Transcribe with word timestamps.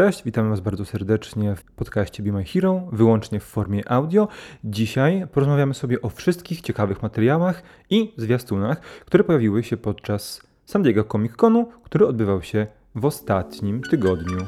Cześć, 0.00 0.24
witamy 0.24 0.50
Was 0.50 0.60
bardzo 0.60 0.84
serdecznie 0.84 1.56
w 1.56 1.64
podcaście 1.64 2.22
Be 2.22 2.32
My 2.32 2.44
Hero, 2.44 2.88
wyłącznie 2.92 3.40
w 3.40 3.44
formie 3.44 3.92
audio. 3.92 4.28
Dzisiaj 4.64 5.26
porozmawiamy 5.32 5.74
sobie 5.74 6.02
o 6.02 6.08
wszystkich 6.08 6.60
ciekawych 6.60 7.02
materiałach 7.02 7.62
i 7.90 8.12
zwiastunach, 8.16 8.80
które 8.80 9.24
pojawiły 9.24 9.62
się 9.62 9.76
podczas 9.76 10.42
San 10.64 10.82
Diego 10.82 11.04
Comic 11.04 11.32
Conu, 11.36 11.68
który 11.82 12.06
odbywał 12.06 12.42
się 12.42 12.66
w 12.94 13.04
ostatnim 13.04 13.82
tygodniu. 13.82 14.38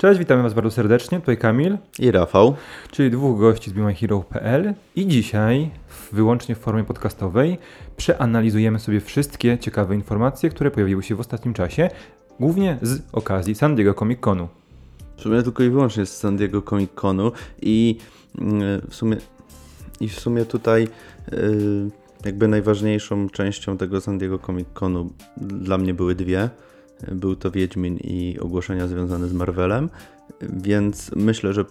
Cześć, 0.00 0.18
witamy 0.18 0.42
Was 0.42 0.54
bardzo 0.54 0.70
serdecznie. 0.70 1.20
Tutaj 1.20 1.38
Kamil 1.38 1.78
i 1.98 2.10
Rafał, 2.10 2.54
czyli 2.90 3.10
dwóch 3.10 3.40
gości 3.40 3.70
z 3.70 3.72
BeMyHero.pl 3.72 4.74
i 4.96 5.06
dzisiaj 5.06 5.70
w, 5.88 6.14
wyłącznie 6.14 6.54
w 6.54 6.58
formie 6.58 6.84
podcastowej 6.84 7.58
przeanalizujemy 7.96 8.78
sobie 8.78 9.00
wszystkie 9.00 9.58
ciekawe 9.58 9.94
informacje, 9.94 10.50
które 10.50 10.70
pojawiły 10.70 11.02
się 11.02 11.14
w 11.14 11.20
ostatnim 11.20 11.54
czasie, 11.54 11.90
głównie 12.40 12.78
z 12.82 13.02
okazji 13.12 13.54
San 13.54 13.74
Diego 13.74 13.94
Comic 13.94 14.20
Conu. 14.20 14.48
W 15.16 15.20
sumie 15.20 15.42
tylko 15.42 15.62
i 15.62 15.70
wyłącznie 15.70 16.06
z 16.06 16.16
San 16.16 16.36
Diego 16.36 16.62
Comic 16.62 16.90
Conu 16.94 17.32
i 17.62 17.98
mm, 18.38 18.80
w 18.90 18.94
sumie, 18.94 19.16
i 20.00 20.08
w 20.08 20.20
sumie 20.20 20.44
tutaj 20.44 20.88
yy, 21.32 21.38
jakby 22.24 22.48
najważniejszą 22.48 23.30
częścią 23.30 23.76
tego 23.76 24.00
San 24.00 24.18
Diego 24.18 24.38
Comic 24.38 24.68
Conu 24.74 25.10
dla 25.36 25.78
mnie 25.78 25.94
były 25.94 26.14
dwie– 26.14 26.48
był 27.12 27.36
to 27.36 27.50
Wiedźmin 27.50 27.96
i 27.96 28.38
ogłoszenia 28.40 28.88
związane 28.88 29.28
z 29.28 29.32
Marvelem, 29.32 29.88
więc 30.40 31.10
myślę, 31.16 31.52
że 31.52 31.64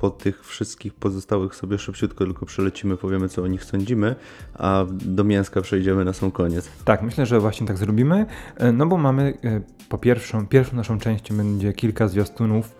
po 0.00 0.10
tych 0.10 0.46
wszystkich 0.46 0.94
pozostałych 0.94 1.54
sobie 1.54 1.78
szybciutko 1.78 2.24
tylko 2.24 2.46
przelecimy, 2.46 2.96
powiemy 2.96 3.28
co 3.28 3.42
o 3.42 3.46
nich 3.46 3.64
sądzimy, 3.64 4.14
a 4.54 4.84
do 4.90 5.24
mięska 5.24 5.60
przejdziemy 5.60 6.04
na 6.04 6.12
sam 6.12 6.30
koniec. 6.30 6.68
Tak, 6.84 7.02
myślę, 7.02 7.26
że 7.26 7.40
właśnie 7.40 7.66
tak 7.66 7.76
zrobimy, 7.76 8.26
e, 8.56 8.72
no 8.72 8.86
bo 8.86 8.96
mamy 8.96 9.38
e, 9.44 9.60
po 9.88 9.98
pierwszą, 9.98 10.46
pierwszą 10.46 10.76
naszą 10.76 10.98
częścią 10.98 11.36
będzie 11.36 11.72
kilka 11.72 12.08
zwiastunów 12.08 12.74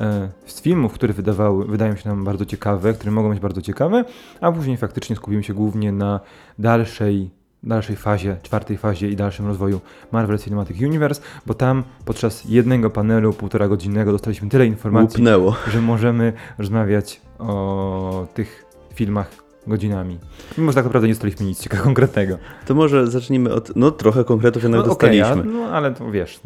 e, 0.00 0.28
z 0.46 0.62
filmów, 0.62 0.92
które 0.92 1.12
wydawały, 1.12 1.64
wydają 1.64 1.96
się 1.96 2.08
nam 2.08 2.24
bardzo 2.24 2.46
ciekawe, 2.46 2.92
które 2.92 3.10
mogą 3.10 3.30
być 3.30 3.40
bardzo 3.40 3.62
ciekawe, 3.62 4.04
a 4.40 4.52
później 4.52 4.76
faktycznie 4.76 5.16
skupimy 5.16 5.42
się 5.42 5.54
głównie 5.54 5.92
na 5.92 6.20
dalszej 6.58 7.30
dalszej 7.62 7.96
fazie, 7.96 8.36
czwartej 8.42 8.78
fazie 8.78 9.08
i 9.08 9.16
dalszym 9.16 9.46
rozwoju 9.46 9.80
Marvel 10.12 10.38
Cinematic 10.38 10.80
Universe, 10.80 11.22
bo 11.46 11.54
tam 11.54 11.82
podczas 12.04 12.44
jednego 12.44 12.90
panelu, 12.90 13.32
półtora 13.32 13.68
godzinnego 13.68 14.12
dostaliśmy 14.12 14.48
tyle 14.48 14.66
informacji, 14.66 15.20
Łupnęło. 15.20 15.56
że 15.72 15.80
możemy 15.80 16.32
rozmawiać 16.58 17.20
o 17.38 18.26
tych 18.34 18.64
filmach 18.94 19.30
godzinami. 19.66 20.18
Mimo, 20.58 20.72
że 20.72 20.74
tak 20.74 20.84
naprawdę 20.84 21.08
nie 21.08 21.14
dostaliśmy 21.14 21.46
nic 21.46 21.60
ciekawego 21.60 21.84
konkretnego. 21.84 22.38
To 22.66 22.74
może 22.74 23.06
zacznijmy 23.06 23.52
od, 23.52 23.76
no 23.76 23.90
trochę 23.90 24.24
konkretów 24.24 24.62
jednak 24.62 24.80
no, 24.80 24.86
dostaliśmy. 24.86 25.26
Okay, 25.26 25.44
no 25.44 25.64
ale 25.64 25.94
to 25.94 26.10
wiesz. 26.10 26.40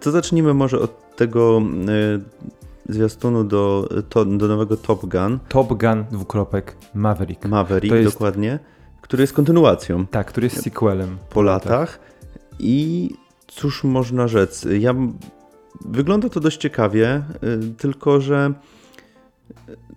To 0.00 0.10
zacznijmy 0.10 0.54
może 0.54 0.80
od 0.80 1.16
tego 1.16 1.62
y, 2.88 2.92
zwiastunu 2.92 3.44
do, 3.44 3.88
to, 4.08 4.24
do 4.24 4.48
nowego 4.48 4.76
Top 4.76 5.06
Gun. 5.06 5.38
Top 5.48 5.68
Gun 5.68 6.04
dwukropek 6.10 6.76
Maverick. 6.94 7.44
Maverick, 7.44 7.94
jest, 7.94 8.12
dokładnie 8.12 8.58
który 9.12 9.22
jest 9.22 9.32
kontynuacją. 9.32 10.06
Tak, 10.06 10.26
który 10.26 10.46
jest 10.46 10.62
sequelem. 10.62 11.18
Po 11.30 11.42
latach. 11.42 12.00
I 12.58 13.10
cóż 13.46 13.84
można 13.84 14.28
rzec? 14.28 14.66
Ja, 14.80 14.94
wygląda 15.84 16.28
to 16.28 16.40
dość 16.40 16.58
ciekawie, 16.58 17.22
y, 17.44 17.74
tylko 17.78 18.20
że 18.20 18.52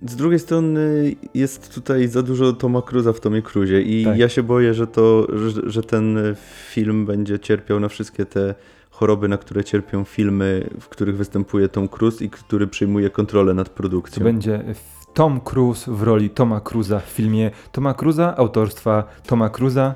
z 0.07 0.15
drugiej 0.15 0.39
strony 0.39 1.15
jest 1.33 1.73
tutaj 1.73 2.07
za 2.07 2.21
dużo 2.21 2.53
Toma 2.53 2.81
Cruza 2.81 3.13
w 3.13 3.19
Tomie 3.19 3.41
Cruzie 3.41 3.81
i 3.81 4.03
tak. 4.03 4.17
ja 4.17 4.29
się 4.29 4.43
boję, 4.43 4.73
że, 4.73 4.87
to, 4.87 5.27
że, 5.37 5.61
że 5.69 5.83
ten 5.83 6.35
film 6.69 7.05
będzie 7.05 7.39
cierpiał 7.39 7.79
na 7.79 7.87
wszystkie 7.87 8.25
te 8.25 8.55
choroby, 8.89 9.27
na 9.27 9.37
które 9.37 9.63
cierpią 9.63 10.03
filmy, 10.03 10.69
w 10.79 10.89
których 10.89 11.17
występuje 11.17 11.69
Tom 11.69 11.87
Cruise 11.87 12.25
i 12.25 12.29
który 12.29 12.67
przyjmuje 12.67 13.09
kontrolę 13.09 13.53
nad 13.53 13.69
produkcją. 13.69 14.19
To 14.19 14.23
będzie 14.23 14.63
Tom 15.15 15.41
Cruise 15.41 15.91
w 15.91 16.03
roli 16.03 16.29
Toma 16.29 16.61
Cruza 16.61 16.99
w 16.99 17.09
filmie 17.09 17.51
Toma 17.71 17.93
Cruza, 17.93 18.37
autorstwa 18.37 19.03
Toma 19.25 19.49
Cruza 19.49 19.95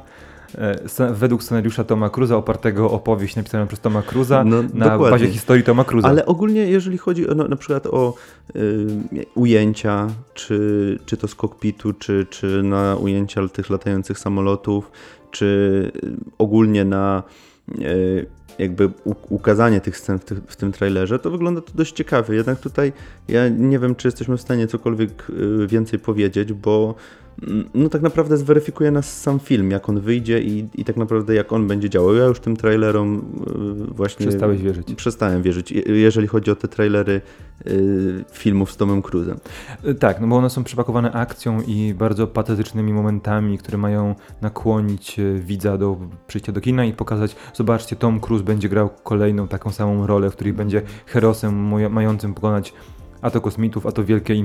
e, 0.57 1.13
według 1.13 1.43
scenariusza 1.43 1.83
Toma 1.83 2.09
Cruza, 2.09 2.37
opartego 2.37 2.85
o 2.85 2.91
opowieść 2.91 3.35
napisaną 3.35 3.67
przez 3.67 3.79
Toma 3.79 4.01
Cruza 4.01 4.43
no, 4.43 4.63
na 4.73 4.89
dokładnie. 4.89 5.09
bazie 5.09 5.27
historii 5.27 5.63
Toma 5.63 5.83
Cruza. 5.83 6.07
Ale 6.07 6.25
ogólnie, 6.25 6.61
jeżeli 6.61 6.97
chodzi 6.97 7.29
o, 7.29 7.35
no, 7.35 7.47
na 7.47 7.55
przykład 7.55 7.87
o 7.87 8.13
y, 8.55 8.87
ujęcia, 9.35 10.07
czy, 10.33 10.99
czy 11.05 11.17
to 11.17 11.27
z 11.27 11.35
kokpitu, 11.35 11.93
czy, 11.93 12.27
czy 12.29 12.63
na 12.63 12.95
ujęcia 12.95 13.47
tych 13.47 13.69
latających 13.69 14.19
samolotów, 14.19 14.91
czy 15.31 15.45
y, 16.03 16.11
ogólnie 16.37 16.85
na 16.85 17.23
y, 17.81 18.38
jakby 18.59 18.89
ukazanie 19.29 19.81
tych 19.81 19.97
scen 19.97 20.19
w, 20.19 20.23
w, 20.47 20.55
tym 20.55 20.71
trailerze, 20.71 21.19
to 21.19 21.31
wygląda 21.31 21.61
to 21.61 21.71
dość 21.75 21.93
ciekawie. 21.93 22.35
Jednak 22.35 22.59
tutaj 22.59 22.93
ja 23.27 23.49
nie 23.49 23.79
wiem, 23.79 23.95
czy 23.95 24.07
jesteśmy 24.07 24.37
w 24.37 24.41
stanie 24.41 24.67
cokolwiek 24.67 25.27
y, 25.29 25.67
więcej 25.67 25.99
powiedzieć, 25.99 26.53
bo 26.53 26.95
no 27.73 27.89
tak 27.89 28.01
naprawdę 28.01 28.37
zweryfikuje 28.37 28.91
nas 28.91 29.21
sam 29.21 29.39
film, 29.39 29.71
jak 29.71 29.89
on 29.89 29.99
wyjdzie 29.99 30.41
i, 30.41 30.67
i 30.75 30.85
tak 30.85 30.97
naprawdę 30.97 31.35
jak 31.35 31.53
on 31.53 31.67
będzie 31.67 31.89
działał. 31.89 32.15
Ja 32.15 32.25
już 32.25 32.39
tym 32.39 32.57
trailerom 32.57 33.17
y, 33.91 33.93
właśnie... 33.93 34.27
Przestałeś 34.27 34.61
wierzyć. 34.61 34.95
Przestałem 34.95 35.41
wierzyć, 35.41 35.71
jeżeli 35.85 36.27
chodzi 36.27 36.51
o 36.51 36.55
te 36.55 36.67
trailery 36.67 37.21
y, 37.67 38.25
filmów 38.31 38.71
z 38.71 38.77
Tomem 38.77 39.01
Cruzem. 39.01 39.37
Y, 39.85 39.95
tak, 39.95 40.21
no 40.21 40.27
bo 40.27 40.37
one 40.37 40.49
są 40.49 40.63
przepakowane 40.63 41.11
akcją 41.11 41.61
i 41.61 41.93
bardzo 41.93 42.27
patetycznymi 42.27 42.93
momentami, 42.93 43.57
które 43.57 43.77
mają 43.77 44.15
nakłonić 44.41 45.17
widza 45.39 45.77
do 45.77 45.97
przyjścia 46.27 46.51
do 46.51 46.61
kina 46.61 46.85
i 46.85 46.93
pokazać, 46.93 47.35
zobaczcie, 47.53 47.95
Tom 47.95 48.19
Cruise 48.19 48.45
będzie 48.45 48.69
grał 48.69 48.89
kolejną 49.03 49.47
taką 49.47 49.71
samą 49.71 50.07
rolę, 50.07 50.29
w 50.29 50.33
której 50.33 50.53
będzie 50.53 50.81
herosem 51.05 51.89
mającym 51.89 52.33
pokonać 52.33 52.73
a 53.21 53.29
to 53.29 53.41
kosmitów, 53.41 53.85
a 53.85 53.91
to 53.91 54.03
wielkie 54.03 54.35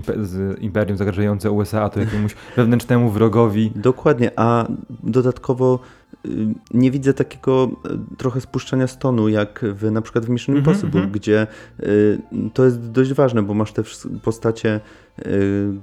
imperium 0.61 0.97
zagrażające 0.97 1.51
USA, 1.51 1.83
a 1.83 1.89
to 1.89 2.01
jakiemuś 2.01 2.35
wewnętrznemu 2.57 3.11
wrogowi. 3.11 3.73
Dokładnie, 3.77 4.31
a 4.37 4.67
dodatkowo 5.03 5.79
y, 6.27 6.29
nie 6.75 6.91
widzę 6.91 7.15
takiego 7.15 7.71
y, 8.12 8.17
trochę 8.17 8.41
spuszczania 8.41 8.87
stonu, 8.87 9.29
jak 9.29 9.65
w, 9.75 9.91
na 9.91 10.03
przykład 10.03 10.27
w 10.27 10.29
Mission 10.29 10.55
-hmm, 10.55 10.59
Impossible, 10.59 11.01
mm 11.01 11.11
-hmm. 11.11 11.15
gdzie 11.15 11.47
y, 11.81 12.19
to 12.55 12.65
jest 12.65 12.91
dość 12.91 13.12
ważne, 13.12 13.43
bo 13.43 13.55
masz 13.55 13.73
te 13.73 13.83
postacie, 14.23 14.81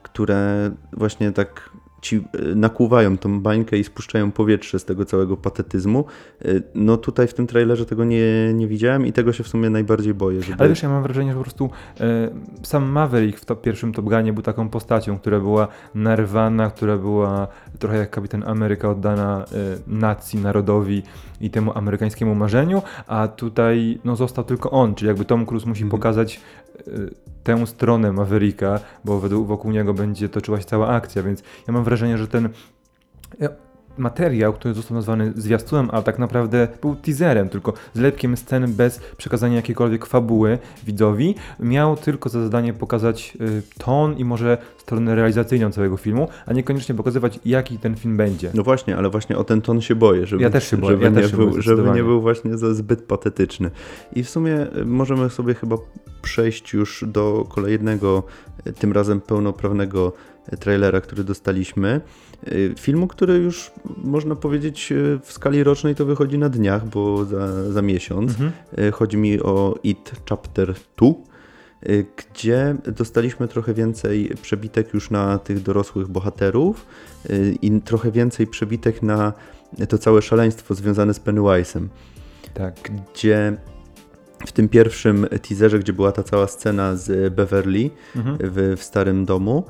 które 0.04 0.72
właśnie 0.94 1.32
tak 1.32 1.70
ci 2.02 2.16
e, 2.16 2.56
nakłuwają 2.56 3.18
tą 3.18 3.42
bańkę 3.42 3.78
i 3.78 3.84
spuszczają 3.84 4.32
powietrze 4.32 4.80
z 4.80 4.86
tego 4.86 5.06
całego 5.06 5.38
patetyzmu. 5.38 6.06
E, 6.46 6.48
no 6.76 6.98
tutaj 6.98 7.28
w 7.28 7.34
tym 7.34 7.48
trailerze 7.48 7.86
tego 7.86 8.06
nie, 8.06 8.54
nie 8.54 8.68
widziałem 8.68 9.06
i 9.06 9.14
tego 9.14 9.34
się 9.34 9.44
w 9.44 9.48
sumie 9.48 9.70
najbardziej 9.70 10.14
boję. 10.14 10.42
Żeby... 10.42 10.60
Ale 10.60 10.70
wiesz, 10.70 10.84
ja 10.84 10.90
mam 10.90 11.04
wrażenie, 11.04 11.32
że 11.32 11.38
po 11.38 11.44
prostu 11.44 11.70
e, 12.00 12.30
sam 12.64 12.84
Maverick 12.84 13.40
w 13.40 13.46
to 13.46 13.56
pierwszym 13.56 13.94
Top 13.94 14.06
Gunie 14.06 14.34
był 14.34 14.44
taką 14.44 14.70
postacią, 14.70 15.20
która 15.20 15.40
była 15.40 15.68
narwana, 15.96 16.70
która 16.70 16.98
była 16.98 17.48
trochę 17.80 17.98
jak 17.98 18.10
Kapitan 18.10 18.44
Ameryka 18.48 18.90
oddana 18.90 19.46
nacji, 19.88 20.40
narodowi 20.40 21.04
i 21.42 21.50
temu 21.50 21.78
amerykańskiemu 21.78 22.36
marzeniu, 22.36 22.82
a 23.08 23.28
tutaj 23.28 24.00
no, 24.04 24.16
został 24.16 24.44
tylko 24.44 24.72
on, 24.72 24.96
czyli 24.96 25.08
jakby 25.08 25.26
Tom 25.26 25.46
Cruise 25.46 25.70
musi 25.70 25.82
mm. 25.82 25.92
pokazać 25.92 26.40
tę 27.44 27.68
stronę 27.68 28.12
Mavericka, 28.12 28.80
bo 29.06 29.20
wokół 29.20 29.72
niego 29.72 29.94
będzie 29.94 30.30
toczyła 30.30 30.60
się 30.60 30.66
cała 30.66 30.88
akcja, 30.88 31.24
więc 31.24 31.44
ja 31.68 31.74
mam 31.74 31.84
wrażenie, 31.84 32.18
że 32.18 32.28
ten 32.28 32.50
materiał, 33.98 34.54
który 34.54 34.74
został 34.74 34.96
nazwany 34.96 35.34
zwiastunem, 35.36 35.90
ale 35.92 36.04
tak 36.04 36.20
naprawdę 36.20 36.68
był 36.82 36.96
teaserem, 36.96 37.50
tylko 37.50 37.74
zlepkiem 37.94 38.38
scen 38.38 38.74
bez 38.74 39.00
przekazania 39.18 39.56
jakiejkolwiek 39.56 40.06
fabuły 40.06 40.58
widzowi, 40.86 41.36
miał 41.60 41.98
tylko 41.98 42.30
za 42.30 42.44
zadanie 42.44 42.74
pokazać 42.74 43.38
y, 43.42 43.62
ton 43.78 44.18
i 44.18 44.26
może 44.26 44.58
stronę 44.78 45.16
realizacyjną 45.16 45.72
całego 45.72 45.98
filmu, 45.98 46.28
a 46.46 46.54
niekoniecznie 46.54 46.96
pokazywać, 46.96 47.40
jaki 47.46 47.78
ten 47.78 47.96
film 47.96 48.18
będzie. 48.18 48.52
No 48.54 48.64
właśnie, 48.64 48.98
ale 48.98 49.10
właśnie 49.10 49.38
o 49.38 49.44
ten 49.44 49.62
ton 49.62 49.82
się 49.82 49.96
boję, 49.96 50.28
żeby, 50.28 50.44
ja 50.44 50.50
też 50.50 50.70
się 50.70 50.78
boję, 50.78 50.92
żeby, 50.92 51.04
ja 51.04 51.10
nie, 51.10 51.22
też 51.22 51.32
był, 51.32 51.62
żeby 51.62 51.92
nie 51.92 52.04
był 52.04 52.22
właśnie 52.22 52.58
za 52.58 52.74
zbyt 52.74 53.04
patetyczny. 53.04 53.72
I 54.14 54.24
w 54.24 54.30
sumie 54.30 54.76
y, 54.78 54.86
możemy 54.86 55.30
sobie 55.30 55.54
chyba 55.54 55.78
przejść 56.22 56.74
już 56.74 57.06
do 57.08 57.46
kolejnego, 57.50 58.24
y, 58.68 58.74
tym 58.74 58.94
razem 58.94 59.22
pełnoprawnego 59.22 60.14
trailera, 60.60 61.02
który 61.02 61.24
dostaliśmy. 61.24 62.02
Y, 62.48 62.74
filmu, 62.80 63.08
który 63.08 63.34
już 63.34 63.72
można 63.98 64.36
powiedzieć 64.36 64.92
y, 64.92 65.20
w 65.24 65.32
skali 65.32 65.64
rocznej 65.64 65.96
to 65.96 66.06
wychodzi 66.06 66.38
na 66.38 66.50
dniach, 66.50 66.86
bo 66.90 67.26
za, 67.26 67.72
za 67.72 67.82
miesiąc. 67.82 68.32
Mhm. 68.32 68.52
Y, 68.80 68.92
chodzi 68.92 69.18
mi 69.18 69.42
o 69.42 69.76
It 69.84 70.12
Chapter 70.30 70.76
2 70.98 71.12
gdzie 72.18 72.76
dostaliśmy 72.98 73.48
trochę 73.48 73.74
więcej 73.74 74.36
przebitek 74.42 74.94
już 74.94 75.12
na 75.12 75.38
tych 75.38 75.62
dorosłych 75.62 76.08
bohaterów 76.08 76.86
i 77.62 77.82
trochę 77.82 78.12
więcej 78.12 78.48
przebitek 78.48 79.02
na 79.02 79.34
to 79.90 79.98
całe 79.98 80.22
szaleństwo 80.22 80.76
związane 80.76 81.14
z 81.14 81.20
Pennywise'em. 81.20 81.88
Tak. 82.54 82.76
Gdzie 83.14 83.58
w 84.48 84.52
tym 84.52 84.70
pierwszym 84.70 85.28
teaserze, 85.48 85.80
gdzie 85.80 85.94
była 85.94 86.12
ta 86.12 86.24
cała 86.24 86.48
scena 86.48 86.96
z 86.96 87.34
Beverly 87.34 87.90
Mhm. 88.16 88.38
w, 88.42 88.76
w 88.78 88.84
starym 88.84 89.26
domu, 89.26 89.66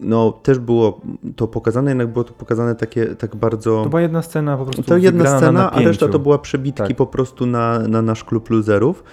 no 0.00 0.32
też 0.32 0.58
było 0.58 1.00
to 1.36 1.48
pokazane, 1.48 1.90
jednak 1.90 2.08
było 2.12 2.24
to 2.24 2.32
pokazane 2.32 2.74
takie 2.74 3.06
tak 3.06 3.36
bardzo... 3.36 3.82
To 3.84 3.88
była 3.90 4.02
jedna 4.02 4.22
scena 4.22 4.56
po 4.56 4.64
prostu 4.64 4.82
To 4.82 4.96
jedna 4.96 5.18
wygrana 5.18 5.40
na 5.40 5.46
scena, 5.46 5.72
a 5.72 5.80
reszta 5.80 6.08
to 6.08 6.18
była 6.18 6.38
przebitki 6.38 6.82
Tak. 6.88 6.96
po 6.96 7.06
prostu 7.06 7.46
na, 7.46 7.78
na 7.78 8.02
nasz 8.02 8.24
klub 8.24 8.50
luzerów. 8.50 9.04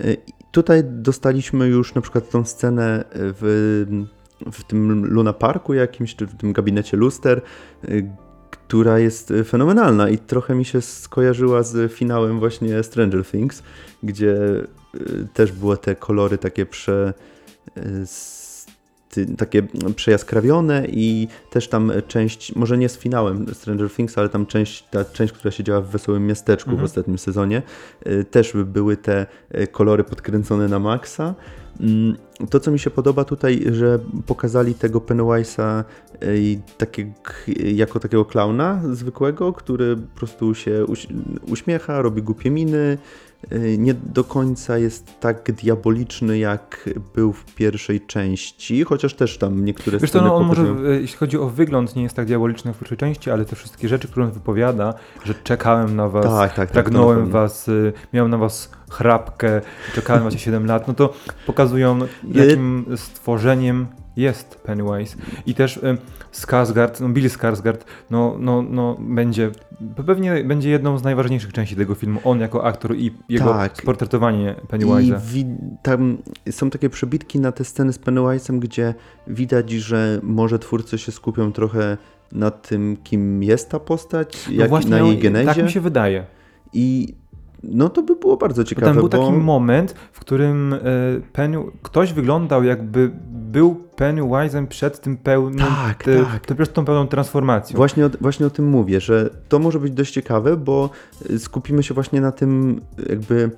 Y, 0.00 0.16
Tutaj 0.52 0.82
dostaliśmy 0.84 1.66
już 1.68 1.94
na 1.94 2.00
przykład 2.00 2.30
tą 2.30 2.44
scenę 2.44 3.04
w, 3.14 3.84
w 4.52 4.64
tym 4.64 5.06
Luna 5.06 5.32
Parku 5.32 5.74
jakimś, 5.74 6.16
czy 6.16 6.26
w 6.26 6.34
tym 6.36 6.52
gabinecie 6.52 6.96
luster, 6.96 7.42
y, 7.88 8.10
która 8.50 8.98
jest 8.98 9.32
fenomenalna 9.44 10.08
i 10.08 10.18
trochę 10.18 10.54
mi 10.54 10.64
się 10.64 10.80
skojarzyła 10.80 11.62
z 11.62 11.92
finałem 11.92 12.38
właśnie 12.38 12.82
Stranger 12.82 13.24
Things, 13.24 13.62
gdzie 14.02 14.36
y, 14.94 15.28
też 15.34 15.52
były 15.52 15.76
te 15.76 15.96
kolory 15.96 16.38
takie 16.38 16.66
prze... 16.66 17.14
y, 17.78 17.80
s- 18.02 18.41
ty- 18.41 18.41
takie 19.38 19.62
przejaskrawione 19.96 20.86
i 20.88 21.28
też 21.50 21.68
tam 21.68 21.92
część, 22.08 22.54
może 22.56 22.78
nie 22.78 22.88
z 22.88 22.98
finałem 22.98 23.54
Stranger 23.54 23.90
Things, 23.90 24.18
ale 24.18 24.28
tam 24.28 24.46
część, 24.46 24.84
ta 24.90 25.04
część, 25.04 25.32
która 25.32 25.50
się 25.50 25.64
działa 25.64 25.80
w 25.80 25.86
Wesołym 25.88 26.26
Miasteczku 26.26 26.70
w 26.70 26.72
Mhm. 26.72 26.84
ostatnim 26.84 27.18
sezonie, 27.18 27.62
y, 28.06 28.24
też 28.24 28.52
były 28.64 28.96
te 28.96 29.26
y, 29.60 29.66
kolory 29.66 30.04
podkręcone 30.04 30.68
na 30.68 30.78
maksa. 30.78 31.34
Mm, 31.80 32.16
To, 32.50 32.60
co 32.60 32.70
mi 32.70 32.78
się 32.78 32.90
podoba 32.90 33.24
tutaj, 33.24 33.64
że 33.72 33.98
pokazali 34.26 34.74
tego 34.74 34.98
Pennywise'a 35.00 35.84
i 36.34 36.58
takie, 36.78 37.12
jako 37.74 38.00
takiego 38.00 38.24
klauna 38.24 38.82
zwykłego, 38.92 39.52
który 39.52 39.96
po 39.96 40.18
prostu 40.18 40.54
się 40.54 40.84
uś, 40.86 41.06
uśmiecha, 41.48 42.02
robi 42.02 42.22
głupie 42.22 42.50
miny, 42.50 42.98
nie 43.78 43.94
do 43.94 44.24
końca 44.24 44.78
jest 44.78 45.20
tak 45.20 45.52
diaboliczny, 45.52 46.38
jak 46.38 46.90
był 47.14 47.32
w 47.32 47.44
pierwszej 47.44 48.00
części, 48.00 48.84
chociaż 48.84 49.14
też 49.14 49.38
tam 49.38 49.64
niektóre 49.64 49.98
Wiesz 49.98 50.10
sceny 50.10 50.26
no 50.26 50.36
on 50.36 50.44
może, 50.46 50.62
pokazują- 50.62 50.86
e, 50.86 51.00
jeśli 51.00 51.18
chodzi 51.18 51.38
o 51.38 51.48
wygląd, 51.48 51.96
nie 51.96 52.02
jest 52.02 52.16
tak 52.16 52.26
diaboliczny 52.26 52.68
jak 52.68 52.76
w 52.76 52.78
pierwszej 52.78 52.98
części, 52.98 53.30
ale 53.30 53.44
te 53.44 53.56
wszystkie 53.56 53.88
rzeczy, 53.88 54.08
które 54.08 54.26
on 54.26 54.32
wypowiada, 54.32 54.94
że 55.24 55.34
czekałem 55.34 55.96
na 55.96 56.08
was, 56.08 56.24
Tak, 56.24 56.48
tak, 56.48 56.54
tak. 56.56 56.70
pragnąłem 56.72 57.18
pewno. 57.18 57.32
was, 57.32 57.68
y, 57.68 57.92
miałem 58.12 58.30
na 58.30 58.38
was 58.38 58.70
chrapkę, 58.90 59.60
czekałem 59.94 60.22
właśnie 60.22 60.40
7 60.40 60.66
lat, 60.66 60.88
no 60.88 60.94
to 60.94 61.12
pokazują, 61.46 61.94
no, 61.94 62.06
jakim 62.32 62.84
stworzeniem 62.96 63.86
jest 64.16 64.54
Pennywise. 64.54 65.16
I 65.46 65.54
też 65.54 65.76
y, 65.76 65.98
Skarsgård, 66.32 67.00
no 67.00 67.08
Bill 67.08 67.28
Skarsgård, 67.28 67.78
no, 68.10 68.36
no, 68.38 68.62
no 68.62 68.96
będzie, 69.00 69.50
pewnie 70.06 70.44
będzie 70.44 70.70
jedną 70.70 70.98
z 70.98 71.02
najważniejszych 71.04 71.52
części 71.52 71.76
tego 71.76 71.94
filmu. 71.94 72.20
On 72.24 72.40
jako 72.40 72.64
aktor 72.64 72.96
i 72.96 73.12
jego 73.28 73.44
Tak. 73.44 73.76
sportretowanie 73.76 74.54
I 74.64 74.66
Pennywise'a. 74.66 75.20
wi- 75.20 75.46
tam 75.82 76.18
są 76.50 76.70
takie 76.70 76.90
przebitki 76.90 77.40
na 77.40 77.52
te 77.52 77.64
sceny 77.64 77.92
z 77.92 77.98
Pennywise'em, 77.98 78.58
gdzie 78.58 78.94
widać, 79.26 79.70
że 79.70 80.20
może 80.22 80.58
twórcy 80.58 80.98
się 80.98 81.12
skupią 81.12 81.52
trochę 81.52 81.96
na 82.32 82.50
tym, 82.50 82.96
kim 83.04 83.42
jest 83.42 83.70
ta 83.70 83.80
postać, 83.80 84.46
No 84.48 84.54
jak, 84.54 84.68
właśnie, 84.68 84.90
na 84.90 84.98
no, 84.98 85.06
jej 85.06 85.18
genezie. 85.18 85.46
Tak 85.54 85.62
mi 85.64 85.70
się 85.70 85.80
wydaje. 85.80 86.26
I 86.72 87.14
no 87.62 87.88
to 87.88 88.02
by 88.02 88.16
było 88.16 88.36
bardzo 88.36 88.62
Bo 88.62 88.68
ciekawe, 88.68 88.86
tam 88.86 88.94
był 88.96 89.08
bo... 89.08 89.18
taki 89.18 89.32
moment, 89.32 89.94
w 90.12 90.20
którym 90.20 90.72
e, 90.72 90.78
Penny, 91.32 91.58
ktoś 91.82 92.12
wyglądał 92.12 92.64
jakby 92.64 93.10
był 93.32 93.80
Pennywise'em 93.96 94.66
przed 94.66 95.00
tym 95.00 95.16
pełnym, 95.16 95.58
Tak, 95.58 96.04
te, 96.04 96.24
tak. 96.24 96.46
te, 96.46 96.54
przed 96.54 96.72
tą 96.72 96.84
pełną 96.84 97.06
transformacją. 97.06 97.76
Właśnie 97.76 98.06
o, 98.06 98.10
właśnie 98.20 98.46
o 98.46 98.50
tym 98.50 98.68
mówię, 98.68 99.00
że 99.00 99.30
to 99.48 99.58
może 99.58 99.78
być 99.78 99.92
dość 99.92 100.12
ciekawe, 100.12 100.56
bo 100.56 100.90
y, 101.30 101.38
skupimy 101.38 101.82
się 101.82 101.94
właśnie 101.94 102.20
na 102.20 102.32
tym, 102.32 102.80
jakby 103.08 103.50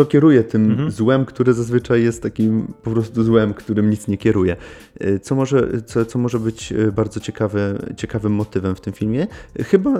co 0.00 0.06
kieruje 0.06 0.44
tym 0.44 0.70
Mhm. 0.70 0.90
złem, 0.90 1.24
które 1.24 1.52
zazwyczaj 1.54 2.02
jest 2.02 2.22
takim 2.22 2.66
po 2.82 2.90
prostu 2.90 3.22
złem, 3.24 3.54
którym 3.54 3.90
nic 3.90 4.08
nie 4.08 4.16
kieruje. 4.18 4.56
Y, 5.04 5.18
Co 5.22 5.34
może, 5.34 5.68
co, 5.86 6.04
co 6.04 6.18
może 6.18 6.38
być 6.38 6.72
y, 6.72 6.92
bardzo 6.92 7.20
ciekawe, 7.20 7.74
ciekawym 7.96 8.32
motywem 8.32 8.74
w 8.74 8.80
tym 8.80 8.92
filmie? 8.92 9.26
Chyba 9.58 9.90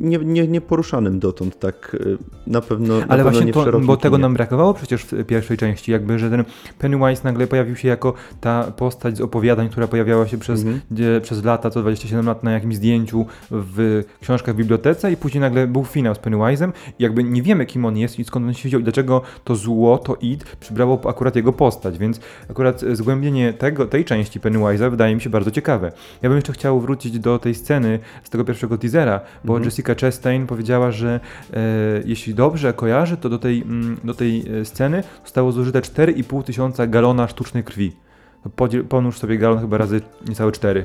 nie, 0.00 0.18
nie, 0.18 0.48
nie 0.48 0.60
poruszanym 0.60 1.18
dotąd, 1.18 1.58
tak 1.58 1.94
y, 1.94 2.18
na 2.46 2.60
pewno, 2.60 2.98
na 2.98 3.06
Ale 3.08 3.24
pewno 3.24 3.30
właśnie 3.40 3.52
to, 3.52 3.80
bo 3.80 3.96
tego 3.96 4.18
nam 4.18 4.34
brakowało 4.34 4.74
przecież 4.74 5.04
w 5.04 5.24
pierwszej 5.24 5.56
części, 5.56 5.92
jakby, 5.92 6.18
że 6.18 6.30
ten 6.30 6.44
Pennywise 6.78 7.20
nagle 7.24 7.46
pojawił 7.46 7.76
się 7.76 7.88
jako 7.88 8.14
ta 8.40 8.64
postać 8.76 9.16
z 9.16 9.20
opowiadań, 9.20 9.68
która 9.68 9.88
pojawiała 9.88 10.28
się 10.28 10.38
przez, 10.38 10.60
Mhm. 10.60 10.80
gdzie, 10.90 11.20
przez 11.22 11.44
lata, 11.44 11.70
co 11.70 11.80
27 11.80 12.26
lat 12.26 12.44
na 12.44 12.52
jakimś 12.52 12.76
zdjęciu 12.76 13.26
w 13.50 14.02
książkach 14.20 14.54
w 14.54 14.58
bibliotece 14.58 15.12
i 15.12 15.16
później 15.16 15.40
nagle 15.40 15.66
był 15.66 15.84
finał 15.84 16.14
z 16.14 16.18
Pennywise'em 16.18 16.72
i 16.98 17.02
jakby 17.02 17.24
nie 17.24 17.42
wiemy 17.42 17.66
kim 17.66 17.84
on 17.84 17.96
jest 17.96 18.18
i 18.18 18.24
skąd 18.24 18.46
on 18.46 18.54
się 18.54 18.68
wziął 18.68 18.80
i 18.80 18.84
dlaczego 18.84 19.22
to 19.44 19.56
zło, 19.56 19.98
to 19.98 20.16
id 20.20 20.44
przybrało 20.60 21.00
akurat 21.08 21.36
jego 21.36 21.52
postać, 21.52 21.98
więc 21.98 22.20
akurat 22.50 22.82
e, 22.82 22.96
zgłębienie 22.96 23.52
tego, 23.52 23.86
tej 23.86 24.04
części 24.04 24.40
Pennywise'a 24.40 24.90
wydaje 24.90 25.14
mi 25.14 25.20
się 25.20 25.30
bardzo 25.30 25.50
ciekawe. 25.50 25.92
Ja 26.22 26.28
bym 26.28 26.36
jeszcze 26.36 26.52
chciał 26.52 26.80
wrócić 26.80 27.18
do 27.18 27.38
tej 27.38 27.54
sceny 27.54 27.98
z 28.24 28.30
tego 28.30 28.44
pierwszego 28.44 28.78
teasera, 28.78 29.20
bo 29.44 29.52
Mhm. 29.52 29.64
Jessica 29.64 29.94
Chastain 29.94 30.46
powiedziała, 30.46 30.90
że 30.90 31.20
e, 31.52 31.60
jeśli 32.04 32.34
dobrze 32.34 32.72
kojarzę, 32.72 33.16
to 33.16 33.28
do 33.28 33.38
tej, 33.38 33.62
mm, 33.62 33.96
do 34.04 34.14
tej 34.14 34.44
e, 34.60 34.64
sceny 34.64 35.02
zostało 35.24 35.52
zużyte 35.52 35.80
4,5 35.80 36.42
tysiąca 36.42 36.86
galona 36.86 37.28
sztucznej 37.28 37.64
krwi. 37.64 37.92
Podziel, 38.56 38.84
ponóż 38.84 39.18
sobie 39.18 39.38
galon 39.38 39.58
chyba 39.60 39.78
razy 39.78 40.00
niecałe 40.28 40.52
4. 40.52 40.84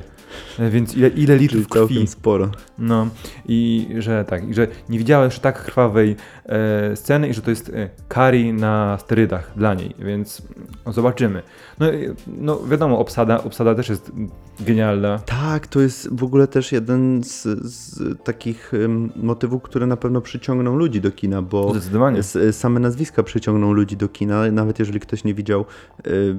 E, 0.58 0.70
Więc 0.70 0.96
ile, 0.96 1.08
ile 1.08 1.26
Czyli 1.26 1.38
litrów 1.38 1.68
krwi? 1.68 1.78
całkiem 1.88 2.06
sporo. 2.06 2.50
No 2.78 3.06
i 3.48 3.88
że 3.98 4.24
tak, 4.24 4.48
i 4.48 4.54
że 4.54 4.66
nie 4.88 4.98
widziała 4.98 5.24
jeszcze 5.24 5.40
tak 5.40 5.64
krwawej 5.64 6.16
e, 6.46 6.96
sceny 6.96 7.28
i 7.28 7.34
że 7.34 7.42
to 7.42 7.50
jest 7.50 7.68
e, 7.68 7.88
Kari 8.08 8.52
na 8.52 8.98
sterydach 9.00 9.52
dla 9.56 9.74
niej, 9.74 9.94
więc 9.98 10.42
no, 10.86 10.92
zobaczymy. 10.92 11.42
No, 11.78 11.86
no 12.26 12.60
wiadomo, 12.66 12.98
obsada, 12.98 13.44
obsada 13.44 13.74
też 13.74 13.88
jest 13.88 14.12
genialna. 14.60 15.18
Tak, 15.18 15.66
to 15.66 15.80
jest 15.80 16.08
w 16.16 16.24
ogóle 16.24 16.46
też 16.46 16.72
jeden 16.72 17.24
z, 17.24 17.42
z 17.64 18.00
takich 18.24 18.72
motywów, 19.16 19.62
które 19.62 19.86
na 19.86 19.96
pewno 19.96 20.20
przyciągną 20.20 20.76
ludzi 20.76 21.00
do 21.00 21.10
kina, 21.12 21.42
bo 21.42 21.70
Zdecydowanie. 21.70 22.18
s- 22.18 22.38
same 22.52 22.80
nazwiska 22.80 23.22
przyciągną 23.22 23.72
ludzi 23.72 23.96
do 23.96 24.08
kina, 24.08 24.50
nawet 24.52 24.78
jeżeli 24.78 25.00
ktoś 25.00 25.24
nie 25.24 25.34
widział 25.34 25.64
y, 26.06 26.36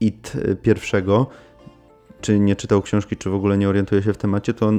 IT 0.00 0.32
pierwszego, 0.62 1.26
czy 2.20 2.38
nie 2.38 2.56
czytał 2.56 2.82
książki, 2.82 3.16
czy 3.16 3.30
w 3.30 3.34
ogóle 3.34 3.58
nie 3.58 3.68
orientuje 3.68 4.02
się 4.02 4.12
w 4.12 4.16
temacie, 4.16 4.54
to 4.54 4.72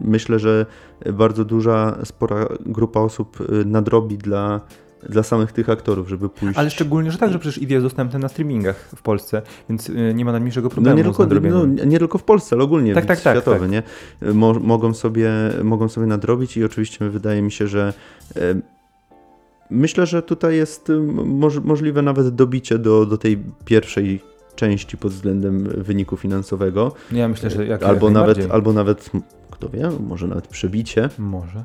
myślę, 0.00 0.38
że 0.38 0.66
bardzo 1.12 1.44
duża, 1.44 1.98
spora 2.04 2.46
grupa 2.66 3.00
osób 3.00 3.40
y, 3.40 3.64
nadrobi 3.64 4.18
dla, 4.18 4.60
dla 5.08 5.22
samych 5.22 5.52
tych 5.52 5.70
aktorów, 5.70 6.08
żeby 6.08 6.28
pójść. 6.28 6.58
Ale 6.58 6.70
szczególnie, 6.70 7.10
że 7.10 7.18
tak, 7.18 7.32
że 7.32 7.38
przecież 7.38 7.62
ID 7.62 7.70
jest 7.70 7.86
dostępny 7.86 8.18
na 8.18 8.28
streamingach 8.28 8.76
w 8.96 9.02
Polsce, 9.02 9.42
więc 9.68 9.88
y, 9.88 10.12
nie 10.14 10.24
ma 10.24 10.32
najmniejszego 10.32 10.68
No 10.68 10.70
problemu 10.70 10.96
nie, 10.96 11.02
z 11.02 11.16
tylko, 11.16 11.26
no 11.50 11.84
nie 11.84 11.98
tylko 11.98 12.18
w 12.18 12.24
Polsce, 12.24 12.56
ale 12.56 12.64
ogólnie 12.64 12.94
Tak, 12.94 13.06
tak, 13.06 13.20
tak, 13.20 13.36
światowy, 13.36 13.60
tak. 13.60 13.70
nie? 13.70 13.82
Mo, 14.34 14.54
mogą, 14.54 14.94
sobie, 14.94 15.30
mogą 15.64 15.88
sobie 15.88 16.06
nadrobić 16.06 16.56
i 16.56 16.64
oczywiście 16.64 17.08
wydaje 17.08 17.42
mi 17.42 17.52
się, 17.52 17.66
że 17.66 17.92
myślę, 19.70 20.06
że 20.06 20.22
tutaj 20.22 20.56
jest 20.56 20.92
moż, 21.24 21.58
możliwe 21.58 22.02
nawet 22.02 22.28
dobicie 22.28 22.78
do, 22.78 23.06
do 23.06 23.18
tej 23.18 23.38
pierwszej 23.64 24.20
części 24.54 24.96
pod 24.96 25.12
względem 25.12 25.64
wyniku 25.64 26.16
finansowego, 26.16 26.92
Ja 27.12 27.28
myślę, 27.28 27.50
że 27.50 27.66
jak 27.66 27.82
albo 27.82 28.06
jak 28.06 28.14
nawet, 28.14 28.50
albo 28.50 28.72
nawet, 28.72 29.10
kto 29.50 29.68
wie, 29.68 29.90
może 30.08 30.26
nawet 30.26 30.46
przebicie. 30.46 31.08
Może. 31.18 31.64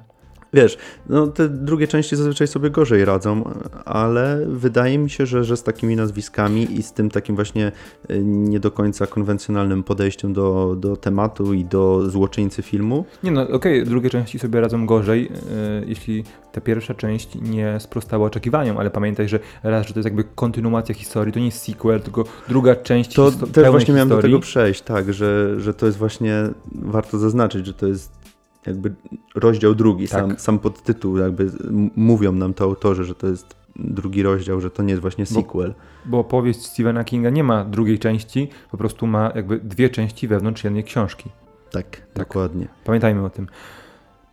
Wiesz, 0.55 0.77
no 1.09 1.27
te 1.27 1.49
drugie 1.49 1.87
części 1.87 2.15
zazwyczaj 2.15 2.47
sobie 2.47 2.69
gorzej 2.69 3.05
radzą, 3.05 3.53
ale 3.85 4.45
wydaje 4.47 4.97
mi 4.97 5.09
się, 5.09 5.25
że, 5.25 5.43
że 5.43 5.57
z 5.57 5.63
takimi 5.63 5.95
nazwiskami 5.95 6.77
i 6.79 6.83
z 6.83 6.93
tym 6.93 7.09
takim 7.09 7.35
właśnie 7.35 7.71
y, 8.11 8.21
nie 8.23 8.59
do 8.59 8.71
końca 8.71 9.07
konwencjonalnym 9.07 9.83
podejściem 9.83 10.33
do, 10.33 10.75
do 10.79 10.97
tematu 10.97 11.53
i 11.53 11.65
do 11.65 12.09
złoczyńcy 12.09 12.61
filmu, 12.61 13.05
Nie 13.23 13.31
no, 13.31 13.49
okej, 13.49 13.85
drugie 13.85 14.09
części 14.09 14.39
sobie 14.39 14.61
radzą 14.61 14.85
gorzej, 14.85 15.25
y, 15.25 15.85
jeśli 15.87 16.23
ta 16.51 16.61
pierwsza 16.61 16.93
część 16.93 17.35
nie 17.41 17.79
sprostała 17.79 18.27
oczekiwaniom, 18.27 18.77
ale 18.77 18.91
pamiętaj, 18.91 19.29
że 19.29 19.39
raz, 19.63 19.87
że 19.87 19.93
to 19.93 19.99
jest 19.99 20.05
jakby 20.05 20.23
kontynuacja 20.23 20.95
historii, 20.95 21.33
to 21.33 21.39
nie 21.39 21.45
jest 21.45 21.63
sequel, 21.63 22.01
tylko 22.01 22.23
druga 22.47 22.75
część 22.75 23.13
to 23.13 23.31
też 23.31 23.69
właśnie 23.69 23.93
miałem 23.93 24.09
do 24.09 24.15
historii. 24.15 24.35
tego 24.35 24.41
przejść, 24.41 24.81
tak, 24.81 25.13
że, 25.13 25.59
że 25.59 25.73
to 25.73 25.85
jest 25.85 25.97
właśnie, 25.97 26.49
warto 26.75 27.17
zaznaczyć, 27.17 27.65
że 27.65 27.73
to 27.73 27.87
jest 27.87 28.24
jakby 28.67 28.93
rozdział 29.35 29.75
drugi, 29.75 30.07
Tak. 30.07 30.21
sam, 30.21 30.39
sam 30.39 30.59
podtytuł, 30.59 31.17
jakby 31.17 31.51
mówią 31.95 32.31
nam 32.31 32.53
to 32.53 32.63
autorzy, 32.63 33.03
że 33.03 33.15
to 33.15 33.27
jest 33.27 33.55
drugi 33.75 34.23
rozdział, 34.23 34.61
że 34.61 34.71
to 34.71 34.83
nie 34.83 34.89
jest 34.89 35.01
właśnie 35.01 35.25
Bo- 35.25 35.41
sequel. 35.41 35.73
Bo 36.05 36.23
powieść 36.23 36.65
Stephena 36.65 37.03
Kinga 37.03 37.29
nie 37.29 37.43
ma 37.43 37.65
drugiej 37.65 37.99
części, 37.99 38.49
po 38.71 38.77
prostu 38.77 39.07
ma 39.07 39.31
jakby 39.35 39.59
dwie 39.59 39.89
części 39.89 40.27
wewnątrz 40.27 40.63
jednej 40.63 40.83
książki. 40.83 41.29
Tak, 41.71 42.01
dokładnie. 42.15 42.67
Pamiętajmy 42.85 43.25
o 43.25 43.29
tym. 43.29 43.47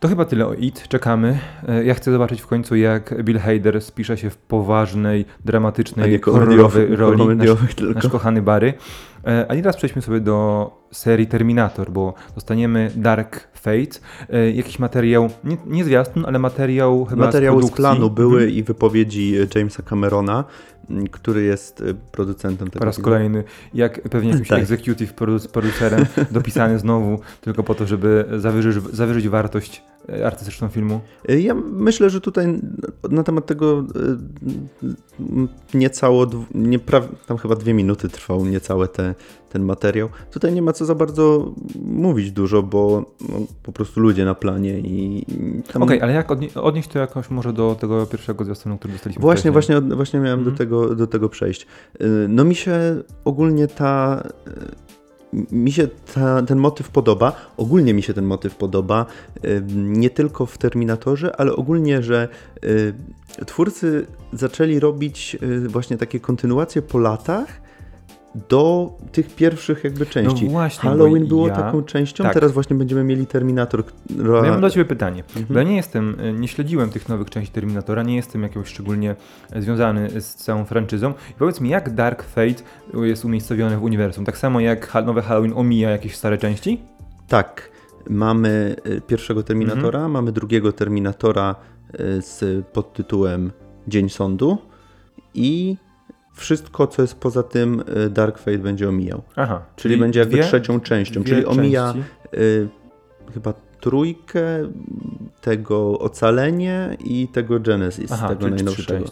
To 0.03 0.07
chyba 0.09 0.25
tyle 0.25 0.47
o 0.47 0.53
IT, 0.53 0.87
czekamy. 0.87 1.39
E, 1.67 1.83
Ja 1.85 1.93
chcę 1.93 2.11
zobaczyć 2.11 2.41
w 2.41 2.47
końcu, 2.47 2.75
jak 2.75 3.23
Bill 3.23 3.39
Hader 3.39 3.81
spisze 3.81 4.17
się 4.17 4.29
w 4.29 4.37
poważnej, 4.37 5.25
dramatycznej, 5.45 6.19
horrorowej 6.21 6.95
roli. 6.95 7.35
Nasz, 7.35 7.47
nasz 7.95 8.07
kochany 8.07 8.41
Barry. 8.41 8.73
E, 9.27 9.45
A 9.51 9.55
teraz 9.55 9.77
przejdźmy 9.77 10.01
sobie 10.01 10.19
do 10.19 10.71
serii 10.91 11.27
Terminator, 11.27 11.91
bo 11.91 12.13
dostaniemy 12.35 12.91
Dark 12.95 13.47
Fate, 13.53 13.99
e, 14.29 14.51
jakiś 14.51 14.79
materiał, 14.79 15.29
nie, 15.43 15.57
nie 15.67 15.83
zwiastun, 15.83 16.25
ale 16.25 16.39
materiał 16.39 17.05
chyba 17.05 17.25
Materiały 17.25 17.63
z, 17.63 17.65
z 17.67 17.71
planu 17.71 18.09
były 18.09 18.37
Mhm. 18.41 18.51
i 18.57 18.63
wypowiedzi 18.63 19.35
Jamesa 19.55 19.83
Camerona, 19.83 20.43
który 21.11 21.43
jest 21.43 21.83
producentem 22.11 22.67
tego. 22.69 22.79
Po 22.79 22.85
raz 22.85 22.99
kolejny, 22.99 23.43
jak 23.73 24.01
pewnie 24.01 24.29
jakimś 24.29 24.47
Tak. 24.57 24.59
executive 24.59 25.13
produ- 25.15 25.47
producerem, 25.51 26.05
dopisany 26.31 26.79
znowu 26.79 27.19
tylko 27.41 27.63
po 27.63 27.75
to, 27.75 27.85
żeby 27.87 28.25
zawyżyć, 28.37 28.83
zawyżyć 28.91 29.29
wartość 29.29 29.83
artystyczną 30.25 30.67
filmu. 30.69 31.01
E, 31.29 31.39
Ja 31.39 31.53
myślę, 31.71 32.09
że 32.09 32.21
tutaj 32.21 32.59
na 33.09 33.23
temat 33.23 33.45
tego 33.45 33.79
e, 33.79 33.83
m, 35.19 35.47
niecało, 35.73 36.25
niepra- 36.55 37.07
tam 37.27 37.37
chyba 37.37 37.55
dwie 37.55 37.73
minuty 37.73 38.09
trwał 38.09 38.45
niecałe 38.45 38.87
te, 38.87 39.15
ten 39.49 39.63
materiał. 39.63 40.09
Tutaj 40.31 40.53
nie 40.53 40.61
ma 40.61 40.73
co 40.73 40.85
za 40.85 40.95
bardzo 40.95 41.51
mówić 41.85 42.31
dużo, 42.31 42.63
bo 42.63 43.05
no, 43.29 43.35
po 43.63 43.71
prostu 43.71 43.99
ludzie 43.99 44.25
na 44.25 44.35
planie 44.35 44.79
i 44.79 45.25
tam... 45.73 45.83
Okej, 45.83 46.01
ale 46.01 46.13
jak 46.13 46.31
odnie- 46.31 46.53
odnieść 46.61 46.89
to 46.89 46.99
jakoś 46.99 47.29
może 47.29 47.53
do 47.53 47.75
tego 47.79 48.05
pierwszego 48.05 48.43
zwiastunu, 48.43 48.77
który 48.77 48.93
dostaliśmy 48.93 49.21
Właśnie, 49.21 49.51
wcześniej? 49.51 49.79
właśnie, 49.81 49.95
właśnie 49.95 50.19
miałem 50.19 50.39
Mhm. 50.39 50.55
do, 50.55 50.57
tego, 50.57 50.95
do 50.95 51.07
tego 51.07 51.29
przejść. 51.29 51.67
Y, 52.01 52.05
No 52.29 52.43
mi 52.43 52.55
się 52.55 53.03
ogólnie 53.25 53.67
ta... 53.67 54.23
Mi 55.51 55.71
się 55.71 55.87
ta, 56.13 56.41
ten 56.41 56.57
motyw 56.57 56.89
podoba, 56.89 57.35
ogólnie 57.57 57.93
mi 57.93 58.03
się 58.03 58.13
ten 58.13 58.25
motyw 58.25 58.55
podoba, 58.55 59.05
nie 59.75 60.09
tylko 60.09 60.45
w 60.45 60.57
Terminatorze, 60.57 61.35
ale 61.35 61.55
ogólnie, 61.55 62.03
że 62.03 62.27
twórcy 63.45 64.07
zaczęli 64.33 64.79
robić 64.79 65.37
y, 65.43 65.69
właśnie 65.69 65.97
takie 65.97 66.19
kontynuacje 66.19 66.81
po 66.81 66.97
latach 66.97 67.62
do 68.49 68.91
tych 69.11 69.35
pierwszych 69.35 69.83
jakby 69.83 70.05
części. 70.05 70.45
No 70.45 70.51
właśnie, 70.51 70.89
Halloween 70.89 71.27
było 71.27 71.47
ja- 71.47 71.55
taką 71.55 71.83
częścią, 71.83 72.23
tak. 72.23 72.33
teraz 72.33 72.51
właśnie 72.51 72.75
będziemy 72.75 73.03
mieli 73.03 73.27
Terminator. 73.27 73.83
No 74.09 74.43
ja 74.45 74.51
mam 74.51 74.61
do 74.61 74.69
Ciebie 74.69 74.85
pytanie. 74.85 75.23
Mhm. 75.27 75.45
Bo 75.49 75.53
ja 75.59 75.63
nie 75.63 75.75
jestem, 75.75 76.15
e, 76.19 76.33
nie 76.33 76.47
śledziłem 76.47 76.89
tych 76.89 77.09
nowych 77.09 77.29
części 77.29 77.53
Terminatora, 77.53 78.03
nie 78.03 78.15
jestem 78.15 78.43
jakoś 78.43 78.67
szczególnie 78.67 79.15
e, 79.51 79.61
związany 79.61 80.21
z 80.21 80.35
całą 80.35 80.65
franczyzą. 80.65 81.13
I 81.31 81.33
powiedz 81.33 81.61
mi, 81.61 81.69
jak 81.69 81.93
Dark 81.95 82.23
Fate 82.23 82.63
jest 82.93 83.25
umiejscowiony 83.25 83.77
w 83.77 83.83
uniwersum? 83.83 84.25
Tak 84.25 84.37
samo 84.37 84.59
jak 84.59 84.93
nowe 85.05 85.21
Halloween 85.21 85.53
omija 85.55 85.89
jakieś 85.89 86.15
stare 86.15 86.37
części? 86.37 86.81
Tak, 87.27 87.69
mamy 88.09 88.75
y, 88.87 89.01
pierwszego 89.01 89.43
Terminatora, 89.43 89.99
Mhm. 89.99 90.11
mamy 90.11 90.31
drugiego 90.31 90.71
Terminatora 90.73 91.55
z 92.19 92.65
podtytułem 92.67 93.51
Dzień 93.87 94.09
Sądu 94.09 94.57
i 95.33 95.77
wszystko, 96.33 96.87
co 96.87 97.01
jest 97.01 97.15
poza 97.15 97.43
tym, 97.43 97.83
y, 98.05 98.09
Dark 98.09 98.37
Fate 98.37 98.57
będzie 98.57 98.89
omijał. 98.89 99.21
Aha, 99.35 99.61
Czyli, 99.75 99.97
będzie 99.97 100.19
jakby 100.19 100.37
dwie- 100.37 100.43
trzecią 100.43 100.79
częścią, 100.79 101.23
czyli 101.23 101.45
omija 101.45 101.93
y, 102.33 102.67
chyba 103.33 103.53
trójkę, 103.79 104.43
tego 105.41 105.99
Ocalenie 105.99 106.97
i 107.05 107.27
tego 107.27 107.59
Genesis, 107.59 108.11
Aha, 108.11 108.27
tego 108.29 108.41
czyli 108.41 108.55
najnowszego. 108.55 109.05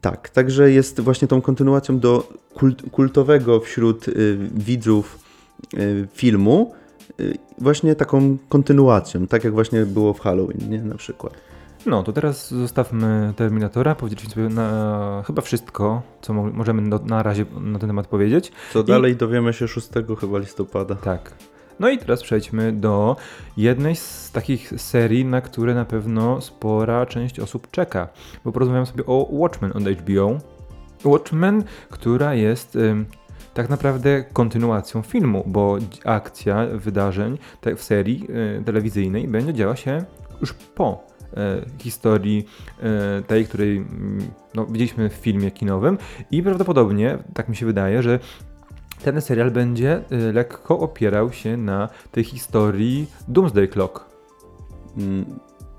Tak, 0.00 0.28
także 0.28 0.70
jest 0.70 1.00
właśnie 1.00 1.28
tą 1.28 1.42
kontynuacją 1.42 1.98
do 1.98 2.28
kult, 2.54 2.82
kultowego 2.90 3.60
wśród 3.60 4.08
y, 4.08 4.38
widzów 4.54 5.18
y, 5.74 6.08
filmu, 6.12 6.74
y, 7.20 7.38
właśnie 7.58 7.94
taką 7.94 8.36
kontynuacją, 8.48 9.26
tak 9.26 9.44
jak 9.44 9.52
właśnie 9.54 9.86
było 9.86 10.12
w 10.12 10.20
Halloween, 10.20 10.70
nie, 10.70 10.82
na 10.82 10.94
przykład. 10.94 11.32
No, 11.86 12.02
to 12.02 12.12
teraz 12.12 12.50
zostawmy 12.50 13.32
Terminatora. 13.36 13.94
Powiedzieliśmy 13.94 14.30
sobie 14.30 14.48
na 14.48 15.22
chyba 15.26 15.42
wszystko, 15.42 16.02
co 16.20 16.32
mo- 16.32 16.50
możemy 16.52 16.90
do, 16.90 16.98
na 16.98 17.22
razie 17.22 17.44
na 17.60 17.78
ten 17.78 17.88
temat 17.88 18.06
powiedzieć. 18.06 18.52
Co 18.72 18.82
dalej 18.82 19.16
dowiemy 19.16 19.52
się 19.52 19.68
6 19.68 19.88
chyba 20.20 20.38
listopada. 20.38 20.94
Tak. 20.94 21.34
No 21.80 21.88
i 21.88 21.98
teraz 21.98 22.22
przejdźmy 22.22 22.72
do 22.72 23.16
jednej 23.56 23.96
z 23.96 24.30
takich 24.32 24.72
serii, 24.76 25.24
na 25.24 25.40
które 25.40 25.74
na 25.74 25.84
pewno 25.84 26.40
spora 26.40 27.06
część 27.06 27.40
osób 27.40 27.70
czeka. 27.70 28.08
Bo 28.44 28.52
porozmawiam 28.52 28.86
sobie 28.86 29.06
o 29.06 29.28
Watchmen 29.30 29.72
od 29.74 29.82
HBO. 29.82 30.38
Watchmen, 31.04 31.64
która 31.90 32.34
jest 32.34 32.76
ym, 32.76 33.06
tak 33.54 33.70
naprawdę 33.70 34.24
kontynuacją 34.32 35.02
filmu, 35.02 35.44
bo 35.46 35.78
akcja 36.04 36.66
wydarzeń 36.74 37.38
w 37.76 37.82
serii 37.82 38.26
y, 38.60 38.64
telewizyjnej 38.64 39.28
będzie 39.28 39.54
działa 39.54 39.76
się 39.76 40.04
już 40.40 40.52
po 40.52 41.13
historii 41.78 42.46
y, 43.18 43.22
tej, 43.22 43.46
której 43.46 43.76
mm, 43.76 44.18
no, 44.54 44.66
widzieliśmy 44.66 45.08
w 45.08 45.12
filmie 45.12 45.50
kinowym 45.50 45.98
i 46.30 46.42
prawdopodobnie, 46.42 47.18
tak 47.34 47.48
mi 47.48 47.56
się 47.56 47.66
wydaje, 47.66 48.02
że 48.02 48.18
ten 49.04 49.20
serial 49.20 49.50
będzie 49.50 50.00
y, 50.12 50.32
lekko 50.32 50.78
opierał 50.78 51.32
się 51.32 51.56
na 51.56 51.88
tej 52.12 52.24
historii 52.24 53.06
Doomsday 53.28 53.68
Clock. 53.68 54.04
Mm, 54.96 55.24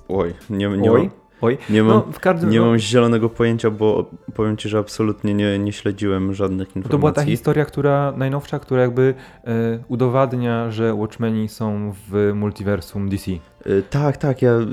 oj, 0.07 0.33
nie, 0.49 0.69
nie, 0.69 0.91
Oj, 0.91 1.01
mam, 1.01 1.09
oj. 1.41 1.57
nie, 1.69 1.83
mam, 1.83 1.93
No, 1.95 2.05
każdym 2.21 2.49
nie 2.49 2.59
no, 2.59 2.65
mam 2.65 2.77
zielonego 2.79 3.29
pojęcia, 3.29 3.71
bo 3.71 4.09
powiem 4.35 4.57
Ci, 4.57 4.69
że 4.69 4.77
absolutnie 4.79 5.33
nie, 5.33 5.59
nie 5.59 5.73
śledziłem 5.73 6.33
żadnych 6.33 6.67
informacji. 6.67 6.91
to 6.91 6.97
była 6.97 7.11
ta 7.11 7.23
historia, 7.23 7.65
która 7.65 8.13
najnowsza, 8.17 8.59
która 8.59 8.81
jakby 8.81 9.13
e, 9.43 9.79
udowadnia, 9.87 10.71
że 10.71 10.93
Watchmeni 10.93 11.49
są 11.49 11.93
w 12.09 12.31
multiversum 12.35 13.09
DC. 13.09 13.31
Y, 13.69 13.83
Tak, 13.89 14.17
tak, 14.17 14.41
ja 14.41 14.51
y, 14.51 14.65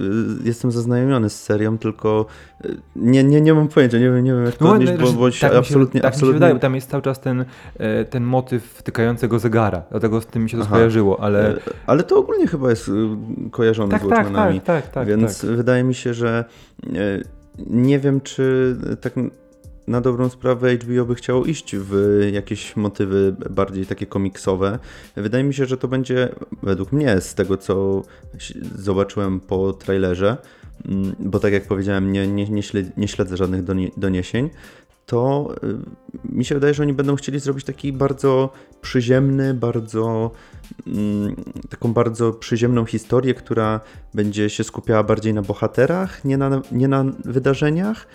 jestem 0.44 0.72
zaznajomiony 0.72 1.30
z 1.30 1.42
serią, 1.42 1.78
tylko 1.78 2.26
y, 2.64 2.76
nie, 2.96 3.24
nie, 3.24 3.40
nie 3.40 3.54
mam 3.54 3.68
pojęcia, 3.68 3.98
nie 3.98 4.04
wiem, 4.10 4.24
nie 4.24 4.34
wiem 4.34 4.44
jak 4.44 4.54
to 4.54 4.70
odnieść, 4.70 4.92
bo, 4.92 5.12
bo 5.12 5.24
tak 5.24 5.26
mi 5.26 5.32
się, 5.32 5.58
absolutnie, 5.58 6.00
tak 6.00 6.10
mi 6.10 6.12
się 6.12 6.16
absolutnie... 6.16 6.34
wydaje, 6.34 6.54
bo 6.54 6.60
tam 6.60 6.74
jest 6.74 6.90
cały 6.90 7.02
czas 7.02 7.20
ten, 7.20 7.44
e, 7.78 8.04
ten 8.04 8.24
motyw 8.24 8.82
tykającego 8.82 9.38
zegara, 9.38 9.82
dlatego 9.90 10.20
z 10.20 10.26
tym 10.26 10.42
mi 10.42 10.50
się 10.50 10.56
to 10.56 10.62
Aha. 10.62 10.74
skojarzyło, 10.74 11.20
ale... 11.20 11.56
Y, 11.56 11.60
Ale 11.86 12.02
to 12.02 12.16
ogólnie 12.18 12.46
chyba 12.46 12.70
jest 12.70 12.88
y, 12.88 12.92
kojarzone 13.50 13.90
Tak, 13.90 14.02
z 14.02 14.08
tak, 14.08 14.18
Watchmenami, 14.18 14.60
tak, 14.60 14.82
tak, 14.84 14.92
tak. 14.92 15.08
więc 15.08 15.40
tak. 15.40 15.50
wydaje 15.50 15.84
mi 15.84 15.94
się, 15.94 16.14
że 16.14 16.44
y, 16.86 17.24
nie 17.66 17.98
wiem, 17.98 18.20
czy 18.20 18.76
tak 19.00 19.12
na 19.92 20.00
dobrą 20.00 20.28
sprawę 20.28 20.76
HBO 20.76 21.04
by 21.04 21.14
chciało 21.14 21.44
iść 21.44 21.76
w 21.76 22.20
jakieś 22.32 22.76
motywy 22.76 23.36
bardziej 23.50 23.86
takie 23.86 24.06
komiksowe. 24.06 24.78
Wydaje 25.16 25.44
mi 25.44 25.54
się, 25.54 25.66
że 25.66 25.76
to 25.76 25.88
będzie, 25.88 26.28
według 26.62 26.92
mnie, 26.92 27.20
z 27.20 27.34
tego 27.34 27.56
co 27.56 28.02
zobaczyłem 28.74 29.40
po 29.40 29.72
trailerze, 29.72 30.36
mm, 30.88 31.14
bo 31.18 31.38
tak 31.38 31.52
jak 31.52 31.66
powiedziałem, 31.66 32.12
nie, 32.12 32.28
nie, 32.28 32.48
nie, 32.48 32.62
śledzę, 32.62 32.90
nie 32.96 33.08
śledzę 33.08 33.36
żadnych 33.36 33.64
donie- 33.64 33.90
doniesień, 33.96 34.50
to 35.06 35.54
y, 35.64 36.36
mi 36.36 36.44
się 36.44 36.54
wydaje, 36.54 36.74
że 36.74 36.82
oni 36.82 36.92
będą 36.92 37.16
chcieli 37.16 37.40
zrobić 37.40 37.64
taki 37.64 37.92
bardzo 37.92 38.52
przyziemny, 38.80 39.54
bardzo 39.54 40.30
mm, 40.86 41.36
taką 41.70 41.92
bardzo 41.92 42.32
przyziemną 42.32 42.84
historię, 42.84 43.34
która 43.34 43.80
będzie 44.14 44.50
się 44.50 44.64
skupiała 44.64 45.02
bardziej 45.02 45.34
na 45.34 45.42
bohaterach, 45.42 46.24
nie 46.24 46.36
na, 46.36 46.62
nie 46.72 46.88
na 46.88 47.04
wydarzeniach 47.24 48.06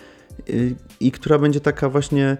i 1.00 1.12
która 1.12 1.38
będzie 1.38 1.60
taka 1.60 1.88
właśnie 1.88 2.36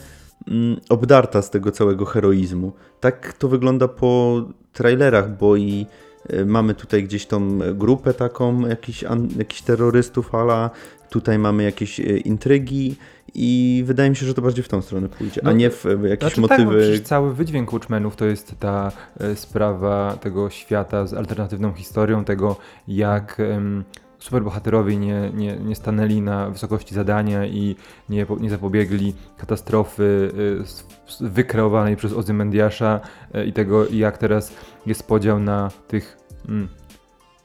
mm, 0.49 0.81
obdarta 0.89 1.43
z 1.43 1.51
tego 1.51 1.71
całego 1.71 2.05
heroizmu. 2.05 2.73
Tak 3.01 3.33
to 3.33 3.49
wygląda 3.49 3.89
po 3.89 4.43
trailerach, 4.73 5.37
bo 5.37 5.57
i 5.57 5.87
y, 6.33 6.47
mamy 6.47 6.75
tutaj 6.75 7.05
gdzieś 7.05 7.27
tą 7.27 7.59
grupę 7.75 8.15
taką, 8.15 8.67
jakichś, 8.67 9.05
an, 9.05 9.29
jakichś 9.39 9.63
terrorystów, 9.63 10.35
ala 10.35 10.71
tutaj 11.11 11.39
mamy 11.39 11.63
jakieś 11.63 12.01
y, 12.01 12.03
intrygi 12.19 12.97
i 13.35 13.83
wydaje 13.87 14.11
mi 14.11 14.17
się, 14.17 14.27
że 14.27 14.35
to 14.35 14.43
bardziej 14.43 14.65
w 14.65 14.69
tą 14.69 14.83
stronę 14.83 15.09
pójdzie, 15.09 15.41
a 15.45 15.45
No, 15.45 15.53
nie 15.53 15.71
w 15.71 15.87
y, 15.87 16.09
jakieś 16.09 16.35
Znaczy, 16.35 16.49
tak, 16.49 16.59
motywy. 16.59 16.81
przecież 16.81 17.01
cały 17.01 17.35
wydźwięk 17.35 17.73
Watchmenów 17.73 18.17
to 18.17 18.25
jest 18.27 18.55
ta 18.59 18.93
sprawa 19.35 20.17
tego 20.21 20.51
świata 20.51 21.07
z 21.07 21.15
alternatywną 21.15 21.73
historią, 21.73 22.25
tego 22.25 22.57
jak 22.89 23.41
em, 23.41 23.85
superbohaterowie 24.19 24.97
nie, 24.97 25.31
nie, 25.35 25.57
nie 25.57 25.75
stanęli 25.75 26.21
na 26.21 26.51
wysokości 26.51 26.95
zadania 26.95 27.47
i 27.47 27.77
nie, 28.09 28.27
nie 28.41 28.51
zapobiegli 28.51 29.15
katastrofy 29.37 30.33
s- 30.63 30.87
wykreowanej 31.21 31.97
przez 31.97 32.13
Ozymendiasza 32.13 33.01
e, 33.35 33.47
i 33.47 33.53
tego 33.53 33.89
jak 33.89 34.19
teraz 34.19 34.53
jest 34.87 35.09
podział 35.09 35.39
na 35.39 35.71
tych 35.89 36.19
mm, 36.49 36.69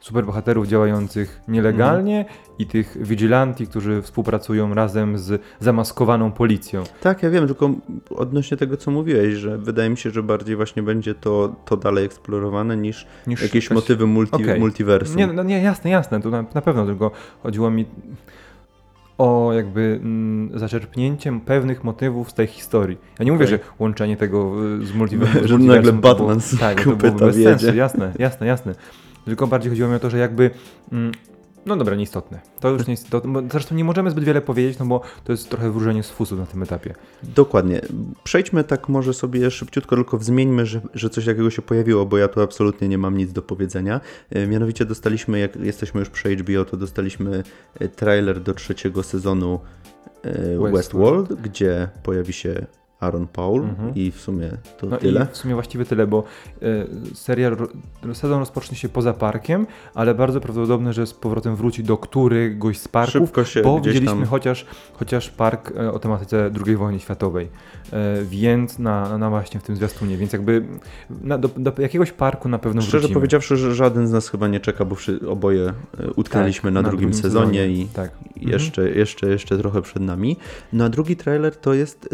superbohaterów 0.04 0.68
działających 0.68 1.42
nielegalnie 1.48 2.26
i 2.60 2.66
tych 2.66 2.98
vigilanti, 3.02 3.68
którzy 3.68 4.02
współpracują 4.02 4.74
razem 4.74 5.18
z 5.18 5.42
zamaskowaną 5.60 6.32
policją. 6.32 6.84
Tak, 7.02 7.24
ja 7.24 7.30
wiem, 7.30 7.48
tylko 7.48 7.70
odnośnie 8.10 8.58
tego, 8.58 8.78
co 8.78 8.92
mówiłeś, 8.92 9.34
że 9.34 9.58
wydaje 9.58 9.90
mi 9.90 9.98
się, 9.98 10.12
że 10.12 10.24
bardziej 10.24 10.56
właśnie 10.56 10.84
będzie 10.84 11.16
to, 11.16 11.56
to 11.66 11.78
dalej 11.78 12.06
eksplorowane 12.06 12.78
niż 12.78 13.08
Niż 13.28 13.42
jakieś 13.42 13.64
jakaś- 13.66 13.76
motywy 13.76 14.08
multi, 14.08 14.36
Okej. 14.36 14.60
multiversum. 14.60 15.18
Nie, 15.18 15.28
no 15.28 15.44
nie, 15.44 15.62
jasne, 15.62 15.90
jasne, 15.90 16.22
to 16.22 16.30
na, 16.30 16.46
na 16.54 16.62
pewno, 16.62 16.86
tylko 16.86 17.12
chodziło 17.44 17.72
mi 17.72 17.86
o 19.18 19.52
jakby 19.54 20.00
mm, 20.04 20.60
zaczerpnięcie 20.60 21.40
pewnych 21.46 21.84
motywów 21.84 22.32
z 22.32 22.34
tej 22.34 22.48
historii. 22.48 22.98
Ja 23.20 23.26
nie 23.26 23.32
mówię, 23.32 23.46
Okej. 23.46 23.58
że 23.58 23.64
łączenie 23.80 24.18
tego 24.18 24.54
y, 24.82 24.86
z 24.86 24.94
multiversum. 24.94 25.48
Że 25.48 25.58
nagle 25.58 25.94
Batman 25.94 26.42
z 26.42 26.60
tak, 26.60 26.84
to 26.84 26.96
byłoby 26.96 27.26
bez 27.26 27.36
sensu, 27.36 27.76
jasne, 27.76 28.14
jasne, 28.20 28.48
jasne. 28.48 28.76
Tylko 29.26 29.48
bardziej 29.48 29.70
chodziło 29.70 29.90
mi 29.90 29.96
o 29.96 30.00
to, 30.00 30.10
że 30.10 30.18
jakby... 30.18 30.52
Mm, 30.92 31.12
no 31.66 31.78
dobra, 31.78 31.96
nieistotne. 31.96 32.40
To 32.60 32.70
już 32.70 32.88
nie 32.88 32.96
bo 33.24 33.42
zresztą 33.52 33.76
nie 33.76 33.84
możemy 33.84 34.12
zbyt 34.12 34.24
wiele 34.24 34.42
powiedzieć, 34.42 34.80
no 34.80 34.86
bo 34.86 35.02
to 35.24 35.32
jest 35.32 35.50
trochę 35.50 35.72
wróżenie 35.72 36.04
z 36.04 36.10
fusu 36.10 36.36
na 36.36 36.46
tym 36.46 36.64
etapie. 36.64 36.94
Dokładnie. 37.24 37.82
Przejdźmy 38.24 38.64
tak 38.64 38.90
może 38.90 39.14
sobie 39.14 39.52
szybciutko, 39.52 39.96
tylko 39.96 40.18
zmieńmy, 40.20 40.66
że, 40.66 40.82
że 40.94 41.10
coś 41.10 41.26
takiego 41.26 41.50
się 41.50 41.62
pojawiło, 41.62 42.06
bo 42.06 42.18
ja 42.18 42.28
tu 42.28 42.42
absolutnie 42.42 42.88
nie 42.88 42.98
mam 42.98 43.18
nic 43.18 43.32
do 43.32 43.42
powiedzenia. 43.42 44.02
E, 44.30 44.48
Mianowicie 44.48 44.86
dostaliśmy, 44.86 45.40
jak 45.40 45.56
jesteśmy 45.56 46.00
już 46.00 46.10
przy 46.10 46.36
HBO, 46.36 46.66
to 46.66 46.78
dostaliśmy 46.78 47.44
e, 47.80 47.88
trailer 47.88 48.42
do 48.42 48.54
trzeciego 48.54 49.04
sezonu 49.04 49.60
e, 50.22 50.32
Westworld. 50.32 50.74
Westworld, 50.74 51.34
gdzie 51.34 51.90
pojawi 52.04 52.34
się 52.34 52.66
Aaron 53.04 53.28
Paul 53.28 53.62
Mhm. 53.64 53.96
i 53.96 54.12
w 54.12 54.20
sumie 54.22 54.50
to 54.78 54.88
No 54.88 54.98
tyle. 54.98 55.28
w 55.32 55.38
sumie 55.38 55.54
właściwie 55.54 55.86
tyle, 55.86 56.08
bo 56.08 56.24
e, 56.62 56.66
serial, 57.16 57.56
ro- 57.56 57.68
sezon 58.14 58.40
rozpocznie 58.40 58.78
się 58.78 58.90
poza 58.90 59.14
parkiem, 59.14 59.68
ale 59.94 60.16
bardzo 60.16 60.42
prawdopodobne, 60.42 60.94
że 60.94 61.08
z 61.08 61.14
powrotem 61.14 61.56
wróci 61.56 61.84
do 61.84 61.98
któregoś 61.98 62.78
z 62.78 62.88
parków, 62.88 63.14
Szybko 63.14 63.46
się 63.46 63.62
bo 63.62 63.76
widzieliśmy 63.78 64.06
tam... 64.06 64.26
chociaż, 64.26 64.66
chociaż 64.94 65.30
park 65.30 65.72
e, 65.78 65.92
o 65.92 66.00
tematyce 66.00 66.50
II 66.68 66.76
wojny 66.76 67.00
światowej, 67.00 67.50
e, 67.94 68.24
więc 68.24 68.80
na, 68.80 69.18
na 69.18 69.30
właśnie 69.30 69.60
w 69.60 69.64
tym 69.64 69.76
zwiastunie, 69.76 70.18
więc 70.18 70.34
jakby 70.34 70.66
na, 71.22 71.38
do, 71.38 71.48
do 71.58 71.74
jakiegoś 71.78 72.12
parku 72.12 72.50
na 72.50 72.60
pewno 72.60 72.82
Szczerze 72.82 73.00
wrócimy. 73.00 73.14
powiedziawszy, 73.14 73.58
że 73.58 73.76
żaden 73.76 74.08
z 74.08 74.12
nas 74.12 74.30
chyba 74.30 74.48
nie 74.48 74.60
czeka, 74.60 74.86
bo 74.86 74.96
oboje 75.30 75.74
e, 76.00 76.12
utknęliśmy 76.16 76.68
Tak, 76.70 76.74
na, 76.74 76.90
drugim, 76.90 77.14
sezonie 77.14 77.68
i 77.68 77.86
Tak. 77.86 78.12
jeszcze, 78.36 78.90
jeszcze, 78.90 79.30
jeszcze 79.30 79.58
trochę 79.58 79.82
przed 79.82 80.04
nami. 80.04 80.38
No 80.74 80.84
a 80.86 80.90
drugi 80.90 81.16
trailer 81.16 81.56
to 81.56 81.74
jest 81.74 82.10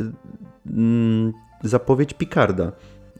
zapowiedź 1.63 2.13
Picarda 2.13 2.71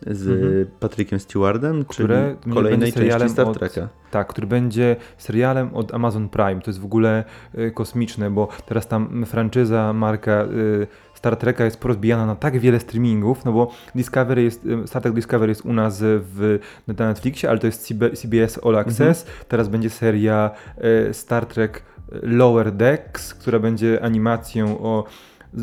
z 0.08 0.28
Mhm. 0.28 0.66
Patrickiem 0.80 1.20
Stewardem, 1.20 1.86
Które 1.86 2.36
czyli 2.44 2.54
kolejnej 2.54 2.80
będzie 2.80 2.92
serialem 2.94 3.20
części 3.20 3.34
Star 3.34 3.48
od- 3.48 3.58
Treka. 3.60 3.88
Tak, 4.12 4.28
który 4.28 4.48
będzie 4.48 4.96
serialem 5.18 5.74
od 5.74 5.94
Amazon 5.94 6.30
Prime. 6.30 6.62
To 6.62 6.70
jest 6.72 6.80
w 6.80 6.86
ogóle 6.86 7.24
y, 7.58 7.72
kosmiczne, 7.72 8.32
bo 8.32 8.48
teraz 8.66 8.88
tam 8.88 9.26
franczyza, 9.26 9.94
marka 9.94 10.44
y, 10.46 10.88
Star 11.14 11.36
Treka 11.38 11.66
jest 11.66 11.78
porozbijana 11.80 12.26
na 12.26 12.36
tak 12.36 12.60
wiele 12.60 12.80
streamingów, 12.80 13.46
no 13.46 13.52
bo 13.52 13.72
Discovery 13.96 14.44
jest, 14.44 14.66
y, 14.66 14.88
Star 14.88 15.02
Trek 15.02 15.14
Discovery 15.16 15.52
jest 15.52 15.66
u 15.66 15.74
nas 15.74 16.00
w, 16.04 16.60
na 16.88 17.08
Netflixie, 17.08 17.50
ale 17.50 17.60
to 17.60 17.68
jest 17.68 17.88
CB, 17.88 18.10
CBS 18.12 18.60
All 18.66 18.76
Access. 18.78 19.26
Teraz 19.48 19.68
będzie 19.70 19.90
seria 19.90 20.52
y, 21.10 21.14
Star 21.14 21.46
Trek 21.46 21.84
Lower 22.22 22.72
Decks, 22.72 23.34
która 23.34 23.60
będzie 23.60 24.04
animacją 24.04 24.80
o 24.80 25.04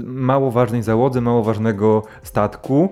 mało 0.04 0.50
ważnej 0.50 0.82
załodze, 0.82 1.20
mało 1.20 1.42
ważnego 1.42 2.02
statku. 2.22 2.88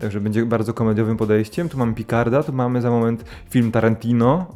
Także 0.00 0.20
będzie 0.20 0.46
bardzo 0.46 0.74
komediowym 0.74 1.16
podejściem. 1.16 1.68
Tu 1.68 1.78
mamy 1.78 1.94
Picarda, 1.94 2.42
tu 2.42 2.52
mamy 2.52 2.80
za 2.80 2.90
moment 2.90 3.24
film 3.50 3.72
Tarantino 3.72 4.46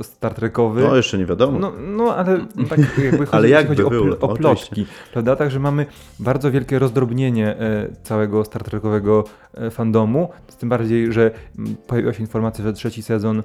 e, 0.00 0.04
Star 0.04 0.34
Trekowy. 0.34 0.82
No 0.82 0.96
jeszcze 0.96 1.18
nie 1.18 1.26
wiadomo. 1.26 1.58
No, 1.58 1.72
no 1.96 2.14
ale 2.16 2.46
tak 2.68 2.78
jakby 3.04 3.26
chodzi, 3.26 3.32
Ale 3.32 3.48
jakby 3.48 3.76
chodzi 3.76 3.86
o, 3.86 3.90
pl- 3.90 4.16
o 4.20 4.28
plotki, 4.34 4.86
prawda? 5.12 5.36
Także 5.36 5.60
mamy 5.60 5.86
bardzo 6.18 6.50
wielkie 6.50 6.78
rozdrobnienie 6.78 7.48
e, 7.58 7.88
całego 8.02 8.44
Star 8.44 8.64
Trekowego 8.64 9.24
e, 9.54 9.70
fandomu, 9.70 10.28
z 10.48 10.56
tym 10.56 10.68
bardziej, 10.68 11.12
że 11.12 11.30
pojawiła 11.86 12.12
się 12.12 12.20
informacja, 12.20 12.64
że 12.64 12.72
trzeci 12.72 13.02
sezon 13.02 13.42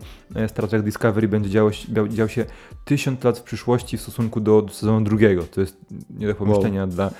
Star 0.47 0.67
Trek 0.67 0.81
Discovery 0.81 1.27
będzie 1.27 1.49
działo, 1.49 1.71
dział 2.09 2.29
się 2.29 2.45
tysiąc 2.85 3.23
lat 3.23 3.39
w 3.39 3.43
przyszłości 3.43 3.97
w 3.97 4.01
stosunku 4.01 4.39
do, 4.41 4.61
do 4.61 4.73
sezonu 4.73 5.01
drugiego. 5.05 5.43
To 5.43 5.61
jest 5.61 5.77
nie 6.17 6.27
do 6.27 6.35
pomyślenia 6.35 6.87
dla, 6.87 7.11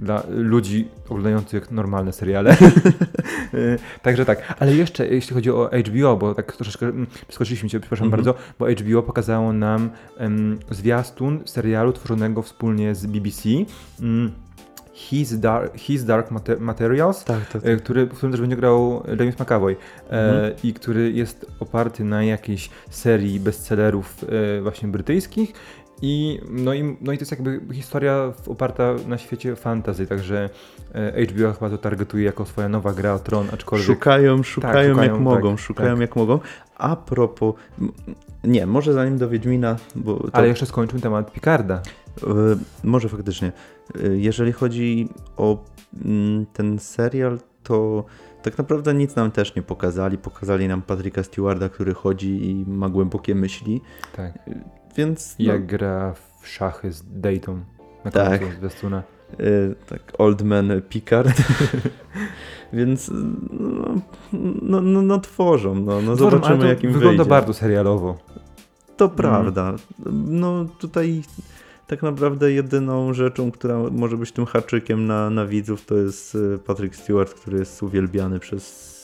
dla 0.00 0.22
ludzi 0.30 0.88
oglądających 1.08 1.70
normalne 1.70 2.12
seriale. 2.12 2.50
E, 2.50 2.56
Także 4.02 4.24
tak, 4.24 4.54
ale 4.58 4.74
jeszcze 4.74 5.06
jeśli 5.08 5.34
chodzi 5.34 5.50
o 5.50 5.70
HBO, 5.86 6.16
bo 6.16 6.34
tak 6.34 6.56
troszeczkę 6.56 6.86
mm, 6.86 7.06
przeskoczyliśmy 7.28 7.68
cię, 7.68 7.80
przepraszam 7.80 8.06
Mhm. 8.06 8.22
bardzo, 8.24 8.40
bo 8.58 8.66
HBO 8.70 9.02
pokazało 9.02 9.52
nam 9.52 9.90
em, 10.18 10.58
zwiastun 10.70 11.40
serialu 11.44 11.92
tworzonego 11.92 12.42
wspólnie 12.42 12.94
z 12.94 13.06
BBC. 13.06 13.48
Mm, 14.00 14.32
His 14.92 15.38
Dark, 15.40 15.76
His 15.78 16.04
Dark 16.04 16.30
Mate- 16.30 16.60
Materials, 16.60 17.24
tak, 17.24 17.46
tak. 17.52 17.66
e, 17.66 17.76
który, 17.76 18.06
w 18.06 18.14
którym 18.14 18.32
też 18.32 18.40
będzie 18.40 18.56
grał 18.56 19.02
James 19.18 19.38
McAvoy 19.40 19.76
e, 20.10 20.10
Mhm. 20.10 20.52
i 20.64 20.72
który 20.74 21.12
jest 21.12 21.46
oparty 21.60 22.04
na 22.04 22.24
jakiejś 22.24 22.70
serii 22.90 23.40
bestsellerów 23.40 24.16
e, 24.58 24.62
właśnie 24.62 24.88
brytyjskich. 24.88 25.52
I, 26.02 26.40
no, 26.50 26.74
i, 26.74 26.96
no 27.00 27.12
i 27.12 27.18
to 27.18 27.22
jest 27.22 27.30
jakby 27.30 27.60
historia 27.74 28.32
oparta 28.46 28.94
na 29.06 29.18
świecie 29.18 29.56
fantasy, 29.56 30.06
także 30.06 30.50
e, 30.94 31.26
HBO 31.26 31.52
chyba 31.52 31.70
to 31.70 31.78
targetuje 31.78 32.24
jako 32.24 32.46
swoja 32.46 32.68
nowa 32.68 32.92
gra 32.92 33.14
o 33.14 33.18
Tron, 33.18 33.46
aczkolwiek... 33.52 33.86
Szukają, 33.86 34.42
szukają, 34.42 34.88
szukają, 34.88 35.12
jak 35.12 35.20
mogą, 35.20 35.50
tak, 35.50 35.60
szukają 35.60 35.90
tak. 35.90 36.00
jak 36.00 36.16
mogą. 36.16 36.38
A 36.76 36.96
propos, 36.96 37.54
nie, 38.44 38.66
może 38.66 38.92
zanim 38.92 39.18
do 39.18 39.28
Wiedźmina, 39.28 39.76
bo 39.94 40.16
to, 40.16 40.28
Ale 40.32 40.48
jeszcze 40.48 40.66
skończymy 40.66 41.00
temat 41.00 41.32
Picarda. 41.32 41.82
e, 42.22 42.30
może 42.84 43.08
faktycznie, 43.08 43.52
E, 43.94 44.08
jeżeli 44.16 44.52
chodzi 44.52 45.08
o 45.36 45.64
ten 46.52 46.78
serial, 46.78 47.38
to 47.62 48.04
tak 48.42 48.58
naprawdę 48.58 48.94
nic 48.94 49.16
nam 49.16 49.30
też 49.30 49.54
nie 49.54 49.62
pokazali. 49.62 50.18
Pokazali 50.18 50.68
nam 50.68 50.82
Patryka 50.82 51.22
Stewarda, 51.22 51.68
który 51.68 51.94
chodzi 51.94 52.50
i 52.50 52.64
ma 52.66 52.88
głębokie 52.88 53.34
myśli, 53.34 53.80
Tak. 54.16 54.38
Więc 55.00 55.36
no, 55.38 55.44
jak 55.52 55.66
gra 55.66 56.14
w 56.40 56.48
szachy 56.48 56.92
z 56.92 57.02
Dayton 57.20 57.64
na 58.04 58.10
Tak. 58.10 58.40
końcu 58.40 58.56
zwiastuna. 58.58 59.02
e, 59.32 59.44
tak 59.88 60.00
Old 60.18 60.42
Man 60.42 60.82
Picard. 60.88 61.28
Więc 62.72 63.10
no, 63.52 63.94
no, 64.62 64.80
no, 64.80 65.02
no 65.02 65.18
tworzą, 65.20 65.74
no, 65.74 66.00
no 66.02 66.16
Tworzą, 66.16 66.30
zobaczymy 66.30 66.68
jak 66.68 66.84
im 66.84 66.92
Wygląda 66.92 67.16
wyjdzie. 67.18 67.30
bardzo 67.30 67.54
serialowo. 67.54 68.18
To 68.96 69.04
Mm. 69.04 69.16
prawda. 69.16 69.74
No 70.26 70.64
tutaj 70.78 71.22
tak 71.86 72.02
naprawdę 72.02 72.52
jedyną 72.52 73.14
rzeczą, 73.14 73.50
która 73.50 73.78
może 73.90 74.16
być 74.16 74.32
tym 74.32 74.46
haczykiem 74.46 75.06
na, 75.06 75.30
na 75.30 75.46
widzów, 75.46 75.86
to 75.86 75.94
jest 75.96 76.34
e, 76.54 76.58
Patrick 76.58 76.96
Stewart, 76.96 77.34
który 77.34 77.58
jest 77.58 77.82
uwielbiany 77.82 78.38
przez 78.40 78.99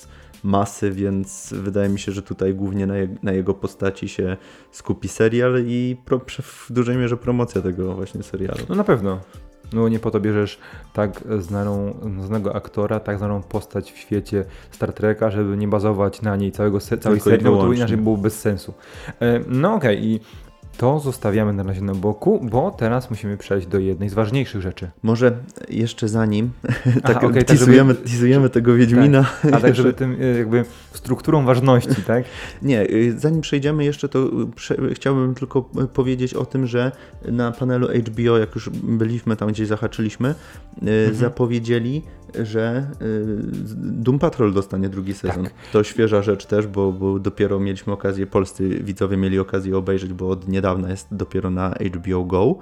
masy, 0.47 0.91
więc 0.91 1.55
wydaje 1.57 1.89
mi 1.89 1.99
się, 1.99 2.13
że 2.13 2.23
tutaj 2.23 2.55
głównie 2.55 2.87
na, 2.87 2.97
je, 2.97 3.09
na 3.23 3.33
jego 3.33 3.55
postaci 3.55 4.09
się 4.09 4.37
skupi 4.71 5.09
serial 5.09 5.65
i 5.67 5.97
pro, 6.05 6.21
w 6.43 6.73
dużej 6.73 6.97
mierze 6.97 7.17
promocja 7.17 7.63
tego 7.63 7.95
właśnie 7.95 8.23
serialu. 8.23 8.61
No 8.69 8.75
na 8.75 8.85
pewno. 8.85 9.21
No 9.73 9.89
nie 9.89 9.99
po 9.99 10.11
to 10.11 10.21
bierzesz 10.21 10.59
tak 10.93 11.25
znaną, 11.39 11.95
znanego 12.25 12.57
aktora, 12.57 13.01
tak 13.01 13.19
znaną 13.19 13.43
postać 13.43 13.93
w 13.93 13.97
świecie 13.97 14.45
Star 14.71 14.93
Treka, 14.93 15.31
żeby 15.31 15.57
nie 15.57 15.69
bazować 15.69 16.23
na 16.23 16.37
niej 16.37 16.53
całego 16.53 16.81
se, 16.81 16.99
całej 16.99 17.21
serii, 17.21 17.45
bo 17.45 17.57
to 17.57 17.73
inaczej 17.73 17.97
było 17.97 18.17
bez 18.17 18.41
sensu. 18.41 18.75
E, 19.21 19.41
No 19.49 19.75
okej, 19.75 20.05
i 20.05 20.21
to 20.77 21.01
zostawiamy 21.01 21.53
na 21.53 21.63
razie 21.63 21.81
na 21.81 21.95
boku, 21.95 22.41
bo 22.43 22.71
teraz 22.71 23.11
musimy 23.11 23.37
przejść 23.37 23.67
do 23.67 23.79
jednej 23.79 24.09
z 24.09 24.15
ważniejszych 24.15 24.63
rzeczy. 24.63 24.91
Może 25.03 25.33
jeszcze 25.69 26.09
zanim 26.09 26.51
tak, 27.03 27.17
okej, 27.17 27.45
tak, 27.45 27.45
teasujemy, 27.45 27.95
żeby- 27.95 28.09
teasujemy 28.09 28.51
tego 28.51 28.75
Wiedźmina. 28.75 29.27
A 29.53 29.61
tak, 29.61 29.75
żeby 29.75 29.93
tym 30.03 30.17
e, 30.21 30.39
jakby 30.39 30.65
strukturą 30.93 31.45
ważności, 31.45 32.03
tak? 32.07 32.25
Nie, 32.63 32.91
y, 32.91 33.19
zanim 33.19 33.41
przejdziemy 33.41 33.85
jeszcze, 33.85 34.09
to 34.09 34.31
prze, 34.55 34.77
chciałbym 34.95 35.35
tylko 35.35 35.71
y, 35.85 35.87
powiedzieć 35.87 36.35
o 36.35 36.47
tym, 36.47 36.67
że 36.67 36.93
na 37.25 37.53
panelu 37.53 37.89
HBO, 37.89 38.39
jak 38.39 38.55
już 38.55 38.71
byliśmy 38.71 39.37
tam, 39.37 39.49
gdzie 39.49 39.67
zahaczyliśmy, 39.67 40.35
y, 41.11 41.15
zapowiedzieli, 41.15 42.03
że 42.43 42.87
Doom 43.77 44.19
Patrol 44.19 44.53
dostanie 44.53 44.89
drugi 44.89 45.15
sezon. 45.15 45.45
Tak. 45.45 45.53
To 45.73 45.85
świeża 45.85 46.23
rzecz 46.23 46.47
też, 46.47 46.67
bo, 46.67 46.93
bo 46.93 47.19
dopiero 47.19 47.61
mieliśmy 47.61 47.93
okazję, 47.93 48.27
polscy 48.27 48.69
widzowie 48.69 49.17
mieli 49.17 49.39
okazję 49.39 49.77
obejrzeć, 49.77 50.13
bo 50.13 50.29
od 50.31 50.49
niedawna 50.49 50.66
jest 50.75 51.09
dopiero 51.11 51.51
na 51.51 51.75
HBO 51.95 52.25
Go. 52.25 52.59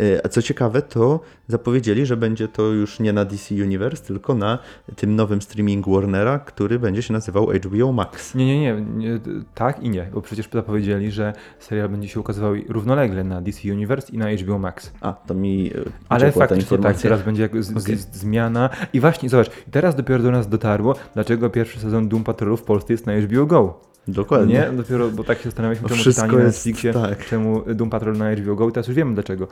Y, 0.00 0.20
A 0.24 0.28
co 0.28 0.42
ciekawe, 0.42 0.82
to 0.82 1.20
zapowiedzieli, 1.48 2.06
że 2.06 2.16
będzie 2.16 2.48
to 2.48 2.62
już 2.62 3.00
nie 3.00 3.12
na 3.12 3.24
DC 3.24 3.54
Universe, 3.54 4.04
tylko 4.04 4.34
na 4.34 4.58
tym 4.96 5.16
nowym 5.16 5.42
streamingu 5.42 5.94
Warnera, 5.94 6.38
który 6.38 6.78
będzie 6.78 7.02
się 7.02 7.12
nazywał 7.12 7.48
HBO 7.50 7.92
Max. 7.92 8.34
Nie, 8.34 8.46
nie, 8.46 8.58
nie, 8.60 8.82
nie, 8.82 9.20
tak 9.54 9.82
i 9.82 9.90
nie, 9.90 10.08
bo 10.14 10.22
przecież 10.22 10.48
zapowiedzieli, 10.52 11.10
że 11.10 11.32
serial 11.58 11.88
będzie 11.88 12.08
się 12.08 12.20
ukazywał 12.20 12.54
równolegle 12.68 13.24
na 13.24 13.40
DC 13.40 13.72
Universe 13.72 14.12
i 14.12 14.18
na 14.18 14.32
HBO 14.32 14.58
Max. 14.58 14.92
A, 15.00 15.12
to 15.12 15.34
mi 15.34 15.70
e, 15.74 15.90
Ale 16.08 16.32
faktycznie 16.32 16.78
tak, 16.78 16.96
teraz 16.96 17.22
będzie 17.22 17.42
jak 17.42 17.62
z, 17.62 17.66
z, 17.66 17.84
Okej. 17.84 17.96
zmiana. 17.96 18.70
I 18.92 19.00
właśnie, 19.00 19.28
zobacz, 19.28 19.50
teraz 19.70 19.96
dopiero 19.96 20.22
do 20.22 20.30
nas 20.30 20.48
dotarło, 20.48 20.94
dlaczego 21.14 21.50
pierwszy 21.50 21.80
sezon 21.80 22.08
Doom 22.08 22.24
Patrolu 22.24 22.56
w 22.56 22.62
Polsce 22.62 22.92
jest 22.92 23.06
na 23.06 23.12
HBO 23.20 23.46
Go. 23.46 23.91
Dokładnie. 24.08 24.54
Nie? 24.54 24.76
Dopiero, 24.76 25.10
bo 25.10 25.24
tak 25.24 25.38
się 25.38 25.44
zastanawialiśmy, 25.44 25.88
czemu 25.88 26.00
wszystko 26.00 26.22
czytanie 26.26 26.38
na 26.42 26.46
jest- 26.46 26.56
Netflixie, 26.66 26.92
tak. 26.92 27.26
czemu 27.26 27.62
Doom 27.74 27.90
Patrol 27.90 28.16
na 28.16 28.32
HBO 28.36 28.54
Go 28.56 28.68
i 28.68 28.72
teraz 28.72 28.86
już 28.88 28.96
wiemy 28.96 29.14
dlaczego. 29.14 29.48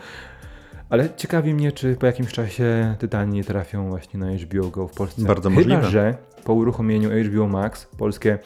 Ale 0.90 1.08
ciekawi 1.16 1.54
mnie, 1.54 1.72
czy 1.72 1.96
po 1.96 2.06
jakimś 2.06 2.32
czasie 2.32 2.94
Tytani 2.98 3.32
nie 3.32 3.44
trafią 3.44 3.88
właśnie 3.88 4.20
na 4.20 4.26
HBO 4.32 4.68
Go 4.68 4.88
w 4.88 4.92
Polsce. 4.92 5.22
Bardzo 5.22 5.48
Chyba, 5.50 5.60
możliwe. 5.60 5.84
że 5.90 6.14
po 6.44 6.54
uruchomieniu 6.54 7.10
HBO 7.24 7.46
Max 7.48 7.86
polskie 7.98 8.38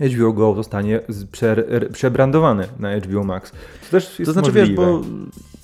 HBO 0.00 0.32
Go 0.32 0.54
zostanie 0.54 1.00
prze, 1.32 1.64
przebrandowane 1.92 2.68
na 2.78 2.96
HBO 2.96 3.24
Max. 3.24 3.50
To 3.50 3.90
też 3.90 4.18
jest 4.18 4.28
To 4.28 4.32
znaczy, 4.32 4.48
możliwe. 4.52 4.66
wiesz, 4.66 4.76
bo 4.76 5.00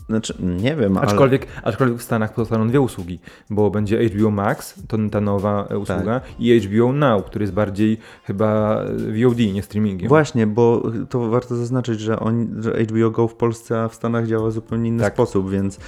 Znaczy, 0.08 0.34
nie 0.40 0.76
wiem, 0.76 0.96
ale... 0.96 1.06
Aczkolwiek, 1.06 1.46
aczkolwiek 1.62 1.98
w 1.98 2.02
Stanach 2.02 2.34
pozostaną 2.34 2.68
dwie 2.68 2.80
usługi, 2.80 3.18
bo 3.50 3.70
będzie 3.70 4.08
HBO 4.08 4.30
Max, 4.30 4.74
to 4.88 4.96
ta 5.10 5.20
nowa 5.20 5.66
e, 5.70 5.78
usługa, 5.78 6.20
Tak. 6.20 6.40
i 6.40 6.60
HBO 6.60 6.92
Now, 6.92 7.24
który 7.24 7.42
jest 7.42 7.54
bardziej 7.54 7.98
chyba 8.24 8.80
e, 8.82 9.24
VOD, 9.24 9.38
nie 9.38 9.62
streamingiem. 9.62 10.08
Właśnie, 10.08 10.46
bo 10.46 10.82
to 11.08 11.28
warto 11.28 11.56
zaznaczyć, 11.56 12.00
że, 12.00 12.20
on, 12.20 12.62
że 12.62 12.70
HBO 12.72 13.10
Go 13.10 13.28
w 13.28 13.34
Polsce, 13.34 13.82
a 13.82 13.88
w 13.88 13.94
Stanach 13.94 14.26
działa 14.26 14.48
w 14.48 14.52
zupełnie 14.52 14.88
inny 14.88 15.02
Tak. 15.02 15.14
sposób, 15.14 15.50
więc 15.50 15.76
y, 15.76 15.78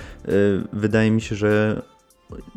wydaje 0.72 1.10
mi 1.10 1.20
się, 1.20 1.36
że 1.36 1.82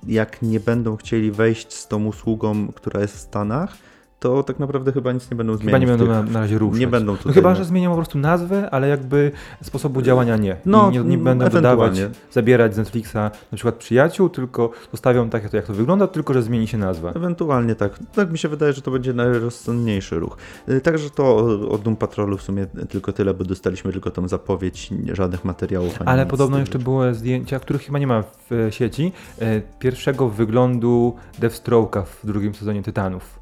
jak 0.08 0.42
nie 0.42 0.60
będą 0.60 0.98
chcieli 0.98 1.32
wejść 1.32 1.74
z 1.74 1.88
tą 1.88 2.06
usługą, 2.06 2.68
która 2.68 3.02
jest 3.02 3.16
w 3.16 3.20
Stanach, 3.20 3.78
to 4.22 4.44
tak 4.44 4.60
naprawdę 4.60 4.92
chyba 4.92 5.12
nic 5.12 5.32
nie 5.32 5.38
będą 5.38 5.56
zmieniać. 5.58 5.82
Chyba 5.82 5.92
nie 5.92 5.98
będą 5.98 6.14
na, 6.14 6.24
na 6.24 6.40
razie 6.40 6.58
ruszać. 6.58 6.80
Nie 6.80 6.88
będą 6.88 7.12
No 7.12 7.18
tutaj. 7.18 7.34
chyba, 7.34 7.56
że 7.56 7.66
zmienią 7.66 7.90
po 7.90 7.96
prostu 7.96 8.18
nazwę, 8.18 8.70
ale 8.70 8.88
jakby 8.88 9.32
sposobu 9.64 10.02
działania 10.02 10.38
nie. 10.38 10.58
No, 10.66 10.90
I 10.90 10.94
nie, 10.94 11.00
nie 11.04 11.18
będą 11.18 11.50
dodawać, 11.50 11.94
zabierać 12.32 12.76
z 12.76 12.78
Netflixa 12.78 13.14
na 13.16 13.56
przykład 13.56 13.76
przyjaciół, 13.76 14.30
tylko 14.30 14.72
zostawią 14.92 15.30
tak, 15.30 15.44
jak 15.44 15.52
to, 15.52 15.58
jak 15.58 15.66
to 15.66 15.74
wygląda, 15.74 16.08
tylko 16.08 16.34
że 16.34 16.42
zmieni 16.42 16.68
się 16.68 16.78
nazwa. 16.78 17.12
Ewentualnie 17.12 17.76
tak. 17.76 18.00
Tak 18.16 18.32
mi 18.32 18.38
się 18.38 18.50
wydaje, 18.50 18.74
że 18.74 18.82
to 18.82 18.92
będzie 18.92 19.14
najrozsądniejszy 19.14 20.20
ruch. 20.20 20.38
Y, 20.70 20.82
Także 20.82 21.10
to 21.10 21.38
o, 21.70 21.78
Doom 21.78 21.96
Patrolu 21.96 22.38
w 22.38 22.42
sumie 22.42 22.66
tylko 22.90 23.12
tyle, 23.14 23.34
bo 23.34 23.44
dostaliśmy 23.44 23.92
tylko 23.92 24.12
tą 24.12 24.28
zapowiedź, 24.28 24.90
żadnych 25.14 25.46
materiałów. 25.46 26.02
ani 26.02 26.10
Ale 26.10 26.26
podobno 26.26 26.60
jeszcze 26.60 26.80
były 26.80 27.14
zdjęcia, 27.14 27.60
których 27.60 27.82
chyba 27.82 28.00
nie 28.00 28.08
ma 28.08 28.24
w 28.24 28.52
e, 28.52 28.72
sieci, 28.72 29.12
e, 29.40 29.62
pierwszego 29.80 30.30
wyglądu 30.30 31.16
Deathstroke'a 31.40 32.04
w 32.06 32.26
drugim 32.26 32.56
sezonie 32.56 32.84
Tytanów. 32.84 33.41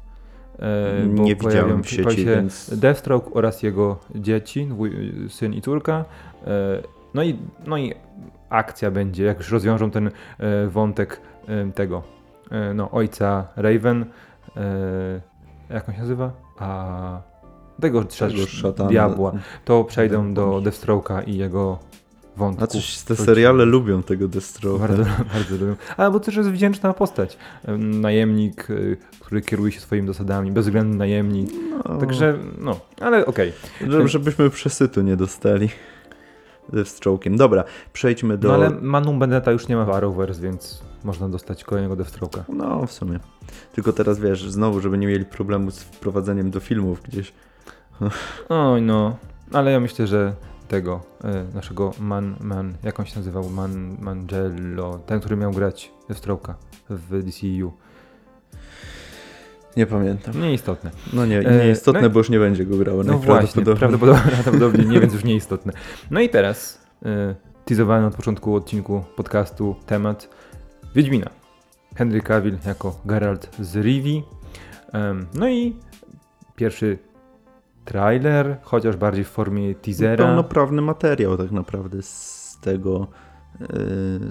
E, 0.60 1.06
bo 1.06 1.22
Nie 1.22 1.36
widziałem 1.36 1.82
w 1.82 1.90
sieci, 1.90 2.16
się 2.16 2.24
więc- 2.24 2.78
Deathstroke 2.78 3.30
oraz 3.34 3.62
jego 3.62 3.98
dzieci, 4.14 4.68
syn 5.28 5.54
i 5.54 5.60
córka. 5.60 6.04
E, 6.46 6.82
no, 7.14 7.22
i, 7.22 7.38
no 7.66 7.78
i 7.78 7.94
akcja 8.50 8.90
będzie, 8.90 9.24
jak 9.24 9.38
już 9.38 9.50
rozwiążą 9.50 9.90
ten 9.90 10.10
e, 10.38 10.66
wątek 10.66 11.20
tego 11.74 12.02
no, 12.74 12.90
ojca 12.90 13.46
Raven. 13.56 14.04
Jak 15.70 15.88
on 15.88 15.94
się 15.94 16.00
nazywa? 16.00 16.32
A 16.58 17.20
tego, 17.80 18.04
szatana. 18.46 18.90
diabła. 18.90 19.32
To 19.64 19.84
przejdą 19.84 20.34
do 20.34 20.60
Deathstroke'a 20.60 21.28
i 21.28 21.36
jego 21.36 21.78
wątku. 22.40 22.64
A 22.64 22.66
coś 22.66 22.98
te 22.98 23.16
seriale 23.16 23.64
lubią 23.64 24.02
tego 24.02 24.28
Deathstroke'a. 24.28 24.78
Bardzo, 24.78 25.02
bardzo 25.34 25.56
lubię. 25.56 25.76
Ale 25.96 26.10
bo 26.10 26.20
też 26.20 26.36
jest 26.36 26.50
wdzięczna 26.50 26.92
postać. 26.94 27.36
Em, 27.64 28.00
Najemnik, 28.00 28.70
y, 28.70 28.96
który 29.20 29.40
kieruje 29.42 29.72
się 29.72 29.80
swoimi 29.80 30.06
zasadami, 30.08 30.52
bezwzględny 30.52 30.96
najemnik. 30.96 31.50
No, 31.84 31.98
Także, 31.98 32.38
no, 32.58 32.80
ale 33.00 33.26
okej. 33.26 33.52
żeby, 33.88 34.08
żebyśmy 34.08 34.50
przesytu 34.50 35.02
nie 35.02 35.16
dostali 35.16 35.68
Deathstroke'iem. 36.72 37.36
Dobra, 37.36 37.64
przejdźmy 37.92 38.38
do... 38.38 38.48
No 38.48 38.54
ale 38.54 38.70
Manu 38.70 39.18
Bennetta 39.18 39.52
już 39.52 39.68
nie 39.68 39.76
ma 39.76 39.84
w 39.84 39.90
Arrowverse, 39.90 40.42
więc 40.42 40.82
można 41.04 41.28
dostać 41.28 41.64
kolejnego 41.64 41.96
Deathstroke'a. 41.96 42.42
No, 42.48 42.86
w 42.86 42.92
sumie. 42.92 43.18
Tylko 43.72 43.92
teraz 43.92 44.18
wiesz, 44.18 44.50
znowu, 44.50 44.80
żeby 44.80 44.98
nie 44.98 45.06
mieli 45.06 45.24
problemu 45.24 45.70
z 45.70 45.82
wprowadzeniem 45.82 46.50
do 46.50 46.60
filmów 46.60 47.02
gdzieś. 47.02 47.32
Oj, 48.48 48.82
no. 48.82 49.16
Ale 49.52 49.72
ja 49.72 49.80
myślę, 49.80 50.06
że 50.06 50.34
tego, 50.70 51.00
y, 51.50 51.54
naszego 51.54 51.92
Man, 52.00 52.36
Man, 52.40 52.74
jak 52.82 53.00
on 53.00 53.06
się 53.06 53.16
nazywał? 53.18 53.50
Man, 53.50 53.96
Mangello, 54.00 54.98
ten, 55.06 55.20
który 55.20 55.36
miał 55.36 55.52
grać 55.52 55.90
Deathstroke'a 56.10 56.54
w 56.90 57.22
DCU. 57.22 57.72
Nie 59.76 59.86
pamiętam. 59.86 60.40
Nieistotne. 60.40 60.90
No 61.12 61.26
nie, 61.26 61.38
E, 61.38 61.64
nieistotne, 61.64 62.00
no 62.00 62.06
i- 62.06 62.10
bo 62.10 62.18
już 62.20 62.30
nie 62.30 62.38
będzie 62.38 62.66
go 62.66 62.76
grało. 62.76 63.02
No 63.04 63.18
właśnie, 63.18 63.62
najprawdopodobniej. 63.64 63.78
prawdopodobnie, 63.78 64.32
prawdopodobnie 64.42 64.84
nie, 64.84 65.00
więc 65.00 65.12
już 65.12 65.24
nieistotne. 65.24 65.72
No 66.10 66.20
i 66.20 66.28
teraz 66.28 66.80
y, 67.06 67.34
teasowany 67.64 68.06
od 68.06 68.14
początku 68.16 68.54
odcinku 68.54 69.04
podcastu 69.16 69.76
temat 69.86 70.28
Wiedźmina. 70.94 71.30
Henry 71.96 72.20
Cavill 72.20 72.58
jako 72.66 73.00
Geralt 73.04 73.56
z 73.60 73.76
Rivi. 73.76 74.22
No 75.34 75.48
i 75.48 75.76
pierwszy 76.56 76.98
trailer, 77.84 78.56
chociaż 78.62 78.96
bardziej 78.96 79.24
w 79.24 79.28
formie 79.28 79.74
teasera. 79.74 80.24
Pełnoprawny 80.26 80.82
materiał 80.82 81.36
tak 81.36 81.50
naprawdę 81.50 82.02
z 82.02 82.58
tego, 82.60 83.06
yy, 83.60 83.66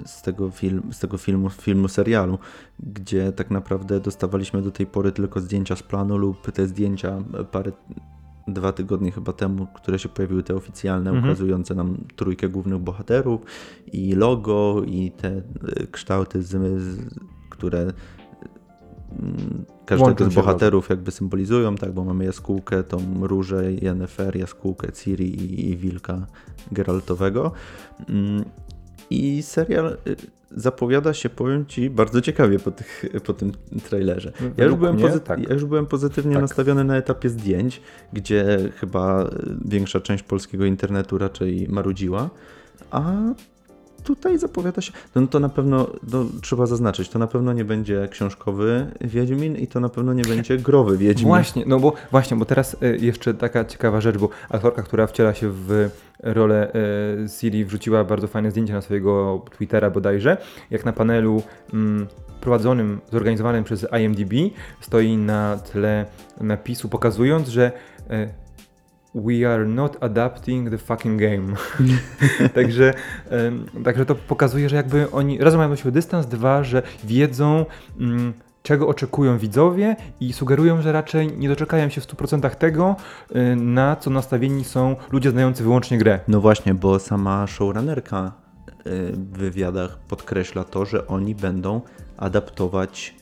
z 0.06 0.22
tego, 0.22 0.50
film, 0.50 0.82
z 0.92 0.98
tego 0.98 1.18
filmu, 1.18 1.50
filmu, 1.50 1.88
serialu, 1.88 2.38
gdzie 2.80 3.32
tak 3.32 3.50
naprawdę 3.50 4.00
dostawaliśmy 4.00 4.62
do 4.62 4.70
tej 4.70 4.86
pory 4.86 5.12
tylko 5.12 5.40
zdjęcia 5.40 5.76
z 5.76 5.82
planu 5.82 6.18
lub 6.18 6.52
te 6.52 6.66
zdjęcia 6.66 7.18
parę, 7.50 7.72
dwa 8.48 8.72
tygodnie 8.72 9.12
chyba 9.12 9.32
temu, 9.32 9.66
które 9.74 9.98
się 9.98 10.08
pojawiły, 10.08 10.42
te 10.42 10.54
oficjalne, 10.54 11.10
Mhm. 11.10 11.24
ukazujące 11.24 11.74
nam 11.74 11.96
trójkę 12.16 12.48
głównych 12.48 12.78
bohaterów 12.78 13.40
i 13.92 14.14
logo 14.14 14.82
i 14.86 15.10
te 15.10 15.28
y, 15.28 15.42
kształty, 15.90 16.42
z, 16.42 16.56
które 17.50 17.92
każdego 19.86 20.04
Łączą 20.04 20.30
z 20.30 20.34
bohaterów 20.34 20.88
jakby 20.90 21.10
symbolizują, 21.10 21.74
tak, 21.76 21.92
bo 21.92 22.04
mamy 22.04 22.24
jaskółkę, 22.24 22.82
tą 22.82 22.98
różę 23.20 23.72
Yennefer, 23.72 24.36
jaskółkę 24.36 24.92
Ciri 24.92 25.42
i, 25.42 25.70
i 25.70 25.76
wilka 25.76 26.26
Geraltowego. 26.72 27.52
Mm, 28.08 28.44
I 29.10 29.42
serial 29.42 29.96
y, 30.06 30.16
zapowiada 30.50 31.14
się, 31.14 31.28
powiem 31.28 31.66
Ci, 31.66 31.90
bardzo 31.90 32.20
ciekawie 32.20 32.58
po, 32.58 32.70
tych, 32.70 33.04
po 33.24 33.32
tym 33.32 33.52
trailerze. 33.88 34.32
Ja 34.56 34.64
już, 34.64 34.74
byłem 34.74 34.96
pozy- 34.96 35.20
tak. 35.20 35.48
ja 35.48 35.54
już 35.54 35.64
byłem 35.64 35.86
pozytywnie 35.86 36.32
Tak. 36.32 36.42
nastawiony 36.42 36.84
na 36.84 36.96
etapie 36.96 37.28
zdjęć, 37.28 37.80
gdzie 38.12 38.58
chyba 38.76 39.24
y, 39.24 39.28
większa 39.64 40.00
część 40.00 40.22
polskiego 40.22 40.64
internetu 40.64 41.18
raczej 41.18 41.66
marudziła, 41.68 42.30
a 42.90 43.12
tutaj 44.04 44.38
zapowiada 44.38 44.80
się, 44.82 44.92
no 45.14 45.26
to 45.26 45.40
na 45.40 45.48
pewno, 45.48 45.86
no, 46.12 46.24
trzeba 46.42 46.66
zaznaczyć, 46.66 47.08
to 47.08 47.18
na 47.18 47.26
pewno 47.26 47.52
nie 47.52 47.64
będzie 47.64 48.08
książkowy 48.10 48.86
Wiedźmin 49.00 49.56
i 49.56 49.66
to 49.66 49.80
na 49.80 49.88
pewno 49.88 50.14
nie 50.14 50.22
będzie 50.22 50.58
growy 50.68 50.98
Wiedźmin. 50.98 51.28
Właśnie, 51.28 51.64
no 51.66 51.80
bo 51.80 51.92
właśnie, 52.10 52.36
bo 52.36 52.44
teraz 52.44 52.76
y, 52.82 52.98
jeszcze 53.00 53.34
taka 53.34 53.64
ciekawa 53.64 54.00
rzecz, 54.00 54.18
bo 54.18 54.28
aktorka, 54.48 54.82
która 54.82 55.06
wciela 55.06 55.34
się 55.34 55.50
w 55.50 55.90
rolę 56.22 56.72
y, 57.24 57.28
Siri, 57.28 57.64
wrzuciła 57.64 58.04
bardzo 58.04 58.28
fajne 58.28 58.50
zdjęcie 58.50 58.72
na 58.72 58.80
swojego 58.80 59.44
Twittera 59.56 59.90
bodajże, 59.90 60.36
jak 60.70 60.84
na 60.84 60.92
panelu 60.92 61.42
mm, 61.72 62.06
prowadzonym, 62.40 63.00
zorganizowanym 63.12 63.64
przez 63.64 63.86
IMDb 64.00 64.32
stoi 64.80 65.16
na 65.16 65.58
tle 65.72 66.06
napisu 66.40 66.88
pokazując, 66.88 67.48
że 67.48 67.72
y, 68.10 68.28
We 69.14 69.54
are 69.54 69.66
not 69.66 69.96
adapting 70.00 70.70
the 70.70 70.78
fucking 70.78 71.20
game. 71.20 71.54
także, 72.54 72.94
em, 73.30 73.66
także 73.84 74.06
to 74.06 74.14
pokazuje, 74.14 74.68
że 74.68 74.76
jakby 74.76 75.10
oni 75.10 75.38
raz 75.38 75.54
mają 75.54 75.70
do 75.70 75.76
siebie 75.76 75.92
dystans, 75.92 76.26
dwa, 76.26 76.64
że 76.64 76.82
wiedzą 77.04 77.66
mm, 78.00 78.32
czego 78.62 78.88
oczekują 78.88 79.38
widzowie 79.38 79.96
i 80.20 80.32
sugerują, 80.32 80.82
że 80.82 80.92
raczej 80.92 81.38
nie 81.38 81.48
doczekają 81.48 81.88
się 81.88 82.00
w 82.00 82.06
100% 82.06 82.50
tego, 82.50 82.96
y, 83.36 83.56
na 83.56 83.96
co 83.96 84.10
nastawieni 84.10 84.64
są 84.64 84.96
ludzie 85.12 85.30
znający 85.30 85.62
wyłącznie 85.62 85.98
grę. 85.98 86.20
No 86.28 86.40
właśnie, 86.40 86.74
bo 86.74 86.98
sama 86.98 87.46
showrunnerka 87.46 88.32
y, 88.68 89.12
w 89.12 89.38
wywiadach 89.38 89.98
podkreśla 89.98 90.64
to, 90.64 90.84
że 90.84 91.06
oni 91.06 91.34
będą 91.34 91.80
adaptować 92.16 93.14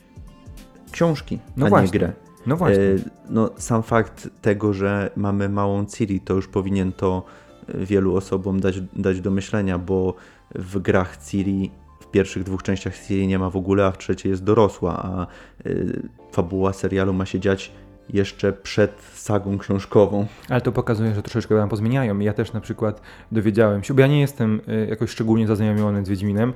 książki, 0.91 1.39
No 1.57 1.65
a 1.65 1.69
właśnie. 1.69 1.85
nie 1.85 1.91
grę. 1.91 2.28
No 2.49 2.57
właśnie. 2.57 2.83
E, 2.83 2.97
No, 3.29 3.49
sam 3.57 3.83
fakt 3.83 4.29
tego, 4.41 4.73
że 4.73 5.11
mamy 5.15 5.49
małą 5.49 5.85
Ciri, 5.85 6.19
to 6.19 6.33
już 6.33 6.47
powinien 6.47 6.91
to 6.91 7.23
e, 7.67 7.85
wielu 7.85 8.15
osobom 8.15 8.59
dać, 8.59 8.81
dać 8.81 9.21
do 9.21 9.31
myślenia, 9.31 9.77
bo 9.77 10.13
w 10.55 10.79
grach 10.79 11.17
Ciri, 11.17 11.71
w 11.99 12.11
pierwszych 12.11 12.43
dwóch 12.43 12.63
częściach 12.63 12.99
Ciri 13.07 13.27
nie 13.27 13.39
ma 13.39 13.49
w 13.49 13.55
ogóle, 13.55 13.85
a 13.85 13.91
w 13.91 13.97
trzeciej 13.97 14.29
jest 14.29 14.43
dorosła, 14.43 15.03
a 15.03 15.27
y, 15.69 16.01
fabuła 16.31 16.73
serialu 16.73 17.13
ma 17.13 17.25
się 17.25 17.39
dziać 17.39 17.71
jeszcze 18.13 18.53
przed 18.53 19.01
sagą 19.13 19.57
książkową. 19.57 20.25
Ale 20.49 20.61
to 20.61 20.71
pokazuje, 20.71 21.15
że 21.15 21.21
troszeczkę 21.23 21.55
nam 21.55 21.69
pozmieniają. 21.69 22.19
Ja 22.19 22.33
też 22.33 22.53
na 22.53 22.61
przykład 22.61 23.01
dowiedziałem 23.31 23.83
się, 23.83 23.93
bo 23.93 24.01
ja 24.01 24.07
nie 24.07 24.19
jestem 24.19 24.61
jakoś 24.87 25.09
szczególnie 25.09 25.47
zaznajomiony 25.47 26.05
z 26.05 26.09
Wiedźminem. 26.09 26.53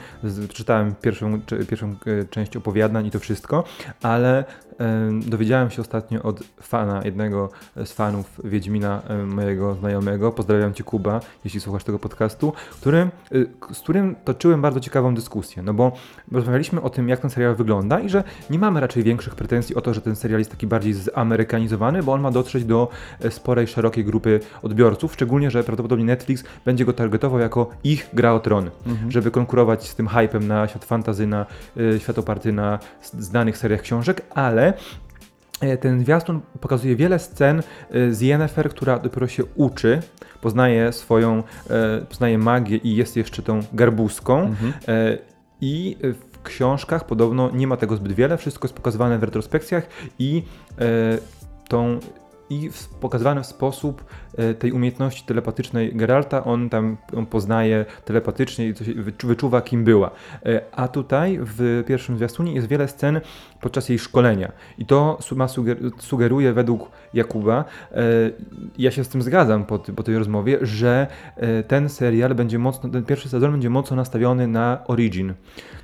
Czytałem 0.50 0.96
pierwszą, 1.02 1.42
pierwszą 1.42 1.96
część 2.30 2.58
opowiadań 2.58 3.06
i 3.06 3.12
to 3.12 3.20
wszystko, 3.20 3.64
ale 4.02 4.46
dowiedziałem 5.26 5.70
się 5.70 5.82
ostatnio 5.82 6.24
od 6.24 6.44
fana, 6.62 7.02
jednego 7.06 7.50
z 7.86 7.92
fanów 7.92 8.42
Wiedźmina, 8.44 9.02
mojego 9.26 9.76
znajomego, 9.76 10.32
pozdrawiam 10.32 10.74
Cię 10.74 10.84
Kuba, 10.84 11.20
jeśli 11.44 11.60
słuchasz 11.60 11.84
tego 11.84 12.00
podcastu, 12.00 12.54
który, 12.72 13.10
y, 13.32 13.48
z 13.74 13.80
którym 13.80 14.16
toczyłem 14.26 14.62
bardzo 14.62 14.80
ciekawą 14.80 15.16
dyskusję, 15.16 15.64
no 15.64 15.74
bo 15.74 15.92
rozmawialiśmy 16.32 16.82
o 16.82 16.90
tym, 16.90 17.10
jak 17.10 17.20
ten 17.20 17.30
serial 17.30 17.56
wygląda 17.56 18.00
i 18.00 18.10
że 18.10 18.24
nie 18.50 18.60
mamy 18.60 18.80
raczej 18.80 19.04
większych 19.04 19.36
pretensji 19.36 19.76
o 19.76 19.82
to, 19.82 19.94
że 19.94 20.02
ten 20.02 20.16
serial 20.16 20.40
jest 20.40 20.52
taki 20.52 20.68
bardziej 20.68 20.94
zamerykanizowany, 20.94 22.04
bo 22.04 22.14
on 22.14 22.22
ma 22.22 22.32
dotrzeć 22.32 22.66
do 22.66 22.90
e, 23.20 23.32
sporej, 23.32 23.68
szerokiej 23.68 24.06
grupy 24.06 24.40
odbiorców, 24.62 25.14
szczególnie, 25.14 25.52
że 25.52 25.64
prawdopodobnie 25.64 26.06
Netflix 26.06 26.44
będzie 26.66 26.86
go 26.86 26.94
targetował 26.94 27.40
jako 27.40 27.70
ich 27.84 28.10
gra 28.14 28.34
o 28.34 28.40
tron, 28.40 28.70
żeby 29.10 29.32
konkurować 29.32 29.90
z 29.90 29.96
tym 29.96 30.08
hypem 30.08 30.48
na 30.48 30.68
świat 30.68 30.86
fantazy, 30.86 31.28
na 31.28 31.46
y, 31.78 32.00
świat 32.00 32.18
oparty 32.18 32.52
na 32.52 32.80
znanych 33.02 33.58
seriach 33.58 33.82
książek, 33.82 34.22
ale 34.30 34.73
e, 35.62 35.78
ten 35.78 36.00
zwiastun 36.00 36.42
pokazuje 36.60 36.96
wiele 36.96 37.20
scen 37.20 37.60
e, 37.60 38.14
z 38.14 38.22
Yennefer, 38.22 38.70
która 38.70 39.00
dopiero 39.00 39.28
się 39.28 39.44
uczy, 39.56 40.02
poznaje 40.42 40.92
swoją, 40.92 41.44
e, 41.70 42.02
poznaje 42.10 42.38
magię 42.38 42.78
i 42.78 42.96
jest 42.96 43.18
jeszcze 43.18 43.42
tą 43.42 43.60
garbuską. 43.74 44.40
Mhm. 44.40 44.74
I 45.62 45.98
w 46.02 46.42
książkach 46.44 47.06
podobno 47.06 47.52
nie 47.52 47.68
ma 47.68 47.78
tego 47.78 47.96
zbyt 47.96 48.14
wiele, 48.14 48.38
wszystko 48.38 48.66
jest 48.68 48.76
pokazywane 48.76 49.20
w 49.20 49.24
retrospekcjach 49.24 49.88
i 50.20 50.44
tą 51.68 52.00
i 52.54 52.70
w, 52.70 52.88
pokazywane 52.88 53.44
w 53.44 53.46
sposób 53.46 54.04
e, 54.38 54.54
tej 54.54 54.72
umiejętności 54.72 55.24
telepatycznej 55.26 55.96
Geralta, 55.96 56.44
on 56.44 56.70
tam 56.70 56.98
ją 57.14 57.26
poznaje 57.26 57.86
telepatycznie 58.06 58.68
i 58.68 58.74
wyczuwa 59.24 59.62
kim 59.62 59.84
była. 59.84 60.12
E, 60.46 60.62
a 60.72 60.88
tutaj 60.88 61.40
w 61.42 61.84
pierwszym 61.88 62.18
zwiastunie 62.18 62.54
jest 62.54 62.68
wiele 62.68 62.88
scen 62.88 63.22
podczas 63.62 63.90
jej 63.90 64.00
szkolenia. 64.00 64.52
I 64.78 64.86
to 64.86 65.18
sugeruje 66.00 66.54
według 66.54 66.92
Jakuba, 67.14 67.66
e, 67.92 68.04
ja 68.78 68.92
się 68.92 69.04
z 69.04 69.10
tym 69.10 69.22
zgadzam 69.22 69.66
po, 69.66 69.80
po 69.80 70.04
tej 70.04 70.18
rozmowie, 70.18 70.58
że 70.62 71.08
ten 71.68 71.90
serial 71.90 72.36
będzie 72.36 72.60
mocno, 72.60 72.90
ten 72.90 73.04
pierwszy 73.04 73.30
sezon 73.30 73.52
będzie 73.52 73.70
mocno 73.70 73.96
nastawiony 73.96 74.48
na 74.48 74.84
origin, 74.88 75.34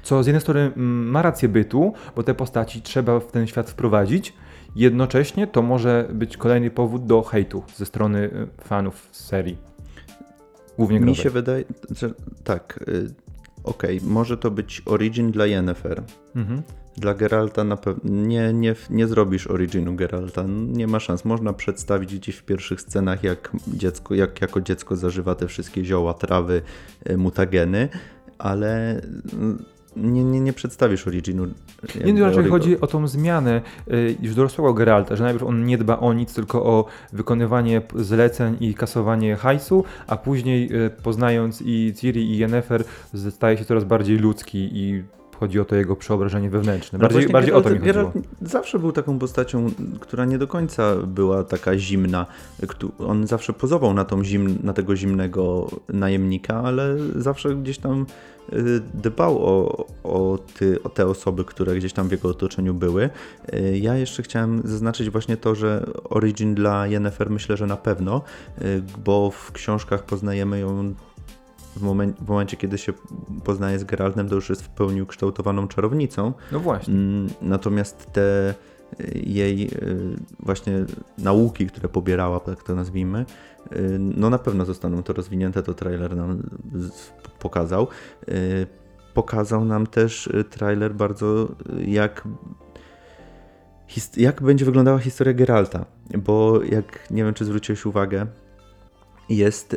co 0.04 0.24
z 0.24 0.28
jednej 0.28 0.42
strony 0.42 0.60
mm, 0.60 1.10
ma 1.10 1.22
rację 1.22 1.50
bytu, 1.50 1.94
bo 2.16 2.24
te 2.24 2.34
postaci 2.34 2.82
trzeba 2.82 3.20
w 3.20 3.32
ten 3.32 3.48
świat 3.48 3.70
wprowadzić, 3.70 4.34
jednocześnie 4.76 5.48
to 5.48 5.62
może 5.62 6.10
być 6.14 6.38
kolejny 6.38 6.72
powód 6.72 7.06
do 7.06 7.22
hejtu 7.22 7.64
ze 7.76 7.86
strony 7.86 8.20
y, 8.20 8.64
fanów 8.64 9.10
serii. 9.12 9.58
Głównie 10.78 11.00
Mi 11.00 11.16
się 11.16 11.30
wydaje, 11.30 11.64
że 11.92 12.10
tak, 12.44 12.80
y, 12.88 13.14
okej, 13.64 14.00
może 14.04 14.38
to 14.38 14.52
być 14.52 14.82
origin 14.86 15.32
dla 15.32 15.46
Yennefer. 15.46 16.04
Mhm. 16.36 16.62
Dla 16.98 17.14
Geralta 17.14 17.64
na 17.64 17.78
pewno 17.78 18.12
nie, 18.12 18.54
nie, 18.54 18.76
nie 18.90 19.08
zrobisz 19.08 19.48
originu 19.48 19.96
Geralta, 19.96 20.44
nie 20.48 20.88
ma 20.88 21.00
szans. 21.00 21.26
Można 21.26 21.54
przedstawić 21.54 22.16
gdzieś 22.16 22.36
w 22.36 22.44
pierwszych 22.44 22.82
scenach, 22.82 23.24
jak 23.24 23.52
dziecko, 23.68 24.16
jak 24.16 24.42
jako 24.42 24.62
dziecko 24.62 24.96
zażywa 24.96 25.36
te 25.36 25.48
wszystkie 25.48 25.86
zioła, 25.86 26.14
trawy, 26.14 26.62
y, 27.10 27.18
mutageny, 27.18 27.90
ale 28.38 29.02
nie, 29.96 30.24
nie, 30.24 30.40
nie 30.40 30.54
przedstawisz 30.54 31.08
originu. 31.08 31.48
Nie, 32.06 32.14
no, 32.14 32.26
raczej 32.26 32.46
chodzi 32.46 32.82
o 32.82 32.88
tą 32.88 33.08
zmianę 33.08 33.62
y, 33.88 34.16
już 34.22 34.36
dorosłego 34.36 34.74
Geralta, 34.74 35.16
że 35.16 35.24
najpierw 35.24 35.44
on 35.44 35.66
nie 35.66 35.78
dba 35.78 36.00
o 36.00 36.14
nic, 36.14 36.34
tylko 36.34 36.66
o 36.66 36.86
wykonywanie 37.14 37.82
zleceń 37.96 38.58
i 38.60 38.74
kasowanie 38.74 39.36
hajsu, 39.36 39.84
a 40.08 40.18
później 40.18 40.86
y, 40.86 40.90
poznając 40.90 41.62
i 41.66 41.94
Ciri 41.98 42.32
i 42.32 42.38
Yennefer 42.38 42.84
staje 43.30 43.58
się 43.58 43.66
coraz 43.66 43.84
bardziej 43.84 44.18
ludzki 44.18 44.70
i 44.74 45.04
chodzi 45.40 45.60
o 45.60 45.66
to 45.66 45.76
jego 45.76 45.96
przeobrażenie 45.96 46.50
wewnętrzne. 46.50 47.00
No 47.00 47.02
Bardziej, 47.02 47.20
właśnie 47.22 47.34
bardziej 47.34 47.54
o 47.54 47.62
to 47.62 47.70
mi 47.70 47.76
Geralt- 47.80 47.84
chodziło. 47.84 48.12
Geralt 48.12 48.28
zawsze 48.42 48.80
był 48.80 48.92
taką 48.92 49.20
postacią, 49.20 49.72
która 50.00 50.26
nie 50.26 50.38
do 50.38 50.48
końca 50.48 50.96
była 50.96 51.44
taka 51.44 51.78
zimna. 51.78 52.26
On 53.00 53.28
zawsze 53.28 53.54
pozował 53.54 53.94
na, 53.94 54.06
tą 54.06 54.24
zim, 54.24 54.60
na 54.64 54.74
tego 54.74 54.96
zimnego 54.96 55.68
najemnika, 55.90 56.62
ale 56.64 56.96
zawsze 57.16 57.56
gdzieś 57.56 57.78
tam 57.78 58.06
y, 58.54 58.82
dbał 58.94 59.38
o, 59.46 59.86
o, 60.04 60.38
ty, 60.58 60.84
o 60.84 60.90
te 60.90 61.08
osoby, 61.08 61.46
które 61.46 61.76
gdzieś 61.76 61.94
tam 61.94 62.08
w 62.08 62.12
jego 62.12 62.30
otoczeniu 62.30 62.74
były. 62.74 63.10
Y, 63.54 63.78
Ja 63.78 63.96
jeszcze 63.96 64.24
chciałem 64.24 64.62
zaznaczyć 64.66 65.10
właśnie 65.10 65.38
to, 65.38 65.56
że 65.56 65.86
origin 66.10 66.56
dla 66.56 66.88
Yennefer 66.88 67.30
myślę, 67.30 67.58
że 67.58 67.68
na 67.68 67.78
pewno, 67.78 68.22
y, 68.62 68.82
bo 69.06 69.32
w 69.32 69.52
książkach 69.52 70.04
poznajemy 70.04 70.60
ją 70.60 70.94
w, 71.76 71.82
momen- 71.84 72.14
w 72.22 72.28
momencie, 72.28 72.58
kiedy 72.58 72.78
się 72.78 72.94
poznaje 73.44 73.80
z 73.80 73.84
Geraltem, 73.84 74.30
to 74.30 74.36
już 74.36 74.50
jest 74.50 74.62
w 74.64 74.70
pełni 74.70 75.02
ukształtowaną 75.02 75.68
czarownicą. 75.68 76.34
No 76.52 76.60
właśnie. 76.60 76.94
Mm, 76.94 77.30
Natomiast 77.42 78.12
te 78.14 78.54
y, 79.00 79.20
jej 79.26 79.68
y, 79.68 79.70
właśnie 80.40 80.86
nauki, 81.18 81.68
które 81.68 81.90
pobierała, 81.90 82.40
tak 82.40 82.64
to 82.64 82.76
nazwijmy, 82.76 83.26
y, 83.72 83.98
no 84.00 84.30
na 84.30 84.40
pewno 84.40 84.66
zostaną 84.66 85.04
to 85.04 85.14
rozwinięte, 85.14 85.64
to 85.64 85.74
trailer 85.74 86.16
nam 86.16 86.44
pokazał. 87.40 87.88
Pokazał 89.14 89.66
nam 89.66 89.88
też 89.88 90.30
trailer 90.50 90.96
bardzo 90.96 91.48
jak 91.86 92.28
jak 94.18 94.42
będzie 94.42 94.66
wyglądała 94.66 95.00
historia 95.00 95.34
Geralta, 95.34 95.86
bo 96.18 96.64
jak 96.64 97.12
nie 97.12 97.24
wiem 97.24 97.34
czy 97.34 97.46
zwróciłeś 97.46 97.86
uwagę, 97.86 98.28
jest 99.30 99.76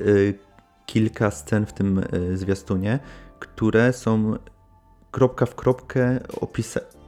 kilka 0.86 1.30
scen 1.30 1.66
w 1.66 1.72
tym 1.72 2.04
y, 2.14 2.36
zwiastunie, 2.36 2.98
które 3.38 3.92
są 3.92 4.36
kropka 5.10 5.46
w 5.46 5.54
kropkę 5.54 6.20
opisa- 6.40 6.80
op- 6.80 7.01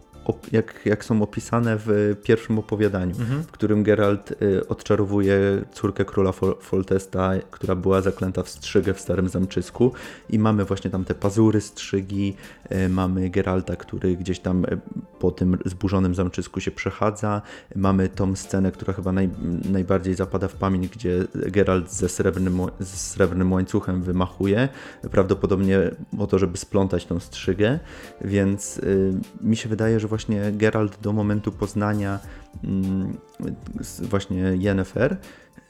jak, 0.52 0.80
jak 0.84 1.04
są 1.04 1.22
opisane 1.22 1.76
w 1.86 2.16
pierwszym 2.22 2.58
opowiadaniu, 2.58 3.14
Mhm. 3.20 3.42
w 3.42 3.50
którym 3.50 3.82
Geralt 3.82 4.32
y, 4.42 4.68
odczarowuje 4.68 5.38
córkę 5.72 6.04
króla 6.04 6.30
Fol- 6.30 6.54
Foltesta, 6.60 7.30
która 7.50 7.74
była 7.74 8.00
zaklęta 8.00 8.42
w 8.42 8.48
strzygę 8.48 8.94
w 8.94 9.00
Starym 9.00 9.28
Zamczysku. 9.28 9.92
I 10.30 10.38
mamy 10.38 10.64
właśnie 10.64 10.90
tam 10.90 11.04
te 11.04 11.14
pazury 11.14 11.60
strzygi, 11.60 12.36
y, 12.72 12.88
mamy 12.88 13.30
Geralta, 13.30 13.76
który 13.76 14.16
gdzieś 14.16 14.38
tam 14.40 14.64
y, 14.64 14.78
po 15.18 15.30
tym 15.30 15.58
zburzonym 15.64 16.14
zamczysku 16.14 16.60
się 16.60 16.70
przechadza, 16.70 17.42
mamy 17.76 18.08
tą 18.08 18.36
scenę, 18.36 18.72
która 18.72 18.92
chyba 18.92 19.12
naj, 19.12 19.28
najbardziej 19.72 20.14
zapada 20.14 20.48
w 20.48 20.54
pamięć, 20.54 20.88
gdzie 20.88 21.24
Geralt 21.34 21.92
ze 21.92 22.08
srebrnym, 22.08 22.60
ze 22.80 22.96
srebrnym 22.96 23.52
łańcuchem 23.52 24.02
wymachuje, 24.02 24.68
prawdopodobnie 25.10 25.78
o 26.18 26.26
to, 26.26 26.38
żeby 26.38 26.58
splątać 26.58 27.06
tą 27.06 27.20
strzygę, 27.20 27.78
więc 28.20 28.78
y, 28.78 29.14
mi 29.40 29.56
się 29.56 29.68
wydaje, 29.68 30.00
że 30.00 30.08
właśnie 30.14 30.52
Geralt 30.52 31.00
do 31.00 31.12
momentu 31.12 31.52
poznania 31.52 32.18
mm, 32.64 33.16
właśnie 34.00 34.38
Yennefer 34.58 35.16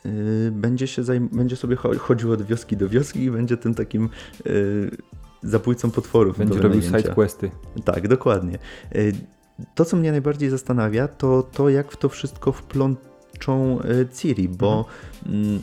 y, 0.07 0.51
będzie, 0.53 0.87
się 0.87 1.03
będzie 1.33 1.57
sobie 1.57 1.77
cho- 1.77 1.99
chodził 1.99 2.33
od 2.33 2.43
wioski 2.43 2.77
do 2.77 2.89
wioski 2.89 3.23
i 3.25 3.31
będzie 3.31 3.57
tym 3.57 3.75
takim 3.75 4.09
y, 4.47 4.91
zabójcą 5.43 5.91
potworów. 5.91 6.39
Będzie 6.39 6.55
robił 6.69 6.81
sidequesty. 7.03 7.51
Tak, 7.85 8.09
dokładnie. 8.09 8.59
Y, 8.97 9.13
To, 9.75 9.85
co 9.85 9.97
mnie 9.97 10.11
najbardziej 10.11 10.51
zastanawia, 10.51 11.09
to 11.09 11.43
to, 11.43 11.69
jak 11.69 11.93
w 11.93 11.97
to 11.97 12.09
wszystko 12.09 12.53
wplączą 12.53 13.79
Ciri, 14.15 14.49
bo 14.49 14.85
mm, 15.27 15.63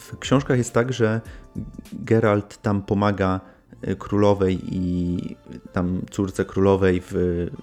w 0.00 0.18
książkach 0.18 0.58
jest 0.58 0.72
tak, 0.72 0.92
że 0.92 1.20
Geralt 1.92 2.62
tam 2.62 2.82
pomaga 2.82 3.40
królowej 3.94 4.58
i 4.66 5.18
tam 5.72 6.02
córce 6.10 6.44
królowej 6.44 7.02
w, 7.04 7.14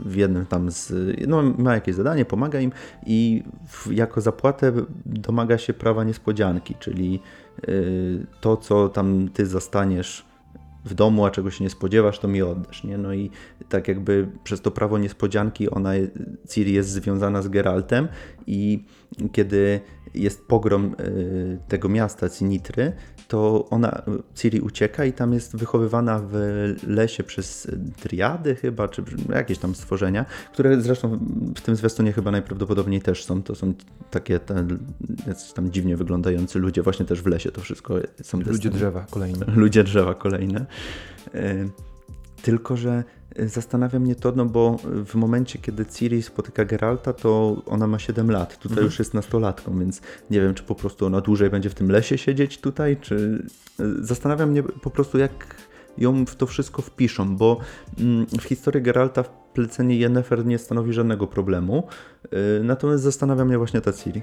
w 0.06 0.16
jednym 0.16 0.46
tam 0.46 0.72
z... 0.72 0.94
No, 1.28 1.44
ma 1.58 1.74
jakieś 1.74 1.96
zadanie, 1.96 2.26
pomaga 2.26 2.60
im 2.60 2.72
i 3.06 3.44
w, 3.68 3.92
jako 3.92 4.22
zapłatę 4.22 4.74
domaga 5.06 5.58
się 5.58 5.74
prawa 5.74 6.04
niespodzianki, 6.04 6.76
czyli 6.80 7.20
y, 7.70 8.26
to, 8.42 8.58
co 8.58 8.90
tam 8.90 9.30
ty 9.34 9.46
zastaniesz 9.46 10.26
w 10.86 10.94
domu, 10.94 11.26
a 11.26 11.32
czego 11.32 11.52
się 11.52 11.64
nie 11.64 11.70
spodziewasz, 11.70 12.20
to 12.20 12.28
mi 12.28 12.42
oddasz, 12.42 12.84
nie? 12.84 12.98
No 12.98 13.14
i 13.14 13.32
tak 13.70 13.88
jakby 13.88 14.28
przez 14.44 14.62
to 14.62 14.72
prawo 14.72 14.98
niespodzianki 14.98 15.70
ona, 15.70 15.92
Ciri 16.50 16.74
jest 16.74 16.90
związana 16.90 17.42
z 17.42 17.48
Geraltem 17.48 18.08
i 18.48 18.86
kiedy 19.32 19.80
jest 20.16 20.48
pogrom 20.48 20.96
y, 21.00 21.60
tego 21.68 21.90
miasta, 21.90 22.30
Cinitry, 22.30 22.94
to 23.28 23.70
ona, 23.70 24.02
Ciri 24.36 24.62
ucieka 24.62 25.06
i 25.06 25.14
tam 25.14 25.34
jest 25.34 25.58
wychowywana 25.58 26.22
w 26.32 26.36
lesie 26.88 27.24
przez 27.24 27.68
triady 28.02 28.56
chyba, 28.56 28.88
czy 28.88 29.04
jakieś 29.30 29.58
tam 29.58 29.76
stworzenia, 29.76 30.26
które 30.54 30.82
zresztą 30.82 31.20
w 31.56 31.62
tym 31.62 31.76
zwiastunie 31.76 32.14
chyba 32.14 32.32
najprawdopodobniej 32.32 33.02
też 33.02 33.26
są. 33.26 33.44
To 33.44 33.56
są 33.56 33.74
takie 34.12 34.40
tam 35.56 35.72
dziwnie 35.72 35.98
wyglądający 35.98 36.60
ludzie, 36.60 36.82
właśnie 36.82 37.06
też 37.06 37.22
w 37.22 37.28
lesie 37.28 37.52
to 37.52 37.62
wszystko 37.62 37.96
są 38.22 38.40
Ludzie 38.40 38.70
drzewa 38.70 39.06
kolejne. 39.12 39.46
Ludzie 39.56 39.84
drzewa 39.84 40.14
kolejne. 40.14 40.66
E, 41.34 41.66
Tylko, 42.44 42.78
że 42.78 43.04
zastanawia 43.40 44.00
mnie 44.00 44.16
to, 44.16 44.32
no 44.36 44.46
bo 44.46 44.78
w 45.06 45.16
momencie, 45.16 45.60
kiedy 45.60 45.86
Ciri 45.86 46.22
spotyka 46.24 46.66
Geralta, 46.66 47.14
to 47.14 47.62
ona 47.66 47.88
ma 47.88 48.00
7 48.00 48.32
lat. 48.32 48.54
Tutaj 48.58 48.72
Mhm. 48.72 48.86
już 48.86 49.00
jest 49.00 49.14
nastolatką, 49.14 49.80
więc 49.80 50.02
nie 50.30 50.42
wiem, 50.42 50.54
czy 50.54 50.64
po 50.64 50.76
prostu 50.76 51.06
ona 51.06 51.22
dłużej 51.22 51.50
będzie 51.50 51.70
w 51.70 51.74
tym 51.76 51.92
lesie 51.92 52.18
siedzieć 52.18 52.58
tutaj, 52.58 52.98
czy... 53.02 53.44
e, 53.80 53.84
Zastanawia 54.00 54.46
mnie 54.46 54.64
po 54.64 54.90
prostu, 54.90 55.18
jak 55.18 55.56
ją 55.98 56.26
w 56.26 56.36
to 56.36 56.46
wszystko 56.48 56.82
wpiszą, 56.82 57.38
bo 57.38 57.58
mm, 58.00 58.26
w 58.26 58.44
historii 58.44 58.82
Geralta 58.82 59.24
wplecenie 59.24 59.98
Yennefer 59.98 60.46
nie 60.46 60.58
stanowi 60.58 60.94
żadnego 60.94 61.28
problemu, 61.28 61.88
e, 62.24 62.64
natomiast 62.64 63.04
zastanawia 63.04 63.46
mnie 63.46 63.58
właśnie 63.58 63.82
ta 63.82 63.94
Ciri. 63.94 64.22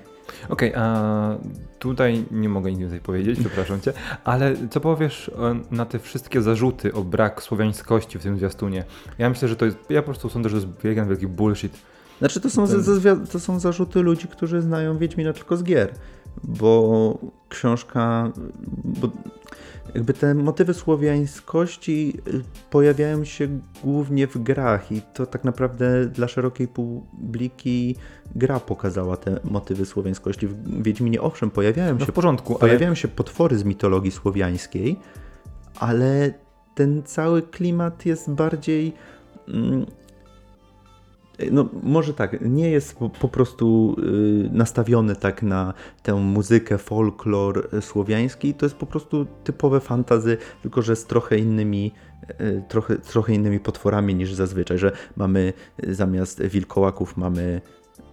Okej, 0.49 0.73
a 0.75 1.39
tutaj 1.79 2.25
nie 2.31 2.49
mogę 2.49 2.71
nic 2.71 2.81
więcej 2.81 3.01
powiedzieć, 3.01 3.41
przepraszam 3.41 3.81
cię, 3.81 3.93
ale 4.25 4.55
co 4.71 4.81
powiesz 4.81 5.29
e, 5.29 5.61
na 5.75 5.87
te 5.87 5.99
wszystkie 5.99 6.43
zarzuty 6.43 6.95
o 6.95 7.03
brak 7.03 7.43
słowiańskości 7.43 8.19
w 8.19 8.23
tym 8.23 8.37
zwiastunie? 8.37 8.85
Ja 9.19 9.31
myślę, 9.31 9.49
że 9.49 9.57
to 9.57 9.65
jest, 9.65 9.79
ja 9.91 10.03
po 10.03 10.07
prostu 10.07 10.29
sądzę, 10.29 10.49
że 10.49 10.61
to 10.61 10.67
jest 10.67 10.85
jeden 10.85 11.09
wielki 11.09 11.27
bullshit. 11.27 11.73
Znaczy 12.19 12.41
to 12.41 12.51
są, 12.51 12.67
Ten- 12.69 13.27
to 13.27 13.41
są 13.41 13.61
zarzuty 13.61 14.03
ludzi, 14.03 14.29
którzy 14.29 14.63
znają 14.63 14.99
Wiedźmina 14.99 15.33
tylko 15.33 15.57
z 15.57 15.63
gier, 15.63 15.95
bo 16.45 17.19
książka, 17.49 18.33
bo 18.85 19.09
jakby 19.95 20.15
te 20.15 20.35
motywy 20.35 20.75
słowiańskości 20.75 22.19
y, 22.29 22.43
pojawiają 22.71 23.25
się 23.25 23.61
głównie 23.85 24.27
w 24.27 24.39
grach 24.39 24.93
i 24.93 25.03
to 25.15 25.27
tak 25.27 25.45
naprawdę 25.45 26.07
dla 26.07 26.29
szerokiej 26.29 26.69
publiki 26.69 27.97
gra 28.35 28.61
pokazała 28.61 29.17
te 29.17 29.41
motywy 29.45 29.87
słowiańskości. 29.87 30.47
W 30.47 30.83
Wiedźminie 30.83 31.21
owszem 31.21 31.51
pojawiają 31.51 31.99
No 31.99 32.07
się 32.07 32.13
w 32.13 32.15
porządku, 32.15 32.53
ale 32.53 32.61
Pojawiają 32.61 32.95
się 32.95 33.09
potwory 33.09 33.59
z 33.59 33.65
mitologii 33.65 34.11
słowiańskiej, 34.11 34.97
ale 35.79 36.35
ten 36.75 37.03
cały 37.03 37.43
klimat 37.43 38.07
jest 38.07 38.31
bardziej. 38.31 38.93
No, 41.53 41.69
może 41.83 42.15
tak, 42.15 42.41
nie 42.41 42.71
jest 42.71 42.97
po, 43.21 43.29
prostu 43.29 43.97
y, 43.99 44.51
nastawiony 44.53 45.17
tak 45.17 45.43
na 45.43 45.75
tę 46.03 46.15
muzykę, 46.15 46.79
folklor 46.79 47.69
y, 47.75 47.83
słowiański. 47.83 48.55
To 48.55 48.67
jest 48.67 48.77
po 48.77 48.87
prostu 48.87 49.27
typowe 49.45 49.81
fantazy, 49.81 50.37
tylko 50.63 50.83
że 50.83 50.97
z 50.97 51.05
trochę 51.05 51.39
innymi, 51.39 51.93
y, 52.41 52.63
trochę, 52.69 52.97
trochę 52.97 53.35
innymi 53.35 53.61
potworami 53.61 54.15
niż 54.15 54.35
zazwyczaj, 54.35 54.79
że 54.79 54.93
mamy 55.17 55.53
zamiast 55.89 56.43
wilkołaków 56.43 57.17
mamy 57.17 57.61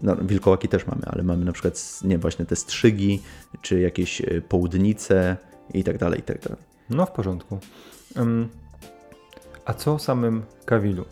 no, 0.01 0.15
wilkołaki 0.15 0.67
też 0.67 0.87
mamy, 0.87 1.01
ale 1.05 1.23
mamy 1.23 1.45
na 1.45 1.51
przykład, 1.51 1.99
nie 2.03 2.17
właśnie 2.17 2.45
te 2.45 2.55
strzygi, 2.55 3.21
czy 3.61 3.79
jakieś 3.79 4.21
południce 4.49 5.37
i 5.73 5.83
tak 5.83 5.97
dalej, 5.97 6.19
i 6.19 6.23
tak 6.23 6.41
dalej. 6.41 6.59
no 6.89 7.05
w 7.05 7.11
porządku. 7.11 7.59
Ym, 8.17 8.49
a 9.65 9.73
co 9.73 9.93
o 9.93 9.99
samym 9.99 10.43
Kawilu? 10.65 11.05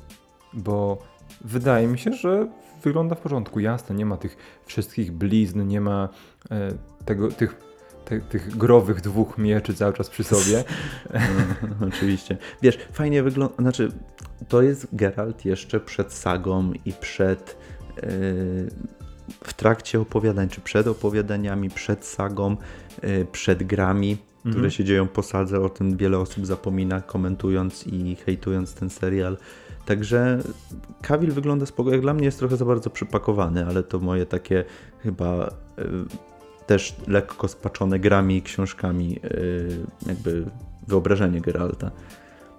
Bo 0.53 0.97
wydaje 1.41 1.87
mi 1.87 1.99
się, 1.99 2.13
że 2.13 2.47
wygląda 2.83 3.15
w 3.15 3.19
porządku. 3.19 3.59
Jasne, 3.59 3.95
nie 3.95 4.05
ma 4.05 4.17
tych 4.17 4.37
wszystkich 4.65 5.11
blizn, 5.11 5.67
nie 5.67 5.81
ma 5.81 6.09
e, 6.51 6.71
tego, 7.05 7.31
tych, 7.31 7.55
te, 8.05 8.19
tych 8.19 8.57
growych 8.57 9.01
dwóch 9.01 9.37
mieczy 9.37 9.73
cały 9.73 9.93
czas 9.93 10.09
przy 10.09 10.23
sobie. 10.23 10.63
No, 11.79 11.87
oczywiście. 11.87 12.37
Wiesz, 12.61 12.77
fajnie 12.91 13.23
wygląda, 13.23 13.55
znaczy 13.59 13.91
to 14.47 14.61
jest 14.61 14.87
Geralt 14.93 15.45
jeszcze 15.45 15.79
przed 15.79 16.13
sagą 16.13 16.71
i 16.85 16.93
przed 16.93 17.57
yy, 17.95 18.03
w 19.43 19.53
trakcie 19.55 19.99
opowiadań, 19.99 20.49
czy 20.49 20.61
przed 20.61 20.87
opowiadaniami, 20.87 21.69
przed 21.69 22.05
sagą, 22.05 22.57
yy, 23.03 23.25
przed 23.31 23.63
grami, 23.63 24.17
które 24.49 24.55
Mhm. 24.55 24.71
się 24.71 24.83
dzieją 24.83 25.07
po 25.07 25.23
sadze, 25.23 25.61
o 25.61 25.69
tym 25.69 25.97
wiele 25.97 26.19
osób 26.19 26.45
zapomina, 26.45 27.01
komentując 27.01 27.87
i 27.87 28.15
hejtując 28.15 28.73
ten 28.73 28.89
serial. 28.89 29.37
Także 29.85 30.39
Kawil 31.01 31.31
wygląda 31.31 31.65
spoko. 31.65 31.91
Jak 31.91 32.01
dla 32.01 32.13
mnie 32.13 32.25
jest 32.25 32.39
trochę 32.39 32.57
za 32.57 32.65
bardzo 32.65 32.89
przypakowany, 32.89 33.65
ale 33.65 33.83
to 33.83 33.99
moje 33.99 34.25
takie 34.25 34.63
chyba 35.03 35.47
y, 35.47 35.83
też 36.67 36.95
lekko 37.07 37.47
spaczone 37.47 37.99
grami 37.99 38.37
i 38.37 38.41
książkami 38.41 39.19
y, 39.25 40.07
jakby 40.07 40.45
wyobrażenie 40.87 41.41
Geralta. 41.41 41.91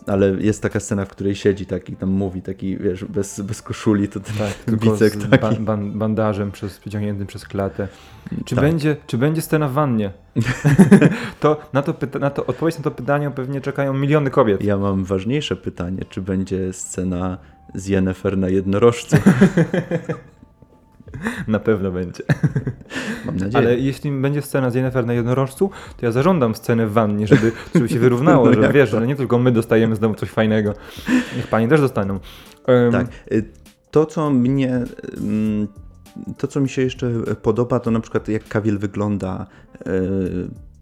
Ale 0.07 0.27
jest 0.41 0.63
taka 0.63 0.81
scena, 0.81 1.05
w 1.05 1.09
której 1.09 1.35
siedzi 1.35 1.67
taki 1.67 1.97
tam 1.97 2.09
mówi, 2.11 2.43
taki 2.43 2.77
wiesz, 2.79 3.05
bez, 3.05 3.41
bez 3.41 3.63
koszuli, 3.63 4.09
to 4.09 4.21
ten 4.21 4.35
Tak, 4.37 4.77
bicek 4.81 5.17
taki. 5.17 5.39
ba- 5.39 5.61
ban- 5.77 5.99
bandażem 5.99 6.53
przez, 6.53 6.79
przyciągniętym 6.79 7.27
przez 7.27 7.45
klatę. 7.45 7.89
Czy, 8.45 8.55
Tak. 8.55 8.65
będzie, 8.65 8.97
czy 9.07 9.19
będzie 9.19 9.43
scena 9.43 9.69
w 9.69 9.73
wannie? 9.73 10.11
to, 11.41 11.61
na 11.73 11.83
to, 11.83 11.93
pyta- 11.93 12.21
na 12.21 12.31
to 12.31 12.47
odpowiedź 12.47 12.79
na 12.79 12.85
to 12.85 12.91
pytanie 12.91 13.31
pewnie 13.31 13.61
czekają 13.61 13.93
miliony 13.95 14.31
kobiet. 14.31 14.65
Ja 14.65 14.79
mam 14.79 15.05
ważniejsze 15.05 15.57
pytanie, 15.57 16.03
czy 16.11 16.23
będzie 16.23 16.73
scena 16.73 17.39
z 17.75 17.87
Yennefer 17.87 18.39
na 18.39 18.49
jednorożcu? 18.49 19.17
Na 21.49 21.59
pewno 21.59 21.91
będzie. 21.93 22.23
Mam 23.27 23.37
nadzieję. 23.37 23.57
Ale 23.57 23.79
jeśli 23.79 24.11
będzie 24.13 24.43
scena 24.43 24.71
z 24.71 24.75
Yennefer 24.75 25.07
na 25.07 25.13
jednorożcu, 25.13 25.71
to 25.97 26.07
ja 26.07 26.13
zażądam 26.13 26.55
scenę 26.55 26.87
w 26.87 26.93
wannie, 26.93 27.27
żeby, 27.27 27.53
żeby 27.75 27.89
się 27.89 27.99
wyrównało, 27.99 28.47
No 28.51 28.63
że 28.63 28.73
wiesz, 28.73 28.91
to? 28.91 29.01
że 29.01 29.07
nie 29.07 29.17
tylko 29.17 29.39
my 29.39 29.53
dostajemy 29.53 29.97
znowu 29.97 30.15
coś 30.15 30.31
fajnego. 30.31 30.75
Niech 31.37 31.47
pani 31.49 31.69
też 31.69 31.81
dostaną. 31.81 32.21
Em, 32.67 32.93
Tak. 32.93 33.07
y, 33.33 33.45
To, 33.91 34.07
co 34.07 34.31
mnie. 34.31 34.85
mm, 35.17 35.69
To, 36.39 36.47
co 36.47 36.61
mi 36.61 36.69
się 36.69 36.83
jeszcze 36.83 37.11
podoba, 37.43 37.81
to 37.81 37.91
na 37.91 38.01
przykład 38.01 38.29
jak 38.29 38.49
Kawil 38.49 38.79
wygląda 38.79 39.47
y, 39.87 39.87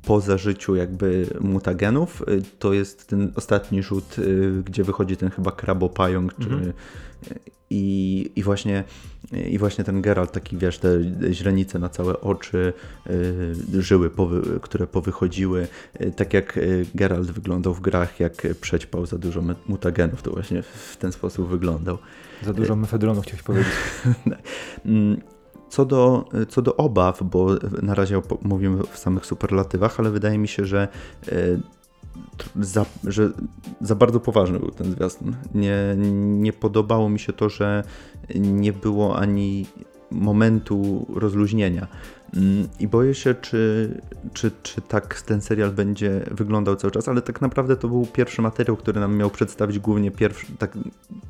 po 0.06 0.20
zażyciu 0.20 0.74
jakby 0.76 1.26
mutagenów. 1.40 2.22
Y, 2.28 2.42
To 2.58 2.72
jest 2.72 3.06
ten 3.08 3.32
ostatni 3.36 3.82
rzut, 3.82 4.18
y, 4.18 4.62
gdzie 4.64 4.84
wychodzi 4.84 5.16
ten 5.16 5.30
chyba 5.30 5.50
krabopająk, 5.52 6.34
czy, 6.38 6.48
Mhm. 6.48 6.72
I, 7.70 8.30
i, 8.36 8.42
właśnie, 8.42 8.84
I 9.50 9.58
właśnie 9.58 9.84
ten 9.84 10.02
Geralt, 10.02 10.32
taki 10.32 10.56
wiesz, 10.58 10.78
te 10.78 10.88
źrenice 11.32 11.78
na 11.78 11.88
całe 11.88 12.20
oczy, 12.20 12.72
y, 13.74 13.82
żyły, 13.82 14.10
powy, 14.10 14.60
które 14.60 14.86
powychodziły. 14.86 15.66
Y, 16.00 16.12
tak 16.16 16.34
jak 16.34 16.56
y, 16.56 16.86
Geralt 16.94 17.30
wyglądał 17.30 17.74
w 17.74 17.80
grach, 17.80 18.20
jak 18.20 18.46
przećpał 18.60 19.06
za 19.06 19.18
dużo 19.18 19.42
mutagenów, 19.66 20.22
to 20.22 20.30
właśnie 20.30 20.62
w 20.62 20.96
ten 20.96 21.12
sposób 21.12 21.48
wyglądał. 21.48 21.98
Za 22.42 22.52
dużo 22.52 22.76
mefedronu 22.76 23.20
chciałeś 23.20 23.42
powiedzieć. 23.42 23.72
Mm, 24.86 25.20
Co 25.68 25.84
do, 25.84 26.24
co 26.48 26.62
do 26.62 26.76
obaw, 26.76 27.22
bo 27.22 27.48
na 27.82 27.94
razie 27.94 28.22
mówimy 28.42 28.82
w 28.92 28.98
samych 28.98 29.26
superlatywach, 29.26 30.00
ale 30.00 30.10
wydaje 30.10 30.38
mi 30.38 30.48
się, 30.48 30.64
że, 30.64 30.88
tr- 31.26 31.60
za, 32.60 32.86
że 33.04 33.30
za 33.80 33.94
bardzo 33.94 34.20
poważny 34.20 34.58
był 34.58 34.70
ten 34.70 34.92
zwiastun. 34.92 35.36
Nie, 35.54 35.94
nie 36.16 36.52
podobało 36.52 37.08
mi 37.08 37.18
się 37.18 37.32
to, 37.32 37.48
że 37.48 37.84
nie 38.34 38.72
było 38.72 39.16
ani 39.16 39.66
momentu 40.10 41.06
rozluźnienia. 41.14 41.86
Mm, 42.36 42.68
I 42.80 42.88
boję 42.88 43.14
się, 43.14 43.34
czy, 43.34 43.90
czy, 44.32 44.50
czy 44.62 44.80
tak 44.80 45.22
ten 45.22 45.40
serial 45.40 45.70
będzie 45.70 46.20
wyglądał 46.30 46.76
cały 46.76 46.90
czas, 46.90 47.08
ale 47.08 47.22
tak 47.22 47.40
naprawdę 47.40 47.76
to 47.76 47.88
był 47.88 48.06
pierwszy 48.06 48.42
materiał, 48.42 48.76
który 48.76 49.00
nam 49.00 49.16
miał 49.16 49.30
przedstawić 49.30 49.78
głównie 49.78 50.10
pierwszy, 50.10 50.46
tak, 50.58 50.78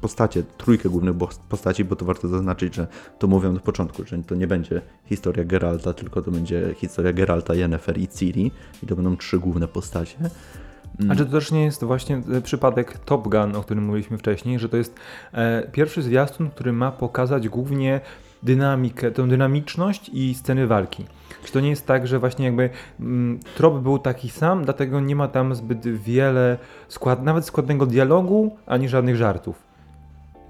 postacie, 0.01 0.43
trójkę 0.59 0.89
głównych 0.89 1.15
postaci, 1.49 1.85
bo 1.85 1.97
to 1.97 2.05
warto 2.05 2.29
zaznaczyć, 2.29 2.75
że 2.75 2.87
to 3.19 3.27
mówią 3.27 3.53
na 3.53 3.61
początku, 3.61 4.05
że 4.05 4.23
to 4.23 4.35
nie 4.35 4.47
będzie 4.47 4.81
historia 5.07 5.45
Geralta, 5.45 5.93
tylko 5.93 6.23
to 6.23 6.31
będzie 6.31 6.75
historia 6.77 7.13
Geralta, 7.13 7.55
Yennefer 7.55 7.99
i 7.99 8.09
Ciri 8.09 8.51
i 8.83 8.87
to 8.87 8.97
będą 8.97 9.17
trzy 9.17 9.39
główne 9.39 9.69
postacie. 9.69 10.17
Mm, 11.01 11.11
A 11.11 11.17
czy 11.17 11.27
to 11.27 11.33
też 11.33 11.53
nie 11.53 11.65
jest 11.65 11.85
właśnie 11.85 12.21
e, 12.33 12.41
przypadek 12.41 12.99
Top 12.99 13.29
Gun, 13.29 13.57
o 13.57 13.63
którym 13.63 13.85
mówiliśmy 13.85 14.19
wcześniej, 14.19 14.59
że 14.59 14.69
to 14.69 14.77
jest 14.77 14.95
e, 15.33 15.69
pierwszy 15.73 16.03
zwiastun, 16.03 16.51
który 16.51 16.73
ma 16.73 16.93
pokazać 16.93 17.49
głównie 17.49 18.01
dynamikę, 18.43 19.11
tą 19.11 19.29
dynamiczność 19.29 20.11
i 20.13 20.35
sceny 20.35 20.67
walki. 20.67 21.05
Czy 21.45 21.53
to 21.53 21.61
nie 21.61 21.71
jest 21.71 21.87
tak, 21.87 22.07
że 22.07 22.19
właśnie 22.19 22.45
jakby 22.45 22.71
mm, 23.01 23.41
trop 23.57 23.83
był 23.83 23.99
taki 23.99 24.31
sam, 24.31 24.65
dlatego 24.65 25.01
nie 25.01 25.17
ma 25.17 25.29
tam 25.29 25.55
zbyt 25.55 25.89
wiele, 25.89 26.59
skład, 26.89 27.25
nawet 27.25 27.45
składnego 27.45 27.87
dialogu, 27.87 28.57
ani 28.67 28.89
żadnych 28.89 29.17
żartów? 29.17 29.63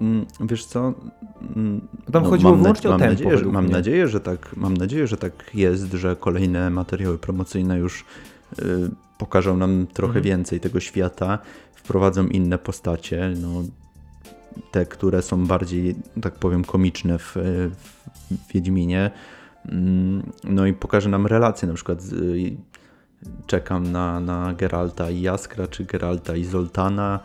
Mm, 0.01 0.25
Wiesz 0.39 0.65
co? 0.65 0.93
tam 2.11 2.23
chodziło 2.23 2.51
mam 2.51 2.61
wyłącznie 2.61 2.89
o 2.89 2.93
mam 2.93 2.99
tempo, 2.99 3.13
Nadzieję, 3.13 3.31
że, 3.31 3.37
według 3.37 3.53
mam, 3.53 3.69
nadzieję, 3.69 4.07
że 4.07 4.19
tak, 4.19 4.57
mam 4.57 4.77
nadzieję, 4.77 5.07
że 5.07 5.17
tak 5.17 5.33
jest, 5.53 5.91
że 5.91 6.15
kolejne 6.15 6.69
materiały 6.69 7.17
promocyjne 7.17 7.77
już 7.77 8.05
y, 8.59 8.89
pokażą 9.17 9.57
nam 9.57 9.87
trochę 9.93 10.19
Mhm. 10.19 10.23
więcej 10.25 10.59
tego 10.59 10.79
świata, 10.79 11.39
wprowadzą 11.73 12.27
inne 12.27 12.57
postacie, 12.57 13.33
no, 13.41 13.63
te, 14.71 14.85
które 14.85 15.21
są 15.21 15.45
bardziej, 15.45 15.95
tak 16.21 16.33
powiem, 16.33 16.63
komiczne 16.63 17.19
w, 17.19 17.35
w 17.35 18.53
Wiedźminie. 18.53 19.11
Mm, 19.69 20.23
No 20.43 20.65
i 20.65 20.73
pokaże 20.73 21.09
nam 21.09 21.27
relacje, 21.27 21.67
na 21.67 21.73
przykład 21.73 21.99
y, 22.13 22.55
czekam 23.47 23.91
na, 23.91 24.19
na 24.19 24.53
Geralta 24.53 25.09
i 25.09 25.21
Jaskra, 25.21 25.67
czy 25.67 25.85
Geralta 25.85 26.35
i 26.35 26.45
Zoltana. 26.45 27.19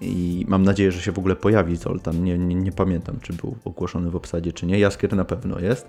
I 0.00 0.44
mam 0.48 0.62
nadzieję, 0.62 0.92
że 0.92 1.00
się 1.00 1.12
w 1.12 1.18
ogóle 1.18 1.36
pojawi 1.36 1.76
Zoltan. 1.76 2.24
Nie, 2.24 2.38
nie, 2.38 2.54
nie 2.54 2.72
pamiętam, 2.72 3.20
czy 3.22 3.32
był 3.32 3.56
ogłoszony 3.64 4.10
w 4.10 4.16
obsadzie, 4.16 4.52
czy 4.52 4.66
nie. 4.66 4.78
Jaskier 4.78 5.16
na 5.16 5.24
pewno 5.24 5.58
jest. 5.58 5.88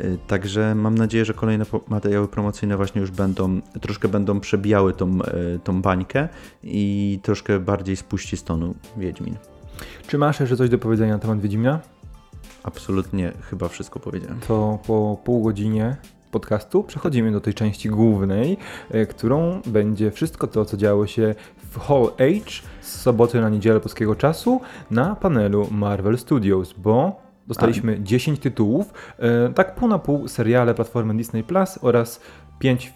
Y, 0.00 0.18
Także 0.26 0.74
mam 0.74 0.94
nadzieję, 0.94 1.24
że 1.24 1.34
kolejne 1.34 1.64
materiały 1.88 2.28
promocyjne 2.28 2.76
właśnie 2.76 3.00
już 3.00 3.10
będą, 3.10 3.60
troszkę 3.80 4.08
będą 4.08 4.40
przebijały 4.40 4.92
tą, 4.92 5.18
y, 5.22 5.60
tą 5.64 5.82
bańkę 5.82 6.28
i 6.62 7.18
troszkę 7.22 7.60
bardziej 7.60 7.96
spuści 7.96 8.36
z 8.36 8.44
tonu 8.44 8.74
Wiedźmin. 8.96 9.36
Czy 10.06 10.18
masz 10.18 10.40
jeszcze 10.40 10.56
coś 10.56 10.70
do 10.70 10.78
powiedzenia 10.78 11.12
na 11.12 11.18
temat 11.18 11.40
Wiedźmina? 11.40 11.80
Absolutnie 12.62 13.32
chyba 13.50 13.68
wszystko 13.68 14.00
powiedziałem. 14.00 14.40
To 14.48 14.78
po 14.86 15.18
pół 15.24 15.42
godzinie 15.42 15.96
podcastu 16.30 16.82
przechodzimy 16.82 17.32
do 17.32 17.40
tej 17.40 17.54
części 17.54 17.88
głównej, 17.88 18.56
e, 18.90 19.06
którą 19.06 19.60
będzie 19.66 20.10
wszystko 20.10 20.46
to, 20.46 20.64
co 20.64 20.76
działo 20.76 21.06
się 21.06 21.34
w 21.56 21.78
Hall 21.78 22.06
H 22.18 22.62
z 22.80 23.00
soboty 23.00 23.40
na 23.40 23.48
niedzielę 23.48 23.80
polskiego 23.80 24.14
czasu 24.14 24.60
na 24.90 25.16
panelu 25.16 25.68
Marvel 25.70 26.18
Studios, 26.18 26.72
bo 26.72 27.23
dostaliśmy 27.46 28.02
10 28.02 28.40
tytułów, 28.40 28.92
e, 29.18 29.52
tak 29.52 29.74
pół 29.74 29.88
na 29.88 29.98
pół 29.98 30.28
seriale 30.28 30.74
platformy 30.74 31.16
Disney 31.16 31.44
Plus 31.44 31.78
oraz 31.82 32.20
5 32.58 32.92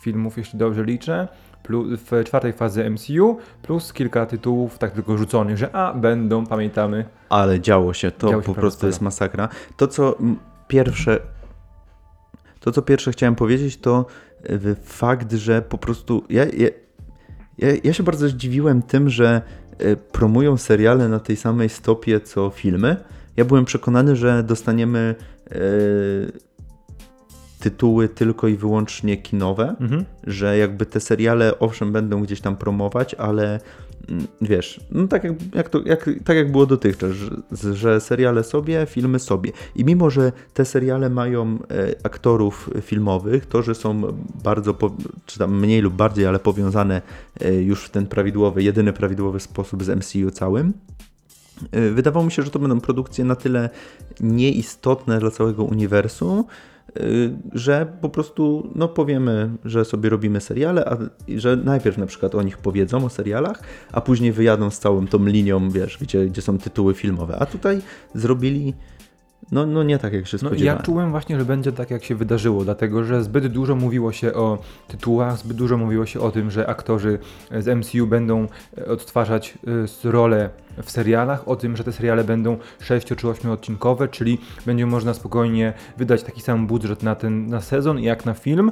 filmów, 0.00 0.38
jeśli 0.38 0.58
dobrze 0.58 0.84
liczę, 0.84 1.28
plus 1.62 2.00
w 2.00 2.24
czwartej 2.24 2.52
fazy 2.52 2.90
MCU, 2.90 3.38
plus 3.62 3.92
kilka 3.92 4.26
tytułów 4.26 4.78
tak 4.78 4.92
tylko 4.92 5.18
rzuconych, 5.18 5.58
że 5.58 5.76
a, 5.76 5.94
będą, 5.94 6.46
pamiętamy. 6.46 7.04
Ale 7.28 7.60
działo 7.60 7.94
się, 7.94 8.10
to 8.10 8.28
Działo 8.30 8.42
się 8.42 8.46
po 8.46 8.54
prostu 8.54 8.86
jest 8.86 9.00
masakra. 9.00 9.48
To 9.76 9.88
co 9.88 10.18
pierwsze, 10.68 11.20
to 12.60 12.72
co 12.72 12.82
pierwsze 12.82 13.12
chciałem 13.12 13.34
powiedzieć, 13.34 13.76
to 13.76 14.06
y, 14.50 14.76
fakt, 14.84 15.32
że 15.32 15.62
po 15.62 15.78
prostu 15.78 16.24
ja, 16.28 16.44
ja, 16.44 16.68
Ja, 17.58 17.68
ja 17.84 17.92
się 17.92 18.02
bardzo 18.02 18.28
zdziwiłem 18.28 18.82
tym, 18.82 19.08
że 19.08 19.42
e, 19.78 19.96
promują 19.96 20.56
seriale 20.56 21.08
na 21.08 21.20
tej 21.20 21.36
samej 21.36 21.68
stopie 21.68 22.20
co 22.20 22.50
filmy. 22.50 22.96
Ja 23.36 23.44
byłem 23.44 23.64
przekonany, 23.64 24.16
że 24.16 24.42
dostaniemy 24.42 25.14
e, 25.50 25.54
tytuły 27.60 28.08
tylko 28.08 28.48
i 28.48 28.56
wyłącznie 28.56 29.16
kinowe, 29.16 29.76
Mhm. 29.80 30.04
że 30.24 30.58
jakby 30.58 30.86
te 30.86 31.00
seriale 31.00 31.58
owszem 31.58 31.92
będą 31.92 32.22
gdzieś 32.22 32.40
tam 32.40 32.56
promować, 32.56 33.14
ale 33.14 33.60
mm, 34.08 34.26
wiesz, 34.40 34.80
no 34.90 35.08
tak 35.08 35.24
jak, 35.24 35.34
jak, 35.54 35.68
to, 35.68 35.80
jak, 35.84 36.10
tak 36.24 36.36
jak 36.36 36.52
było 36.52 36.66
dotychczas, 36.66 37.12
że, 37.12 37.74
że 37.74 38.00
seriale 38.00 38.44
sobie, 38.44 38.86
filmy 38.86 39.18
sobie. 39.18 39.52
I 39.76 39.84
mimo, 39.84 40.10
że 40.10 40.32
te 40.54 40.64
seriale 40.64 41.10
mają 41.10 41.58
e, 41.70 41.94
aktorów 42.02 42.70
filmowych, 42.82 43.46
to, 43.46 43.62
że 43.62 43.74
są 43.74 44.02
bardzo, 44.44 44.74
czy 45.26 45.38
tam 45.38 45.60
mniej 45.60 45.80
lub 45.80 45.94
bardziej, 45.94 46.26
ale 46.26 46.38
powiązane 46.38 47.02
e, 47.40 47.54
już 47.54 47.84
w 47.84 47.90
ten 47.90 48.06
prawidłowy, 48.06 48.62
jedyny 48.62 48.92
prawidłowy 48.92 49.40
sposób 49.40 49.84
z 49.84 49.88
MCU 49.88 50.30
całym, 50.30 50.72
wydawało 51.94 52.26
mi 52.26 52.32
się, 52.32 52.42
że 52.42 52.50
to 52.50 52.58
będą 52.58 52.80
produkcje 52.80 53.24
na 53.24 53.36
tyle 53.36 53.70
nieistotne 54.20 55.20
dla 55.20 55.30
całego 55.30 55.64
uniwersum, 55.64 56.44
y, 57.00 57.36
że 57.52 57.86
po 58.00 58.08
prostu 58.08 58.70
no 58.74 58.88
powiemy, 58.88 59.50
że 59.64 59.84
sobie 59.84 60.10
robimy 60.10 60.40
seriale, 60.40 60.84
a 60.84 60.96
że 61.36 61.56
najpierw 61.56 61.98
na 61.98 62.06
przykład 62.06 62.34
o 62.34 62.42
nich 62.42 62.58
powiedzą, 62.58 63.04
o 63.04 63.08
serialach, 63.08 63.62
a 63.92 64.00
później 64.00 64.32
wyjadą 64.32 64.70
z 64.70 64.78
całą 64.78 65.06
tą 65.06 65.26
linią, 65.26 65.70
wiesz, 65.70 65.98
gdzie, 66.00 66.26
gdzie 66.26 66.42
są 66.42 66.58
tytuły 66.58 66.94
filmowe. 66.94 67.36
A 67.38 67.46
tutaj 67.46 67.80
zrobili 68.14 68.74
no, 69.52 69.66
no 69.66 69.82
nie 69.82 69.98
tak, 69.98 70.12
jak 70.12 70.26
się 70.26 70.38
No, 70.42 70.48
spodziewałem. 70.48 70.78
ja 70.78 70.82
czułem 70.82 71.10
właśnie, 71.10 71.38
że 71.38 71.44
będzie 71.44 71.72
tak, 71.72 71.90
jak 71.90 72.04
się 72.04 72.14
wydarzyło, 72.14 72.64
dlatego 72.64 73.04
że 73.04 73.22
zbyt 73.22 73.46
dużo 73.46 73.74
mówiło 73.76 74.12
się 74.12 74.34
o 74.34 74.58
tytułach, 74.88 75.38
zbyt 75.38 75.56
dużo 75.56 75.76
mówiło 75.76 76.06
się 76.06 76.20
o 76.20 76.30
tym, 76.30 76.50
że 76.50 76.66
aktorzy 76.66 77.18
z 77.58 77.78
MCU 77.78 78.06
będą 78.06 78.46
e, 78.78 78.86
odtwarzać 78.86 79.58
e, 80.04 80.10
rolę 80.10 80.50
w 80.82 80.90
serialach, 80.90 81.48
o 81.48 81.56
tym, 81.56 81.76
że 81.76 81.84
te 81.84 81.92
seriale 81.92 82.24
będą 82.24 82.56
6 82.80 83.06
czy 83.06 83.28
8 83.28 83.50
odcinkowe, 83.50 84.08
czyli 84.08 84.38
będzie 84.66 84.86
można 84.86 85.14
spokojnie 85.14 85.72
wydać 85.96 86.22
taki 86.22 86.40
sam 86.40 86.66
budżet 86.66 87.02
na 87.02 87.14
ten 87.14 87.46
na 87.46 87.60
sezon 87.60 87.98
jak 87.98 88.24
na 88.26 88.34
film. 88.34 88.70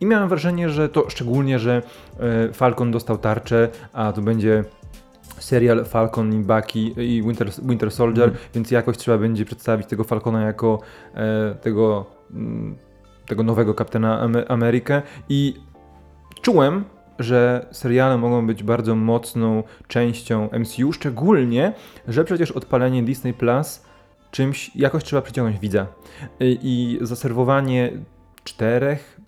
I 0.00 0.06
miałem 0.06 0.28
wrażenie, 0.28 0.70
że 0.70 0.88
to 0.88 1.10
szczególnie, 1.10 1.58
że 1.58 1.82
e, 2.20 2.52
Falcon 2.52 2.90
dostał 2.90 3.18
tarczę, 3.18 3.68
a 3.92 4.12
to 4.12 4.22
będzie 4.22 4.64
serial 5.40 5.84
Falcon 5.84 6.34
i 6.34 6.38
Bucky 6.44 6.78
i 6.80 7.22
Winter, 7.22 7.50
Winter 7.62 7.90
Soldier, 7.90 8.24
Mhm. 8.28 8.44
więc 8.54 8.70
jakoś 8.70 8.96
trzeba 8.96 9.18
będzie 9.18 9.44
przedstawić 9.44 9.86
tego 9.86 10.04
Falcona 10.04 10.42
jako 10.42 10.80
e, 11.14 11.54
tego, 11.54 12.06
mm, 12.30 12.76
tego 13.26 13.42
nowego 13.42 13.74
kapitana 13.74 14.20
Ame- 14.26 14.44
Amerykę 14.48 15.02
i 15.28 15.54
czułem, 16.42 16.84
że 17.18 17.66
seriale 17.70 18.18
mogą 18.18 18.46
być 18.46 18.62
bardzo 18.62 18.94
mocną 18.94 19.62
częścią 19.88 20.48
MCU, 20.52 20.92
szczególnie, 20.92 21.72
że 22.08 22.24
przecież 22.24 22.50
odpalenie 22.50 23.02
Disney 23.02 23.34
Plus 23.34 23.82
czymś 24.30 24.76
jakoś 24.76 25.04
trzeba 25.04 25.22
przyciągnąć 25.22 25.58
widza. 25.60 25.86
I, 26.40 26.58
i 26.62 26.98
zaserwowanie 27.06 27.92
czterech, 28.44 29.20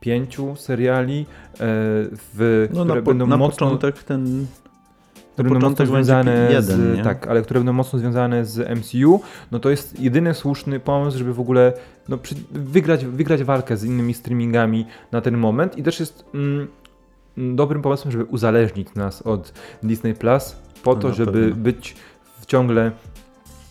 pięciu 0.00 0.56
seriali, 0.56 1.20
e, 1.20 1.56
w, 1.60 2.68
no, 2.74 2.80
które 2.84 3.00
na, 3.00 3.02
po, 3.04 3.10
będą 3.10 3.26
na 3.26 3.36
mocno 3.36 3.66
początek 3.66 4.02
ten... 4.02 4.46
które 5.32 5.50
będą 5.50 5.68
mocno 5.70 5.86
związane 5.86 6.48
jeden, 6.50 6.62
z, 6.62 6.96
nie? 6.96 7.04
tak, 7.04 7.26
ale 7.26 7.42
które 7.42 7.60
będą 7.60 7.72
mocno 7.72 7.98
związane 7.98 8.44
z 8.44 8.78
MCU, 8.78 9.20
no 9.50 9.58
to 9.58 9.70
jest 9.70 10.00
jedyny 10.00 10.34
słuszny 10.34 10.80
pomysł, 10.80 11.18
żeby 11.18 11.34
w 11.34 11.40
ogóle 11.40 11.72
no, 12.08 12.18
przy, 12.18 12.34
wygrać, 12.50 13.04
wygrać 13.04 13.44
walkę 13.44 13.76
z 13.76 13.84
innymi 13.84 14.14
streamingami 14.14 14.86
na 15.12 15.20
ten 15.20 15.36
moment 15.36 15.78
i 15.78 15.82
też 15.82 16.00
jest 16.00 16.24
mm, 16.34 16.68
dobrym 17.56 17.82
pomysłem, 17.82 18.12
żeby 18.12 18.24
uzależnić 18.24 18.94
nas 18.94 19.22
od 19.22 19.52
Disney 19.82 20.14
Plus 20.14 20.56
po 20.82 20.94
No, 20.94 21.00
to, 21.00 21.08
na 21.08 21.14
żeby 21.14 21.32
pewno. 21.32 21.56
być 21.56 21.96
w 22.40 22.46
ciągle 22.46 22.90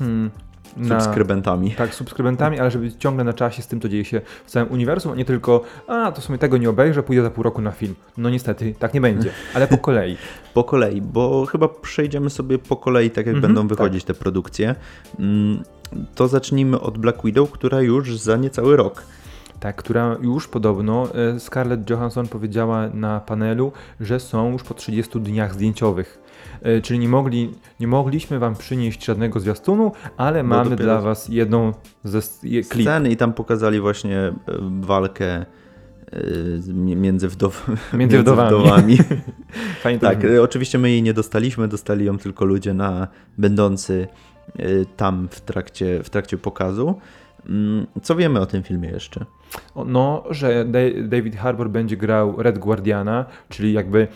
mm, 0.01 0.30
na, 0.78 1.02
subskrybentami. 1.02 1.72
tak, 1.72 1.96
subskrybentami, 1.96 2.60
ale 2.60 2.72
żeby 2.72 2.86
być 2.86 2.96
ciągle 3.00 3.24
na 3.24 3.34
czasie 3.34 3.62
z 3.62 3.68
tym, 3.68 3.82
co 3.82 3.90
dzieje 3.90 4.06
się 4.06 4.22
w 4.46 4.52
całym 4.52 4.72
uniwersum, 4.72 5.12
a 5.12 5.16
nie 5.16 5.26
tylko, 5.26 5.62
a 5.88 6.12
to 6.12 6.22
w 6.22 6.24
sumie 6.24 6.38
tego 6.38 6.58
nie 6.58 6.70
obejrzę, 6.70 7.04
pójdę 7.04 7.24
za 7.24 7.30
pół 7.32 7.44
roku 7.44 7.62
na 7.62 7.72
film. 7.72 7.96
No 8.18 8.30
niestety, 8.30 8.76
tak 8.80 8.94
nie 8.94 9.02
będzie, 9.02 9.30
ale 9.56 9.68
po 9.68 9.78
kolei. 9.78 10.18
Po 10.54 10.64
kolei, 10.64 11.02
bo 11.02 11.46
chyba 11.46 11.68
przejdziemy 11.68 12.30
sobie 12.30 12.58
po 12.60 12.76
kolei, 12.76 13.10
tak 13.12 13.26
jak 13.26 13.36
Mhm, 13.36 13.54
będą 13.54 13.68
wychodzić 13.68 14.04
te 14.04 14.14
produkcje. 14.14 14.76
Mm, 15.20 15.64
To 16.16 16.28
zacznijmy 16.28 16.80
od 16.80 16.98
Black 16.98 17.24
Widow, 17.24 17.52
która 17.52 17.82
już 17.82 18.18
za 18.20 18.38
niecały 18.38 18.76
rok. 18.78 19.04
Tak, 19.60 19.76
która 19.76 20.18
już 20.22 20.48
podobno 20.48 21.08
e, 21.36 21.40
Scarlett 21.40 21.90
Johansson 21.90 22.28
powiedziała 22.28 22.90
na 22.94 23.20
panelu, 23.20 23.72
że 24.00 24.20
są 24.20 24.52
już 24.52 24.64
po 24.64 24.74
30 24.74 25.20
dniach 25.20 25.54
zdjęciowych. 25.54 26.20
E, 26.62 26.82
Czyli 26.82 26.99
nie, 26.99 27.10
mogli, 27.10 27.49
nie 27.80 27.88
mogliśmy 27.88 28.39
wam 28.39 28.55
przynieść 28.55 29.05
żadnego 29.05 29.39
zwiastunu, 29.39 29.91
ale 30.18 30.43
Bo 30.43 30.49
mamy 30.49 30.76
dla 30.76 31.01
was 31.01 31.30
jedną 31.30 31.74
ze 32.03 32.20
je, 32.43 32.64
klip. 32.64 32.84
Sceny 32.84 33.10
i 33.10 33.18
tam 33.18 33.34
pokazali 33.34 33.80
właśnie 33.80 34.18
e, 34.18 34.34
walkę 34.82 35.26
e, 35.36 35.45
między, 36.95 37.28
wdow... 37.28 37.68
Między 37.93 38.20
wdowami. 38.20 38.49
wdowami. 38.49 38.97
Tak, 40.01 40.26
e, 40.26 40.41
oczywiście 40.41 40.78
my 40.78 40.89
jej 40.91 41.03
nie 41.03 41.14
dostaliśmy, 41.14 41.68
dostali 41.68 42.05
ją 42.05 42.18
tylko 42.18 42.45
ludzie 42.45 42.74
na 42.74 43.07
będący 43.38 44.07
tam 44.97 45.28
w 45.32 45.41
trakcie, 45.41 46.03
w 46.03 46.10
trakcie 46.10 46.38
pokazu. 46.38 46.95
Mm, 47.49 47.88
Co 48.01 48.16
wiemy 48.16 48.39
o 48.39 48.45
tym 48.45 48.64
filmie 48.64 48.89
jeszcze? 48.89 49.26
No, 49.86 50.24
że 50.30 50.66
Da- 50.66 51.07
David 51.07 51.36
Harbour 51.36 51.70
będzie 51.70 51.97
grał 51.97 52.36
Red 52.43 52.60
Guardiana, 52.60 53.26
czyli 53.49 53.74
jakby 53.74 54.07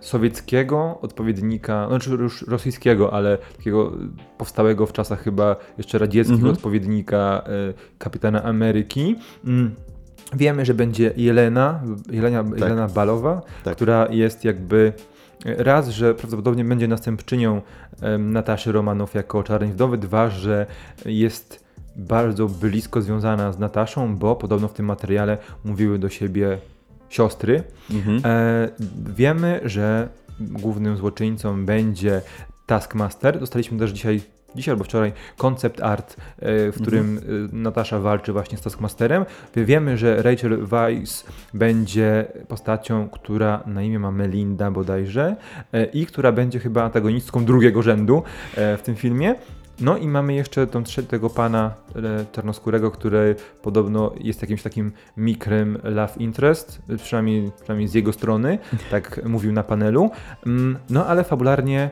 sowieckiego 0.00 0.98
odpowiednika, 1.02 1.88
znaczy 1.88 2.10
już 2.10 2.42
rosyjskiego, 2.42 3.12
ale 3.12 3.38
takiego 3.56 3.92
powstałego 4.38 4.86
w 4.86 4.92
czasach 4.92 5.22
chyba 5.22 5.56
jeszcze 5.78 5.98
radzieckich 5.98 6.34
Mhm. 6.36 6.54
odpowiednika 6.54 7.42
e, 7.46 7.50
kapitana 7.98 8.42
Ameryki. 8.44 9.16
Mm. 9.44 9.74
Wiemy, 10.36 10.64
że 10.64 10.74
będzie 10.74 11.12
Jelena, 11.16 11.80
Jelena, 12.10 12.44
Jelena 12.56 12.88
Balowa, 12.88 13.42
Tak. 13.64 13.76
która 13.76 14.06
jest 14.10 14.44
jakby 14.44 14.92
e, 15.46 15.62
raz, 15.64 15.88
że 15.88 16.14
prawdopodobnie 16.14 16.64
będzie 16.64 16.88
następczynią 16.88 17.62
Nataszy 18.18 18.72
Romanow 18.72 19.14
jako 19.14 19.42
Czarnej 19.42 19.70
Wdowy, 19.70 19.98
dwa, 19.98 20.30
że 20.30 20.66
jest 21.04 21.64
bardzo 21.96 22.46
blisko 22.48 23.02
związana 23.02 23.52
z 23.52 23.58
Nataszą, 23.58 24.16
bo 24.16 24.36
podobno 24.36 24.68
w 24.68 24.72
tym 24.72 24.86
materiale 24.86 25.38
mówiły 25.64 25.98
do 25.98 26.08
siebie 26.08 26.58
siostry. 27.08 27.62
Mhm. 27.90 28.20
E, 28.24 28.68
wiemy, 29.16 29.60
że 29.64 30.08
głównym 30.40 30.96
złoczyńcą 30.96 31.66
będzie 31.66 32.22
Taskmaster. 32.66 33.40
Dostaliśmy 33.40 33.78
też 33.78 33.90
dzisiaj, 33.90 34.20
dzisiaj 34.54 34.72
albo 34.72 34.84
wczoraj 34.84 35.12
koncept 35.36 35.80
art, 35.82 36.16
e, 36.38 36.72
w 36.72 36.82
którym 36.82 37.18
e, 37.18 37.56
Natasza 37.56 37.98
walczy 37.98 38.32
właśnie 38.32 38.58
z 38.58 38.60
Taskmasterem. 38.60 39.24
Wiemy, 39.56 39.98
że 39.98 40.22
Rachel 40.22 40.66
Weisz 40.66 41.24
będzie 41.54 42.26
postacią, 42.48 43.08
która 43.08 43.62
na 43.66 43.82
imię 43.82 43.98
ma 43.98 44.10
Melinda 44.10 44.70
bodajże 44.70 45.36
e, 45.72 45.84
i 45.84 46.06
która 46.06 46.32
będzie 46.32 46.58
chyba 46.58 46.82
antagonistką 46.82 47.44
drugiego 47.44 47.82
rzędu 47.82 48.22
w 48.56 48.80
tym 48.82 48.96
filmie. 48.96 49.34
No 49.80 49.96
i 49.96 50.08
mamy 50.08 50.34
jeszcze 50.34 50.66
tą 50.66 50.84
tego 51.08 51.30
pana 51.30 51.74
e, 51.96 52.24
czarnoskórego, 52.32 52.90
który 52.90 53.36
podobno 53.62 54.12
jest 54.20 54.40
jakimś 54.42 54.62
takim 54.62 54.92
mikrem 55.16 55.78
love 55.84 56.12
interest, 56.18 56.82
przynajmniej, 57.02 57.50
przynajmniej 57.60 57.88
z 57.88 57.94
jego 57.94 58.12
strony, 58.12 58.58
tak 58.90 59.20
mówił 59.24 59.52
na 59.52 59.62
panelu. 59.62 60.10
Mm, 60.46 60.78
No 60.90 61.06
ale 61.06 61.24
fabularnie 61.24 61.90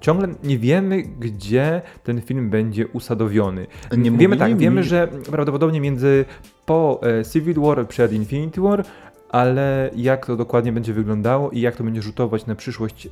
ciągle 0.00 0.28
nie 0.44 0.58
wiemy, 0.58 1.02
gdzie 1.02 1.82
ten 2.04 2.20
film 2.20 2.50
będzie 2.50 2.86
usadowiony. 2.88 3.66
Nie 3.96 3.96
wiemy 4.04 4.10
mówili 4.16 4.38
tak, 4.38 4.50
mi- 4.52 4.56
wiemy, 4.58 4.82
że 4.84 5.08
prawdopodobnie 5.30 5.80
między 5.80 6.24
po 6.66 7.00
e, 7.20 7.24
Civil 7.24 7.54
War 7.60 7.88
przed 7.88 8.12
Infinity 8.12 8.60
War, 8.60 8.84
ale 9.30 9.90
jak 9.96 10.26
to 10.26 10.36
dokładnie 10.36 10.72
będzie 10.72 10.92
wyglądało 10.92 11.50
i 11.50 11.60
jak 11.60 11.76
to 11.76 11.84
będzie 11.84 12.02
rzutować 12.02 12.46
na 12.46 12.54
przyszłość 12.54 13.08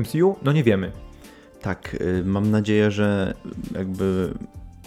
MCU, 0.00 0.36
no 0.42 0.52
nie 0.52 0.64
wiemy. 0.64 0.92
Tak, 1.64 1.96
y, 2.00 2.24
mam 2.24 2.50
nadzieję, 2.50 2.90
że 2.90 3.34
jakby 3.74 4.34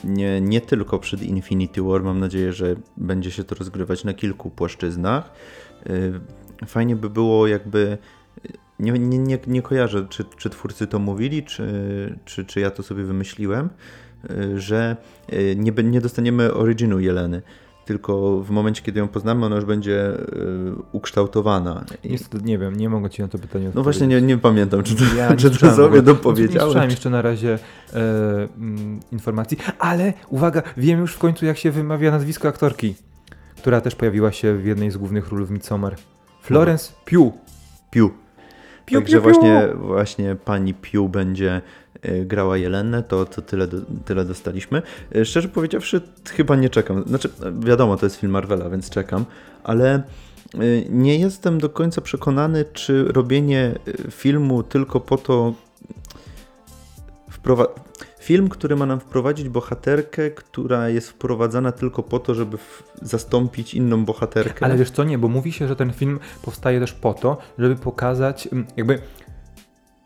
nie, 0.03 0.41
nie 0.41 0.61
tylko 0.61 0.99
przed 0.99 1.23
Infinity 1.23 1.81
War, 1.81 2.03
mam 2.03 2.19
nadzieję, 2.19 2.53
że 2.53 2.75
będzie 2.97 3.31
się 3.31 3.43
to 3.43 3.55
rozgrywać 3.55 4.03
na 4.03 4.13
kilku 4.13 4.49
płaszczyznach. 4.49 5.31
Y, 5.89 6.19
Fajnie 6.67 6.95
by 6.95 7.09
było 7.09 7.47
jakby, 7.47 7.97
nie, 8.79 8.91
nie, 8.91 9.17
nie, 9.17 9.39
nie 9.47 9.61
kojarzę, 9.61 10.07
czy, 10.09 10.23
czy 10.37 10.49
twórcy 10.49 10.87
to 10.87 10.99
mówili, 10.99 11.43
czy, 11.43 11.65
czy, 12.25 12.45
czy 12.45 12.59
ja 12.59 12.71
to 12.71 12.83
sobie 12.83 13.03
wymyśliłem, 13.03 13.69
y, 14.29 14.59
że 14.61 14.97
nie, 15.55 15.71
nie 15.83 16.01
dostaniemy 16.01 16.53
originu 16.53 16.99
Jeleny, 16.99 17.41
tylko 17.87 18.41
w 18.41 18.49
momencie, 18.49 18.81
kiedy 18.81 18.99
ją 18.99 19.07
poznamy, 19.07 19.45
ona 19.45 19.55
już 19.55 19.65
będzie 19.65 20.11
y, 20.13 20.21
ukształtowana. 20.91 21.85
I- 22.03 22.09
Niestety 22.09 22.43
nie 22.45 22.57
wiem, 22.57 22.75
nie 22.75 22.89
mogę 22.89 23.09
ci 23.09 23.21
na 23.21 23.27
to 23.27 23.37
pytanie 23.37 23.65
No 23.75 23.83
właśnie 23.83 24.05
odpowiedzieć. 24.05 24.21
nie, 24.21 24.27
nie 24.35 24.37
pamiętam, 24.37 24.83
czy 24.83 24.95
to, 24.95 25.03
Ja 25.17 25.35
czy 25.35 25.51
to 25.51 25.71
sobie 25.75 26.01
dopowiedziałem. 26.01 26.53
Nie 26.53 26.59
słyszałem 26.61 26.89
jeszcze 26.89 27.09
na 27.09 27.21
razie 27.21 27.59
e, 27.93 27.97
mm, 28.57 28.99
informacji, 29.11 29.57
ale 29.79 30.13
uwaga, 30.29 30.61
wiem 30.77 30.99
już 30.99 31.13
w 31.13 31.17
końcu 31.19 31.45
jak 31.45 31.57
się 31.57 31.71
wymawia 31.71 32.11
nazwisko 32.11 32.47
aktorki, 32.47 32.95
która 33.57 33.81
też 33.81 33.95
pojawiła 33.95 34.31
się 34.31 34.55
w 34.57 34.65
jednej 34.65 34.91
z 34.91 34.97
głównych 34.97 35.27
ról 35.29 35.45
w 35.45 35.51
Midsommar. 35.51 35.95
Florence 36.41 36.93
Pugh. 37.05 37.33
Piu. 37.91 38.11
Piu, 38.85 38.99
Także 38.99 39.17
piu, 39.17 39.23
piu. 39.23 39.29
właśnie, 39.33 39.67
właśnie 39.75 40.35
pani 40.35 40.73
Piu 40.73 41.09
będzie 41.09 41.61
grała 42.25 42.57
Jelenę, 42.57 43.03
to, 43.03 43.25
to 43.25 43.41
tyle, 43.41 43.67
tyle 44.05 44.25
dostaliśmy. 44.25 44.81
Y, 45.15 45.25
Szczerze 45.25 45.49
powiedziawszy, 45.49 46.01
chyba 46.29 46.55
nie 46.55 46.69
czekam. 46.69 47.03
Znaczy, 47.03 47.29
wiadomo, 47.59 47.97
to 47.97 48.05
jest 48.05 48.15
film 48.15 48.31
Marvela, 48.31 48.69
więc 48.69 48.89
czekam, 48.89 49.25
ale 49.63 50.03
y, 50.55 50.85
nie 50.89 51.19
jestem 51.19 51.59
do 51.59 51.69
końca 51.69 52.01
przekonany, 52.01 52.65
czy 52.73 53.03
robienie 53.03 53.75
filmu 54.11 54.63
tylko 54.63 54.99
po 54.99 55.17
to. 55.17 55.53
Film, 58.19 58.49
który 58.49 58.75
ma 58.75 58.85
nam 58.85 58.99
wprowadzić 58.99 59.49
bohaterkę, 59.49 60.31
która 60.31 60.89
jest 60.89 61.09
wprowadzana 61.09 61.71
tylko 61.71 62.03
po 62.03 62.19
to, 62.19 62.35
żeby 62.35 62.57
zastąpić 63.01 63.73
inną 63.73 64.05
bohaterkę. 64.05 64.65
Ale 64.65 64.77
wiesz 64.77 64.91
co, 64.91 65.03
nie, 65.03 65.17
bo 65.17 65.27
mówi 65.27 65.51
się, 65.51 65.67
że 65.67 65.75
ten 65.75 65.93
film 65.93 66.19
powstaje 66.41 66.79
też 66.79 66.93
po 66.93 67.13
to, 67.13 67.37
żeby 67.57 67.75
pokazać, 67.75 68.47
mm, 68.51 68.67
jakby 68.77 68.99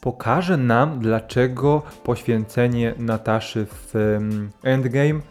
pokaże 0.01 0.57
nam, 0.57 0.99
dlaczego 0.99 1.81
poświęcenie 2.03 2.93
Nataszy 2.97 3.65
w 3.69 3.93
Endgame, 4.63 5.21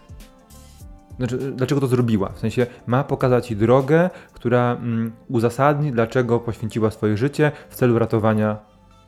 znaczy, 1.18 1.38
dlaczego 1.38 1.80
to 1.80 1.86
zrobiła. 1.86 2.28
W 2.28 2.38
sensie 2.38 2.66
ma 2.86 3.04
pokazać 3.04 3.50
jej 3.50 3.60
drogę, 3.60 4.10
która 4.32 4.72
mm, 4.72 5.12
uzasadni, 5.28 5.92
dlaczego 5.92 6.40
poświęciła 6.40 6.90
swoje 6.90 7.16
życie 7.16 7.52
w 7.68 7.74
celu 7.74 7.98
ratowania 7.98 8.58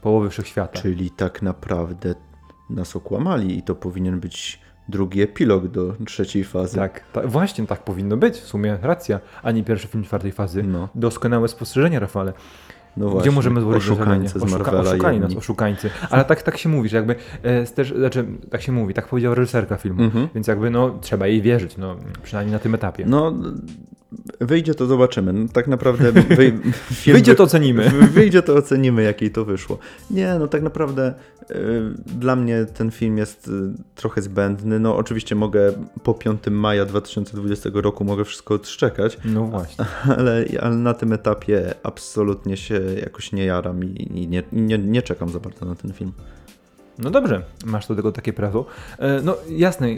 połowy 0.02 0.30
wszechświata. 0.30 0.80
Czyli 0.80 1.10
tak 1.10 1.42
naprawdę 1.42 2.14
nas 2.70 2.96
okłamali 2.96 3.58
i 3.58 3.62
to 3.62 3.74
powinien 3.74 4.20
być 4.20 4.60
drugi 4.88 5.22
epilog 5.22 5.68
do 5.68 5.96
trzeciej 6.06 6.44
fazy. 6.44 6.76
Tak, 6.76 7.04
ta, 7.12 7.26
właśnie 7.26 7.66
tak 7.66 7.84
powinno 7.84 8.16
być, 8.16 8.34
w 8.34 8.46
sumie 8.46 8.78
racja, 8.82 9.20
a 9.42 9.50
nie 9.50 9.64
pierwszy 9.64 9.88
film 9.88 10.04
czwartej 10.04 10.32
fazy. 10.32 10.62
No, 10.62 10.88
Doskonałe 10.94 11.48
spostrzeżenie, 11.48 12.00
Rafale. 12.00 12.32
No 12.96 13.04
Gdzie 13.06 13.12
właśnie. 13.12 13.30
możemy 13.30 13.60
złożyć 13.60 13.90
Oszukańcy 13.90 14.38
z 14.40 14.52
Marvela 14.52 14.80
Oszukali 14.80 15.18
nas, 15.20 15.28
jedni. 15.28 15.38
oszukańcy. 15.38 15.90
Ale 16.10 16.24
tak, 16.24 16.42
tak 16.42 16.58
się 16.58 16.68
mówi, 16.68 16.88
że 16.88 16.96
jakby 16.96 17.16
e, 17.42 17.66
też, 17.66 17.94
znaczy, 17.96 18.24
tak 18.50 18.62
się 18.62 18.72
mówi, 18.72 18.94
tak 18.94 19.08
powiedziała 19.08 19.34
reżyserka 19.34 19.76
filmu. 19.76 20.02
Mhm. 20.02 20.28
Więc 20.34 20.46
jakby 20.46 20.70
no 20.70 20.98
trzeba 21.00 21.26
jej 21.26 21.42
wierzyć, 21.42 21.76
no 21.76 21.96
przynajmniej 22.22 22.52
na 22.52 22.58
tym 22.58 22.74
etapie. 22.74 23.04
No, 23.06 23.32
wyjdzie 24.40 24.74
to 24.74 24.86
zobaczymy. 24.86 25.32
No, 25.32 25.48
tak 25.52 25.68
naprawdę 25.68 26.12
wy, 26.36 26.52
Wyjdzie 27.06 27.32
wy- 27.32 27.36
to 27.36 27.42
ocenimy. 27.44 27.90
wy- 27.90 28.06
Wyjdzie 28.06 28.42
to 28.42 28.54
ocenimy, 28.54 29.02
jakiej 29.02 29.30
to 29.30 29.44
wyszło. 29.44 29.78
Nie, 30.10 30.36
no 30.38 30.46
tak 30.48 30.62
naprawdę 30.62 31.14
y, 31.50 31.54
dla 32.06 32.36
mnie 32.36 32.64
ten 32.74 32.90
film 32.90 33.18
jest 33.18 33.48
y, 33.48 33.50
trochę 33.94 34.22
zbędny. 34.22 34.80
No 34.80 34.96
oczywiście 34.96 35.34
mogę 35.34 35.72
po 36.02 36.14
5 36.14 36.40
maja 36.50 36.84
2020 36.84 37.70
roku 37.74 38.04
mogę 38.04 38.24
wszystko 38.24 38.54
odszczekać, 38.54 39.18
No 39.24 39.44
właśnie. 39.46 39.84
ale, 40.18 40.44
ale 40.60 40.76
na 40.76 40.94
tym 40.94 41.12
etapie 41.12 41.74
absolutnie 41.82 42.56
się 42.56 42.80
jakoś 43.02 43.32
nie 43.32 43.44
jaram 43.44 43.84
i, 43.84 44.18
i 44.20 44.28
nie, 44.28 44.42
nie, 44.52 44.78
nie 44.78 45.02
czekam 45.02 45.28
za 45.28 45.40
bardzo 45.40 45.66
na 45.66 45.74
ten 45.74 45.92
film. 45.92 46.12
No 46.98 47.10
dobrze, 47.10 47.42
masz 47.64 47.86
do 47.86 47.94
tego 47.96 48.12
takie 48.12 48.32
prawo. 48.32 48.64
E, 48.98 49.20
No 49.22 49.36
jasne, 49.50 49.88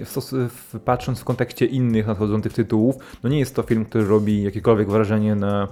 patrząc 0.84 1.20
w 1.20 1.24
kontekście 1.24 1.66
innych 1.66 2.06
nadchodzących 2.06 2.52
tytułów, 2.52 2.96
no 3.22 3.28
nie 3.30 3.38
jest 3.38 3.54
to 3.54 3.62
film, 3.62 3.84
który 3.84 4.04
robi 4.06 4.42
jakiekolwiek 4.42 4.90
wrażenie 4.90 5.34
na 5.34 5.68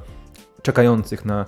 czekających 0.63 1.25
na 1.25 1.45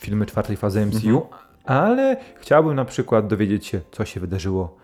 filmy 0.00 0.26
czwartej 0.26 0.56
fazy 0.56 0.86
MCU, 0.86 0.96
Mhm. 1.08 1.24
ale 1.64 2.16
chciałbym 2.40 2.74
na 2.76 2.84
przykład 2.84 3.26
dowiedzieć 3.26 3.66
się, 3.66 3.80
co 3.92 4.04
się 4.04 4.20
wydarzyło 4.20 4.76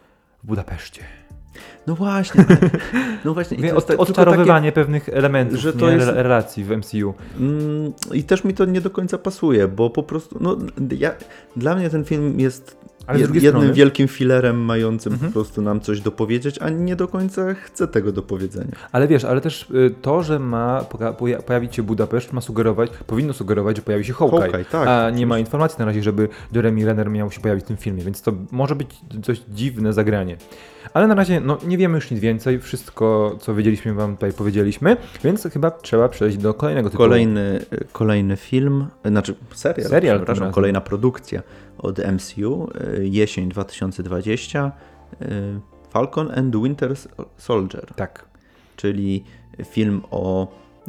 w 0.44 0.46
Budapeszcie. 0.46 1.02
No 1.86 1.94
właśnie, 1.94 2.44
ale- 2.48 2.70
no 3.24 3.34
właśnie. 3.34 3.56
i 3.68 3.70
od, 3.70 3.90
odczarowywanie 3.90 4.72
pewnych 4.72 5.08
elementów, 5.08 5.58
że 5.58 5.72
to 5.72 5.86
nie, 5.90 5.94
jest- 5.94 6.06
rel- 6.06 6.14
relacji 6.14 6.64
w 6.64 6.70
MCU. 6.70 7.14
Mm, 7.40 7.92
I 8.12 8.24
też 8.24 8.44
mi 8.44 8.54
to 8.54 8.64
nie 8.64 8.80
do 8.80 8.90
końca 8.90 9.18
pasuje, 9.18 9.68
bo 9.68 9.90
po 9.90 10.02
prostu, 10.02 10.38
no, 10.40 10.56
ja, 10.98 11.10
dla 11.56 11.74
mnie 11.76 11.90
ten 11.90 12.04
film 12.04 12.40
jest 12.40 12.83
Ale 13.06 13.18
jed, 13.18 13.34
jednym 13.34 13.50
strony- 13.62 13.72
wielkim 13.72 14.08
filerem 14.08 14.60
mającym 14.64 15.12
Mhm. 15.12 15.32
po 15.32 15.34
prostu 15.40 15.62
nam 15.62 15.80
coś 15.80 16.00
dopowiedzieć, 16.00 16.58
a 16.58 16.68
nie 16.70 16.96
do 16.96 17.08
końca 17.08 17.54
chcę 17.54 17.88
tego 17.88 18.12
dopowiedzenia. 18.12 18.72
Ale 18.92 19.08
wiesz, 19.08 19.24
ale 19.24 19.40
też 19.40 19.66
y, 19.70 19.94
to, 20.02 20.22
że 20.22 20.38
ma 20.38 20.84
pojawić 21.46 21.74
się 21.76 21.82
Budapeszt, 21.82 22.32
ma 22.32 22.40
sugerować, 22.40 22.90
powinno 23.06 23.32
sugerować, 23.32 23.76
że 23.76 23.82
pojawi 23.82 24.04
się 24.04 24.12
Hawkeye. 24.12 24.40
Hawkeye, 24.40 24.64
tak, 24.64 24.88
a 24.88 25.10
nie 25.10 25.26
ma 25.26 25.38
informacji 25.38 25.76
na 25.78 25.84
razie, 25.84 26.02
żeby 26.02 26.28
Jeremy 26.52 26.84
Renner 26.84 27.10
miał 27.10 27.30
się 27.30 27.40
pojawić 27.40 27.64
w 27.64 27.68
tym 27.68 27.76
filmie, 27.76 28.02
więc 28.04 28.22
to 28.22 28.32
może 28.50 28.76
być 28.76 28.88
dość 29.10 29.42
dziwne 29.48 29.92
zagranie. 29.92 30.36
Ale 30.92 31.06
na 31.06 31.14
razie 31.14 31.40
no, 31.40 31.58
nie 31.66 31.78
wiemy 31.78 31.94
już 31.94 32.10
nic 32.10 32.20
więcej, 32.20 32.60
wszystko 32.60 33.36
co 33.40 33.54
wiedzieliśmy 33.54 33.94
wam 33.94 34.14
tutaj 34.14 34.32
powiedzieliśmy, 34.32 34.96
więc 35.24 35.48
chyba 35.52 35.70
trzeba 35.70 36.08
przejść 36.08 36.36
do 36.36 36.54
kolejnego 36.54 36.90
tytułu. 36.90 37.08
Kolejny, 37.08 37.60
kolejny 37.92 38.36
film, 38.36 38.86
znaczy 39.04 39.34
serial, 39.54 39.90
Serial 39.90 40.16
przepraszam, 40.16 40.52
kolejna 40.52 40.80
produkcja 40.80 41.42
od 41.78 41.98
MCU, 41.98 42.68
y, 42.98 43.08
jesień 43.08 43.48
2020, 43.48 44.72
y, 45.22 45.26
Falcon 45.90 46.30
and 46.38 46.56
Winter 46.56 46.94
Soldier. 47.36 47.86
Tak. 47.96 48.24
czyli 48.76 49.24
film 49.64 50.02
o, 50.10 50.48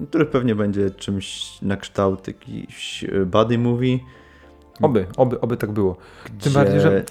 który 0.09 0.25
pewnie 0.25 0.55
będzie 0.55 0.89
czymś 0.89 1.57
na 1.61 1.77
kształt 1.77 2.27
jakiś 2.27 3.03
e, 3.03 3.25
buddy 3.25 3.57
movie. 3.57 3.99
Oby, 4.81 5.05
oby, 5.17 5.41
oby 5.41 5.57
tak 5.57 5.71
było. 5.71 5.97
Tym 6.39 6.53
bardziej, 6.53 6.81
że 6.81 7.03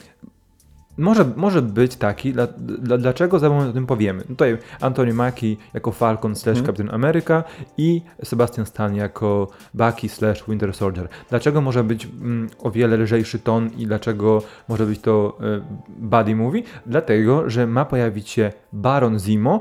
Może, 0.98 1.24
może 1.36 1.62
być 1.62 1.96
taki, 1.96 2.32
dla, 2.32 2.46
dla, 2.58 2.98
dlaczego 2.98 3.38
za 3.38 3.48
moment 3.48 3.70
o 3.70 3.72
tym 3.72 3.86
powiemy. 3.86 4.24
Tutaj 4.24 4.58
Anthony 4.80 5.14
Mackie 5.14 5.56
jako 5.74 5.92
Falcon 5.92 6.36
slash 6.36 6.58
Mhm. 6.58 6.66
Captain 6.66 6.94
America 6.94 7.44
i 7.78 8.02
Sebastian 8.24 8.66
Stan 8.66 8.96
jako 8.96 9.48
Bucky 9.74 10.08
slash 10.08 10.44
Winter 10.48 10.74
Soldier. 10.74 11.08
Dlaczego 11.30 11.60
może 11.60 11.84
być 11.84 12.06
mm, 12.06 12.50
o 12.62 12.70
wiele 12.70 12.96
lżejszy 12.96 13.38
ton 13.38 13.70
i 13.76 13.86
dlaczego 13.86 14.42
może 14.68 14.86
być 14.86 15.00
to 15.00 15.38
y, 15.40 15.62
buddy 15.88 16.36
movie? 16.36 16.62
Dlatego, 16.86 17.50
że 17.50 17.66
ma 17.66 17.84
pojawić 17.84 18.28
się 18.28 18.52
Baron 18.72 19.18
Zimo, 19.18 19.60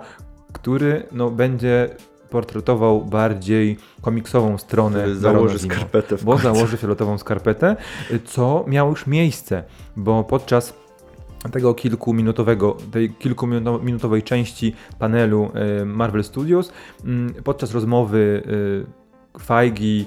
który 0.53 1.03
no, 1.11 1.31
będzie 1.31 1.89
portretował 2.29 3.05
bardziej 3.05 3.77
komiksową 4.01 4.57
stronę 4.57 5.15
założy 5.15 5.59
Zimo 5.59 5.73
skarpetę 5.73 6.17
w 6.17 6.23
bo 6.23 6.38
założy 6.38 6.77
fioletową 6.77 7.17
skarpetę, 7.17 7.75
co 8.25 8.65
miało 8.67 8.89
już 8.89 9.07
miejsce, 9.07 9.63
bo 9.95 10.23
podczas 10.23 10.82
tego 11.51 11.73
kilkuminutowego, 11.73 12.77
tej 12.91 13.09
kilkuminutowej 13.09 14.23
części 14.23 14.73
panelu 14.99 15.51
e, 15.81 15.85
Marvel 15.85 16.23
Studios, 16.23 16.71
mm, 17.05 17.33
podczas 17.43 17.71
rozmowy 17.71 18.43
e, 19.35 19.39
Feige, 19.39 20.05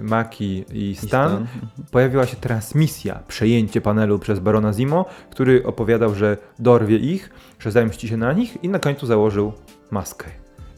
Maki 0.00 0.64
i 0.72 0.90
I 0.90 0.96
Stan, 0.96 1.32
Mhm. 1.32 1.46
pojawiła 1.90 2.26
się 2.26 2.36
transmisja, 2.36 3.22
przejęcie 3.28 3.80
panelu 3.80 4.18
przez 4.18 4.38
Barona 4.40 4.72
Zimo, 4.72 5.06
który 5.30 5.66
opowiadał, 5.66 6.14
że 6.14 6.36
dorwie 6.58 6.96
ich, 6.96 7.30
że 7.58 7.70
zemści 7.70 8.08
się 8.08 8.16
na 8.16 8.32
nich 8.32 8.64
i 8.64 8.68
na 8.68 8.78
końcu 8.78 9.06
założył 9.06 9.52
maskę. 9.90 10.26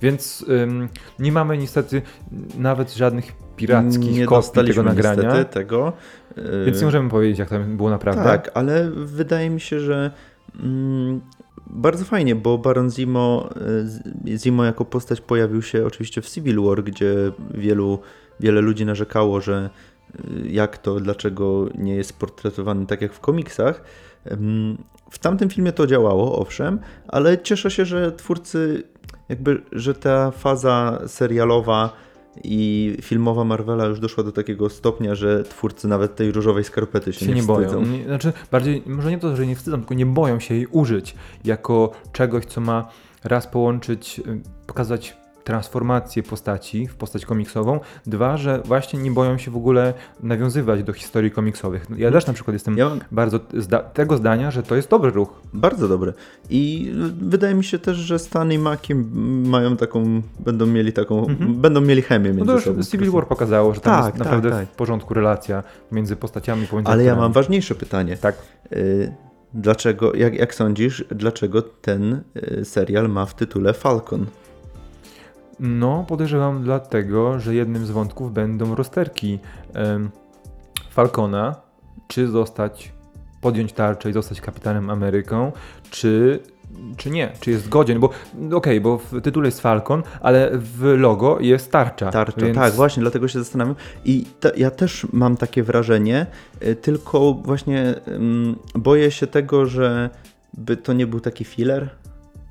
Więc 0.03 0.45
ym, 0.49 0.89
nie 1.19 1.33
mamy 1.33 1.59
niestety 1.59 2.03
nawet 2.59 2.95
żadnych 2.95 3.33
pirackich 3.57 4.17
nie 4.17 4.27
kopii 4.27 4.65
tego 4.67 4.83
nagrania, 4.83 5.23
niestety 5.23 5.45
tego. 5.55 5.93
E, 6.37 6.65
więc 6.65 6.79
nie 6.79 6.85
możemy 6.85 7.11
powiedzieć, 7.11 7.39
jak 7.39 7.49
tam 7.49 7.77
było 7.77 7.91
naprawdę. 7.91 8.25
Tak, 8.25 8.51
ale 8.55 8.91
wydaje 8.91 9.51
mi 9.51 9.61
się, 9.61 9.81
że 9.81 10.11
mm, 10.61 11.21
bardzo 11.67 12.05
fajnie, 12.05 12.35
bo 12.35 12.59
Baron 12.59 12.91
Zimo, 12.91 13.51
e, 14.27 14.39
Zimo 14.39 14.65
jako 14.65 14.85
postać 14.85 15.21
pojawił 15.21 15.63
się 15.63 15.87
oczywiście 15.87 16.23
w 16.23 16.31
Civil 16.31 16.63
War, 16.63 16.85
gdzie 16.85 17.15
wielu, 17.55 17.99
wiele 18.41 18.61
ludzi 18.61 18.87
narzekało, 18.87 19.41
że 19.41 19.71
e, 20.15 20.49
jak 20.49 20.79
to, 20.79 21.01
dlaczego 21.01 21.69
nie 21.75 21.95
jest 21.95 22.19
portretowany 22.19 22.87
tak 22.87 23.03
jak 23.03 23.13
w 23.13 23.21
komiksach. 23.21 23.85
W 25.11 25.19
tamtym 25.19 25.51
filmie 25.51 25.73
to 25.73 25.87
działało, 25.87 26.39
owszem, 26.39 26.79
ale 27.09 27.39
cieszę 27.39 27.71
się, 27.71 27.85
że 27.85 28.13
twórcy, 28.13 28.83
jakby, 29.29 29.63
że 29.73 29.95
ta 29.95 30.31
faza 30.31 31.01
serialowa 31.07 31.97
i 32.45 32.97
filmowa 33.03 33.45
Marvela 33.45 33.85
już 33.85 34.01
doszła 34.01 34.25
do 34.25 34.33
takiego 34.33 34.71
stopnia, 34.71 35.15
że 35.15 35.45
twórcy 35.45 35.89
nawet 35.89 36.17
tej 36.17 36.33
różowej 36.33 36.65
skarpety 36.65 37.13
się, 37.13 37.27
się 37.27 37.33
nie 37.33 37.43
boją. 37.43 37.69
wstydzą. 37.69 37.87
Nie, 37.87 38.05
znaczy, 38.05 38.33
bardziej, 38.51 38.83
może 38.87 39.11
nie 39.11 39.19
to, 39.19 39.37
że 39.37 39.47
nie 39.47 39.57
wstydzą, 39.57 39.77
tylko 39.77 39.95
nie 39.95 40.07
boją 40.07 40.41
się 40.41 40.55
jej 40.55 40.67
użyć 40.67 41.15
jako 41.45 41.93
czegoś, 42.13 42.45
co 42.45 42.61
ma 42.61 42.89
raz 43.25 43.47
połączyć, 43.47 44.19
y, 44.27 44.41
pokazać 44.67 45.17
transformację 45.45 46.23
postaci 46.23 46.87
w 46.89 46.95
postać 46.95 47.27
komiksową. 47.27 47.81
Dwa, 48.07 48.37
że 48.37 48.63
właśnie 48.65 48.99
nie 49.01 49.11
boją 49.11 49.39
się 49.39 49.51
w 49.51 49.57
ogóle 49.57 49.95
nawiązywać 50.23 50.83
do 50.83 50.93
historii 50.93 51.31
komiksowych. 51.31 51.87
Ja 51.97 52.11
też 52.11 52.27
na 52.27 52.33
przykład 52.33 52.53
jestem 52.53 52.79
Ja 52.79 52.89
mam 52.89 53.01
bardzo 53.13 53.41
zda 53.59 53.79
tego 53.79 54.17
zdania, 54.17 54.51
że 54.51 54.63
to 54.63 54.77
jest 54.77 54.91
dobry 54.91 55.11
ruch. 55.11 55.41
bardzo 55.55 55.89
dobre. 55.89 56.13
I 56.51 56.93
wydaje 57.21 57.55
mi 57.55 57.65
się 57.65 57.79
też, 57.79 57.97
że 57.97 58.19
Stan 58.19 58.53
i 58.53 58.59
Maki 58.59 58.95
mają 59.45 59.77
taką, 59.77 60.23
będą 60.41 60.67
mieli 60.67 60.93
taką, 60.93 61.27
Mhm. 61.29 61.55
będą 61.55 61.81
mieli 61.81 62.03
chemię 62.03 62.31
No 62.31 62.35
między 62.37 62.47
to 62.47 62.53
już 62.55 62.65
sobą. 62.65 62.83
Civil 62.83 63.11
War 63.11 63.27
pokazało, 63.29 63.75
że 63.75 63.81
tam 63.81 63.93
Tak, 63.97 64.05
jest 64.05 64.17
tak, 64.19 64.19
naprawdę 64.27 64.51
tak. 64.51 64.69
w 64.69 64.73
porządku 64.77 65.15
relacja 65.15 65.63
między 65.93 66.17
postaciami. 66.17 66.67
Pomiędzy 66.67 66.91
Ale 66.93 67.05
ja 67.05 67.11
aktorami. 67.11 67.25
mam 67.25 67.33
ważniejsze 67.33 67.75
pytanie. 67.75 68.17
Tak. 68.17 68.37
Y, 68.73 69.15
Dlaczego, 69.57 70.15
jak, 70.15 70.35
jak 70.35 70.55
sądzisz, 70.55 71.05
dlaczego 71.11 71.63
ten 71.63 72.21
y, 72.61 72.65
serial 72.65 73.09
ma 73.09 73.27
w 73.27 73.35
tytule 73.35 73.73
Falcon? 73.73 74.27
No, 75.61 76.05
podejrzewam 76.09 76.63
dlatego, 76.63 77.41
że 77.41 77.55
jednym 77.55 77.87
z 77.87 77.91
wątków 77.91 78.33
będą 78.33 78.75
rozterki 78.75 79.39
em, 79.75 80.11
Falcona 80.91 81.55
czy 82.09 82.29
zostać, 82.29 82.93
podjąć 83.41 83.73
tarczę 83.73 84.11
i 84.11 84.13
zostać 84.13 84.41
kapitanem 84.41 84.91
Ameryką, 84.91 85.53
czy 85.91 86.41
czy 86.97 87.11
nie, 87.11 87.33
czy 87.41 87.51
jest 87.51 87.69
godzien, 87.69 88.01
bo 88.01 88.07
okej, 88.07 88.53
okay, 88.53 88.81
bo 88.81 88.99
w 88.99 89.21
tytule 89.23 89.49
jest 89.49 89.61
Falcon, 89.61 90.03
ale 90.21 90.51
w 90.55 90.83
logo 90.99 91.41
jest 91.41 91.73
tarcza. 91.73 92.11
Tarcza, 92.11 92.41
więc... 92.41 92.55
tak, 92.55 92.73
właśnie, 92.73 93.01
dlatego 93.01 93.29
się 93.29 93.39
zastanawiam. 93.39 93.75
I 94.05 94.27
ja 94.57 94.71
też 94.71 95.07
mam 95.13 95.37
takie 95.37 95.63
wrażenie, 95.63 96.27
y, 96.63 96.77
tylko 96.77 97.35
właśnie 97.35 97.95
um, 98.07 98.57
boję 98.75 99.11
się 99.11 99.27
tego, 99.27 99.67
że 99.67 100.11
by 100.55 100.77
to 100.77 100.93
nie 100.93 101.07
był 101.07 101.21
taki 101.21 101.45
filler, 101.45 101.91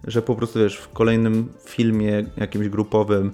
że 0.04 0.22
po 0.22 0.36
prostu 0.36 0.60
wiesz, 0.60 0.78
w 0.78 0.90
kolejnym 0.90 1.50
filmie 1.66 2.26
jakimś 2.38 2.70
grupowym 2.70 3.32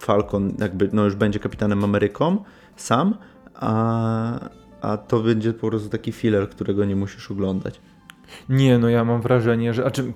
Falcon 0.00 0.52
jakby 0.58 0.90
no 0.92 1.04
już 1.04 1.14
będzie 1.14 1.38
kapitanem 1.38 1.84
Ameryką 1.84 2.44
sam, 2.76 3.14
a, 3.54 4.48
a 4.80 4.96
to 4.96 5.20
będzie 5.20 5.52
po 5.52 5.68
prostu 5.68 5.88
taki 5.88 6.12
filler, 6.12 6.48
którego 6.48 6.84
nie 6.84 6.96
musisz 6.96 7.30
oglądać. 7.30 7.80
Nie, 8.48 8.78
no 8.78 8.88
ja 8.88 9.04
mam 9.04 9.22
wrażenie, 9.22 9.74
że. 9.74 9.82
Znaczy, 9.82 10.12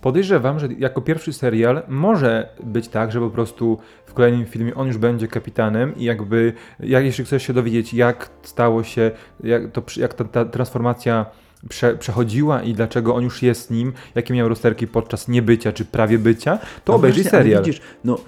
podejrzewam, 0.00 0.58
że 0.58 0.68
jako 0.78 1.00
pierwszy 1.00 1.32
serial 1.32 1.82
może 1.88 2.48
być 2.64 2.88
tak, 2.88 3.12
że 3.12 3.20
po 3.20 3.30
prostu 3.30 3.78
w 4.06 4.14
kolejnym 4.14 4.46
filmie 4.46 4.74
on 4.74 4.86
już 4.86 4.98
będzie 4.98 5.28
kapitanem 5.28 5.96
i 5.96 6.04
jakby, 6.04 6.52
jak 6.80 7.04
jeśli 7.04 7.24
chcesz 7.24 7.42
się 7.42 7.52
dowiedzieć, 7.52 7.94
jak 7.94 8.30
stało 8.42 8.82
się, 8.82 9.10
jak, 9.44 9.72
to, 9.72 9.82
jak 9.96 10.14
ta, 10.14 10.24
ta 10.24 10.44
transformacja 10.44 11.26
prze, 11.68 11.94
przechodziła 11.94 12.62
i 12.62 12.74
dlaczego 12.74 13.14
on 13.14 13.24
już 13.24 13.42
jest 13.42 13.70
nim, 13.70 13.92
jakie 14.14 14.34
miał 14.34 14.48
rozterki 14.48 14.86
podczas 14.86 15.28
niebycia 15.28 15.72
czy 15.72 15.84
prawie 15.84 16.18
bycia, 16.18 16.58
to 16.84 16.92
no 16.92 16.96
obejrzyj 16.96 17.22
właśnie, 17.22 17.38
serial. 17.38 17.64
Widzisz, 17.64 17.80
no 18.04 18.18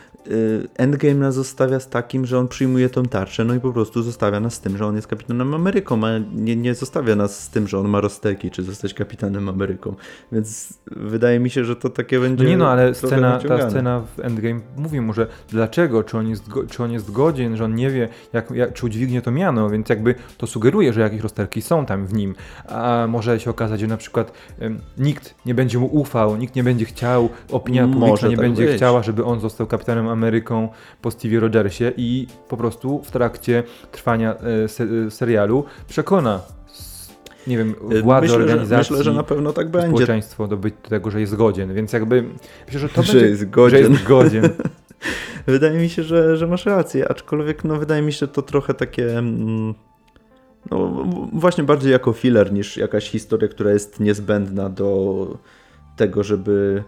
Endgame 0.77 1.15
nas 1.15 1.35
zostawia 1.35 1.81
z 1.81 1.89
takim, 1.89 2.27
że 2.27 2.39
on 2.39 2.49
przyjmuje 2.49 2.91
tą 2.91 3.03
tarczę, 3.03 3.45
no 3.45 3.55
i 3.55 3.61
po 3.61 3.73
prostu 3.73 4.03
zostawia 4.03 4.41
nas 4.41 4.55
z 4.55 4.61
tym, 4.61 4.77
że 4.77 4.87
on 4.87 4.97
jest 4.97 5.09
kapitanem 5.09 5.55
Ameryką, 5.55 6.07
a 6.07 6.09
nie, 6.35 6.57
nie 6.57 6.75
zostawia 6.75 7.17
nas 7.17 7.41
z 7.45 7.51
tym, 7.51 7.69
że 7.69 7.79
on 7.79 7.89
ma 7.89 8.01
rozteki, 8.01 8.51
czy 8.51 8.63
zostać 8.63 8.95
kapitanem 8.95 9.49
Ameryką. 9.49 9.95
Więc 10.33 10.79
wydaje 10.87 11.41
mi 11.41 11.51
się, 11.51 11.65
że 11.65 11.77
to 11.77 11.91
takie 11.91 12.21
będzie. 12.21 12.45
No 12.45 12.51
nie 12.51 12.57
no, 12.57 12.69
ale 12.69 12.95
scena, 12.95 13.39
ta 13.39 13.71
scena 13.71 14.03
w 14.17 14.21
Endgame 14.21 14.61
mówi 14.77 15.01
mu, 15.01 15.13
że 15.13 15.27
dlaczego, 15.49 16.05
czy 16.05 16.19
on 16.19 16.29
jest, 16.29 16.45
czy 16.71 16.83
on 16.83 16.93
jest 16.93 17.13
godzien, 17.13 17.57
że 17.57 17.65
on 17.65 17.75
nie 17.75 17.91
wie, 17.91 18.09
jak, 18.33 18.51
jak, 18.51 18.73
czy 18.73 18.87
udźwignie 18.87 19.23
to 19.23 19.31
miano, 19.31 19.71
więc 19.71 19.89
jakby 19.89 20.15
to 20.39 20.47
sugeruje, 20.47 20.93
że 20.93 21.01
jakieś 21.01 21.21
rozterki 21.21 21.63
są 21.63 21.87
tam 21.87 22.07
w 22.07 22.15
nim. 22.15 22.35
A 22.69 23.07
może 23.09 23.41
się 23.41 23.51
okazać, 23.51 23.81
że 23.81 23.87
na 23.87 23.97
przykład 23.97 24.33
um, 24.61 24.79
nikt 24.99 25.35
nie 25.47 25.55
będzie 25.55 25.79
mu 25.79 25.87
ufał, 25.87 26.37
nikt 26.37 26.55
nie 26.55 26.65
będzie 26.65 26.85
chciał, 26.85 27.29
opinia 27.51 27.89
publiczna 27.89 28.29
nie 28.29 28.37
tak 28.37 28.47
będzie 28.47 28.67
być. 28.67 28.77
chciała, 28.77 29.03
żeby 29.03 29.25
on 29.25 29.41
został 29.41 29.67
kapitanem 29.67 30.09
Ameryką 30.09 30.18
Ameryką 30.19 30.69
po 31.03 31.11
Stevie 31.11 31.41
Rogersie 31.41 31.85
i 31.97 32.27
po 32.49 32.57
prostu 32.57 33.03
w 33.05 33.11
trakcie 33.11 33.63
trwania 33.93 34.35
e, 34.35 34.69
se 34.69 34.85
e, 34.85 35.11
serialu 35.11 35.65
przekona 35.89 36.41
nie 37.47 37.59
wiem, 37.59 37.75
władze 38.03 38.27
myślę, 38.27 38.37
organizacji, 38.37 38.93
myślę, 38.93 39.05
że 39.05 39.13
na 39.13 39.23
pewno 39.23 39.53
tak 39.53 39.71
będzie. 39.71 39.89
społeczeństwo 39.89 40.49
do, 40.49 40.57
do 40.57 40.71
tego, 40.89 41.11
że 41.11 41.21
jest 41.21 41.37
godzien, 41.37 41.75
więc 41.75 41.93
jakby 41.93 42.25
myślę, 42.67 42.81
że 42.81 42.89
to 42.89 43.03
że 43.03 43.13
będzie, 43.13 43.29
jest 43.29 43.51
godzien. 43.51 43.85
Że 43.85 43.91
jest 43.91 44.05
godzien. 44.05 44.49
wydaje 45.47 45.79
mi 45.79 45.89
się, 45.89 46.03
że, 46.03 46.37
że 46.37 46.47
masz 46.47 46.67
rację, 46.67 47.09
aczkolwiek 47.09 47.65
no 47.65 47.77
wydaje 47.77 48.03
mi 48.03 48.13
się 48.13 48.27
to 48.27 48.43
trochę 48.43 48.75
takie 48.75 49.19
mm, 49.19 49.75
no 50.71 51.07
właśnie 51.33 51.65
bardziej 51.65 51.93
jako 51.93 52.13
filler 52.13 52.53
niż 52.53 52.77
jakaś 52.77 53.11
historia, 53.11 53.49
która 53.49 53.73
jest 53.73 54.01
niezbędna 54.01 54.69
do 54.69 55.27
tego, 55.97 56.23
żeby 56.23 56.85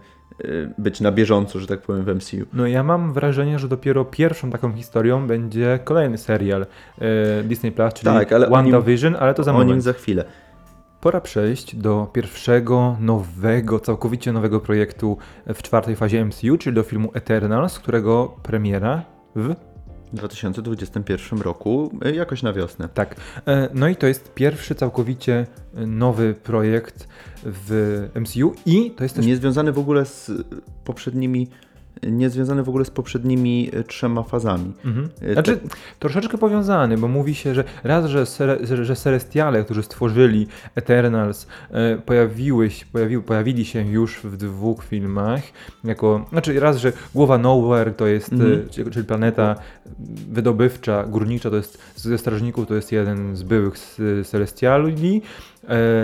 być 0.77 1.01
na 1.01 1.11
bieżąco, 1.11 1.59
że 1.59 1.67
tak 1.67 1.81
powiem, 1.81 2.03
w 2.03 2.15
MCU. 2.15 2.45
No 2.53 2.67
ja 2.67 2.83
mam 2.83 3.13
wrażenie, 3.13 3.59
że 3.59 3.67
dopiero 3.67 4.05
pierwszą 4.05 4.51
taką 4.51 4.73
historią 4.73 5.27
będzie 5.27 5.79
kolejny 5.83 6.17
serial 6.17 6.65
e, 6.99 7.43
Disney 7.43 7.71
Plus, 7.71 7.93
czyli 7.93 8.13
tak, 8.13 8.33
ale 8.33 8.49
WandaVision, 8.49 9.15
ale 9.19 9.33
to 9.33 9.43
za 9.43 9.51
o 9.51 9.53
moment. 9.53 9.71
nim 9.71 9.81
za 9.81 9.93
chwilę. 9.93 10.25
Pora 11.01 11.21
przejść 11.21 11.75
do 11.75 12.07
pierwszego 12.13 12.97
nowego, 12.99 13.79
całkowicie 13.79 14.31
nowego 14.31 14.59
projektu 14.59 15.17
w 15.53 15.61
czwartej 15.61 15.95
fazie 15.95 16.25
MCU, 16.25 16.57
czyli 16.57 16.75
do 16.75 16.83
filmu 16.83 17.11
Eternals, 17.13 17.79
którego 17.79 18.35
premiera 18.43 19.01
w 19.35 19.55
2021 20.13 21.41
roku, 21.41 21.91
e, 22.05 22.11
jakoś 22.11 22.43
na 22.43 22.53
wiosnę. 22.53 22.89
Tak. 22.93 23.15
E, 23.47 23.69
no 23.73 23.87
i 23.87 23.95
to 23.95 24.07
jest 24.07 24.33
pierwszy 24.33 24.75
całkowicie 24.75 25.47
nowy 25.73 26.33
projekt 26.33 27.07
w 27.43 28.09
MCU 28.15 28.53
i 28.65 28.91
to 28.91 29.03
jest 29.03 29.15
też... 29.15 29.25
Niezwiązany 29.25 29.71
w 29.71 29.79
ogóle 29.79 30.05
z 30.05 30.31
poprzednimi 30.83 31.47
niezwiązany 32.03 32.63
w 32.63 32.69
ogóle 32.69 32.85
z 32.85 32.89
poprzednimi 32.89 33.69
e, 33.73 33.83
trzema 33.83 34.23
fazami. 34.23 34.73
Mhm. 34.85 35.09
E, 35.21 35.33
znaczy, 35.33 35.59
troszeczkę 35.99 36.37
powiązany, 36.37 36.97
bo 36.97 37.07
mówi 37.07 37.35
się, 37.35 37.53
że 37.53 37.63
raz, 37.83 38.05
że, 38.05 38.25
że 38.83 38.95
Celestiale, 38.95 39.63
którzy 39.63 39.83
stworzyli 39.83 40.47
Eternals, 40.75 41.47
e, 41.71 41.97
pojawiły, 41.97 42.69
pojawi, 42.91 43.19
pojawili 43.19 43.65
się 43.65 43.91
już 43.91 44.19
w 44.23 44.37
dwóch 44.37 44.83
filmach, 44.83 45.41
jako, 45.83 46.25
znaczy 46.29 46.59
raz, 46.59 46.77
że 46.77 46.93
Głowa 47.13 47.37
Nowhere 47.37 47.91
to 47.91 48.07
jest, 48.07 48.33
mhm. 48.33 48.69
czyli 48.91 49.05
planeta 49.05 49.55
wydobywcza, 50.29 51.03
górnicza, 51.03 51.49
to 51.49 51.55
jest 51.55 51.77
ze 51.95 52.17
strażników, 52.17 52.67
to 52.67 52.75
jest 52.75 52.91
jeden 52.91 53.35
z 53.35 53.43
byłych 53.43 53.75
Celestiali, 54.25 55.21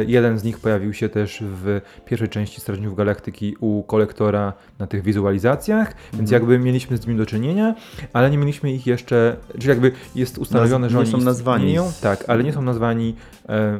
jeden 0.07 0.39
z 0.39 0.43
nich 0.43 0.59
pojawił 0.59 0.93
się 0.93 1.09
też 1.09 1.43
w 1.45 1.81
pierwszej 2.05 2.29
części 2.29 2.61
Strażników 2.61 2.97
Galaktyki 2.97 3.55
u 3.59 3.83
kolektora 3.83 4.53
na 4.79 4.87
tych 4.87 5.03
wizualizacjach, 5.03 5.95
więc 6.13 6.31
mhm. 6.31 6.41
jakby 6.41 6.59
mieliśmy 6.59 6.97
z 6.97 7.07
nim 7.07 7.17
do 7.17 7.25
czynienia, 7.25 7.75
ale 8.13 8.31
nie 8.31 8.37
mieliśmy 8.37 8.71
ich 8.71 8.87
jeszcze, 8.87 9.37
czyli 9.53 9.69
jakby 9.69 9.91
jest 10.15 10.37
ustanowione, 10.37 10.87
Naz- 10.87 10.91
że 10.91 10.99
oni 10.99 11.11
są 11.11 11.17
nazwani. 11.17 11.63
Istnieją, 11.65 11.91
tak, 12.01 12.23
ale 12.27 12.43
nie 12.43 12.53
są 12.53 12.61
nazwani 12.61 13.15
e, 13.49 13.79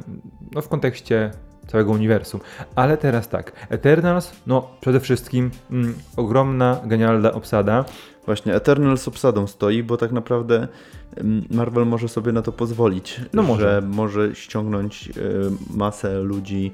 no, 0.51 0.61
w 0.61 0.67
kontekście 0.67 1.32
całego 1.67 1.91
uniwersum. 1.91 2.41
Ale 2.75 2.97
teraz 2.97 3.30
tak, 3.30 3.51
Eternals, 3.69 4.32
no 4.47 4.69
przede 4.82 4.99
wszystkim 4.99 5.51
mm, 5.71 5.95
ogromna, 6.17 6.82
genialna 6.86 7.32
obsada. 7.32 7.86
Właśnie, 8.28 8.55
Eternals 8.55 9.01
z 9.01 9.07
obsadą 9.07 9.47
stoi, 9.47 9.84
bo 9.84 9.97
tak 9.97 10.11
naprawdę 10.11 10.67
Marvel 11.51 11.86
może 11.86 12.07
sobie 12.07 12.32
na 12.32 12.41
to 12.41 12.51
pozwolić, 12.51 13.21
no 13.34 13.43
może. 13.43 13.82
że 13.82 13.88
może 13.88 14.36
ściągnąć 14.36 15.09
e, 15.09 15.11
masę 15.78 16.19
ludzi 16.19 16.71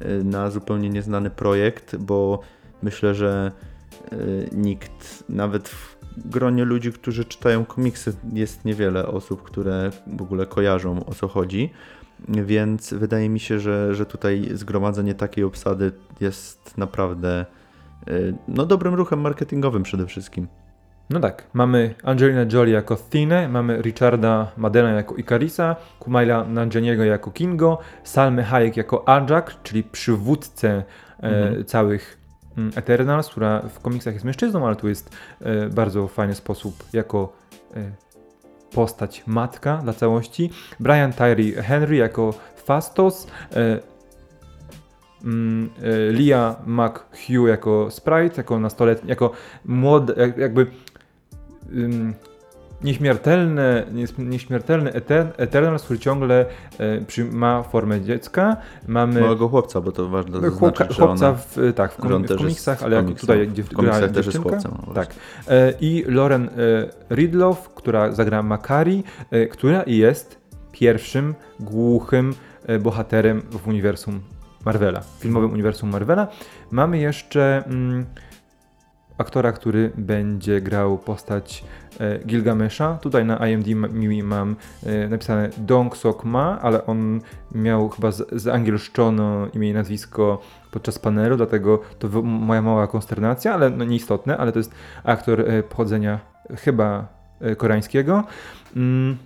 e, 0.00 0.08
na 0.24 0.50
zupełnie 0.50 0.90
nieznany 0.90 1.30
projekt, 1.30 1.96
bo 1.96 2.40
myślę, 2.82 3.14
że 3.14 3.52
e, 4.12 4.16
nikt, 4.52 5.24
nawet 5.28 5.68
w 5.68 5.96
gronie 6.24 6.64
ludzi, 6.64 6.92
którzy 6.92 7.24
czytają 7.24 7.64
komiksy, 7.64 8.12
jest 8.32 8.64
niewiele 8.64 9.06
osób, 9.06 9.42
które 9.42 9.90
w 10.06 10.22
ogóle 10.22 10.46
kojarzą 10.46 11.04
o 11.04 11.14
co 11.14 11.28
chodzi. 11.28 11.70
Więc 12.28 12.94
wydaje 12.94 13.28
mi 13.28 13.40
się, 13.40 13.60
że, 13.60 13.94
że 13.94 14.06
tutaj 14.06 14.48
zgromadzenie 14.52 15.14
takiej 15.14 15.44
obsady 15.44 15.92
jest 16.20 16.78
naprawdę 16.78 17.46
no, 18.48 18.66
dobrym 18.66 18.94
ruchem 18.94 19.20
marketingowym 19.20 19.82
przede 19.82 20.06
wszystkim. 20.06 20.46
No 21.10 21.20
tak, 21.20 21.44
mamy 21.54 21.94
Angelina 22.04 22.46
Jolie 22.52 22.74
jako 22.74 22.96
Thine, 22.96 23.48
mamy 23.48 23.82
Richarda 23.82 24.52
Madena 24.56 24.90
jako 24.90 25.14
Icarisa, 25.14 25.76
Kumaila 25.98 26.44
Nanjianiego 26.44 27.04
jako 27.04 27.30
Kingo, 27.30 27.78
Salmy 28.04 28.42
Hayek 28.42 28.76
jako 28.76 29.08
Ajak, 29.08 29.62
czyli 29.62 29.82
przywódcę 29.82 30.68
e, 30.68 30.84
mhm. 31.22 31.64
całych 31.64 32.18
mm, 32.58 32.72
Eternals, 32.76 33.28
która 33.28 33.60
w 33.60 33.80
komiksach 33.80 34.14
jest 34.14 34.24
mężczyzną, 34.24 34.66
ale 34.66 34.76
tu 34.76 34.88
jest 34.88 35.16
e, 35.40 35.68
bardzo 35.68 36.08
fajny 36.08 36.34
sposób 36.34 36.84
jako 36.92 37.32
e, 37.76 37.90
postać 38.74 39.22
matka 39.26 39.76
dla 39.76 39.92
całości. 39.92 40.50
Brian 40.80 41.12
Tyree 41.12 41.52
Henry 41.52 41.96
jako 41.96 42.34
Fastos, 42.56 43.26
e, 43.52 43.80
mm, 45.24 45.70
e, 45.82 46.12
Lia 46.12 46.56
McHugh 46.66 47.48
jako 47.48 47.90
Sprite, 47.90 48.36
jako 48.36 48.58
nastoletni, 48.60 49.10
jako 49.10 49.30
młody, 49.64 50.34
jakby 50.36 50.66
nieśmiertelny, 52.82 53.86
nieśmiertelny 54.18 54.92
Eternals, 55.36 55.82
który 55.82 55.98
ciągle 55.98 56.46
e, 57.18 57.24
ma 57.32 57.62
formę 57.62 58.00
dziecka. 58.00 58.56
Mamy 58.86 59.20
małego 59.20 59.48
chłopca, 59.48 59.80
bo 59.80 59.92
to 59.92 60.08
ważne 60.08 60.40
no, 60.40 60.50
chłopca, 60.50 60.86
chłopca 60.96 61.34
w, 61.34 61.72
tak, 61.74 61.92
w, 61.92 61.96
kom, 61.96 62.24
w 62.24 62.36
komiksach, 62.36 62.82
ale 62.82 62.96
jak 62.96 63.20
tutaj 63.20 63.48
gdzie 63.48 63.62
w 63.64 63.72
komiksach 63.72 64.10
też 64.10 64.26
jest 64.26 64.38
chłopcem. 64.38 64.72
No 64.86 64.94
tak. 64.94 65.14
E, 65.48 65.72
I 65.80 66.04
Lauren 66.08 66.48
e, 66.48 67.14
Ridloff, 67.14 67.68
która 67.74 68.12
zagra 68.12 68.42
Makari, 68.42 69.04
która 69.50 69.82
jest 69.86 70.40
pierwszym 70.72 71.34
głuchym 71.60 72.34
bohaterem 72.80 73.42
w 73.50 73.68
uniwersum 73.68 74.20
Marvela, 74.64 75.00
filmowym 75.18 75.52
uniwersum 75.52 75.90
Marvela. 75.90 76.28
Mamy 76.70 76.98
jeszcze 76.98 77.64
mm, 77.66 78.06
aktora, 79.18 79.52
który 79.52 79.92
będzie 79.96 80.60
grał 80.60 80.98
postać 80.98 81.64
e, 82.00 82.18
Gilgamesha. 82.18 82.98
Tutaj 83.02 83.24
na 83.24 83.48
IMDb 83.48 84.22
mam 84.22 84.56
e, 84.86 85.08
napisane 85.08 85.50
Dong 85.58 85.96
Sok 85.96 86.24
Ma, 86.24 86.60
ale 86.60 86.86
on 86.86 87.20
miał 87.54 87.88
chyba 87.88 88.10
zangielszczono 88.32 89.48
imię 89.54 89.70
i 89.70 89.72
nazwisko 89.72 90.40
podczas 90.70 90.98
panelu, 90.98 91.36
dlatego 91.36 91.80
to 91.98 92.22
moja 92.22 92.62
mała 92.62 92.86
konsternacja, 92.86 93.54
ale 93.54 93.70
no 93.70 93.84
nieistotne, 93.84 94.36
ale 94.36 94.52
to 94.52 94.58
jest 94.58 94.74
aktor 95.04 95.40
e, 95.40 95.62
pochodzenia 95.62 96.20
chyba 96.64 97.16
koreańskiego. 97.56 98.24
Mm, 98.76 99.16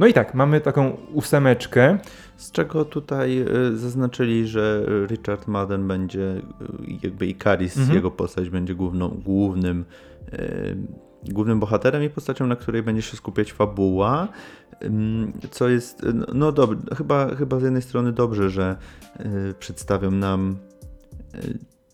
No 0.00 0.06
i 0.06 0.12
tak, 0.12 0.34
mamy 0.34 0.60
taką 0.60 0.96
ósemeczkę. 1.12 1.98
Z 2.36 2.52
czego 2.52 2.84
tutaj 2.84 3.44
y, 3.72 3.78
zaznaczyli, 3.78 4.46
że 4.46 4.86
Richard 5.06 5.46
Madden 5.46 5.88
będzie, 5.88 6.20
y, 6.20 6.42
jakby 7.02 7.26
Ikaris, 7.26 7.76
Mhm. 7.76 7.94
jego 7.94 8.10
postać 8.10 8.50
będzie 8.50 8.74
główną, 8.74 9.08
głównym, 9.08 9.84
y, 10.32 10.76
głównym 11.32 11.60
bohaterem 11.60 12.02
i 12.04 12.10
postacią, 12.10 12.46
na 12.46 12.56
której 12.56 12.82
będzie 12.82 13.02
się 13.02 13.16
skupiać 13.16 13.52
fabuła. 13.52 14.28
Co 15.50 15.68
jest, 15.68 16.04
y, 16.04 16.12
no 16.34 16.52
dobrze, 16.52 16.76
chyba, 16.96 17.34
chyba 17.34 17.60
z 17.60 17.62
jednej 17.62 17.82
strony 17.82 18.12
dobrze, 18.12 18.50
że 18.50 18.76
przedstawią 19.58 20.10
nam 20.10 20.56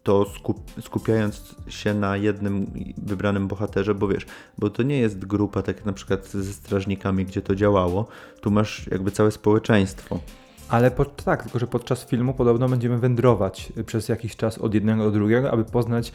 to 0.06 0.26
skup, 0.36 0.58
skupiając 0.80 1.54
się 1.68 1.94
na 1.94 2.16
jednym 2.16 2.66
wybranym 2.98 3.48
bohaterze, 3.48 3.94
bo 3.94 4.08
wiesz, 4.08 4.26
bo 4.58 4.70
to 4.70 4.82
nie 4.82 4.98
jest 4.98 5.24
grupa 5.26 5.62
tak 5.62 5.84
na 5.84 5.92
przykład 5.92 6.28
ze 6.28 6.52
strażnikami, 6.52 7.24
gdzie 7.24 7.42
to 7.42 7.54
działało. 7.54 8.06
Tu 8.40 8.50
masz 8.50 8.86
jakby 8.90 9.10
całe 9.10 9.30
społeczeństwo. 9.30 10.20
Ale 10.68 10.90
pod, 10.90 11.24
tak, 11.24 11.42
tylko 11.42 11.58
że 11.58 11.66
podczas 11.66 12.06
filmu 12.06 12.34
podobno 12.34 12.68
będziemy 12.68 12.98
wędrować 12.98 13.72
przez 13.86 14.08
jakiś 14.08 14.36
czas 14.36 14.58
od 14.58 14.74
jednego 14.74 15.04
do 15.04 15.10
drugiego, 15.10 15.50
aby 15.50 15.64
poznać, 15.64 16.12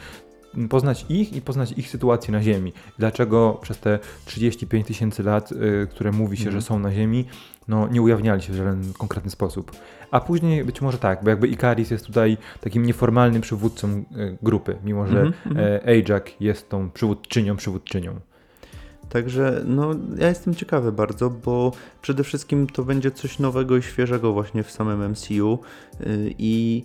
poznać 0.70 1.06
ich 1.10 1.34
i 1.34 1.42
poznać 1.42 1.72
ich 1.72 1.90
sytuację 1.90 2.32
na 2.32 2.44
Ziemi. 2.44 2.74
Dlaczego 3.00 3.60
przez 3.62 3.78
te 3.80 4.00
35 4.26 4.88
tysięcy 4.88 5.24
lat, 5.24 5.52
y, 5.52 5.88
które 5.92 6.12
mówi 6.12 6.38
się, 6.38 6.46
Mhm. 6.46 6.62
że 6.62 6.68
są 6.68 6.80
na 6.80 6.92
Ziemi, 6.92 7.26
no 7.68 7.88
nie 7.88 8.02
ujawniali 8.02 8.42
się 8.42 8.54
w 8.54 8.56
żaden 8.56 8.94
konkretny 8.98 9.32
sposób. 9.32 9.72
A 10.12 10.20
później 10.20 10.64
być 10.64 10.82
może 10.82 10.98
tak, 10.98 11.24
bo 11.24 11.30
jakby 11.30 11.48
Ikaris 11.48 11.92
jest 11.92 12.06
tutaj 12.06 12.38
takim 12.62 12.86
nieformalnym 12.86 13.42
przywódcą 13.42 13.88
y, 13.88 14.38
grupy, 14.42 14.76
mimo 14.84 15.08
że 15.08 15.22
mhm. 15.22 15.58
e, 15.58 15.82
Ajax 15.88 16.32
jest 16.40 16.70
tą 16.70 16.90
przywódczynią, 16.90 17.56
przywódczynią. 17.56 18.20
Także 19.10 19.62
no, 19.66 19.96
ja 20.18 20.28
jestem 20.28 20.56
ciekawy 20.56 20.92
bardzo, 20.92 21.30
bo 21.30 21.72
przede 22.02 22.24
wszystkim 22.24 22.68
to 22.68 22.84
będzie 22.84 23.12
coś 23.12 23.40
nowego 23.40 23.78
i 23.78 23.82
świeżego 23.82 24.34
właśnie 24.34 24.64
w 24.64 24.72
samym 24.72 25.10
MCU 25.12 25.60
yy, 26.00 26.08
i 26.38 26.84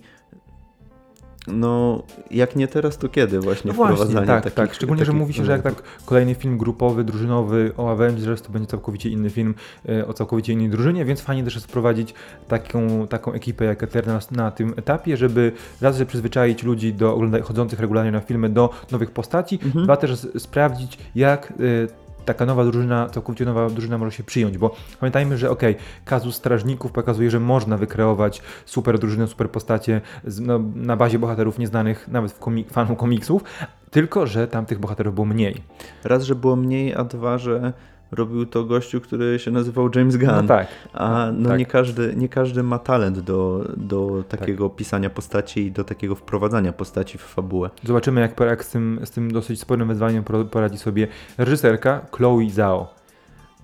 no, 1.47 2.03
jak 2.31 2.55
nie 2.55 2.67
teraz, 2.67 2.97
to 2.97 3.09
kiedy 3.09 3.39
właśnie 3.39 3.67
No 3.67 3.73
właśnie, 3.73 3.95
wprowadzanie 3.95 4.27
tak, 4.27 4.43
takich 4.43 4.55
tak. 4.55 4.73
Szczególnie, 4.73 5.05
że 5.05 5.11
takich 5.11 5.19
mówi 5.19 5.33
się, 5.33 5.45
że 5.45 5.51
jak 5.51 5.61
tak 5.61 5.83
kolejny 6.05 6.35
film 6.35 6.57
grupowy, 6.57 7.03
drużynowy 7.03 7.71
o 7.77 7.91
Avengers, 7.91 8.41
to 8.41 8.49
będzie 8.51 8.67
całkowicie 8.67 9.09
inny 9.09 9.29
film 9.29 9.55
e, 9.89 10.07
o 10.07 10.13
całkowicie 10.13 10.53
innej 10.53 10.69
drużynie, 10.69 11.05
więc 11.05 11.21
fajnie 11.21 11.43
też 11.43 11.55
jest 11.55 11.67
wprowadzić 11.67 12.13
taką, 12.47 13.07
taką 13.07 13.33
ekipę 13.33 13.65
jak 13.65 13.83
Eternals 13.83 14.31
na 14.31 14.51
tym 14.51 14.73
etapie, 14.77 15.17
żeby 15.17 15.51
raz, 15.81 15.97
że 15.97 16.05
przyzwyczaić 16.05 16.63
ludzi 16.63 16.93
do 16.93 17.19
chodzących 17.43 17.79
regularnie 17.79 18.11
na 18.11 18.19
filmy 18.19 18.49
do 18.49 18.69
nowych 18.91 19.11
postaci, 19.11 19.59
Mhm. 19.65 19.85
dwa 19.85 19.97
też 19.97 20.27
sprawdzić, 20.37 20.97
jak 21.15 21.51
e, 21.51 22.06
taka 22.27 22.45
nowa 22.45 22.63
drużyna, 22.63 23.09
całkowicie 23.09 23.45
nowa 23.45 23.69
drużyna 23.69 23.97
może 23.97 24.11
się 24.11 24.23
przyjąć, 24.23 24.57
bo 24.57 24.75
pamiętajmy, 24.99 25.37
że 25.37 25.49
okej, 25.49 25.75
kazus 26.05 26.35
strażników 26.35 26.91
pokazuje, 26.91 27.31
że 27.31 27.39
można 27.39 27.77
wykreować 27.77 28.41
super 28.65 28.99
drużynę, 28.99 29.27
super 29.27 29.51
postacie 29.51 30.01
z, 30.25 30.39
no, 30.39 30.59
na 30.75 30.97
bazie 30.97 31.19
bohaterów 31.19 31.59
nieznanych 31.59 32.07
nawet 32.07 32.31
w 32.31 32.39
komi- 32.39 32.65
fanom 32.71 32.95
komiksów, 32.95 33.43
tylko 33.91 34.27
że 34.27 34.47
tam 34.47 34.65
tych 34.65 34.79
bohaterów 34.79 35.13
było 35.13 35.25
mniej. 35.25 35.63
Raz, 36.03 36.23
że 36.23 36.35
było 36.35 36.55
mniej, 36.55 36.95
a 36.95 37.03
dwa, 37.03 37.37
że 37.37 37.73
robił 38.11 38.45
to 38.45 38.63
gościu, 38.63 39.01
który 39.01 39.39
się 39.39 39.51
nazywał 39.51 39.89
James 39.95 40.17
Gunn. 40.17 40.29
No 40.29 40.43
tak. 40.43 40.67
A 40.93 41.27
no 41.33 41.49
tak. 41.49 41.59
nie, 41.59 41.65
każdy, 41.65 42.13
nie 42.15 42.29
każdy 42.29 42.63
ma 42.63 42.79
talent 42.79 43.19
do, 43.19 43.65
do 43.77 44.23
takiego 44.29 44.69
pisania 44.69 45.09
postaci 45.09 45.59
i 45.59 45.71
do 45.71 45.83
takiego 45.83 46.15
wprowadzania 46.15 46.73
postaci 46.73 47.17
w 47.17 47.21
fabułę. 47.21 47.69
Zobaczymy, 47.83 48.21
jak, 48.21 48.39
jak 48.39 48.65
z, 48.65 48.69
tym, 48.69 48.99
z 49.03 49.11
tym 49.11 49.31
dosyć 49.31 49.61
sporym 49.61 49.87
wyzwaniem 49.87 50.23
poradzi 50.51 50.77
sobie 50.77 51.07
reżyserka 51.37 52.05
Chloe 52.11 52.49
Zhao. 52.49 52.93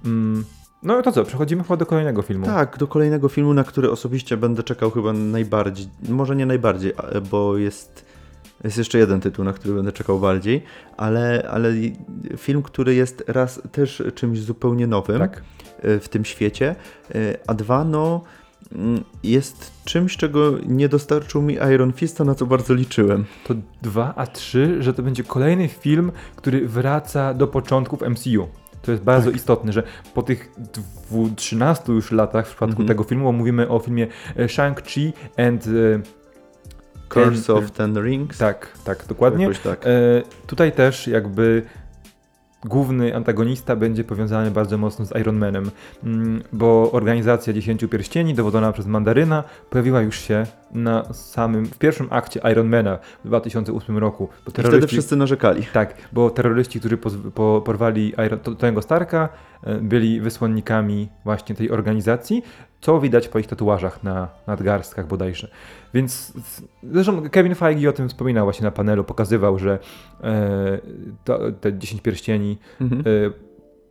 Mm, 0.05 0.45
no 0.83 1.01
to 1.01 1.11
co, 1.11 1.23
przechodzimy 1.23 1.63
chyba 1.63 1.77
do 1.77 1.85
kolejnego 1.85 2.21
filmu. 2.21 2.45
Tak, 2.45 2.77
do 2.77 2.87
kolejnego 2.87 3.29
filmu, 3.29 3.53
na 3.53 3.63
który 3.63 3.91
osobiście 3.91 4.37
będę 4.37 4.63
czekał 4.63 4.91
chyba 4.91 5.13
najbardziej. 5.13 5.87
Może 6.09 6.35
nie 6.35 6.45
najbardziej, 6.45 6.93
bo 7.31 7.57
jest, 7.57 8.05
jest 8.63 8.77
jeszcze 8.77 8.97
jeden 8.97 9.21
tytuł, 9.21 9.45
na 9.45 9.53
który 9.53 9.73
będę 9.73 9.91
czekał 9.91 10.19
bardziej, 10.19 10.63
ale, 10.97 11.47
ale 11.51 11.73
film, 12.37 12.63
który 12.63 12.95
jest 12.95 13.23
raz 13.27 13.61
też 13.71 14.03
czymś 14.15 14.39
zupełnie 14.39 14.87
nowym 14.87 15.19
Tak. 15.19 15.41
y, 15.85 15.99
w 15.99 16.09
tym 16.09 16.25
świecie, 16.25 16.75
y, 17.15 17.37
a 17.47 17.53
dwa, 17.53 17.83
no 17.83 18.21
mm, 18.75 19.03
jest 19.23 19.71
czymś, 19.85 20.17
czego 20.17 20.51
nie 20.67 20.89
dostarczył 20.89 21.41
mi 21.41 21.53
Iron 21.73 21.93
Fista, 21.93 22.23
na 22.23 22.35
co 22.35 22.45
bardzo 22.45 22.73
liczyłem. 22.73 23.25
To 23.47 23.53
dwa, 23.81 24.13
a 24.15 24.27
trzy, 24.27 24.77
że 24.83 24.93
to 24.93 25.03
będzie 25.03 25.23
kolejny 25.23 25.67
film, 25.67 26.11
który 26.35 26.67
wraca 26.67 27.33
do 27.33 27.47
początków 27.47 28.01
MCU. 28.01 28.47
To 28.81 28.91
jest 28.91 29.03
bardzo 29.03 29.25
Tak. 29.29 29.35
istotne, 29.35 29.73
że 29.73 29.83
po 30.13 30.23
tych 30.23 30.51
dwu, 30.73 31.29
13 31.35 31.93
już 31.93 32.11
latach 32.11 32.45
w 32.45 32.49
przypadku 32.49 32.71
Mhm. 32.73 32.87
tego 32.87 33.03
filmu, 33.03 33.23
bo 33.25 33.31
mówimy 33.31 33.69
o 33.69 33.79
filmie 33.79 34.07
e, 34.35 34.45
Shang-Chi 34.47 35.11
and... 35.37 35.67
Curse 37.13 37.53
of 37.53 37.71
Ten 37.71 37.97
Rings. 38.03 38.37
Tak, 38.37 38.77
tak, 38.83 39.05
dokładnie. 39.07 39.49
Tak. 39.63 39.85
E, 39.87 39.89
tutaj 40.47 40.71
też 40.71 41.07
jakby 41.07 41.63
główny 42.65 43.15
antagonista 43.15 43.75
będzie 43.75 44.03
powiązany 44.03 44.51
bardzo 44.51 44.77
mocno 44.77 45.05
z 45.05 45.15
Iron 45.15 45.37
Manem, 45.37 45.71
mm, 46.03 46.43
bo 46.53 46.91
organizacja 46.91 47.53
Dziesięciu 47.53 47.87
Pierścieni, 47.89 48.33
dowodzona 48.33 48.71
przez 48.71 48.85
Mandaryna, 48.85 49.43
pojawiła 49.69 50.01
już 50.01 50.19
się 50.19 50.45
na 50.71 51.13
samym, 51.13 51.65
w 51.65 51.77
pierwszym 51.77 52.07
akcie 52.09 52.39
Ironmana 52.51 52.99
w 53.23 53.27
2008 53.27 53.97
roku. 53.97 54.29
Bo 54.45 54.51
I 54.61 54.67
wtedy 54.67 54.87
wszyscy 54.87 55.15
narzekali. 55.15 55.65
tak, 55.73 55.93
bo 56.13 56.29
terroryści, 56.29 56.79
którzy 56.79 56.97
po, 57.33 57.61
porwali 57.61 58.13
Iron, 58.25 58.39
to- 58.39 58.51
Tony'ego 58.51 58.81
Starka, 58.81 59.29
e, 59.63 59.75
byli 59.75 60.21
wysłannikami 60.21 61.09
właśnie 61.25 61.55
tej 61.55 61.71
organizacji, 61.71 62.43
co 62.83 62.99
widać 62.99 63.27
po 63.27 63.39
ich 63.39 63.47
tatuażach 63.47 64.03
na 64.03 64.27
nadgarstkach 64.47 65.07
bodajże. 65.07 65.47
Więc 65.93 66.33
zresztą 66.83 67.29
Kevin 67.29 67.55
Feige 67.55 67.89
o 67.89 67.93
tym 67.93 68.09
wspominał 68.09 68.45
właśnie 68.45 68.63
na 68.63 68.71
panelu, 68.71 69.03
pokazywał, 69.03 69.59
że 69.59 69.79
e, 70.23 70.79
to, 71.23 71.39
te 71.51 71.77
10 71.77 72.01
pierścieni 72.01 72.57
Mhm. 72.81 73.01
e, 73.01 73.03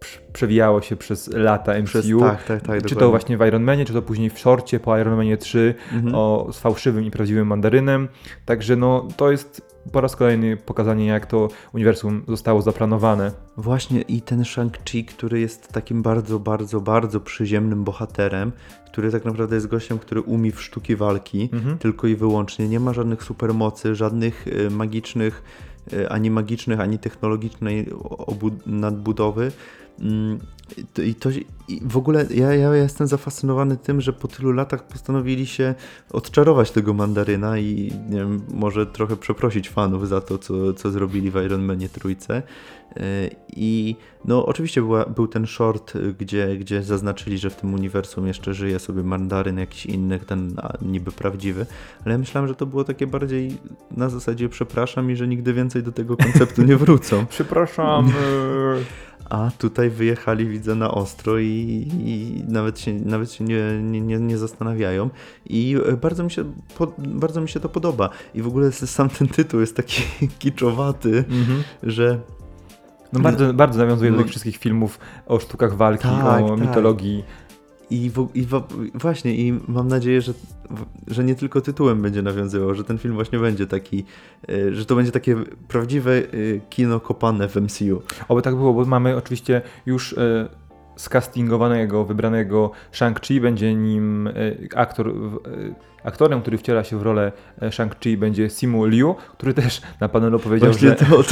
prz- 0.01 0.19
przewijało 0.33 0.83
się 0.83 0.97
przez 0.97 1.29
lata 1.35 1.73
MCU. 1.79 1.89
Przez, 1.89 2.07
tak, 2.21 2.45
tak, 2.45 2.47
tak. 2.47 2.61
czy 2.63 2.73
dokładnie. 2.73 2.97
to 3.01 3.11
właśnie 3.11 3.39
w 3.39 3.47
Iron 3.47 3.63
Manie, 3.63 3.85
czy 3.85 3.93
to 3.93 4.03
później 4.03 4.31
w 4.31 4.39
shorcie 4.39 4.81
po 4.81 4.99
Iron 4.99 5.17
Manie 5.17 5.37
3 5.37 5.75
Mhm. 5.93 6.15
o, 6.15 6.49
z 6.53 6.59
fałszywym 6.59 7.05
i 7.05 7.11
prawdziwym 7.11 7.47
mandarynem. 7.47 8.09
Także 8.45 8.77
no, 8.77 9.09
to 9.17 9.31
jest 9.31 9.72
po 9.93 10.01
raz 10.01 10.17
kolejny 10.17 10.57
pokazanie, 10.57 11.07
jak 11.07 11.27
to 11.27 11.49
uniwersum 11.75 12.23
zostało 12.29 12.63
zaplanowane. 12.63 13.33
Właśnie 13.57 14.03
i 14.03 14.23
ten 14.23 14.43
Shang-Chi, 14.43 15.05
który 15.05 15.41
jest 15.41 15.69
takim 15.69 16.03
bardzo, 16.03 16.39
bardzo, 16.39 16.81
bardzo 16.81 17.21
przyziemnym 17.21 17.85
bohaterem, 17.85 18.53
który 18.87 19.11
tak 19.13 19.25
naprawdę 19.25 19.55
jest 19.55 19.67
gościem, 19.67 19.99
który 19.99 20.21
umie 20.21 20.53
w 20.53 20.63
sztuki 20.63 20.97
walki, 20.97 21.49
Mhm. 21.53 21.79
tylko 21.79 22.07
i 22.07 22.17
wyłącznie. 22.17 22.69
Nie 22.69 22.81
ma 22.81 22.93
żadnych 22.93 23.23
supermocy, 23.23 23.95
żadnych 23.95 24.47
y, 24.47 24.71
magicznych, 24.71 25.43
y, 25.93 26.09
ani 26.09 26.31
magicznych, 26.31 26.81
ani 26.81 26.99
technologicznej 26.99 27.89
nadbudowy. 28.67 29.53
I 31.03 31.15
to- 31.15 31.31
I, 31.69 31.81
w 31.83 31.97
ogóle 31.97 32.27
ja, 32.35 32.55
ja 32.55 32.75
jestem 32.75 33.07
zafascynowany 33.07 33.77
tym, 33.77 34.01
że 34.01 34.13
po 34.13 34.29
tylu 34.29 34.53
latach 34.53 34.87
postanowili 34.87 35.47
się 35.47 35.75
odczarować 36.11 36.71
tego 36.71 36.95
mandaryna 36.95 37.59
i 37.59 37.93
nie 38.11 38.17
wiem, 38.17 38.41
może 38.55 38.87
trochę 38.87 39.17
przeprosić 39.17 39.71
fanów 39.71 40.09
za 40.09 40.21
to, 40.21 40.39
co, 40.39 40.75
co 40.75 40.91
zrobili 40.91 41.31
w 41.31 41.37
Iron 41.37 41.63
Manie 41.65 41.89
trójce. 41.89 42.43
Yy, 42.97 43.03
I 43.57 43.97
no 44.25 44.47
oczywiście 44.47 44.83
była, 44.83 45.05
był 45.05 45.29
ten 45.29 45.47
short, 45.47 45.97
y, 45.97 46.15
gdzie, 46.19 46.57
gdzie 46.57 46.83
zaznaczyli, 46.83 47.39
że 47.39 47.51
w 47.51 47.57
tym 47.57 47.75
uniwersum 47.75 48.27
jeszcze 48.27 48.55
żyje 48.55 48.79
sobie 48.79 49.03
mandaryn 49.03 49.59
jakiś 49.59 49.87
inny, 49.87 50.19
ten 50.19 50.57
niby 50.83 51.13
prawdziwy, 51.13 51.67
ale 52.05 52.13
ja 52.13 52.19
myślałem, 52.19 52.49
że 52.49 52.55
to 52.55 52.67
było 52.67 52.85
takie 52.85 53.07
bardziej 53.07 53.59
na 53.91 54.09
zasadzie 54.09 54.49
przepraszam 54.49 55.11
i 55.11 55.17
że 55.17 55.29
nigdy 55.29 55.53
więcej 55.53 55.83
do 55.83 55.93
tego 55.93 56.17
konceptu 56.17 56.63
nie 56.63 56.77
wrócą. 56.77 57.27
Przepraszam. 57.31 58.13
A 59.31 59.51
tutaj 59.59 59.91
wyjechali, 59.91 60.47
widzę, 60.47 60.75
na 60.75 60.91
ostro 60.91 61.39
i, 61.39 61.89
i 62.05 62.43
nawet 62.49 62.81
się, 62.81 62.93
nawet 62.93 63.33
się 63.33 63.45
nie, 63.45 63.83
nie, 63.83 64.01
nie, 64.01 64.19
nie 64.19 64.39
zastanawiają. 64.39 65.11
I 65.47 65.77
e, 65.89 65.97
bardzo 65.97 66.25
mi, 66.25 66.31
się, 66.31 66.45
po, 66.79 66.93
bardzo 66.99 67.41
mi 67.41 67.49
się 67.49 67.61
to 67.61 67.69
podoba. 67.69 68.11
I 68.35 68.43
w 68.43 68.47
ogóle 68.47 68.73
sam 68.73 69.09
ten 69.09 69.29
tytuł 69.29 69.61
jest 69.61 69.77
taki 69.77 70.03
kiczowaty, 70.39 71.25
mhm. 71.31 71.63
że 71.83 72.19
No 73.13 73.21
bardzo, 73.21 73.55
bardzo 73.55 73.79
nawiązuje 73.79 74.11
do 74.11 74.17
No. 74.17 74.23
tych 74.23 74.31
wszystkich 74.31 74.57
filmów 74.57 74.99
o 75.27 75.41
sztukach 75.41 75.77
walki, 75.77 76.03
Tak, 76.03 76.45
o 76.45 76.49
tak. 76.49 76.61
mitologii. 76.61 77.25
I, 77.93 78.11
w, 78.11 78.29
i 78.35 78.43
w, 78.43 78.63
właśnie, 78.95 79.35
i 79.35 79.61
mam 79.69 79.89
nadzieję, 79.89 80.21
że, 80.21 80.33
że 81.07 81.25
nie 81.25 81.35
tylko 81.35 81.61
tytułem 81.61 82.03
będzie 82.03 82.23
nawiązywał, 82.23 82.75
że 82.75 82.85
ten 82.85 82.99
film 82.99 83.15
właśnie 83.15 83.39
będzie 83.39 83.67
taki, 83.67 84.05
e, 84.49 84.75
że 84.75 84.87
to 84.87 84.95
będzie 84.97 85.13
takie 85.13 85.37
prawdziwe 85.69 86.13
e, 86.13 86.23
kino 86.71 87.01
kopane 87.01 87.49
w 87.49 87.57
MCU. 87.57 88.03
Oby 88.29 88.43
tak 88.43 88.57
było, 88.57 88.75
bo 88.75 88.85
mamy 88.85 89.17
oczywiście 89.17 89.63
już 89.87 90.13
e, 90.13 90.49
skastingowanego, 90.97 92.05
wybranego 92.05 92.71
Shang-Chi, 92.93 93.41
będzie 93.41 93.75
nim 93.75 94.29
aktor 94.75 95.15
w- 95.15 95.41
aktorem, 96.05 96.41
który 96.41 96.59
wciela 96.59 96.85
się 96.85 96.99
w 96.99 97.03
rolę 97.03 97.33
e, 97.63 97.69
Shang-Chi 97.71 98.17
będzie 98.17 98.51
Simu 98.51 98.85
Liu, 98.87 99.15
który 99.39 99.55
też 99.55 99.83
na 100.01 100.09
panelu 100.09 100.39
powiedział, 100.39 100.71
Właśnie 100.73 100.89
że, 100.89 100.95
to, 100.97 101.23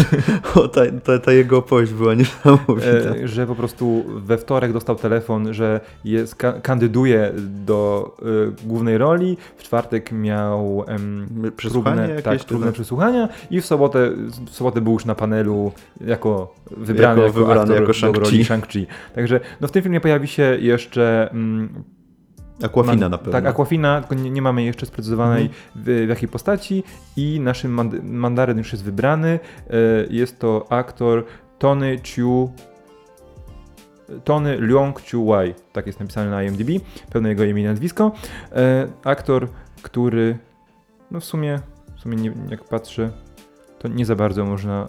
o, 0.62 0.68
ta, 0.68 0.80
ta, 1.04 1.18
ta 1.18 1.32
jego 1.32 1.58
opowieść 1.58 1.92
była 1.92 2.14
niesamowita. 2.14 2.86
e, 2.86 3.28
że 3.28 3.46
po 3.46 3.54
prostu 3.54 4.04
we 4.16 4.38
wtorek 4.38 4.72
dostał 4.72 4.96
telefon, 4.96 5.54
że 5.54 5.80
jest, 6.04 6.34
ka- 6.34 6.52
kandyduje 6.52 7.32
do 7.66 8.10
e, 8.22 8.66
głównej 8.66 8.98
roli, 8.98 9.36
w 9.56 9.62
czwartek 9.62 10.12
miał 10.12 10.84
em, 10.86 11.26
próbne, 11.72 12.08
jakieś, 12.08 12.44
tak, 12.44 12.60
tak? 12.62 12.72
przesłuchania 12.72 13.28
i 13.50 13.60
w 13.60 13.66
sobotę, 13.66 14.10
w 14.46 14.50
sobotę 14.50 14.80
był 14.80 14.92
już 14.92 15.04
na 15.04 15.14
panelu 15.14 15.72
jako 16.06 16.54
wybrany 16.70 17.20
Jako 17.22 17.26
jako, 17.26 17.38
wybrany 17.38 17.60
aktor 17.60 17.76
jako 17.76 17.86
do 17.86 17.92
Shang-Chi. 17.92 18.20
roli 18.20 18.44
Shang-Chi. 18.44 18.86
Także 19.14 19.40
no, 19.60 19.68
w 19.68 19.70
tym 19.70 19.82
filmie 19.82 20.00
pojawi 20.00 20.28
się 20.28 20.56
jeszcze 20.60 21.30
mm, 21.32 21.68
Aquafina 22.64 23.08
na 23.08 23.18
pewno. 23.18 23.32
Tak, 23.32 23.46
Aquafina, 23.46 24.00
tylko 24.00 24.14
nie, 24.14 24.30
nie 24.30 24.42
mamy 24.42 24.62
jeszcze 24.62 24.86
sprecyzowanej 24.86 25.42
Mhm. 25.42 25.62
w, 25.76 26.06
w 26.06 26.08
jakiej 26.08 26.28
postaci 26.28 26.84
i 27.16 27.40
naszym 27.40 27.76
mand- 27.76 28.02
mandaryn 28.04 28.58
już 28.58 28.72
jest 28.72 28.84
wybrany. 28.84 29.38
E, 29.70 29.74
Jest 30.10 30.38
to 30.38 30.66
aktor 30.70 31.24
Tony 31.58 31.98
Chiu 32.02 32.50
Tony 34.24 34.60
Leong 34.60 35.00
Chiu 35.02 35.26
Wai, 35.26 35.54
tak 35.72 35.86
jest 35.86 36.00
napisane 36.00 36.30
na 36.30 36.42
IMDb, 36.42 36.68
pełne 37.12 37.28
jego 37.28 37.44
imię 37.44 37.62
i 37.62 37.64
nazwisko. 37.64 38.12
E, 38.52 38.86
aktor, 39.04 39.48
który 39.82 40.38
no 41.10 41.20
w 41.20 41.24
sumie, 41.24 41.60
w 41.96 42.00
sumie 42.00 42.16
nie, 42.16 42.32
jak 42.50 42.64
patrzę, 42.64 43.10
to 43.82 43.88
nie 43.88 44.06
za 44.06 44.16
bardzo 44.16 44.44
można 44.44 44.88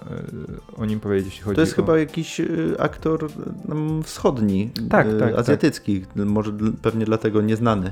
e, 0.77 0.81
o 0.81 0.85
nim 0.85 0.99
powiedzieć, 0.99 1.25
jeśli 1.25 1.43
chodzi 1.43 1.55
To 1.55 1.61
jest 1.61 1.73
o... 1.73 1.75
chyba 1.75 1.97
jakiś 1.99 2.39
y, 2.39 2.75
aktor 2.79 3.27
nam 3.67 4.03
wschodni, 4.03 4.69
Tak, 4.89 5.07
y, 5.07 5.19
tak, 5.19 5.29
tak. 5.29 5.39
azjatycki, 5.39 6.05
może 6.15 6.51
dl- 6.51 6.73
pewnie 6.81 7.05
dlatego 7.05 7.41
nieznany 7.41 7.91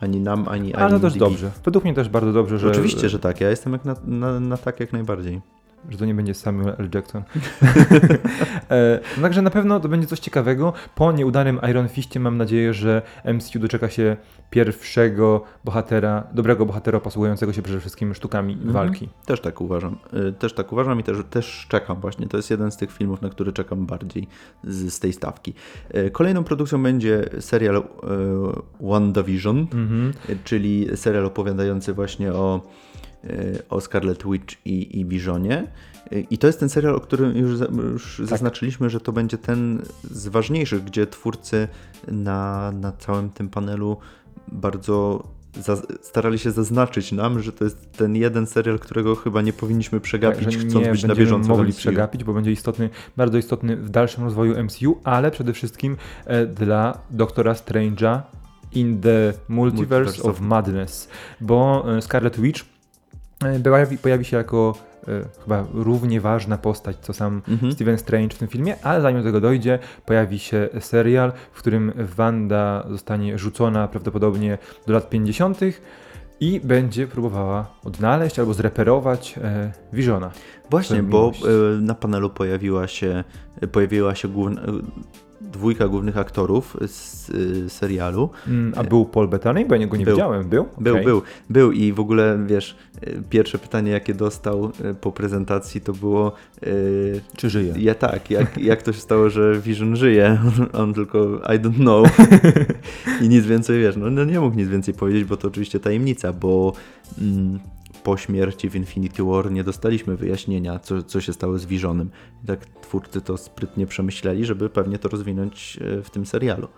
ani 0.00 0.20
nam, 0.20 0.48
ani 0.48 0.74
Ale 0.74 0.90
to 0.90 1.00
też 1.00 1.12
IMDb. 1.16 1.18
dobrze. 1.30 1.50
Według 1.64 1.84
mnie 1.84 1.94
też 1.94 2.08
bardzo 2.08 2.32
dobrze, 2.32 2.58
że, 2.58 2.68
Oczywiście, 2.70 3.08
że 3.08 3.18
tak. 3.18 3.40
Ja 3.40 3.50
jestem 3.50 3.72
jak 3.72 3.84
na, 3.84 3.96
na, 4.06 4.40
na 4.40 4.56
tak 4.56 4.80
jak 4.80 4.92
najbardziej. 4.92 5.40
Że 5.88 5.98
to 5.98 6.04
nie 6.04 6.14
będzie 6.14 6.34
Samuel 6.34 6.74
L. 6.78 6.88
Jackson. 6.94 7.22
e, 8.70 9.00
także 9.22 9.42
na 9.42 9.50
pewno 9.50 9.80
to 9.80 9.88
będzie 9.88 10.06
coś 10.06 10.18
ciekawego. 10.18 10.72
Po 10.94 11.12
nieudanym 11.12 11.60
Iron 11.70 11.88
Fistie 11.88 12.20
mam 12.20 12.36
nadzieję, 12.36 12.74
że 12.74 13.02
MCU 13.34 13.58
doczeka 13.58 13.88
się 13.88 14.16
pierwszego 14.50 15.42
bohatera, 15.64 16.24
dobrego 16.32 16.66
bohatera 16.66 17.00
posługującego 17.00 17.52
się 17.52 17.62
przede 17.62 17.80
wszystkim 17.80 18.14
sztukami 18.14 18.52
Mhm. 18.52 18.72
walki. 18.72 19.08
Też 19.26 19.40
tak 19.40 19.60
uważam. 19.60 19.98
Y, 20.28 20.32
Też 20.32 20.52
tak 20.52 20.72
uważam 20.72 21.00
i 21.00 21.02
też, 21.02 21.16
też 21.30 21.66
czekam 21.68 22.00
właśnie. 22.00 22.26
To 22.28 22.36
jest 22.36 22.50
jeden 22.50 22.70
z 22.70 22.76
tych 22.76 22.92
filmów, 22.92 23.22
na 23.22 23.28
który 23.28 23.52
czekam 23.52 23.86
bardziej 23.86 24.26
z, 24.64 24.92
z 24.94 25.00
tej 25.00 25.12
stawki. 25.12 25.54
Y, 25.96 26.10
Kolejną 26.10 26.44
produkcją 26.44 26.82
będzie 26.82 27.24
serial 27.40 27.76
y, 27.76 27.82
WandaVision, 28.80 29.58
Mhm. 29.58 30.12
czyli 30.44 30.88
serial 30.94 31.24
opowiadający 31.26 31.92
właśnie 31.94 32.32
o, 32.32 32.60
o 33.70 33.80
Scarlet 33.80 34.24
Witch 34.24 34.56
i, 34.64 35.00
i. 35.00 35.06
Y, 36.12 36.26
I 36.30 36.38
to 36.38 36.46
jest 36.46 36.60
ten 36.60 36.68
serial, 36.68 36.94
o 36.94 37.00
którym 37.00 37.36
już, 37.36 37.60
już 37.92 38.16
Tak. 38.16 38.26
zaznaczyliśmy, 38.26 38.90
że 38.90 39.00
to 39.00 39.12
będzie 39.12 39.38
ten 39.38 39.82
z 40.10 40.28
ważniejszych, 40.28 40.84
gdzie 40.84 41.06
twórcy 41.06 41.68
na, 42.08 42.72
na 42.72 42.92
całym 42.92 43.30
tym 43.30 43.48
panelu 43.48 43.96
bardzo 44.52 45.24
starali 46.02 46.38
się 46.38 46.50
zaznaczyć 46.50 47.12
nam, 47.12 47.42
że 47.42 47.52
to 47.52 47.64
jest 47.64 47.92
ten 47.92 48.16
jeden 48.16 48.46
serial, 48.46 48.78
którego 48.78 49.14
chyba 49.16 49.42
nie 49.42 49.52
powinniśmy 49.52 50.00
przegapić, 50.00 50.44
Tak, 50.44 50.54
chcąc 50.54 50.74
nie 50.86 50.90
być 50.90 51.04
na 51.04 51.14
bieżąco 51.14 51.48
mogli 51.48 51.72
przegapić, 51.72 52.24
bo 52.24 52.32
będzie 52.32 52.52
istotny, 52.52 52.90
bardzo 53.16 53.38
istotny 53.38 53.76
w 53.76 53.90
dalszym 53.90 54.24
rozwoju 54.24 54.64
MCU, 54.64 55.00
ale 55.04 55.30
przede 55.30 55.52
wszystkim 55.52 55.96
e, 56.24 56.46
dla 56.46 56.98
Doktora 57.10 57.52
Strange'a 57.52 58.20
in 58.72 59.00
the 59.00 59.32
Multiverse, 59.48 60.04
Multiverse 60.04 60.22
of 60.22 60.40
Madness, 60.40 61.08
bo 61.40 61.84
e, 61.96 62.02
Scarlet 62.02 62.40
Witch 62.40 62.60
e, 62.60 62.64
pojawi, 63.64 63.98
pojawi 63.98 64.24
się 64.24 64.36
jako 64.36 64.74
e, 65.08 65.10
chyba 65.44 65.64
równie 65.74 66.20
ważna 66.20 66.58
postać, 66.58 66.96
co 67.00 67.12
sam 67.12 67.42
Mhm. 67.48 67.72
Steven 67.72 67.98
Strange 67.98 68.34
w 68.34 68.38
tym 68.38 68.48
filmie, 68.48 68.76
ale 68.82 69.00
zanim 69.00 69.18
do 69.20 69.24
tego 69.28 69.40
dojdzie, 69.40 69.78
pojawi 70.06 70.38
się 70.38 70.68
serial, 70.80 71.32
w 71.52 71.58
którym 71.58 71.92
Wanda 72.16 72.84
zostanie 72.90 73.38
rzucona 73.38 73.88
prawdopodobnie 73.88 74.58
do 74.86 74.92
lat 74.92 75.10
50. 75.10 75.60
i 76.40 76.60
będzie 76.64 77.06
próbowała 77.06 77.66
odnaleźć 77.84 78.38
albo 78.38 78.54
zreperować 78.54 79.38
e, 79.42 79.72
Visiona. 79.92 80.30
Właśnie, 80.70 81.02
bo 81.02 81.32
e, 81.76 81.80
na 81.80 81.94
panelu 81.94 82.30
pojawiła 82.30 82.86
się, 82.86 83.24
pojawiła 83.72 84.14
się 84.14 84.28
główna, 84.28 84.62
dwójka 85.52 85.88
głównych 85.88 86.16
aktorów 86.18 86.76
z 86.86 87.30
y, 87.30 87.70
serialu. 87.70 88.30
Mm, 88.48 88.72
a 88.76 88.84
był 88.84 89.04
Paul 89.04 89.28
Bettany? 89.28 89.64
Bo 89.66 89.74
ja 89.74 89.86
go 89.86 89.96
nie 89.96 90.04
Był. 90.04 90.14
widziałem. 90.14 90.48
Był? 90.48 90.66
Był, 90.78 90.94
Okej. 90.94 91.04
był, 91.04 91.22
był 91.50 91.72
i 91.72 91.92
w 91.92 92.00
ogóle 92.00 92.38
wiesz, 92.46 92.76
y, 93.06 93.22
pierwsze 93.30 93.58
pytanie 93.58 93.90
jakie 93.92 94.14
dostał 94.14 94.72
y, 94.90 94.94
po 94.94 95.12
prezentacji 95.12 95.80
to 95.80 95.92
było 95.92 96.32
y, 96.62 97.20
Czy 97.36 97.50
żyje? 97.50 97.74
ja 97.78 97.94
tak, 97.94 98.30
jak, 98.30 98.58
jak 98.70 98.82
to 98.82 98.92
się 98.92 99.00
stało, 99.00 99.30
że 99.30 99.60
Vision 99.60 99.96
żyje? 99.96 100.38
On, 100.46 100.66
on 100.82 100.94
tylko 100.94 101.40
I 101.54 101.58
don't 101.60 101.74
know 101.74 102.08
i 103.22 103.28
nic 103.28 103.46
więcej 103.46 103.80
wiesz, 103.80 103.96
no, 103.96 104.10
no 104.10 104.24
nie 104.24 104.40
mógł 104.40 104.56
nic 104.56 104.68
więcej 104.68 104.94
powiedzieć, 104.94 105.24
bo 105.24 105.36
to 105.36 105.48
oczywiście 105.48 105.80
tajemnica, 105.80 106.32
bo 106.32 106.72
mm, 107.20 107.58
po 108.08 108.16
śmierci 108.16 108.70
w 108.70 108.76
Infinity 108.76 109.22
War 109.22 109.50
nie 109.50 109.64
dostaliśmy 109.64 110.16
wyjaśnienia, 110.16 110.78
co, 110.78 111.02
co 111.02 111.20
się 111.20 111.32
stało 111.32 111.58
z 111.58 111.66
Visionem. 111.66 112.10
I 112.44 112.46
tak 112.46 112.66
twórcy 112.66 113.20
to 113.20 113.36
sprytnie 113.36 113.86
przemyśleli, 113.86 114.44
żeby 114.44 114.70
pewnie 114.70 114.98
to 114.98 115.08
rozwinąć 115.08 115.78
e, 115.80 116.02
w 116.02 116.10
tym 116.10 116.26
serialu. 116.26 116.68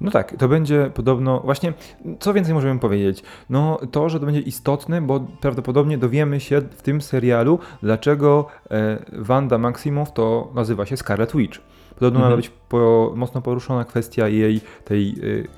No 0.00 0.10
tak, 0.10 0.36
to 0.38 0.48
będzie 0.48 0.90
podobno, 0.94 1.40
właśnie, 1.40 1.72
co 2.20 2.34
więcej 2.34 2.54
możemy 2.54 2.80
powiedzieć? 2.80 3.22
No 3.50 3.80
to, 3.90 4.08
że 4.08 4.20
to 4.20 4.26
będzie 4.26 4.40
istotne, 4.40 5.02
bo 5.02 5.20
prawdopodobnie 5.40 5.98
dowiemy 5.98 6.40
się 6.40 6.60
w 6.60 6.82
tym 6.82 7.00
serialu, 7.00 7.58
dlaczego 7.82 8.46
e, 8.70 9.04
Wanda 9.12 9.58
Maximoff 9.58 10.12
to 10.12 10.52
nazywa 10.54 10.86
się 10.86 10.96
Scarlet 10.96 11.36
Witch. 11.36 11.60
Podobno 12.00 12.18
Mhm. 12.20 12.30
ma 12.32 12.36
być 12.36 12.50
po, 12.68 13.12
mocno 13.16 13.42
poruszona 13.42 13.84
kwestia 13.84 14.28
jej 14.28 14.60
tej 14.84 15.08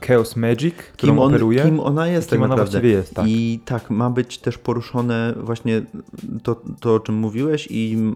e, 0.00 0.06
Chaos 0.06 0.36
Magic, 0.36 0.74
którą 0.74 1.12
Kim, 1.12 1.18
on, 1.18 1.28
operuje. 1.28 1.62
kim 1.62 1.80
ona 1.80 2.08
jest 2.08 2.28
kim 2.30 2.38
tak 2.38 2.44
ona 2.50 2.56
naprawdę. 2.56 2.88
jest, 2.88 3.14
tak. 3.14 3.24
I 3.28 3.60
tak, 3.64 3.90
ma 3.90 4.10
być 4.10 4.38
też 4.38 4.58
poruszone 4.58 5.34
właśnie 5.36 5.82
to, 6.42 6.60
to 6.80 6.94
o 6.94 7.00
czym 7.00 7.14
mówiłeś 7.14 7.68
i 7.70 8.12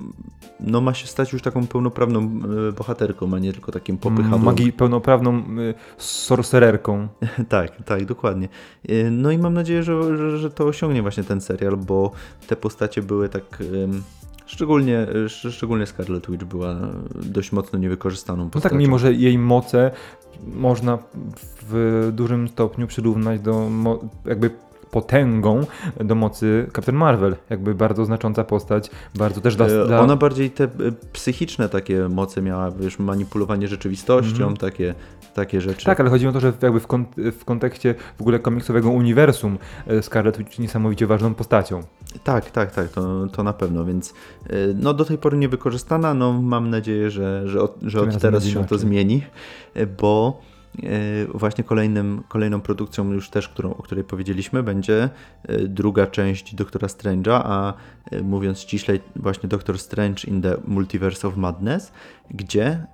no 0.61 0.81
ma 0.81 0.95
się 0.95 1.07
stać 1.07 1.33
już 1.33 1.43
taką 1.43 1.67
pełnoprawną 1.67 2.21
e, 2.69 2.73
bohaterką, 2.73 3.35
a 3.35 3.39
nie 3.39 3.53
tylko 3.53 3.73
takim 3.73 3.99
popychadłem. 3.99 4.43
Magii 4.43 4.73
pełnoprawną 4.73 5.39
y, 5.39 5.75
sorcererką. 5.99 7.09
Tak, 7.49 7.83
tak, 7.85 8.05
dokładnie. 8.05 8.49
E, 8.89 9.11
No 9.11 9.31
i 9.31 9.39
mam 9.39 9.55
nadzieję, 9.55 9.83
że, 9.83 10.17
że, 10.17 10.39
że 10.39 10.51
to 10.51 10.65
osiągnie 10.65 11.03
właśnie 11.03 11.25
ten 11.25 11.41
serial, 11.41 11.77
bo 11.77 12.11
te 12.47 12.57
postacie 12.57 13.03
były 13.03 13.29
tak... 13.29 13.59
Szczególnie, 14.47 15.07
szcz- 15.27 15.51
szczególnie 15.51 15.87
Scarlet 15.87 16.31
Witch 16.31 16.45
była 16.45 16.77
dość 17.15 17.53
mocno 17.53 17.79
niewykorzystaną 17.79 18.45
No 18.45 18.51
postacią. 18.51 18.73
tak, 18.73 18.79
mimo 18.79 18.99
że 18.99 19.13
jej 19.13 19.39
moce 19.39 19.91
można 20.47 20.99
w 21.71 22.11
dużym 22.13 22.49
stopniu 22.49 22.87
przyrównać 22.87 23.41
do 23.41 23.71
jakby 24.25 24.51
potęgą 24.91 25.67
do 26.05 26.15
mocy 26.15 26.67
Captain 26.77 26.99
Marvel. 26.99 27.37
Jakby 27.51 27.75
bardzo 27.75 28.05
znacząca 28.05 28.45
postać, 28.45 28.91
bardzo 29.15 29.41
też 29.41 29.57
dla... 29.57 29.67
E, 29.67 29.87
dla... 29.87 30.01
Ona 30.01 30.17
bardziej 30.17 30.51
te 30.51 30.65
e, 30.65 30.69
psychiczne 31.13 31.69
takie 31.69 32.09
moce 32.09 32.43
miała, 32.43 32.71
wiesz, 32.71 32.99
manipulowanie 32.99 33.69
rzeczywistością, 33.69 34.37
Mhm. 34.37 34.57
takie, 34.57 34.95
takie 35.35 35.61
rzeczy. 35.61 35.87
Tak, 35.87 36.01
ale 36.01 36.11
chodzi 36.11 36.27
o 36.27 36.33
to, 36.33 36.41
że 36.41 36.53
jakby 36.63 36.81
w, 36.81 36.87
kont- 36.89 37.31
w 37.33 37.45
kontekście 37.45 37.95
w 38.19 38.21
ogóle 38.21 38.39
komiksowego 38.39 38.91
uniwersum 38.91 39.59
e, 39.87 40.03
Scarlet 40.03 40.39
Witch 40.39 40.59
niesamowicie 40.59 41.07
ważną 41.07 41.35
postacią. 41.35 41.81
Tak, 42.25 42.51
tak, 42.51 42.71
tak, 42.71 42.89
to, 42.89 43.27
to 43.27 43.43
na 43.43 43.53
pewno, 43.53 43.85
więc 43.85 44.15
no 44.75 44.95
do 44.95 45.05
tej 45.05 45.19
pory 45.19 45.37
niewykorzystana, 45.39 46.15
no 46.15 46.33
mam 46.43 46.71
nadzieję, 46.71 47.11
że, 47.11 47.49
że 47.49 47.63
od, 47.63 47.77
że 47.83 48.01
od 48.01 48.19
teraz 48.19 48.45
się 48.45 48.65
to 48.67 48.79
zmieni, 48.79 49.23
bo 50.01 50.41
właśnie 51.35 51.65
kolejnym, 51.65 52.23
kolejną 52.29 52.61
produkcją 52.61 53.13
już 53.13 53.31
też, 53.31 53.49
którą, 53.49 53.75
o 53.75 53.83
której 53.83 54.05
powiedzieliśmy, 54.05 54.63
będzie 54.63 55.11
y, 55.51 55.69
druga 55.69 56.07
część 56.07 56.55
Doktora 56.55 56.89
Strange'a, 56.89 57.41
a 57.45 57.75
y, 58.13 58.23
mówiąc 58.23 58.59
ściślej 58.61 59.01
właśnie 59.17 59.49
Doctor 59.49 59.79
Strange 59.79 60.25
in 60.29 60.43
the 60.43 60.57
Multiverse 60.67 61.29
of 61.29 61.37
Madness, 61.37 61.93
gdzie 62.31 62.87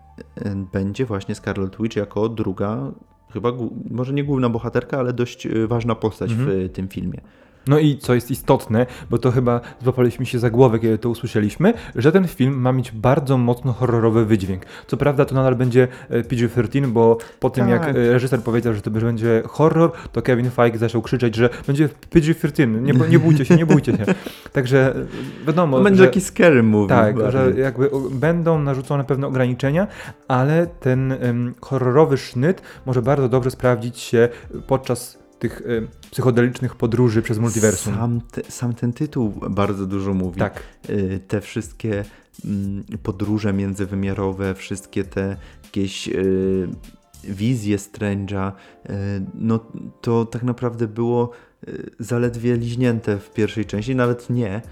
będzie 0.72 1.06
właśnie 1.06 1.34
Scarlet 1.34 1.76
Witch 1.80 1.96
jako 1.96 2.28
druga, 2.28 2.92
chyba 3.32 3.52
może 3.90 4.12
nie 4.12 4.24
główna 4.24 4.48
bohaterka, 4.48 4.98
ale 4.98 5.12
dość 5.12 5.48
ważna 5.68 5.94
postać 5.94 6.30
Mhm. 6.30 6.68
w 6.68 6.72
tym 6.72 6.88
filmie. 6.88 7.20
No 7.66 7.78
i 7.78 7.98
co 7.98 8.14
jest 8.14 8.30
istotne, 8.30 8.86
bo 9.10 9.18
to 9.18 9.30
chyba 9.30 9.60
złapaliśmy 9.82 10.26
się 10.26 10.38
za 10.38 10.50
głowę, 10.50 10.78
kiedy 10.78 10.98
to 10.98 11.08
usłyszeliśmy, 11.08 11.74
że 11.96 12.12
ten 12.12 12.28
film 12.28 12.60
ma 12.60 12.72
mieć 12.72 12.92
bardzo 12.92 13.38
mocno 13.38 13.72
horrorowy 13.72 14.24
wydźwięk. 14.26 14.62
Co 14.86 14.96
prawda 14.96 15.24
to 15.24 15.34
nadal 15.34 15.56
będzie 15.56 15.88
e, 16.10 16.22
PG-13, 16.22 16.86
bo 16.86 17.18
po 17.40 17.50
tym 17.50 17.68
jak 17.68 17.86
Tak. 17.86 17.96
e, 17.96 18.12
reżyser 18.12 18.40
powiedział, 18.40 18.74
że 18.74 18.80
to 18.82 18.90
będzie 18.90 19.42
horror, 19.48 19.92
to 20.12 20.22
Kevin 20.22 20.50
Feige 20.50 20.78
zaczął 20.78 21.02
krzyczeć, 21.02 21.36
że 21.36 21.50
będzie 21.66 21.88
PG-13, 22.10 22.82
nie, 22.82 22.92
nie 23.08 23.18
bójcie 23.18 23.44
się, 23.44 23.56
nie 23.56 23.66
bójcie 23.66 23.92
się. 23.92 24.04
Także 24.52 24.94
e, 24.96 25.46
wiadomo, 25.46 25.76
To 25.78 25.84
będzie 25.84 25.98
że... 25.98 26.04
jakiś 26.04 26.24
scary 26.24 26.62
movie. 26.62 26.88
Tak, 26.88 27.16
bardziej. 27.16 27.32
że 27.54 27.60
jakby 27.60 27.90
będą 28.10 28.58
narzucone 28.58 29.04
pewne 29.04 29.26
ograniczenia, 29.26 29.86
ale 30.28 30.66
ten 30.66 31.12
em, 31.12 31.54
horrorowy 31.60 32.16
sznyt 32.16 32.62
może 32.86 33.02
bardzo 33.02 33.28
dobrze 33.28 33.50
sprawdzić 33.50 33.98
się 33.98 34.28
podczas 34.66 35.21
tych 35.42 35.60
y, 35.60 35.88
psychodelicznych 36.10 36.74
podróży 36.74 37.22
przez 37.22 37.38
multiversum. 37.38 37.94
Sam, 37.94 38.20
te, 38.20 38.42
sam 38.50 38.74
ten 38.74 38.92
tytuł 38.92 39.32
bardzo 39.50 39.86
dużo 39.86 40.14
mówi. 40.14 40.38
Tak. 40.38 40.62
Y, 40.90 41.20
te 41.28 41.40
wszystkie 41.40 42.04
mm, 42.44 42.84
podróże 43.02 43.52
międzywymiarowe, 43.52 44.54
wszystkie 44.54 45.04
te 45.04 45.36
jakieś 45.64 46.08
y, 46.08 46.68
wizje 47.24 47.76
Strange'a, 47.76 48.52
y, 48.52 48.92
no 49.34 49.60
to 50.00 50.24
tak 50.24 50.42
naprawdę 50.42 50.88
było 50.88 51.30
y, 51.68 51.90
zaledwie 51.98 52.56
liźnięte 52.56 53.18
w 53.18 53.30
pierwszej 53.30 53.64
części, 53.64 53.94
nawet 53.94 54.30
nie, 54.30 54.62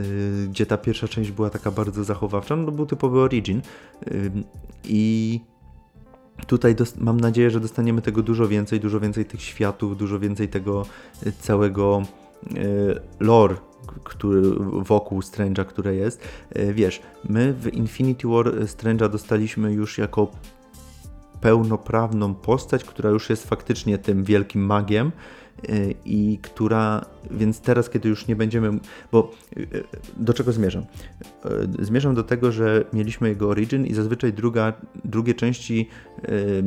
y, 0.00 0.48
gdzie 0.50 0.66
ta 0.66 0.78
pierwsza 0.78 1.08
część 1.08 1.30
była 1.30 1.50
taka 1.50 1.70
bardzo 1.70 2.04
zachowawcza, 2.04 2.56
no 2.56 2.64
to 2.64 2.72
był 2.72 2.86
typowy 2.86 3.20
Origin 3.20 3.62
y, 4.06 4.30
i 4.84 5.40
tutaj 6.46 6.76
mam 6.98 7.20
nadzieję, 7.20 7.50
że 7.50 7.60
dostaniemy 7.60 8.02
tego 8.02 8.22
dużo 8.22 8.48
więcej, 8.48 8.80
dużo 8.80 9.00
więcej 9.00 9.24
tych 9.24 9.42
światów, 9.42 9.96
dużo 9.96 10.18
więcej 10.18 10.48
tego 10.48 10.86
y, 11.26 11.32
całego 11.32 12.02
y, 12.56 13.00
lore, 13.20 13.56
który 14.04 14.42
wokół 14.72 15.20
Strange'a, 15.20 15.64
które 15.64 15.94
jest. 15.94 16.20
Y, 16.56 16.74
Wiesz, 16.74 17.02
my 17.28 17.52
w 17.52 17.74
Infinity 17.74 18.28
War 18.28 18.46
Strange'a 18.46 19.10
dostaliśmy 19.10 19.72
już 19.72 19.98
jako 19.98 20.30
pełnoprawną 21.40 22.34
postać, 22.34 22.84
która 22.84 23.10
już 23.10 23.30
jest 23.30 23.48
faktycznie 23.48 23.98
tym 23.98 24.24
wielkim 24.24 24.66
magiem 24.66 25.12
i 26.04 26.38
która, 26.42 27.04
więc 27.30 27.60
teraz, 27.60 27.90
kiedy 27.90 28.08
już 28.08 28.26
nie 28.26 28.36
będziemy, 28.36 28.78
bo 29.12 29.30
y, 29.56 29.60
y, 29.60 29.84
do 30.16 30.32
czego 30.32 30.52
zmierzam? 30.52 30.82
Y, 31.80 31.84
Zmierzam 31.84 32.14
do 32.14 32.24
tego, 32.24 32.52
że 32.52 32.84
mieliśmy 32.92 33.28
jego 33.28 33.48
origin 33.48 33.86
i 33.86 33.94
zazwyczaj 33.94 34.32
druga, 34.32 34.72
drugie 35.04 35.34
części 35.34 35.88
y, 36.28 36.62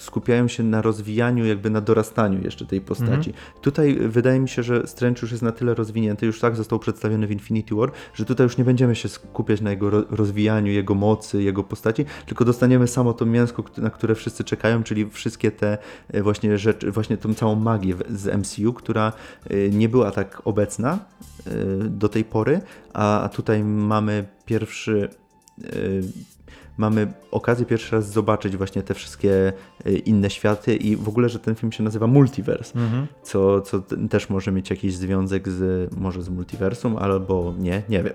skupiają 0.00 0.48
się 0.48 0.62
na 0.62 0.82
rozwijaniu, 0.82 1.46
jakby 1.46 1.70
na 1.70 1.80
dorastaniu 1.80 2.42
jeszcze 2.44 2.66
tej 2.66 2.80
postaci. 2.80 3.32
Tutaj 3.60 3.98
wydaje 4.08 4.40
mi 4.40 4.48
się, 4.48 4.62
że 4.62 4.86
Strange 4.86 5.20
już 5.22 5.30
jest 5.30 5.42
na 5.42 5.52
tyle 5.52 5.74
rozwinięty, 5.74 6.26
już 6.26 6.40
tak 6.40 6.56
został 6.56 6.78
przedstawiony 6.78 7.26
w 7.26 7.30
Infinity 7.32 7.74
War, 7.74 7.90
że 8.14 8.24
tutaj 8.24 8.44
już 8.44 8.56
nie 8.58 8.64
będziemy 8.64 8.94
się 8.94 9.08
skupiać 9.08 9.60
na 9.60 9.70
jego 9.70 9.90
ro- 9.90 10.04
rozwijaniu, 10.10 10.72
jego 10.72 10.94
mocy, 10.94 11.42
jego 11.42 11.64
postaci, 11.64 12.04
tylko 12.26 12.44
dostaniemy 12.44 12.88
samo 12.88 13.12
to 13.12 13.26
mięsko, 13.26 13.64
na 13.76 13.90
które 13.90 14.14
wszyscy 14.14 14.44
czekają, 14.44 14.82
czyli 14.82 15.10
wszystkie 15.10 15.50
te 15.50 15.78
e, 16.08 16.22
właśnie 16.22 16.58
rzeczy, 16.58 16.90
właśnie 16.90 17.16
tą 17.16 17.34
całą 17.34 17.54
magię 17.54 17.94
z 18.10 18.38
MCU, 18.38 18.72
która 18.72 19.12
e, 19.50 19.70
nie 19.70 19.88
była 19.88 20.10
tak 20.10 20.42
obecna 20.44 20.98
e, 21.46 21.50
do 21.84 22.08
tej 22.08 22.24
pory, 22.24 22.60
a 22.92 23.30
tutaj 23.34 23.64
mamy 23.64 24.24
pierwszy 24.44 25.08
mamy 26.80 27.12
okazję 27.30 27.66
pierwszy 27.66 27.96
raz 27.96 28.10
zobaczyć 28.12 28.56
właśnie 28.56 28.82
te 28.82 28.94
wszystkie 28.94 29.52
e, 29.86 29.92
inne 29.92 30.30
światy 30.30 30.76
i 30.76 30.96
w 30.96 31.08
ogóle, 31.08 31.28
że 31.28 31.38
ten 31.38 31.54
film 31.54 31.72
się 31.72 31.82
nazywa 31.82 32.06
Multiverse, 32.06 32.78
Mhm. 32.78 33.06
co, 33.22 33.60
co 33.60 33.80
też 34.10 34.30
może 34.30 34.52
mieć 34.52 34.70
jakiś 34.70 34.94
związek 34.94 35.48
z 35.48 35.90
może 35.96 36.22
z 36.22 36.28
multiversum, 36.28 36.96
albo 36.96 37.54
nie, 37.58 37.82
nie 37.88 38.02
wiem. 38.02 38.14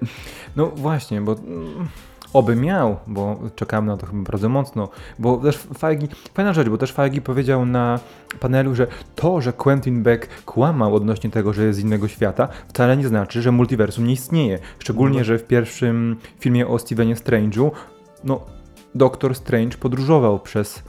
No 0.55 0.67
właśnie, 0.67 1.21
bo 1.21 1.31
mm, 1.33 1.87
oby 2.33 2.55
miał, 2.55 2.97
bo 3.07 3.39
czekamy 3.55 3.87
na 3.87 3.97
to 3.97 4.05
chyba 4.05 4.23
bardzo 4.23 4.49
mocno, 4.49 4.89
bo 5.19 5.37
też 5.37 5.57
Feige, 5.77 6.07
fajna 6.33 6.53
rzecz, 6.53 6.69
bo 6.69 6.77
też 6.77 6.91
Feige 6.91 7.21
powiedział 7.21 7.65
na 7.65 7.99
panelu, 8.39 8.75
że 8.75 8.87
to, 9.15 9.41
że 9.41 9.53
Quentin 9.53 10.03
Beck 10.03 10.43
kłamał 10.45 10.95
odnośnie 10.95 11.29
tego, 11.29 11.53
że 11.53 11.63
jest 11.65 11.79
z 11.79 11.81
innego 11.83 12.07
świata, 12.07 12.47
wcale 12.67 12.97
nie 12.97 13.07
znaczy, 13.07 13.41
że 13.41 13.51
multiversum 13.51 14.07
nie 14.07 14.13
istnieje. 14.13 14.59
Szczególnie, 14.79 15.17
No. 15.19 15.23
że 15.25 15.37
w 15.37 15.43
pierwszym 15.47 16.15
filmie 16.39 16.67
o 16.67 16.79
Stevenie 16.79 17.15
Strange'u, 17.15 17.71
no, 18.23 18.41
Doktor 18.95 19.35
Strange 19.35 19.77
podróżował 19.77 20.39
przez 20.39 20.83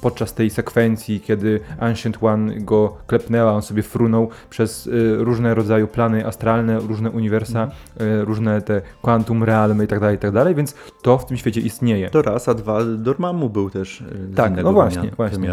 podczas 0.00 0.34
tej 0.34 0.50
sekwencji, 0.50 1.20
kiedy 1.20 1.60
Ancient 1.80 2.18
One 2.20 2.60
go 2.60 2.96
klepnęła, 3.06 3.52
on 3.52 3.62
sobie 3.62 3.82
frunął 3.82 4.28
przez 4.50 4.86
y, 4.86 5.16
różne 5.18 5.54
rodzaje 5.54 5.86
plany 5.86 6.26
astralne, 6.26 6.78
różne 6.78 7.10
uniwersa, 7.10 7.70
y, 8.00 8.24
różne 8.24 8.62
te 8.62 8.82
quantum 9.02 9.44
realmy 9.44 9.84
i 9.84 9.86
tak 9.86 10.00
dalej, 10.00 10.16
i 10.16 10.18
tak 10.18 10.30
dalej, 10.32 10.54
więc 10.54 10.74
to 11.02 11.18
w 11.18 11.26
tym 11.26 11.36
świecie 11.36 11.60
istnieje. 11.60 12.10
To 12.10 12.22
raz, 12.22 12.48
a 12.48 12.54
dwa, 12.54 12.84
Dormammu 12.84 13.50
był 13.50 13.70
też 13.70 14.00
e, 14.00 14.04
z 14.04 14.36
Tak, 14.36 14.52
innego 14.52 14.68
no 14.68 14.72
właśnie, 14.72 15.02
wymiaru- 15.02 15.16
właśnie. 15.16 15.48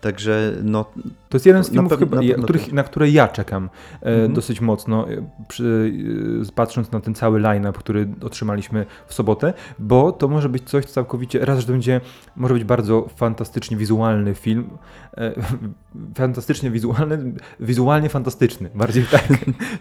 Także 0.00 0.52
no, 0.62 0.84
To 1.28 1.36
jest 1.36 1.46
jeden 1.46 1.64
z 1.64 1.66
Na 1.68 1.72
filmów, 1.72 1.90
pewno- 1.90 2.20
chyba, 2.20 2.36
na 2.36 2.42
których, 2.42 2.72
na 2.72 2.82
które 2.82 3.10
ja 3.10 3.28
czekam 3.28 3.68
e, 4.02 4.06
Mhm. 4.06 4.32
dosyć 4.32 4.60
mocno, 4.60 5.10
e, 5.10 5.16
przy, 5.48 5.92
e, 6.48 6.52
patrząc 6.52 6.92
na 6.92 7.00
ten 7.00 7.14
cały 7.14 7.40
line-up, 7.40 7.78
który 7.78 8.08
otrzymaliśmy 8.22 8.86
w 9.06 9.14
sobotę, 9.14 9.52
bo 9.78 10.12
to 10.12 10.28
może 10.28 10.48
być 10.48 10.62
coś 10.70 10.84
całkowicie, 10.84 11.44
raz, 11.44 11.58
że 11.60 11.66
to 11.66 11.72
będzie, 11.72 12.00
może 12.36 12.54
być 12.54 12.64
bardzo 12.64 13.08
fantastycznie 13.16 13.76
wizualny 13.76 14.34
film, 14.34 14.70
e, 15.16 15.32
fantastycznie 16.14 16.70
wizualny, 16.70 17.32
wizualnie 17.60 18.08
fantastyczny, 18.08 18.70
bardziej 18.74 19.04
tak 19.12 19.28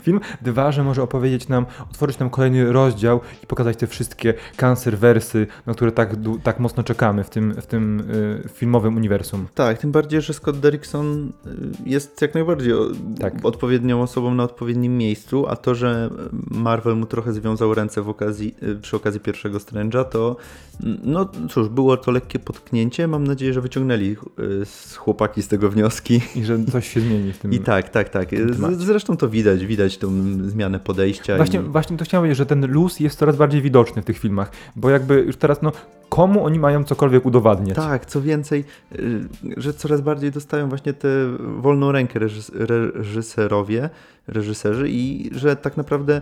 film, 0.02 0.20
dwa, 0.42 0.72
że 0.72 0.84
może 0.84 1.04
opowiedzieć 1.04 1.48
nam, 1.48 1.66
otworzyć 1.92 2.20
nam 2.20 2.30
kolejny 2.30 2.72
rozdział 2.74 3.20
i 3.44 3.48
pokazać 3.48 3.78
te 3.78 3.88
wszystkie 3.88 4.34
cancer-wersy, 4.58 5.48
na 5.66 5.74
które 5.74 5.92
tak, 5.92 6.16
tak 6.44 6.60
mocno 6.60 6.84
czekamy 6.84 7.24
w 7.24 7.30
tym, 7.30 7.54
w 7.62 7.66
tym 7.68 8.04
e, 8.46 8.50
filmowym 8.50 8.96
uniwersum. 8.96 9.48
tak, 9.56 9.78
tym 9.78 9.92
bardziej, 9.92 10.05
że 10.12 10.34
Scott 10.34 10.60
Derrickson 10.60 11.32
y, 11.46 11.52
jest 11.86 12.22
jak 12.22 12.34
najbardziej 12.34 12.74
Tak. 13.20 13.34
odpowiednią 13.44 14.02
osobą 14.02 14.34
na 14.34 14.44
odpowiednim 14.44 14.98
miejscu, 14.98 15.48
a 15.48 15.56
to, 15.56 15.76
że 15.76 16.10
Marvel 16.52 16.96
mu 16.96 17.06
trochę 17.06 17.34
związał 17.34 17.74
ręce 17.74 18.02
w 18.02 18.10
okazji, 18.10 18.56
y, 18.64 18.76
przy 18.76 18.96
okazji 18.96 19.20
pierwszego 19.20 19.58
Strange'a, 19.58 20.06
to 20.06 20.36
mm, 20.84 20.98
no 21.04 21.30
cóż, 21.50 21.70
było 21.70 21.98
to 21.98 22.12
lekkie 22.12 22.40
potknięcie. 22.40 23.08
Mam 23.08 23.28
nadzieję, 23.28 23.54
że 23.54 23.62
wyciągnęli 23.62 24.16
y, 24.62 24.66
z 24.66 24.96
chłopaki 24.96 25.42
z 25.42 25.48
tego 25.48 25.70
wnioski. 25.70 26.22
I 26.36 26.46
że 26.46 26.66
coś 26.72 26.94
się 26.94 27.00
zmieni 27.00 27.34
w 27.34 27.38
tym. 27.38 27.54
I 27.54 27.60
tak, 27.60 27.90
tak, 27.90 28.10
tak. 28.10 28.30
zresztą 28.78 29.18
to 29.18 29.30
widać, 29.30 29.66
widać 29.66 29.98
tą 29.98 30.12
zmianę 30.50 30.80
podejścia. 30.80 31.38
Właśnie, 31.38 31.60
i... 31.60 31.64
właśnie 31.64 31.98
to 31.98 32.06
chciałem 32.06 32.22
powiedzieć, 32.22 32.38
że 32.38 32.46
ten 32.46 32.72
luz 32.72 33.00
jest 33.00 33.20
coraz 33.20 33.36
bardziej 33.36 33.62
widoczny 33.62 34.02
w 34.02 34.06
tych 34.06 34.18
filmach, 34.18 34.52
bo 34.76 34.90
jakby 34.90 35.16
już 35.16 35.38
teraz, 35.38 35.62
no, 35.62 35.72
komu 36.10 36.46
oni 36.46 36.60
mają 36.60 36.84
cokolwiek 36.84 37.26
udowadniać? 37.26 37.76
Tak, 37.76 38.06
co 38.06 38.22
więcej, 38.22 38.64
y, 39.00 39.28
że 39.58 39.74
coraz 39.74 40.02
bardziej 40.02 40.32
dostają 40.32 40.70
właśnie 40.70 40.94
tę 40.94 41.10
wolną 41.58 41.92
rękę 41.92 42.20
reżys- 42.20 42.52
reżyserowie, 42.56 43.90
reżyserzy 44.28 44.90
i 44.90 45.30
że 45.36 45.56
tak 45.56 45.78
naprawdę 45.78 46.22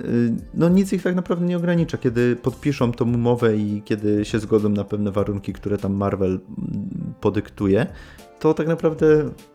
y, 0.00 0.32
no 0.54 0.68
nic 0.68 0.92
ich 0.92 1.02
tak 1.02 1.14
naprawdę 1.14 1.46
nie 1.46 1.56
ogranicza, 1.56 1.98
kiedy 1.98 2.36
podpiszą 2.36 2.92
tą 2.92 3.04
umowę 3.14 3.56
i 3.56 3.82
kiedy 3.84 4.24
się 4.24 4.38
zgodzą 4.38 4.68
na 4.68 4.84
pewne 4.84 5.10
warunki, 5.12 5.52
które 5.52 5.78
tam 5.78 5.94
Marvel 5.94 6.30
mm, 6.30 6.40
podyktuje, 7.20 7.86
to 8.40 8.54
tak 8.54 8.66
naprawdę 8.68 9.06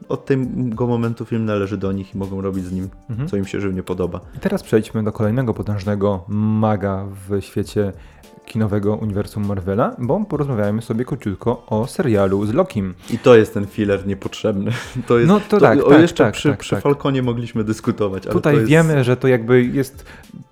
od 0.09 0.25
tego 0.25 0.87
momentu 0.87 1.25
film 1.25 1.45
należy 1.45 1.77
do 1.77 1.91
nich 1.91 2.15
i 2.15 2.17
mogą 2.17 2.41
robić 2.41 2.65
z 2.65 2.71
nim, 2.71 2.89
Mhm. 3.09 3.29
co 3.29 3.37
im 3.37 3.45
się 3.45 3.61
żywnie 3.61 3.83
podoba. 3.83 4.19
I 4.35 4.39
teraz 4.39 4.63
przejdźmy 4.63 5.03
do 5.03 5.11
kolejnego 5.11 5.53
potężnego 5.53 6.23
maga 6.27 7.05
w 7.29 7.41
świecie 7.41 7.93
kinowego 8.45 8.95
uniwersum 8.95 9.45
Marvela, 9.45 9.95
bo 9.99 10.25
porozmawiajmy 10.25 10.81
sobie 10.81 11.05
króciutko 11.05 11.65
o 11.67 11.87
serialu 11.87 12.45
z 12.45 12.53
Lokim. 12.53 12.93
I 13.09 13.19
to 13.19 13.35
jest 13.35 13.53
ten 13.53 13.67
filler 13.67 14.07
niepotrzebny. 14.07 14.71
To 15.07 15.17
jest, 15.17 15.27
No 15.27 15.39
to 15.49 15.59
tak, 15.59 15.83
o 15.83 15.89
tak, 15.89 16.01
jeszcze 16.01 16.23
tak, 16.23 16.33
przy, 16.33 16.49
tak, 16.49 16.59
przy 16.59 16.75
tak. 16.75 16.83
Falconie 16.83 17.21
mogliśmy 17.21 17.63
dyskutować. 17.63 18.25
Ale 18.25 18.33
Tutaj 18.33 18.53
to 18.53 18.59
jest... 18.59 18.69
wiemy, 18.69 19.03
że 19.03 19.17
to 19.17 19.27
jakby 19.27 19.63
jest 19.63 20.05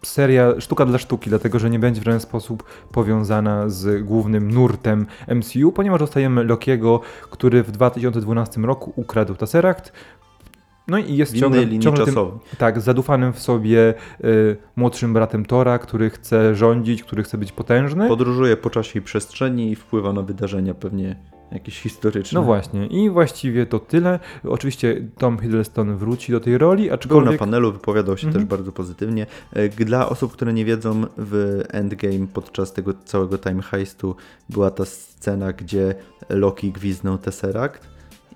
seria 0.04 0.62
sztuka 0.62 0.86
dla 0.86 0.98
sztuki, 0.98 1.30
dlatego 1.30 1.60
że 1.60 1.70
nie 1.70 1.80
będzie 1.80 2.02
w 2.02 2.04
żaden 2.04 2.20
sposób 2.20 2.64
powiązana 2.92 3.70
z 3.70 4.04
głównym 4.04 4.52
nurtem 4.52 5.06
MCU, 5.28 5.72
ponieważ 5.72 6.00
dostajemy 6.00 6.44
Lokiego, 6.44 7.02
który 7.30 7.64
w 7.64 7.72
2012 7.72 8.62
roku 8.62 8.94
ukradł 8.96 9.36
Tesseract. 9.36 9.94
No 10.88 10.98
i 10.98 11.16
jest 11.16 11.38
ciągle, 11.40 11.62
linii 11.66 11.80
ciągle 11.80 12.06
tym, 12.06 12.16
tak, 12.58 12.82
zadufanym 12.82 13.34
w 13.34 13.40
sobie 13.40 13.94
y, 14.24 14.58
młodszym 14.76 15.14
bratem 15.14 15.46
Tora, 15.46 15.80
który 15.80 16.10
chce 16.10 16.56
rządzić, 16.56 17.04
który 17.04 17.24
chce 17.24 17.38
być 17.38 17.52
potężny. 17.52 18.08
Podróżuje 18.08 18.58
po 18.58 18.70
czasie 18.70 19.00
i 19.00 19.02
przestrzeni 19.02 19.72
i 19.72 19.76
wpływa 19.76 20.14
na 20.14 20.22
wydarzenia 20.22 20.74
pewnie 20.74 21.16
jakieś 21.52 21.82
historyczne. 21.82 22.40
No 22.40 22.46
właśnie, 22.46 22.88
i 22.88 23.10
właściwie 23.10 23.66
to 23.66 23.80
tyle. 23.80 24.20
Oczywiście 24.48 25.08
Tom 25.18 25.40
Hiddleston 25.40 25.98
wróci 25.98 26.32
do 26.32 26.40
tej 26.40 26.58
roli, 26.58 26.82
Był 26.84 26.90
na 26.90 26.96
aczkolwiek... 26.96 27.40
panelu, 27.40 27.72
wypowiadał 27.72 28.18
się 28.18 28.28
Mhm. 28.28 28.46
też 28.46 28.58
bardzo 28.58 28.72
pozytywnie. 28.72 29.26
E, 29.54 29.70
Dla 29.70 30.10
osób, 30.10 30.34
które 30.34 30.54
nie 30.54 30.66
wiedzą, 30.66 31.06
w 31.18 31.62
Endgame 31.70 32.28
podczas 32.34 32.74
tego 32.74 32.94
całego 33.06 33.38
time 33.38 33.62
heistu 33.62 34.16
była 34.50 34.72
ta 34.72 34.86
scena, 34.86 35.54
gdzie 35.54 35.96
Loki 36.30 36.72
gwiznął 36.72 37.18
Tesseract 37.18 37.93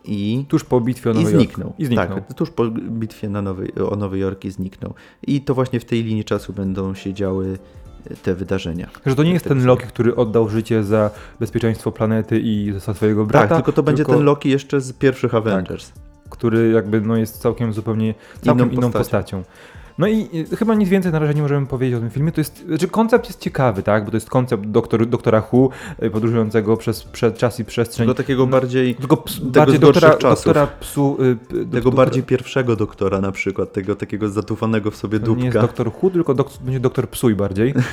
i, 0.08 0.46
Tuż 0.48 0.64
po 0.64 0.82
bitwie 0.82 1.10
o 1.10 1.14
i 1.14 1.16
Nowy 1.16 1.32
Jork. 1.32 1.38
zniknął. 1.44 1.74
I 1.80 1.86
zniknął. 1.86 2.08
Tak, 2.08 2.34
tuż 2.34 2.50
po 2.50 2.66
bitwie 2.72 3.30
na 3.30 3.42
Nowy, 3.42 3.72
o 3.92 3.96
Nowy 3.96 4.18
Jork 4.18 4.46
i 4.46 4.52
zniknął. 4.52 4.94
I 5.28 5.42
to 5.42 5.54
właśnie 5.56 5.80
w 5.80 5.86
tej 5.86 6.04
linii 6.04 6.24
czasu 6.24 6.54
będą 6.54 6.94
się 6.96 7.14
działy 7.14 7.58
e, 8.12 8.16
te 8.16 8.36
wydarzenia. 8.36 8.90
Że 9.06 9.16
to 9.16 9.24
nie 9.24 9.34
jest 9.34 9.44
Te 9.46 9.50
ten. 9.50 9.66
Loki, 9.66 9.88
który 9.88 10.16
oddał 10.16 10.50
życie 10.50 10.84
za 10.84 11.10
bezpieczeństwo 11.40 11.92
planety 11.92 12.40
i 12.40 12.74
za 12.78 12.94
swojego 12.94 13.26
brata. 13.26 13.48
tak, 13.48 13.58
tylko 13.58 13.72
to 13.72 13.84
będzie 13.84 14.04
tylko 14.04 14.18
ten 14.18 14.26
Loki 14.26 14.50
jeszcze 14.50 14.82
z 14.82 14.94
pierwszych 14.94 15.36
Avengers. 15.36 15.92
który 16.30 16.72
jakby 16.72 17.02
no, 17.02 17.18
jest 17.18 17.42
całkiem 17.42 17.74
zupełnie 17.74 18.14
całkiem 18.42 18.66
inną, 18.72 18.78
Inną 18.78 18.92
postacią. 18.92 19.38
postacią. 19.38 19.44
No 19.98 20.08
i 20.08 20.30
y, 20.52 20.56
chyba 20.56 20.76
nic 20.76 20.90
więcej 20.90 21.12
na 21.12 21.20
razie 21.20 21.34
nie 21.34 21.42
możemy 21.42 21.68
powiedzieć 21.68 21.96
o 21.98 22.00
tym 22.00 22.10
filmie. 22.10 22.32
To 22.32 22.42
jest, 22.42 22.66
znaczy 22.68 22.88
koncept 22.88 23.28
jest 23.28 23.40
ciekawy, 23.40 23.84
tak? 23.84 24.06
Bo 24.06 24.12
to 24.12 24.18
jest 24.18 24.30
koncept 24.30 24.66
doktor, 24.66 25.06
doktora 25.06 25.42
Hu, 25.42 25.70
y, 26.04 26.10
podróżującego 26.10 26.78
przez, 26.78 27.04
przez 27.04 27.34
czas 27.34 27.60
i 27.60 27.66
przestrzeń. 27.66 28.06
Tylko 28.08 28.18
takiego 28.18 28.48
bardziej, 28.48 28.96
Tylko 28.96 29.18
ps, 29.18 29.36
tego 29.40 29.50
bardziej 29.52 29.80
doktora, 29.80 30.10
czasów. 30.10 30.46
doktora 30.46 30.68
psu. 30.68 31.18
y, 31.24 31.36
p- 31.36 31.54
tego 31.56 31.68
doktora- 31.68 31.96
bardziej 31.96 32.24
pierwszego 32.24 32.76
doktora 32.76 33.22
na 33.22 33.32
przykład, 33.32 33.74
tego 33.74 33.96
takiego 33.96 34.30
zatufanego 34.30 34.92
w 34.92 34.96
sobie 34.96 35.20
To 35.20 35.28
nie 35.36 35.46
jest 35.46 35.46
dupka. 35.58 35.62
doktor 35.62 35.92
Hu, 35.92 36.10
tylko 36.10 36.34
dok- 36.34 36.62
będzie 36.64 36.80
doktor 36.80 37.10
Psuj 37.10 37.36
bardziej. 37.36 37.74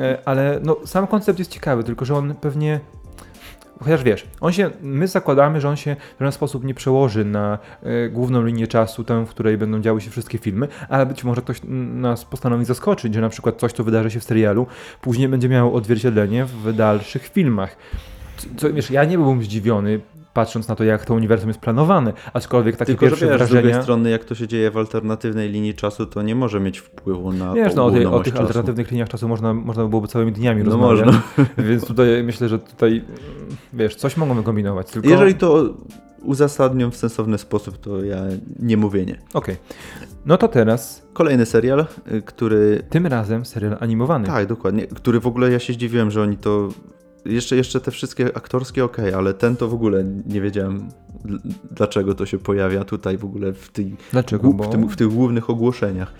E, 0.00 0.18
Ale 0.24 0.60
no, 0.64 0.76
sam 0.84 1.06
koncept 1.06 1.38
jest 1.38 1.50
ciekawy, 1.50 1.84
tylko 1.84 2.04
że 2.04 2.14
on 2.16 2.34
pewnie. 2.40 2.80
Chociaż 3.78 4.02
wiesz, 4.02 4.26
on 4.40 4.52
się, 4.52 4.70
my 4.82 5.08
zakładamy, 5.08 5.60
że 5.60 5.68
on 5.68 5.76
się 5.76 5.96
w 6.16 6.18
żaden 6.18 6.32
sposób 6.32 6.64
nie 6.64 6.74
przełoży 6.74 7.24
na 7.24 7.58
e, 7.82 8.08
główną 8.08 8.44
linię 8.44 8.66
czasu, 8.66 9.04
tę, 9.04 9.26
w 9.26 9.28
której 9.28 9.58
będą 9.58 9.80
działy 9.80 10.00
się 10.00 10.10
wszystkie 10.10 10.38
filmy, 10.38 10.68
ale 10.88 11.06
być 11.06 11.24
może 11.24 11.42
ktoś 11.42 11.60
nas 11.94 12.24
postanowi 12.24 12.64
zaskoczyć, 12.64 13.14
że 13.14 13.20
na 13.20 13.28
przykład 13.28 13.58
coś, 13.58 13.72
co 13.72 13.84
wydarzy 13.84 14.10
się 14.10 14.20
w 14.20 14.24
serialu, 14.24 14.66
później 15.00 15.28
będzie 15.28 15.48
miało 15.48 15.72
odzwierciedlenie 15.72 16.44
w 16.44 16.72
dalszych 16.72 17.28
filmach. 17.28 17.76
Co, 18.36 18.46
co 18.56 18.72
wiesz, 18.72 18.90
ja 18.90 19.04
nie 19.04 19.18
byłbym 19.18 19.42
zdziwiony, 19.42 20.00
patrząc 20.36 20.68
na 20.68 20.74
to, 20.74 20.84
jak 20.84 21.04
to 21.04 21.14
uniwersum 21.14 21.48
jest 21.48 21.60
planowane, 21.60 22.12
aczkolwiek 22.32 22.76
takie 22.76 22.86
Tylko, 22.86 23.04
że 23.04 23.10
pierwsze 23.10 23.26
wiesz, 23.26 23.34
z 23.34 23.38
wrażenia... 23.38 23.62
drugiej 23.62 23.82
strony, 23.82 24.10
jak 24.10 24.24
to 24.24 24.34
się 24.34 24.48
dzieje 24.48 24.70
w 24.70 24.76
alternatywnej 24.76 25.50
linii 25.50 25.74
czasu, 25.74 26.06
to 26.06 26.22
nie 26.22 26.34
może 26.34 26.60
mieć 26.60 26.78
wpływu 26.78 27.32
na 27.32 27.54
Wiesz, 27.54 27.74
no 27.74 27.86
o, 27.86 27.90
tej, 27.90 28.06
o 28.06 28.20
tych 28.20 28.32
czasu. 28.32 28.46
alternatywnych 28.46 28.90
liniach 28.90 29.08
czasu 29.08 29.28
można, 29.28 29.54
można 29.54 29.82
by 29.82 29.88
byłoby 29.88 30.08
całymi 30.08 30.32
dniami 30.32 30.62
No 30.64 30.70
rozmawiać. 30.70 31.06
można. 31.06 31.22
Więc 31.68 31.86
tutaj 31.86 32.22
myślę, 32.24 32.48
że 32.48 32.58
tutaj, 32.58 33.04
wiesz, 33.72 33.96
coś 33.96 34.16
mogą 34.16 34.34
wykombinować. 34.34 34.90
Tylko... 34.90 35.08
Jeżeli 35.08 35.34
to 35.34 35.64
uzasadnią 36.22 36.90
w 36.90 36.96
sensowny 36.96 37.38
sposób, 37.38 37.78
to 37.78 38.04
ja 38.04 38.22
nie 38.58 38.76
mówię 38.76 39.06
nie. 39.06 39.18
Okej. 39.34 39.56
No 40.26 40.36
to 40.38 40.48
teraz, 40.48 41.06
Kolejny 41.12 41.46
serial, 41.46 41.86
y, 42.12 42.22
który... 42.22 42.82
tym 42.90 43.06
razem 43.06 43.44
serial 43.44 43.76
animowany. 43.80 44.26
Tak, 44.26 44.46
dokładnie. 44.46 44.86
Który 44.86 45.20
w 45.20 45.26
ogóle 45.26 45.50
ja 45.50 45.58
się 45.58 45.72
zdziwiłem, 45.72 46.10
że 46.10 46.22
oni 46.22 46.36
to... 46.36 46.68
Jeszcze, 47.26 47.56
jeszcze 47.56 47.80
te 47.80 47.90
wszystkie 47.90 48.36
aktorskie 48.36 48.84
ok, 48.84 48.96
ale 49.16 49.34
ten 49.34 49.56
to 49.56 49.68
w 49.68 49.74
ogóle 49.74 50.04
nie 50.26 50.40
wiedziałem 50.40 50.88
dl- 51.24 51.38
dlaczego 51.70 52.14
to 52.14 52.26
się 52.26 52.38
pojawia 52.38 52.84
tutaj 52.84 53.18
w 53.18 53.24
ogóle 53.24 53.52
w, 53.52 53.68
tej, 53.68 53.96
Dlaczego? 54.12 54.50
w, 54.50 54.70
tym, 54.70 54.88
w 54.88 54.96
tych 54.96 55.08
głównych 55.08 55.50
ogłoszeniach. 55.50 56.12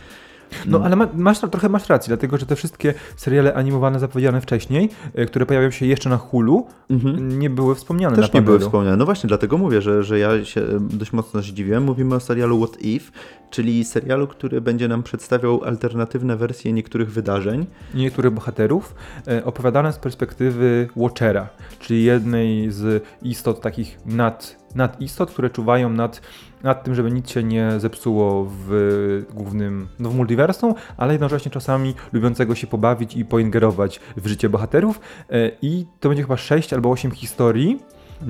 No 0.67 0.81
ale 0.85 0.97
ma, 0.97 1.09
masz, 1.15 1.39
trochę 1.41 1.69
masz 1.69 1.89
rację, 1.89 2.09
dlatego 2.09 2.39
że 2.39 2.47
te 2.47 2.57
wszystkie 2.57 2.95
seriale 3.17 3.55
animowane 3.55 3.99
zapowiedziane 3.99 4.41
wcześniej, 4.41 4.91
y, 5.19 5.27
które 5.27 5.47
pojawiają 5.47 5.71
się 5.71 5.87
jeszcze 5.87 6.11
na 6.11 6.17
Hulu, 6.17 6.67
Mhm. 6.91 7.39
nie 7.39 7.51
były 7.51 7.75
wspomniane 7.75 8.17
Też 8.17 8.33
nie 8.33 8.43
były 8.43 8.59
wspomniane. 8.59 8.97
No 8.97 9.05
właśnie, 9.05 9.29
dlatego 9.29 9.59
mówię, 9.59 9.83
że, 9.83 10.03
że 10.03 10.19
ja 10.19 10.45
się 10.45 10.63
dość 10.81 11.13
mocno 11.13 11.43
zdziwiłem. 11.43 11.83
Mówimy 11.85 12.15
o 12.15 12.21
serialu 12.21 12.67
What 12.67 12.81
If, 12.83 13.13
czyli 13.51 13.85
serialu, 13.85 14.27
który 14.27 14.61
będzie 14.61 14.89
nam 14.89 15.03
przedstawiał 15.03 15.65
alternatywne 15.65 16.37
wersje 16.37 16.73
niektórych 16.73 17.13
wydarzeń. 17.13 17.67
niektórych 17.95 18.33
bohaterów, 18.33 18.95
e, 19.29 19.45
opowiadane 19.45 19.93
z 19.93 19.99
perspektywy 19.99 20.89
Watchera, 20.97 21.49
czyli 21.81 22.05
jednej 22.05 22.71
z 22.71 23.05
istot 23.23 23.61
takich 23.61 23.99
nad, 24.07 24.57
nad 24.75 25.01
istot, 25.01 25.31
które 25.31 25.51
czuwają 25.51 25.89
nad, 25.91 26.21
nad 26.63 26.85
tym, 26.85 26.95
żeby 26.95 27.11
nic 27.11 27.31
się 27.31 27.43
nie 27.43 27.71
zepsuło 27.79 28.47
w 28.51 29.23
głównym, 29.35 29.89
no 29.99 30.11
w 30.11 30.17
multiversum, 30.17 30.75
ale 30.97 31.13
jednocześnie 31.15 31.51
czasami 31.51 31.95
lubiącego 32.13 32.55
się 32.55 32.67
pobawić 32.67 33.17
i 33.17 33.25
poingerować 33.25 34.01
w 34.17 34.27
życie 34.27 34.49
bohaterów. 34.49 35.01
E, 35.31 35.51
I 35.63 35.87
to 36.01 36.09
będzie 36.09 36.23
chyba 36.23 36.37
6 36.37 36.73
albo 36.73 36.91
8 36.91 37.11
historii. 37.11 37.79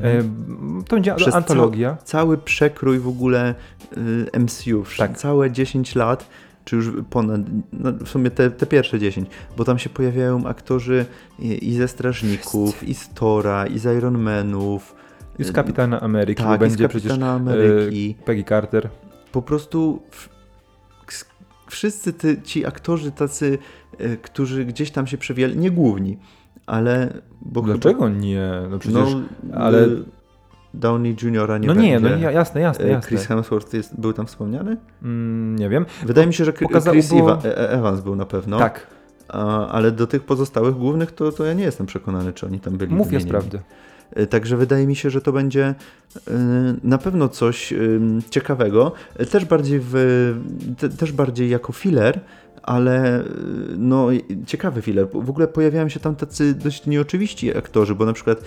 E, 0.02 0.22
To 0.88 0.96
będzie 0.96 1.14
Przez 1.14 1.34
antologia. 1.34 1.96
Cały 2.04 2.38
przekrój 2.38 2.98
w 2.98 3.08
ogóle 3.08 3.54
y, 4.34 4.38
MCU, 4.38 4.84
Tak. 4.98 5.18
całe 5.18 5.50
10 5.50 5.94
lat, 5.94 6.28
czy 6.64 6.76
już 6.76 6.90
ponad, 7.10 7.40
no 7.72 7.92
w 7.92 8.08
sumie 8.08 8.30
te, 8.30 8.50
te 8.50 8.66
pierwsze 8.66 8.98
10, 8.98 9.28
bo 9.56 9.64
tam 9.64 9.78
się 9.78 9.90
pojawiają 9.90 10.46
aktorzy 10.46 11.06
i, 11.38 11.68
i 11.68 11.74
ze 11.74 11.88
Strażników, 11.88 12.88
i 12.88 12.94
z 12.94 13.08
Tora, 13.08 13.66
i 13.66 13.78
z 13.78 13.96
Iron 13.98 14.18
Manów. 14.18 14.94
I 15.38 15.44
z 15.44 15.52
Kapitana 15.52 16.00
Ameryki, 16.00 16.42
tak, 16.42 16.60
bo 16.60 16.66
i 16.66 16.68
z 16.68 16.72
będzie 16.72 16.88
przecież 16.88 17.08
Kapitana 17.08 17.32
Ameryki. 17.32 18.16
e, 18.20 18.24
Peggy 18.24 18.44
Carter. 18.44 18.88
po 19.32 19.42
prostu 19.42 20.02
wszyscy 21.68 22.12
ty, 22.12 22.42
ci 22.42 22.66
aktorzy 22.66 23.10
tacy, 23.12 23.58
e, 23.98 24.16
którzy 24.16 24.64
gdzieś 24.64 24.90
tam 24.90 25.06
się 25.06 25.18
przewijali, 25.18 25.56
nie 25.58 25.70
główni, 25.70 26.18
ale... 26.66 27.12
Dlaczego 27.64 28.08
nie? 28.08 28.48
No 28.62 28.64
Chyba, 28.68 28.78
przecież... 28.78 29.14
no, 29.14 29.56
ale- 29.56 29.78
ale... 29.78 29.88
Downey 30.74 31.16
Juniora 31.22 31.58
nie 31.58 31.68
no 31.68 31.74
będzie. 31.74 31.88
nie, 31.90 32.00
no 32.00 32.08
nie, 32.16 32.22
jasne, 32.22 32.60
jasne, 32.60 32.84
E, 32.84 32.88
jasne. 32.88 33.08
Chris 33.08 33.26
Hemsworth 33.26 33.74
jest, 33.74 34.00
był 34.00 34.12
tam 34.12 34.26
wspomniany? 34.26 34.76
Mm, 35.02 35.56
nie 35.58 35.68
wiem. 35.68 35.86
Wydaje 36.06 36.26
mi 36.26 36.34
się, 36.34 36.44
że 36.44 36.52
pokazał- 36.52 36.92
Chris 36.92 37.08
było- 37.08 37.44
E- 37.44 37.70
Evans 37.70 38.00
był 38.00 38.16
na 38.16 38.26
pewno. 38.26 38.58
Tak, 38.58 38.86
A, 39.28 39.68
ale 39.68 39.90
do 39.92 40.06
tych 40.06 40.22
pozostałych 40.22 40.74
głównych 40.74 41.12
to, 41.12 41.32
to 41.32 41.44
ja 41.44 41.52
nie 41.52 41.64
jestem 41.64 41.86
przekonany, 41.86 42.32
czy 42.32 42.46
oni 42.46 42.60
tam 42.60 42.76
byli 42.76 42.94
mów 42.94 43.12
ja 43.12 43.18
wymienieni. 43.18 43.30
E, 44.12 44.26
Także 44.26 44.56
wydaje 44.56 44.86
mi 44.86 44.96
się, 44.96 45.10
że 45.10 45.20
to 45.20 45.32
będzie 45.32 45.64
e, 45.64 45.74
na 46.84 46.98
pewno 46.98 47.28
coś 47.28 47.72
e, 47.72 47.76
ciekawego. 48.30 48.92
Też 49.30 49.44
bardziej, 49.44 49.80
w, 49.82 49.94
te, 50.78 50.88
też 50.88 51.12
bardziej 51.12 51.50
jako 51.50 51.72
filler, 51.72 52.20
ale 52.62 53.24
no, 53.78 54.08
ciekawy 54.46 54.82
filler. 54.82 55.08
W 55.12 55.30
ogóle 55.30 55.48
pojawiają 55.48 55.88
się 55.88 56.00
tam 56.00 56.16
tacy 56.16 56.54
dość 56.54 56.86
nieoczywiści 56.86 57.56
aktorzy, 57.58 57.94
bo 57.94 58.06
na 58.06 58.12
przykład 58.12 58.38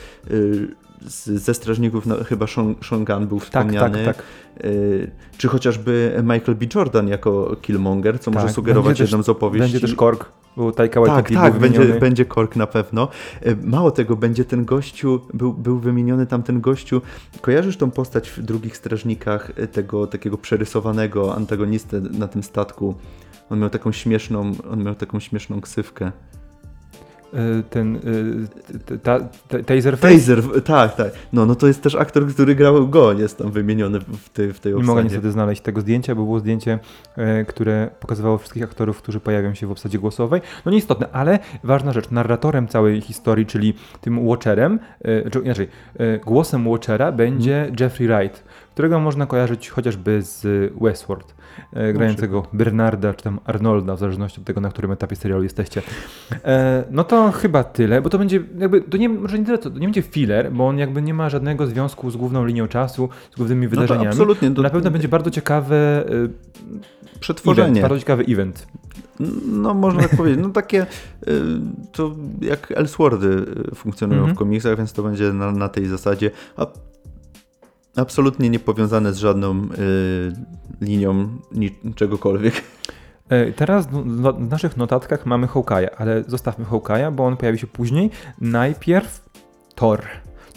ze 1.01 1.53
strażników 1.53 2.05
no, 2.05 2.23
chyba 2.23 2.47
Sean, 2.47 2.75
Sean 2.89 3.05
Gunn 3.05 3.27
był 3.27 3.39
Tak, 3.39 3.47
wspomniany. 3.47 4.05
tak, 4.05 4.15
tak. 4.15 4.25
Y, 4.65 5.11
czy 5.37 5.47
chociażby 5.47 6.15
Michael 6.23 6.55
B. 6.57 6.65
Jordan 6.75 7.07
jako 7.07 7.55
Killmonger, 7.61 8.19
co 8.19 8.31
może 8.31 8.45
Tak, 8.45 8.55
sugerować 8.55 8.99
jedną 8.99 9.23
z 9.23 9.29
opowieści. 9.29 9.71
Będzie 9.71 9.79
też 9.79 9.95
Kork, 9.95 10.31
bo 10.57 10.71
Taika 10.71 11.01
tak, 11.01 11.09
Waititi 11.09 11.35
tak, 11.35 11.51
był 11.51 11.61
będzie, 11.61 11.85
będzie 11.99 12.25
Kork 12.25 12.55
na 12.55 12.67
pewno. 12.67 13.07
Y, 13.47 13.57
Mało 13.63 13.91
tego, 13.91 14.15
będzie 14.15 14.45
ten 14.45 14.65
gościu, 14.65 15.21
był, 15.33 15.53
był 15.53 15.79
wymieniony 15.79 16.25
tam 16.25 16.43
ten 16.43 16.61
gościu. 16.61 17.01
Kojarzysz 17.41 17.77
tą 17.77 17.91
postać 17.91 18.29
w 18.29 18.41
drugich 18.41 18.77
strażnikach, 18.77 19.51
y, 19.59 19.67
tego 19.67 20.07
takiego 20.07 20.37
przerysowanego 20.37 21.35
antagonistę 21.35 22.01
na 22.01 22.27
tym 22.27 22.43
statku? 22.43 22.95
On 23.49 23.59
miał 23.59 23.69
taką 23.69 23.91
śmieszną, 23.91 24.51
on 24.71 24.83
miał 24.83 24.95
taką 24.95 25.19
śmieszną 25.19 25.61
ksywkę. 25.61 26.11
Y, 27.33 27.63
Ten 27.69 27.95
y, 27.95 28.99
ta, 28.99 29.19
ta, 29.19 29.63
Taserface. 29.63 30.13
Taser, 30.15 30.63
tak, 30.63 30.95
tak. 30.95 31.11
No, 31.33 31.45
no 31.45 31.55
to 31.55 31.67
jest 31.67 31.81
też 31.81 31.95
aktor, 31.95 32.27
który 32.27 32.55
grał 32.55 32.87
go, 32.87 33.13
jest 33.13 33.37
tam 33.37 33.51
wymieniony 33.51 33.99
w 33.99 34.29
tej, 34.29 34.53
w 34.53 34.59
tej 34.59 34.71
Nie 34.71 34.75
obsadzie. 34.77 34.91
mogę 34.91 35.03
niestety 35.03 35.31
znaleźć 35.31 35.61
tego 35.61 35.81
zdjęcia, 35.81 36.15
bo 36.15 36.23
było 36.23 36.39
zdjęcie, 36.39 36.79
e, 37.17 37.45
które 37.45 37.89
pokazywało 37.99 38.37
wszystkich 38.37 38.63
aktorów, 38.63 39.01
którzy 39.01 39.19
pojawią 39.19 39.53
się 39.53 39.67
w 39.67 39.71
obsadzie 39.71 39.99
głosowej. 39.99 40.41
No 40.65 40.71
nieistotne, 40.71 41.07
ale 41.11 41.39
ważna 41.63 41.93
rzecz, 41.93 42.11
narratorem 42.11 42.67
całej 42.67 43.01
historii, 43.01 43.45
czyli 43.45 43.73
tym 44.01 44.27
Watcherem, 44.27 44.79
e, 45.01 45.29
czy 45.29 45.39
inaczej, 45.39 45.67
e, 45.99 46.17
głosem 46.17 46.67
Watchera 46.67 47.11
będzie 47.11 47.59
Mhm. 47.59 47.75
Jeffrey 47.79 48.07
Wright, 48.07 48.43
którego 48.73 48.99
można 48.99 49.25
kojarzyć 49.25 49.69
chociażby 49.69 50.21
z 50.21 50.45
Westworld, 50.81 51.35
grającego 51.93 52.43
Bernarda 52.53 53.13
czy 53.13 53.23
tam 53.23 53.39
Arnolda, 53.45 53.95
w 53.95 53.99
zależności 53.99 54.39
od 54.41 54.45
tego, 54.47 54.61
na 54.61 54.69
którym 54.69 54.91
etapie 54.91 55.15
serialu 55.15 55.43
jesteście. 55.43 55.81
E, 56.45 56.83
no 56.91 57.03
to 57.03 57.31
chyba 57.31 57.63
tyle, 57.63 58.01
bo 58.01 58.09
to 58.09 58.17
będzie 58.17 58.43
jakby, 58.57 58.81
to 58.81 58.97
nie, 58.97 59.09
może 59.09 59.39
nie 59.39 59.45
tyle, 59.45 59.57
to 59.57 59.69
nie 59.69 59.79
będzie 59.87 60.01
filler, 60.01 60.51
bo 60.51 60.67
on 60.67 60.77
jakby 60.77 61.01
nie 61.01 61.13
ma 61.13 61.29
żadnego 61.29 61.67
związku 61.67 62.11
z 62.11 62.17
główną 62.17 62.45
linią 62.45 62.67
czasu, 62.67 63.09
z 63.33 63.35
głównymi 63.35 63.65
No 63.65 63.69
to 63.69 63.75
wydarzeniami. 63.75 64.07
absolutnie. 64.07 64.51
To 64.51 64.61
Na 64.61 64.69
pewno 64.69 64.91
będzie 64.91 65.07
bardzo 65.07 65.31
ciekawy 65.31 65.75
y, 67.15 67.19
przetworzenie. 67.19 67.67
event, 67.69 67.81
bardzo 67.81 67.99
ciekawy 67.99 68.23
event. 68.23 68.67
No, 69.47 69.73
można 69.73 70.01
tak 70.01 70.17
powiedzieć. 70.17 70.39
No 70.43 70.49
takie, 70.49 70.85
to 71.91 72.15
jak 72.41 72.71
Elseworldy 72.71 73.45
funkcjonują 73.75 74.19
Mhm. 74.19 74.35
w 74.35 74.39
komiksach, 74.39 74.77
więc 74.77 74.93
to 74.93 75.03
będzie 75.03 75.33
na, 75.33 75.51
na 75.51 75.69
tej 75.69 75.85
zasadzie. 75.85 76.31
A, 76.57 76.67
absolutnie 78.01 78.49
nie 78.49 78.59
powiązane 78.59 79.13
z 79.13 79.17
żadną 79.17 79.63
y, 79.63 79.67
linią 80.81 81.29
niczegokolwiek. 81.83 82.53
E, 83.29 83.51
Teraz 83.51 83.87
w 83.87 84.21
w 84.21 84.49
naszych 84.49 84.77
notatkach 84.77 85.25
mamy 85.25 85.47
Hawkeye'a, 85.47 85.89
ale 85.97 86.23
zostawmy 86.27 86.65
Hawkeye'a, 86.65 87.13
bo 87.13 87.25
on 87.25 87.37
pojawi 87.37 87.59
się 87.59 87.67
później. 87.67 88.09
Najpierw 88.41 89.29
Thor. 89.75 90.01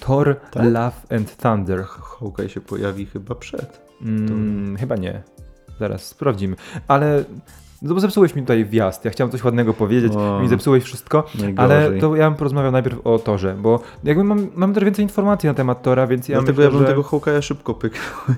Thor 0.00 0.36
Tak? 0.50 0.64
Love 0.64 1.16
and 1.16 1.36
Thunder. 1.36 1.84
Hawkeye 1.84 2.48
się 2.48 2.60
pojawi 2.60 3.06
chyba 3.06 3.34
przed. 3.34 3.80
Mm, 4.02 4.76
chyba 4.76 4.96
nie. 4.96 5.22
Zaraz 5.78 6.04
sprawdzimy. 6.06 6.56
Ale 6.88 7.24
no 7.82 7.94
bo 7.94 8.00
zepsułeś 8.00 8.34
mi 8.34 8.42
tutaj 8.42 8.64
wjazd. 8.64 9.04
Ja 9.04 9.10
chciałem 9.10 9.30
coś 9.30 9.44
ładnego 9.44 9.74
powiedzieć, 9.74 10.12
O. 10.16 10.40
mi 10.42 10.48
zepsułeś 10.48 10.84
wszystko. 10.84 11.24
Ale 11.56 11.92
to 12.00 12.16
ja 12.16 12.30
bym 12.30 12.38
porozmawiał 12.38 12.72
najpierw 12.72 13.06
o 13.06 13.18
Torze, 13.18 13.56
bo 13.58 13.80
jakby 14.04 14.24
mam, 14.24 14.46
mam 14.54 14.74
też 14.74 14.84
więcej 14.84 15.02
informacji 15.02 15.46
na 15.46 15.54
temat 15.54 15.82
Tora, 15.82 16.06
więc 16.06 16.28
ja 16.28 16.36
Dlatego 16.38 16.56
myślę, 16.56 16.64
ja 16.64 16.70
bym 16.70 16.80
że... 16.80 16.86
tego 16.86 17.02
Hawkeye'a 17.02 17.42
szybko 17.42 17.74
pyknął. 17.74 18.36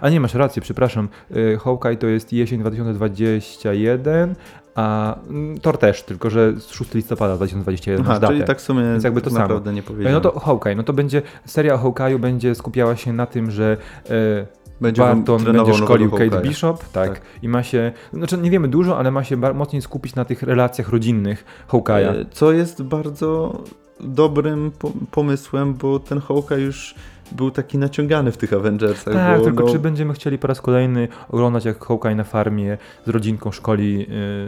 A 0.00 0.08
nie, 0.10 0.20
masz 0.20 0.34
rację, 0.34 0.62
przepraszam. 0.62 1.08
Y, 1.36 1.58
Hawkeye 1.64 1.96
to 1.96 2.06
jest 2.06 2.32
jesień 2.32 2.60
2021, 2.60 4.34
a 4.74 5.14
mm, 5.28 5.58
Thor 5.60 5.78
też, 5.78 6.02
tylko 6.02 6.30
że 6.30 6.52
z 6.60 6.70
6 6.70 6.94
listopada 6.94 7.36
2021 7.36 8.00
Aha, 8.00 8.08
masz 8.12 8.20
datę. 8.20 8.32
czyli 8.32 8.44
tak 8.46 8.58
w 8.58 8.60
sumie 8.60 8.82
Więc 8.82 9.04
jakby 9.04 9.20
to 9.20 9.30
samo. 9.30 9.40
naprawdę 9.42 9.72
nie 9.72 9.80
No 9.80 9.86
powiedziałem. 9.86 10.20
to 10.22 10.40
Hawkeye, 10.40 10.74
no 10.74 10.82
to 10.82 10.92
będzie, 10.92 11.22
seria 11.46 11.74
o 11.74 11.78
Hawkeye'u 11.78 12.18
będzie 12.18 12.54
skupiała 12.54 12.96
się 12.96 13.12
na 13.12 13.26
tym, 13.26 13.50
że 13.50 13.76
e, 14.10 14.46
Będzie 14.80 15.02
Barton 15.02 15.44
będzie 15.44 15.74
szkolił 15.74 16.10
Kate 16.10 16.24
Hawkeye'a. 16.26 16.42
Bishop, 16.42 16.84
tak, 16.92 17.08
Tak. 17.08 17.20
i 17.42 17.48
ma 17.48 17.62
się, 17.62 17.92
znaczy 18.12 18.38
nie 18.38 18.50
wiemy 18.50 18.68
dużo, 18.68 18.98
ale 18.98 19.10
ma 19.10 19.24
się 19.24 19.36
mocniej 19.36 19.82
skupić 19.82 20.14
na 20.14 20.24
tych 20.24 20.42
relacjach 20.42 20.88
rodzinnych 20.88 21.44
Hawkeye'a. 21.68 22.14
E, 22.20 22.24
Co 22.30 22.52
jest 22.52 22.82
bardzo 22.82 23.62
dobrym 24.00 24.70
po- 24.78 24.92
pomysłem, 25.10 25.74
bo 25.74 25.98
ten 25.98 26.20
Hawkeye 26.20 26.60
już 26.60 26.94
był 27.32 27.50
taki 27.50 27.78
naciągany 27.78 28.32
w 28.32 28.36
tych 28.36 28.52
Avengersach. 28.52 29.14
Tak, 29.14 29.38
bo, 29.38 29.44
tylko 29.44 29.64
no, 29.64 29.72
czy 29.72 29.78
będziemy 29.78 30.14
chcieli 30.14 30.38
po 30.38 30.46
raz 30.46 30.60
kolejny 30.60 31.08
oglądać 31.28 31.64
jak 31.64 31.84
Hawkeye 31.84 32.14
na 32.14 32.24
farmie 32.24 32.78
z 33.06 33.08
rodzinką 33.08 33.52
szkoli 33.52 34.06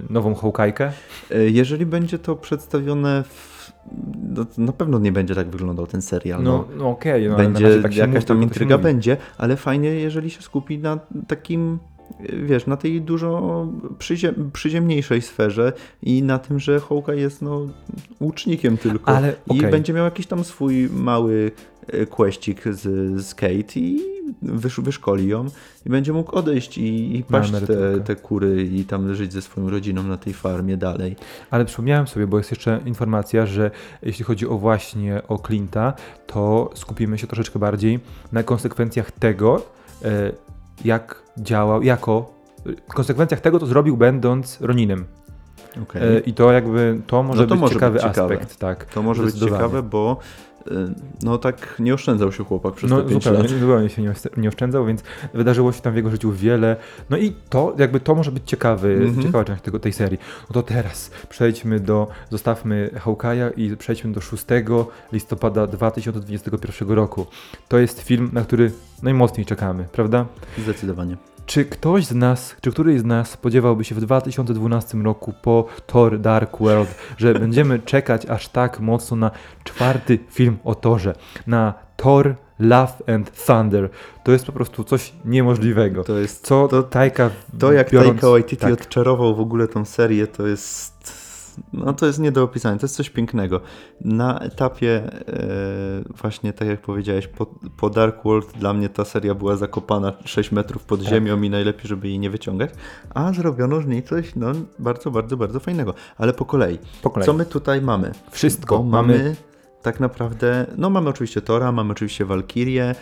y, 0.08 0.12
nową 0.12 0.34
Hawkeye'kę? 0.34 0.90
e, 1.30 1.48
Jeżeli 1.50 1.86
będzie 1.86 2.18
to 2.18 2.36
przedstawione 2.36 3.24
w... 3.24 3.72
No, 4.28 4.46
na 4.58 4.72
pewno 4.72 4.98
nie 4.98 5.12
będzie 5.12 5.34
tak 5.34 5.50
wyglądał 5.50 5.86
ten 5.86 6.02
serial. 6.02 6.42
No, 6.42 6.64
no 6.76 6.90
okej, 6.90 7.28
no, 7.28 7.34
ale 7.34 7.44
na 7.44 7.50
będzie 7.50 7.68
razie 7.68 7.82
tak 7.82 7.96
jakaś 7.96 8.24
tam 8.24 8.42
intryga 8.42 8.78
będzie, 8.78 9.16
ale 9.38 9.56
fajnie, 9.56 9.88
jeżeli 9.88 10.30
się 10.30 10.42
skupi 10.42 10.78
na 10.78 10.98
takim, 11.28 11.78
wiesz, 12.44 12.66
na 12.66 12.76
tej 12.76 13.00
dużo 13.00 13.66
przyziem, 13.98 14.50
przyziemniejszej 14.52 15.22
sferze 15.22 15.72
i 16.02 16.22
na 16.22 16.38
tym, 16.38 16.58
że 16.58 16.80
Hawkeye 16.80 17.20
jest 17.20 17.42
no, 17.42 17.66
łucznikiem 18.20 18.76
tylko. 18.76 19.16
Ale, 19.16 19.34
I 19.50 19.58
okej. 19.58 19.70
będzie 19.70 19.92
miał 19.92 20.04
jakiś 20.04 20.26
tam 20.26 20.44
swój 20.44 20.88
mały 20.90 21.52
kłeścik 22.10 22.62
z, 22.64 22.80
z 23.26 23.34
Kate 23.34 23.76
i 23.76 24.00
wysz, 24.42 24.80
wyszkoli 24.80 25.28
ją 25.28 25.46
i 25.86 25.90
będzie 25.90 26.12
mógł 26.12 26.36
odejść 26.36 26.78
i, 26.78 27.16
i 27.16 27.24
paść 27.24 27.52
te, 27.66 28.00
te 28.00 28.16
kury 28.16 28.62
i 28.62 28.84
tam 28.84 29.14
żyć 29.14 29.32
ze 29.32 29.42
swoją 29.42 29.70
rodziną 29.70 30.02
na 30.02 30.16
tej 30.16 30.32
farmie 30.32 30.76
dalej. 30.76 31.16
Ale 31.50 31.64
przypomniałem 31.64 32.06
sobie, 32.06 32.26
bo 32.26 32.38
jest 32.38 32.50
jeszcze 32.50 32.80
informacja, 32.86 33.46
że 33.46 33.70
jeśli 34.02 34.24
chodzi 34.24 34.46
o 34.46 34.58
właśnie 34.58 35.22
o 35.28 35.36
Clint'a, 35.36 35.92
to 36.26 36.70
skupimy 36.74 37.18
się 37.18 37.26
troszeczkę 37.26 37.58
bardziej 37.58 38.00
na 38.32 38.42
konsekwencjach 38.42 39.10
tego, 39.10 39.62
e, 40.04 40.32
jak 40.84 41.22
działał, 41.38 41.82
jako 41.82 42.34
konsekwencjach 42.94 43.40
tego, 43.40 43.58
co 43.58 43.66
zrobił 43.66 43.96
będąc 43.96 44.60
Roninem. 44.60 45.04
Okay. 45.82 46.02
E, 46.02 46.18
I 46.18 46.34
to 46.34 46.52
jakby, 46.52 47.00
to 47.06 47.22
może 47.22 47.42
No 47.42 47.48
to 47.48 47.54
być 47.54 47.60
może 47.60 47.74
ciekawy 47.74 47.92
być 47.92 48.02
ciekawe. 48.02 48.34
aspekt, 48.34 48.56
tak. 48.56 48.84
to 48.84 49.02
może 49.02 49.22
być 49.22 49.34
ciekawe, 49.34 49.82
bo 49.82 50.16
y, 50.20 50.51
no 51.22 51.38
tak 51.38 51.76
nie 51.78 51.94
oszczędzał 51.94 52.32
się 52.32 52.44
chłopak 52.44 52.74
przez 52.74 52.90
No 52.90 53.02
te 53.02 53.08
5 53.08 53.24
zupełnie, 53.24 53.42
lat. 53.48 53.60
zupełnie 53.60 53.88
się 53.88 54.02
nie 54.02 54.10
oszczę- 54.10 54.36
nie 54.36 54.48
oszczędzał, 54.48 54.86
więc 54.86 55.02
wydarzyło 55.34 55.72
się 55.72 55.80
tam 55.80 55.92
w 55.92 55.96
jego 55.96 56.10
życiu 56.10 56.32
wiele. 56.32 56.76
No 57.10 57.16
i 57.16 57.32
to 57.48 57.74
jakby 57.78 58.00
to 58.00 58.14
może 58.14 58.32
być 58.32 58.42
ciekawy, 58.46 58.92
Mhm. 58.92 59.22
ciekawa 59.22 59.44
część 59.44 59.62
tego, 59.62 59.78
tej 59.78 59.92
serii. 59.92 60.18
No 60.50 60.54
to 60.54 60.62
teraz 60.62 61.10
przejdźmy 61.28 61.80
do, 61.80 62.06
zostawmy 62.30 62.90
Hawkeye'a 63.04 63.50
i 63.56 63.76
przejdźmy 63.76 64.12
do 64.12 64.20
6 64.20 64.44
listopada 65.12 65.66
2021 65.66 66.90
roku. 66.94 67.26
To 67.68 67.78
jest 67.78 68.02
film, 68.02 68.30
na 68.32 68.40
który 68.40 68.72
najmocniej 69.02 69.46
czekamy, 69.46 69.84
prawda? 69.92 70.26
Zdecydowanie. 70.58 71.16
Czy 71.46 71.64
ktoś 71.64 72.06
z 72.06 72.14
nas, 72.14 72.56
czy 72.60 72.70
któryś 72.72 73.00
z 73.00 73.04
nas 73.04 73.30
spodziewałby 73.30 73.84
się 73.84 73.94
w 73.94 74.00
2012 74.00 74.98
roku 74.98 75.34
po 75.42 75.66
Thor 75.86 76.18
Dark 76.20 76.58
World, 76.60 76.94
że 77.18 77.34
będziemy 77.40 77.78
czekać 77.78 78.26
aż 78.26 78.48
tak 78.48 78.80
mocno 78.80 79.16
na 79.16 79.30
czwarty 79.64 80.18
film 80.30 80.58
o 80.64 80.74
Torze, 80.74 81.14
na 81.46 81.74
Thor 81.96 82.34
Love 82.58 82.92
and 83.14 83.44
Thunder. 83.46 83.90
To 84.24 84.32
jest 84.32 84.46
po 84.46 84.52
prostu 84.52 84.84
coś 84.84 85.12
niemożliwego. 85.24 86.04
To 86.04 86.18
jest 86.18 86.46
Co 86.46 86.68
to- 86.68 86.82
Tajka 86.82 87.30
To 87.58 87.72
jak 87.72 87.90
biorąc, 87.90 88.12
Taika 88.12 88.30
Waititi 88.30 88.56
tak. 88.56 88.72
odczarował 88.72 89.34
w 89.36 89.40
ogóle 89.40 89.68
tą 89.68 89.84
serię, 89.84 90.26
to 90.26 90.46
jest. 90.46 91.21
No 91.72 91.92
to 91.92 92.06
jest 92.06 92.18
nie 92.18 92.32
do 92.32 92.42
opisania, 92.42 92.78
to 92.78 92.84
jest 92.84 92.96
coś 92.96 93.10
pięknego. 93.10 93.60
Na 94.00 94.40
etapie 94.40 95.02
e, 95.28 95.42
właśnie 96.22 96.52
tak 96.52 96.68
jak 96.68 96.80
powiedziałeś, 96.80 97.26
po, 97.26 97.46
po 97.76 97.90
Dark 97.90 98.24
World 98.24 98.52
dla 98.58 98.72
mnie 98.74 98.88
ta 98.88 99.04
seria 99.04 99.34
była 99.34 99.56
zakopana 99.56 100.12
6 100.24 100.52
metrów 100.52 100.84
pod 100.84 101.00
Tak. 101.00 101.08
ziemią 101.08 101.42
i 101.42 101.50
najlepiej, 101.50 101.88
żeby 101.88 102.08
jej 102.08 102.18
nie 102.18 102.30
wyciągać, 102.30 102.70
a 103.14 103.32
zrobiono 103.32 103.80
z 103.80 103.86
niej 103.86 104.02
coś 104.02 104.34
no, 104.36 104.52
bardzo, 104.78 105.10
bardzo, 105.10 105.36
bardzo 105.36 105.60
fajnego. 105.60 105.94
Ale 106.18 106.32
po 106.32 106.44
kolei. 106.44 106.78
po 107.02 107.10
kolei. 107.10 107.26
Co 107.26 107.32
my 107.32 107.46
tutaj 107.46 107.82
mamy? 107.82 108.12
Wszystko 108.30 108.78
Bo 108.78 108.84
mamy. 108.84 109.18
mamy 109.18 109.36
tak 109.82 110.00
naprawdę, 110.00 110.66
no 110.76 110.90
mamy 110.90 111.10
oczywiście 111.10 111.40
Tora, 111.40 111.72
mamy 111.72 111.92
oczywiście 111.92 112.24
Valkyrię, 112.24 112.82
e, 112.84 112.94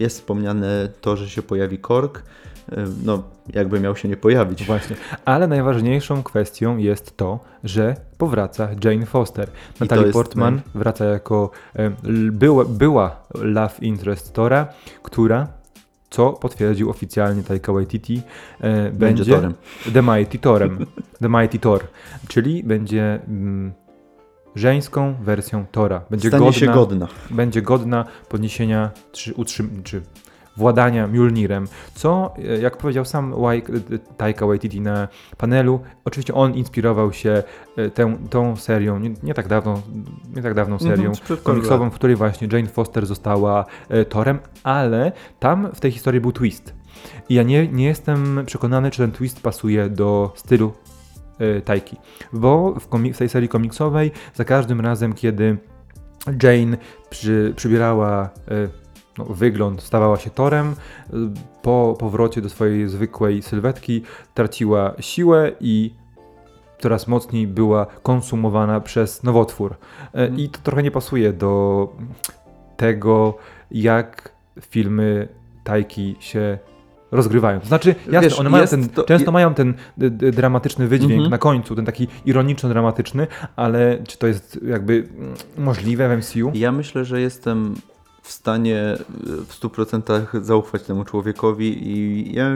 jest 0.00 0.18
wspomniane 0.18 0.88
to, 1.00 1.16
że 1.16 1.30
się 1.30 1.42
pojawi 1.42 1.78
Korg, 1.78 2.18
e, 2.18 2.22
no 3.04 3.22
jakby 3.54 3.80
miał 3.80 3.96
się 3.96 4.08
nie 4.08 4.16
pojawić. 4.16 4.64
Właśnie. 4.64 4.96
Ale 5.24 5.46
najważniejszą 5.46 6.22
kwestią 6.22 6.76
jest 6.76 7.16
to, 7.16 7.40
że 7.64 7.96
powraca 8.18 8.68
Jane 8.84 9.06
Foster. 9.06 9.48
Natalie 9.80 10.02
jest 10.02 10.12
Portman 10.12 10.60
wraca 10.74 11.04
jako 11.04 11.50
e, 11.76 11.90
była, 12.32 12.64
była 12.64 13.16
love 13.34 13.74
interest 13.80 14.32
Tora, 14.32 14.68
która 15.02 15.48
co 16.10 16.32
potwierdził 16.32 16.90
oficjalnie 16.90 17.42
Taika 17.42 17.72
Waititi, 17.72 18.22
e, 18.60 18.90
będzie, 18.90 19.24
Torem. 19.24 19.54
The 19.92 20.02
Mighty 20.02 20.38
Torem. 20.38 20.86
The 21.20 21.28
Mighty 21.28 21.58
Thor, 21.58 21.80
czyli 22.28 22.62
będzie 22.64 23.20
mm, 23.28 23.72
żeńską 24.54 25.14
wersją 25.22 25.66
Tora. 25.72 26.02
Będzie 26.10 26.28
Stanie 26.28 26.44
godna, 26.44 26.60
się 26.60 26.66
godna. 26.66 27.08
będzie 27.30 27.62
godna 27.62 28.04
podniesienia 28.28 28.90
czy, 29.12 29.34
utrzym, 29.34 29.82
czy 29.84 30.02
władania 30.56 31.06
Mjolnirem, 31.06 31.68
co, 31.94 32.34
e, 32.38 32.58
jak 32.60 32.76
powiedział 32.76 33.04
sam 33.04 33.34
e, 33.34 33.98
Taika 34.16 34.46
Waititi 34.46 34.80
na 34.80 35.08
panelu, 35.36 35.80
oczywiście 36.04 36.34
on 36.34 36.54
inspirował 36.54 37.12
się 37.12 37.42
e, 37.76 37.90
tę, 37.90 38.16
tą 38.30 38.56
serią, 38.56 38.98
nie, 38.98 39.14
nie 39.22 39.34
tak 39.34 39.48
dawno, 39.48 39.82
nie 40.36 40.42
tak 40.42 40.54
dawną 40.54 40.78
serią 40.78 40.94
Mhm, 40.94 41.14
sprzed 41.14 41.40
paru 41.40 41.54
komiksową, 41.54 41.90
w 41.90 41.94
której 41.94 42.16
właśnie 42.16 42.48
Jane 42.52 42.68
Foster 42.68 43.06
została 43.06 43.64
Torem, 44.08 44.38
ale 44.62 45.12
tam 45.38 45.68
w 45.74 45.80
tej 45.80 45.90
historii 45.90 46.20
był 46.20 46.32
twist. 46.32 46.74
I 47.28 47.34
ja 47.34 47.42
nie, 47.42 47.68
nie 47.68 47.84
jestem 47.84 48.40
przekonany, 48.46 48.90
czy 48.90 48.98
ten 48.98 49.12
twist 49.12 49.42
pasuje 49.42 49.88
do 49.88 50.32
stylu 50.34 50.72
Taiki, 51.64 51.96
bo 52.32 52.74
w, 52.80 53.12
w 53.14 53.18
tej 53.18 53.28
serii 53.28 53.48
komiksowej 53.48 54.10
za 54.34 54.44
każdym 54.44 54.80
razem, 54.80 55.12
kiedy 55.12 55.56
Jane 56.42 56.76
przy, 57.10 57.52
przybierała 57.56 58.30
no, 59.18 59.24
wygląd, 59.24 59.82
stawała 59.82 60.16
się 60.16 60.30
torem, 60.30 60.66
e, 60.68 61.16
po 61.62 61.96
powrocie 61.98 62.40
do 62.40 62.48
swojej 62.50 62.88
zwykłej 62.88 63.42
sylwetki 63.42 64.02
traciła 64.34 64.94
siłę 65.00 65.52
i 65.60 65.94
coraz 66.78 67.08
mocniej 67.08 67.46
była 67.46 67.86
konsumowana 68.02 68.80
przez 68.80 69.22
nowotwór. 69.22 69.72
E, 69.72 70.18
Mhm. 70.20 70.40
I 70.40 70.48
to 70.48 70.58
trochę 70.62 70.82
nie 70.82 70.90
pasuje 70.90 71.32
do 71.32 71.88
tego, 72.76 73.38
jak 73.70 74.30
filmy 74.60 75.28
Tajki 75.64 76.16
się 76.20 76.58
rozgrywają. 77.12 77.60
To 77.60 77.66
znaczy, 77.66 77.94
jasne, 78.06 78.20
Wiesz, 78.28 78.40
one 78.40 78.50
mają 78.50 78.66
ten, 78.66 78.88
to- 78.88 79.02
często 79.04 79.32
mają 79.32 79.54
ten 79.54 79.74
dramatyczny 80.32 80.88
wydźwięk 80.88 81.12
Mhm. 81.12 81.30
na 81.30 81.38
końcu, 81.38 81.74
ten 81.76 81.84
taki 81.84 82.08
ironiczno-dramatyczny, 82.26 83.26
ale 83.56 83.98
czy 84.08 84.18
to 84.18 84.26
jest 84.26 84.60
jakby 84.66 85.08
mm, 85.18 85.34
możliwe 85.58 86.08
w 86.08 86.18
MCU? 86.18 86.50
Ja 86.54 86.72
myślę, 86.72 87.04
że 87.04 87.20
jestem 87.20 87.74
w 88.24 88.32
stanie 88.32 88.78
e, 88.78 88.96
w 89.46 89.60
100% 89.60 90.42
zaufać 90.42 90.82
temu 90.82 91.04
człowiekowi 91.04 91.88
i 91.88 92.34
ja 92.34 92.54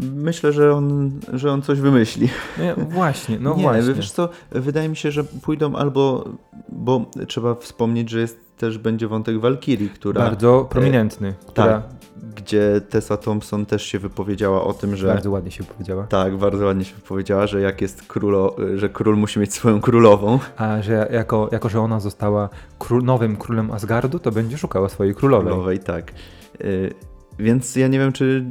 myślę, 0.00 0.52
że 0.52 0.74
on, 0.74 1.10
że 1.32 1.52
on 1.52 1.62
coś 1.62 1.80
wymyśli. 1.80 2.28
Nie, 2.58 2.74
właśnie, 2.74 3.38
no 3.40 3.54
nie, 3.56 3.62
właśnie. 3.62 3.94
wiesz 3.94 4.10
co, 4.12 4.28
wydaje 4.50 4.88
mi 4.88 4.96
się, 4.96 5.10
że 5.10 5.24
pójdą 5.24 5.76
albo, 5.76 6.28
bo 6.68 7.10
trzeba 7.28 7.54
wspomnieć, 7.54 8.10
że 8.10 8.20
jest 8.20 8.56
też 8.56 8.78
będzie 8.78 9.08
wątek 9.08 9.40
Valkyrii, 9.40 9.90
która, 9.90 10.20
Bardzo 10.22 10.66
prominentny, 10.70 11.34
która 11.46 11.66
tak, 11.66 11.99
gdzie 12.36 12.80
Tessa 12.90 13.16
Thompson 13.16 13.66
też 13.66 13.82
się 13.82 13.98
wypowiedziała 13.98 14.64
o 14.64 14.72
tym, 14.72 14.96
że 14.96 15.06
bardzo 15.06 15.30
ładnie 15.30 15.50
się 15.50 15.64
powiedziała. 15.64 16.06
tak, 16.06 16.36
bardzo 16.36 16.64
ładnie 16.64 16.84
się 16.84 16.94
wypowiedziała, 16.94 17.46
że 17.46 17.60
jak 17.60 17.80
jest 17.80 18.02
królo, 18.02 18.56
że 18.76 18.88
król 18.88 19.16
musi 19.16 19.40
mieć 19.40 19.54
swoją 19.54 19.80
królową. 19.80 20.38
A 20.56 20.82
że 20.82 21.08
jako, 21.12 21.48
jako 21.52 21.68
że 21.68 21.80
ona 21.80 22.00
została 22.00 22.48
król, 22.78 23.02
nowym 23.04 23.36
królem 23.36 23.70
Asgardu, 23.70 24.18
to 24.18 24.32
będzie 24.32 24.58
szukała 24.58 24.88
swojej 24.88 25.14
królowej. 25.14 25.46
Królowej, 25.46 25.78
tak. 25.78 26.12
Y, 26.60 26.94
Więc 27.38 27.76
ja 27.76 27.88
nie 27.88 27.98
wiem, 27.98 28.12
czy 28.12 28.44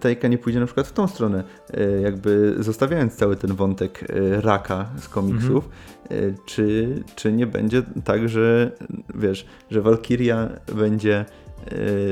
Tajka 0.00 0.28
nie 0.28 0.38
pójdzie 0.38 0.60
na 0.60 0.66
przykład 0.66 0.86
w 0.86 0.92
tą 0.92 1.06
stronę, 1.06 1.44
y, 1.74 2.00
jakby 2.04 2.54
zostawiając 2.58 3.16
cały 3.16 3.36
ten 3.36 3.54
wątek 3.54 4.02
y, 4.10 4.40
raka 4.40 4.86
z 4.98 5.08
komiksów, 5.08 5.68
y, 6.10 6.34
czy, 6.46 6.88
czy 7.16 7.32
nie 7.32 7.46
będzie 7.46 7.82
tak, 8.04 8.28
że 8.28 8.70
wiesz, 9.14 9.46
że 9.70 9.82
Valkyria 9.82 10.48
będzie, 10.74 11.24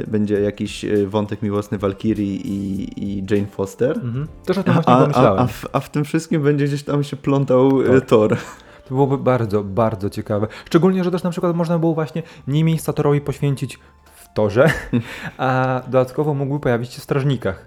będzie 0.06 0.40
jakiś 0.40 0.84
y, 0.84 1.06
wątek 1.08 1.42
miłosny 1.42 1.78
Valkyrii 1.78 2.48
i, 2.48 2.88
i 3.04 3.24
Jane 3.30 3.46
Foster, 3.46 3.96
Mhm. 3.96 4.28
Też 4.44 4.58
o 4.58 4.62
tym 4.62 4.74
właśnie 4.74 4.92
a, 4.92 4.98
a, 4.98 5.00
pomyślałem. 5.00 5.38
a, 5.44 5.46
w, 5.46 5.66
a 5.72 5.80
w 5.80 5.90
tym 5.90 6.04
wszystkim 6.04 6.42
będzie 6.42 6.64
gdzieś 6.64 6.82
tam 6.82 7.04
się 7.04 7.16
plątał 7.16 7.80
y, 7.80 8.00
Tak. 8.00 8.08
Thor. 8.08 8.36
To 8.84 8.94
byłoby 8.94 9.18
bardzo, 9.18 9.64
bardzo 9.64 10.10
ciekawe. 10.10 10.46
Szczególnie, 10.64 11.04
że 11.04 11.10
też 11.10 11.22
na 11.22 11.30
przykład 11.30 11.56
można 11.56 11.78
było 11.78 11.94
właśnie 11.94 12.22
nie 12.48 12.64
miejsca 12.64 12.92
Torowi 12.92 13.20
poświęcić 13.20 13.78
w 14.16 14.34
torze, 14.34 14.70
a 15.38 15.80
dodatkowo 15.86 16.34
mógłby 16.34 16.60
pojawić 16.60 16.92
się 16.92 17.00
w 17.00 17.02
Strażnikach 17.04 17.66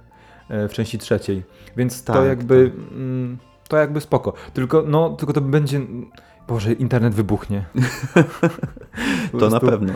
e, 0.49 0.67
w 0.67 0.73
części 0.73 0.97
trzeciej. 0.97 1.43
Więc 1.77 2.03
to 2.03 2.13
Tak, 2.13 2.25
jakby 2.25 2.71
mm, 2.91 3.37
to 3.67 3.77
jakby 3.77 4.01
spoko. 4.01 4.33
Tylko 4.53 4.83
no, 4.87 5.09
tylko 5.09 5.33
to 5.33 5.41
będzie 5.41 5.81
Boże, 6.47 6.73
internet 6.73 7.13
wybuchnie. 7.13 7.65
To 9.39 9.49
na 9.49 9.59
pewno. 9.59 9.93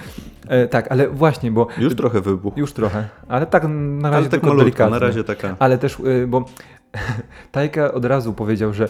E, 0.47 0.67
tak, 0.67 0.91
ale 0.91 1.09
właśnie, 1.09 1.51
bo 1.51 1.67
Już 1.77 1.95
trochę 1.95 2.21
wybuchł. 2.21 2.59
już 2.59 2.73
trochę, 2.73 3.07
ale 3.27 3.45
tak 3.45 3.63
na 3.67 4.09
razie 4.09 4.17
Ale 4.17 4.23
tak 4.23 4.31
tylko 4.31 4.47
malutko, 4.47 4.63
delikatnie. 4.63 4.91
na 4.93 4.99
razie 4.99 5.23
taka. 5.23 5.55
Ale 5.59 5.77
też, 5.77 5.97
y, 5.99 6.27
bo 6.27 6.45
Tajka 7.51 7.93
od 7.93 8.05
razu 8.05 8.33
powiedział, 8.33 8.73
że 8.73 8.89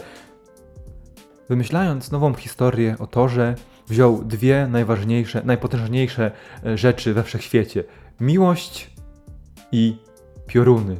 wymyślając 1.50 2.12
nową 2.12 2.34
historię 2.34 2.96
o 3.00 3.08
Torze, 3.08 3.56
wziął 3.88 4.24
dwie 4.24 4.68
najważniejsze, 4.72 5.42
najpotężniejsze 5.46 6.32
e, 6.66 6.78
rzeczy 6.78 7.14
we 7.14 7.24
wszechświecie. 7.24 7.84
Miłość 8.20 8.92
i 9.72 9.98
pioruny. 10.48 10.96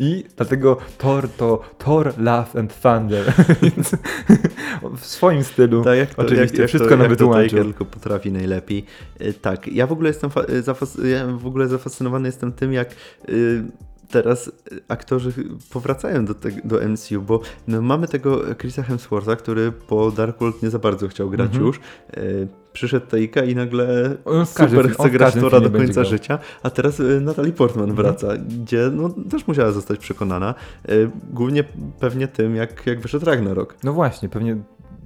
I 0.00 0.24
dlatego 0.36 0.76
Thor 0.98 1.28
to 1.28 1.60
Thor, 1.78 2.14
Love 2.18 2.46
and 2.58 2.80
Thunder. 2.80 3.32
Więc 3.62 3.90
w 5.00 5.06
swoim 5.06 5.44
stylu. 5.44 5.84
Tak, 5.84 5.98
jak 5.98 6.14
to, 6.14 6.22
Oczywiście, 6.22 6.44
jak, 6.44 6.58
jak 6.58 6.68
wszystko 6.68 6.90
to, 6.90 6.96
nam 6.96 7.00
jak 7.00 7.08
to 7.08 7.10
wytłumaczył. 7.10 7.48
Taika 7.50 7.64
tylko 7.64 7.84
potrafi 7.84 8.32
najlepiej. 8.32 8.84
Y, 9.20 9.32
Tak, 9.34 9.68
ja 9.68 9.86
w 9.86 9.92
ogóle 9.92 10.08
jestem 10.10 10.30
zafas- 10.62 11.04
ja 11.06 11.26
w 11.26 11.46
ogóle 11.46 11.68
zafascynowany 11.68 12.28
jestem 12.28 12.52
tym, 12.52 12.72
jak 12.72 12.90
y, 13.28 13.64
teraz 14.10 14.48
y, 14.48 14.52
aktorzy 14.88 15.32
powracają 15.72 16.24
do, 16.24 16.34
te- 16.34 16.50
do 16.64 16.88
MCU, 16.88 17.22
bo 17.22 17.40
no, 17.68 17.82
mamy 17.82 18.08
tego 18.08 18.40
Chrisa 18.60 18.82
Hemswortha, 18.82 19.36
który 19.36 19.72
po 19.72 20.10
Darkworld 20.10 20.62
nie 20.62 20.70
za 20.70 20.78
bardzo 20.78 21.08
chciał 21.08 21.30
grać 21.30 21.46
Mhm. 21.48 21.66
już. 21.66 21.80
Y, 22.16 22.48
Przyszedł 22.72 23.06
Taika 23.06 23.44
i 23.44 23.54
nagle 23.54 24.16
On 24.24 24.46
super 24.46 24.90
chce 24.90 25.10
grać 25.10 25.34
Tora 25.34 25.60
do 25.60 25.70
końca 25.70 26.04
życia, 26.04 26.38
a 26.62 26.70
teraz 26.70 27.00
y, 27.00 27.20
Natalie 27.20 27.52
Portman 27.52 27.90
Mhm. 27.90 28.06
wraca, 28.06 28.28
gdzie 28.36 28.90
no, 28.92 29.10
też 29.30 29.46
musiała 29.46 29.72
zostać 29.72 29.98
przekonana. 29.98 30.54
Y, 30.90 31.10
Głównie 31.32 31.64
pewnie 32.00 32.28
tym, 32.28 32.56
jak, 32.56 32.86
jak 32.86 33.00
wyszedł 33.00 33.26
Ragnarok. 33.26 33.74
No 33.84 33.92
właśnie, 33.92 34.28
pewnie 34.28 34.56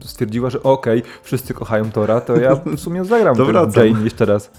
stwierdziła, 0.04 0.50
że 0.50 0.62
okej, 0.62 1.02
wszyscy 1.22 1.54
kochają 1.54 1.90
Tora, 1.90 2.20
to 2.20 2.36
ja 2.36 2.54
w 2.54 2.80
sumie 2.80 3.04
zagram. 3.04 3.36
Jane 3.76 4.04
jeszcze 4.04 4.24
raz. 4.24 4.50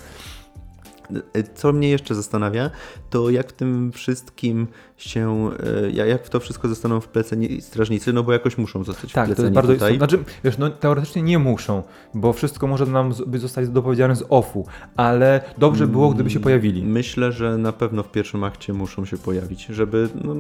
Co 1.56 1.74
mnie 1.74 1.90
jeszcze 1.90 2.16
zastanawia, 2.16 2.70
to 3.10 3.30
jak 3.30 3.50
w 3.50 3.54
tym 3.54 3.92
wszystkim 3.92 4.68
się, 5.04 5.50
e, 5.86 5.92
ja- 5.92 6.06
jak 6.06 6.26
w 6.26 6.30
to 6.30 6.40
wszystko 6.40 6.68
zostaną 6.68 7.00
wpleceni 7.02 7.62
strażnicy, 7.62 8.14
no 8.14 8.24
bo 8.24 8.34
jakoś 8.34 8.58
muszą 8.58 8.84
zostać 8.84 9.12
Tak, 9.12 9.28
to 9.28 9.34
wpleceni 9.34 9.46
jest 9.46 9.56
bardzo 9.56 9.74
tutaj. 9.74 9.94
istotne. 9.94 10.18
Znaczy, 10.18 10.32
wiesz, 10.44 10.58
no 10.58 10.70
teoretycznie 10.70 11.22
nie 11.22 11.40
muszą, 11.40 11.84
bo 12.14 12.34
wszystko 12.34 12.68
może 12.68 12.86
nam 12.86 13.14
zostać 13.34 13.70
dopowiedziane 13.70 14.16
z 14.16 14.24
offu, 14.30 14.66
ale 14.96 15.42
dobrze 15.58 15.88
było, 15.88 16.10
gdyby 16.10 16.30
się 16.30 16.40
pojawili. 16.40 16.84
Myślę, 16.84 17.32
że 17.32 17.58
na 17.58 17.72
pewno 17.72 18.04
w 18.04 18.12
pierwszym 18.12 18.44
akcie 18.44 18.74
muszą 18.74 19.06
się 19.06 19.18
pojawić, 19.18 19.66
żeby, 19.66 20.10
no, 20.24 20.36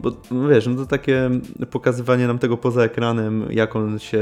bo 0.00 0.12
no 0.30 0.48
wiesz, 0.48 0.66
no 0.66 0.74
to 0.76 0.86
takie 0.86 1.30
pokazywanie 1.70 2.26
nam 2.26 2.38
tego 2.38 2.56
poza 2.56 2.82
ekranem, 2.82 3.44
jak 3.50 3.76
on 3.76 3.98
się, 3.98 4.20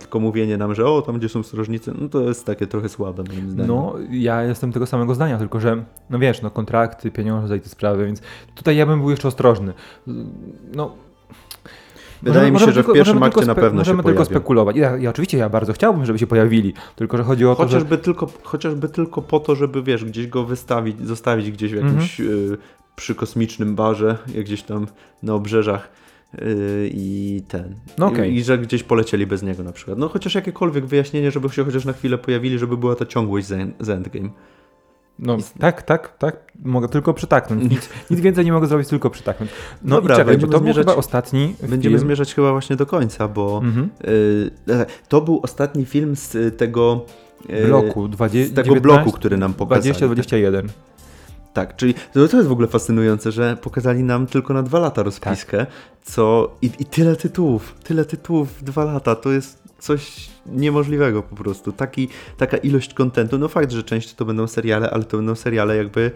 tylko 0.00 0.20
mówienie 0.20 0.56
nam, 0.56 0.74
że 0.74 0.86
o, 0.86 1.02
tam 1.02 1.18
gdzie 1.18 1.28
są 1.28 1.42
strażnicy, 1.42 1.92
no 2.00 2.08
to 2.08 2.20
jest 2.20 2.46
takie 2.46 2.66
trochę 2.66 2.88
słabe 2.88 3.22
moim 3.28 3.50
zdaniem. 3.50 3.68
No, 3.76 3.94
ja 4.10 4.42
jestem 4.42 4.72
tego 4.72 4.86
samego 4.86 5.14
zdania, 5.14 5.38
tylko 5.38 5.60
że, 5.60 5.84
no 6.10 6.18
wiesz, 6.18 6.42
no 6.42 6.50
kontrakty, 6.50 7.10
pieniądze 7.10 7.56
i 7.56 7.60
te 7.60 7.68
sprawy, 7.68 8.06
więc 8.06 8.20
tutaj 8.54 8.76
ja 8.76 8.86
bym 8.86 9.00
był 9.00 9.10
jeszcze 9.12 9.28
ostrożny. 9.28 9.72
No, 10.74 10.94
Wydaje 12.22 12.50
mi 12.52 12.58
się, 12.58 12.64
że 12.64 12.70
w 12.72 12.74
tylko- 12.74 12.92
pierwszym 12.92 13.14
możemy 13.14 13.26
akcie 13.26 13.40
tylko 13.40 13.54
na 13.54 13.54
pewno 13.62 13.78
Możemy 13.78 13.96
się 13.98 14.02
tylko 14.02 14.18
pojawią. 14.18 14.24
spekulować. 14.24 14.76
Ja, 14.76 14.96
ja 14.96 15.10
oczywiście 15.10 15.38
ja 15.38 15.48
bardzo 15.48 15.72
chciałbym, 15.72 16.06
żeby 16.06 16.18
się 16.18 16.26
pojawili, 16.26 16.74
tylko 16.96 17.16
że 17.16 17.22
chodzi 17.22 17.46
o 17.46 17.54
to, 17.54 17.62
że... 17.62 17.68
Chociażby 17.68 17.98
tylko, 17.98 18.28
chociażby 18.42 18.88
tylko 18.88 19.22
po 19.22 19.40
to, 19.40 19.54
żeby 19.54 19.82
wiesz, 19.82 20.04
gdzieś 20.04 20.26
go 20.26 20.44
wystawić, 20.44 21.06
zostawić 21.06 21.50
gdzieś 21.50 21.72
w 21.72 21.74
jakimś 21.76 22.20
Mhm. 22.20 22.52
y, 22.52 22.56
przy 22.96 23.14
kosmicznym 23.14 23.74
barze, 23.74 24.18
jak 24.34 24.44
gdzieś 24.44 24.62
tam 24.62 24.86
na 25.22 25.34
obrzeżach 25.34 25.88
y, 26.42 26.90
i 26.94 27.42
ten. 27.48 27.74
No 27.98 28.06
okej. 28.06 28.32
I, 28.32 28.36
I 28.36 28.42
że 28.44 28.58
gdzieś 28.58 28.82
polecieli 28.82 29.26
bez 29.26 29.42
niego 29.42 29.62
na 29.62 29.72
przykład. 29.72 29.98
No 29.98 30.08
chociaż 30.08 30.34
jakiekolwiek 30.34 30.86
wyjaśnienie, 30.86 31.30
żeby 31.30 31.48
się 31.48 31.64
chociaż 31.64 31.84
na 31.84 31.92
chwilę 31.92 32.18
pojawili, 32.18 32.58
żeby 32.58 32.76
była 32.76 32.94
ta 32.94 33.06
ciągłość 33.06 33.46
z, 33.46 33.74
z 33.80 33.88
Endgame. 33.88 34.28
No 35.24 35.36
tak, 35.60 35.82
tak, 35.82 36.18
tak. 36.18 36.36
Mogę 36.64 36.88
tylko 36.88 37.14
przytaknąć. 37.14 37.70
Nic, 37.70 37.88
nic 38.10 38.20
więcej 38.20 38.44
nie 38.44 38.52
mogę 38.52 38.66
zrobić, 38.66 38.88
tylko 38.88 39.10
przytaknąć. 39.10 39.50
No 39.82 39.96
Dobra, 39.96 40.14
i 40.14 40.18
czekaj, 40.18 40.38
bo 40.38 40.46
to 40.46 40.52
był 40.52 40.60
zmierzać- 40.60 40.84
chyba 40.86 40.94
ostatni 40.94 41.54
Będziemy 41.60 41.96
film. 41.96 41.98
zmierzać 42.08 42.34
chyba 42.34 42.50
właśnie 42.50 42.76
do 42.76 42.86
końca, 42.86 43.28
bo 43.28 43.60
Mhm. 43.64 43.90
y, 44.08 44.50
to 45.08 45.20
był 45.20 45.40
ostatni 45.42 45.84
film 45.84 46.16
z 46.16 46.34
y, 46.34 46.50
tego 46.50 47.04
bloku 47.68 48.08
20, 48.08 48.52
z 48.52 48.54
tego 48.54 48.74
bloku, 48.80 49.12
który 49.12 49.36
nam 49.36 49.54
pokazali. 49.54 49.94
20-21. 49.94 50.62
Tak, 50.62 50.70
czyli 51.76 51.94
to, 51.94 52.28
to 52.28 52.36
jest 52.36 52.48
w 52.48 52.52
ogóle 52.52 52.68
fascynujące, 52.68 53.32
że 53.32 53.56
pokazali 53.56 54.02
nam 54.02 54.26
tylko 54.26 54.54
na 54.54 54.62
dwa 54.62 54.78
lata 54.78 55.02
rozpiskę, 55.02 55.58
Tak. 55.58 55.68
co 56.02 56.56
i, 56.62 56.70
i 56.78 56.84
tyle 56.84 57.16
tytułów, 57.16 57.74
tyle 57.84 58.04
tytułów 58.04 58.58
w 58.58 58.64
dwa 58.64 58.84
lata, 58.84 59.14
to 59.14 59.30
jest 59.30 59.62
coś 59.78 60.30
niemożliwego 60.46 61.22
po 61.22 61.36
prostu. 61.36 61.72
Taki, 61.72 62.08
taka 62.36 62.56
ilość 62.56 62.94
kontentu, 62.94 63.38
no 63.38 63.48
fakt, 63.48 63.72
że 63.72 63.82
część 63.82 64.14
to 64.14 64.24
będą 64.24 64.46
seriale, 64.46 64.90
ale 64.90 65.04
to 65.04 65.16
będą 65.16 65.34
seriale 65.34 65.76
jakby 65.76 66.10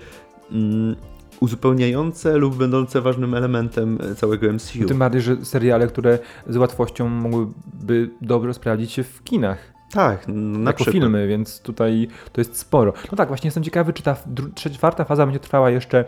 mm, 0.53 0.97
uzupełniające 1.41 2.37
lub 2.37 2.57
będące 2.57 3.01
ważnym 3.01 3.35
elementem 3.35 3.99
e, 4.11 4.15
całego 4.15 4.53
MCU. 4.53 4.85
Tym 4.89 4.99
bardziej, 4.99 5.21
że 5.23 5.45
seriale, 5.45 5.87
które 5.87 6.19
z 6.47 6.57
łatwością 6.57 7.09
mogłyby 7.09 8.11
dobrze 8.21 8.55
sprawdzić 8.55 8.93
się 8.93 9.03
w 9.03 9.23
kinach. 9.25 9.76
Tak, 9.93 10.25
na 10.29 10.71
jako 10.71 10.77
przykład. 10.77 10.93
filmy, 10.93 11.29
więc 11.29 11.61
tutaj 11.61 12.09
to 12.33 12.41
jest 12.41 12.57
sporo. 12.59 12.93
No 13.13 13.17
tak, 13.17 13.29
właśnie 13.29 13.49
jestem 13.49 13.63
ciekawy, 13.65 13.93
czy 13.93 14.03
ta 14.03 14.17
czwarta 14.55 15.05
faza 15.05 15.27
będzie 15.27 15.41
trwała 15.41 15.71
jeszcze 15.71 16.05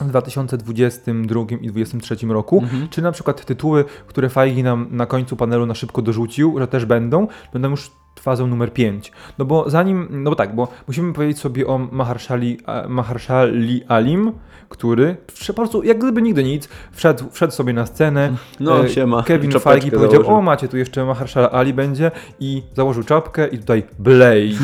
w 0.00 0.08
2022 0.08 1.40
i 1.60 1.68
2023 1.68 2.26
roku, 2.26 2.58
Mhm. 2.62 2.88
czy 2.88 3.02
na 3.02 3.12
przykład 3.12 3.44
tytuły, 3.44 3.84
które 4.06 4.28
Feige 4.28 4.62
nam 4.62 4.86
na 4.90 5.06
końcu 5.06 5.36
panelu 5.36 5.66
na 5.66 5.74
szybko 5.74 6.02
dorzucił, 6.02 6.58
że 6.58 6.66
też 6.66 6.84
będą, 6.84 7.26
będą 7.52 7.70
już 7.70 7.90
fazą 8.20 8.46
numer 8.46 8.72
5. 8.72 9.12
No 9.38 9.44
bo 9.44 9.70
zanim, 9.70 10.08
no 10.10 10.30
bo 10.30 10.36
tak, 10.36 10.54
bo 10.54 10.68
musimy 10.88 11.12
powiedzieć 11.12 11.38
sobie 11.38 11.66
o 11.66 11.78
Maharshali, 11.78 12.58
Maharshali 12.88 13.84
Alim, 13.88 14.32
który 14.68 15.16
po 15.46 15.52
prostu 15.54 15.82
jak 15.82 15.98
gdyby 15.98 16.22
nigdy 16.22 16.44
nic, 16.44 16.68
wszedł, 16.92 17.24
wszedł 17.32 17.52
sobie 17.52 17.72
na 17.72 17.86
scenę, 17.86 18.32
No, 18.60 18.84
E, 18.84 18.88
siema. 18.88 19.22
Kevin 19.22 19.50
Feige 19.50 19.90
powiedział, 19.90 20.10
założył. 20.10 20.34
o 20.34 20.42
macie 20.42 20.68
tu 20.68 20.76
jeszcze 20.76 21.04
Maharshala 21.04 21.50
Ali 21.50 21.74
będzie 21.74 22.10
i 22.40 22.62
założył 22.76 23.02
czapkę 23.04 23.48
i 23.48 23.58
tutaj 23.58 23.82
Blade. 23.98 24.40
I 24.40 24.56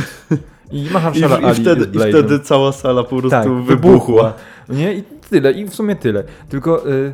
I, 0.72 0.88
Maharshala 0.92 1.38
i, 1.38 1.44
Ali 1.44 1.54
wtedy, 1.62 1.80
jest 1.80 2.06
I 2.06 2.10
wtedy 2.10 2.40
cała 2.40 2.72
sala 2.72 3.02
po 3.02 3.08
prostu 3.08 3.30
tak, 3.30 3.48
wybuchła. 3.48 4.32
Nie? 4.68 4.94
I 4.94 5.02
tyle, 5.30 5.52
i 5.52 5.64
w 5.64 5.74
sumie 5.74 5.96
tyle. 5.96 6.24
Tylko 6.48 6.88
y, 6.90 7.12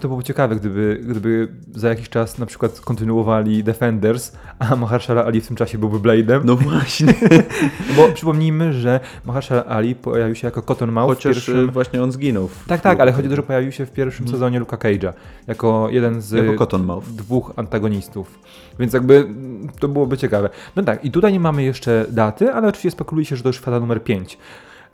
to 0.00 0.08
byłoby 0.08 0.24
ciekawe, 0.24 0.56
gdyby, 0.56 1.00
gdyby 1.08 1.48
za 1.74 1.88
jakiś 1.88 2.08
czas 2.08 2.38
na 2.38 2.46
przykład 2.46 2.80
kontynuowali 2.80 3.64
Defenders, 3.64 4.32
a 4.58 4.76
Maharshala 4.76 5.24
Ali 5.24 5.40
w 5.40 5.46
tym 5.46 5.56
czasie 5.56 5.78
byłby 5.78 5.98
Blade'em. 5.98 6.40
No 6.44 6.56
właśnie. 6.56 7.14
Bo 7.96 8.08
przypomnijmy, 8.08 8.72
że 8.72 9.00
Maharshala 9.24 9.64
Ali 9.64 9.94
pojawił 9.94 10.34
się 10.34 10.46
jako 10.46 10.62
Cottonmouth 10.62 11.12
w 11.12 11.16
Chociaż 11.16 11.34
pierwszym... 11.34 11.68
e, 11.68 11.72
właśnie 11.72 12.02
on 12.02 12.12
zginął. 12.12 12.48
Tak, 12.66 12.80
tak, 12.80 13.00
ale 13.00 13.12
chodzi 13.12 13.28
o 13.28 13.30
to, 13.30 13.36
że 13.36 13.42
pojawił 13.42 13.72
się 13.72 13.86
w 13.86 13.90
pierwszym 13.90 14.28
sezonie 14.28 14.58
Luka 14.58 14.76
Cage'a 14.76 15.12
jako 15.46 15.88
jeden 15.90 16.20
z 16.20 16.32
Jako 16.32 17.00
dwóch 17.06 17.52
antagonistów. 17.56 18.38
Więc 18.78 18.92
jakby 18.92 19.16
mm, 19.16 19.68
to 19.78 19.88
byłoby 19.88 20.18
ciekawe. 20.18 20.50
No 20.76 20.82
tak, 20.82 21.04
i 21.04 21.10
tutaj 21.10 21.32
nie 21.32 21.40
mamy 21.40 21.62
jeszcze 21.62 22.06
daty, 22.10 22.52
ale 22.52 22.68
oczywiście 22.68 22.90
spekuluje 22.90 23.24
się, 23.24 23.36
że 23.36 23.42
to 23.42 23.48
już 23.48 23.58
fala 23.58 23.80
numer 23.80 24.04
5. 24.04 24.38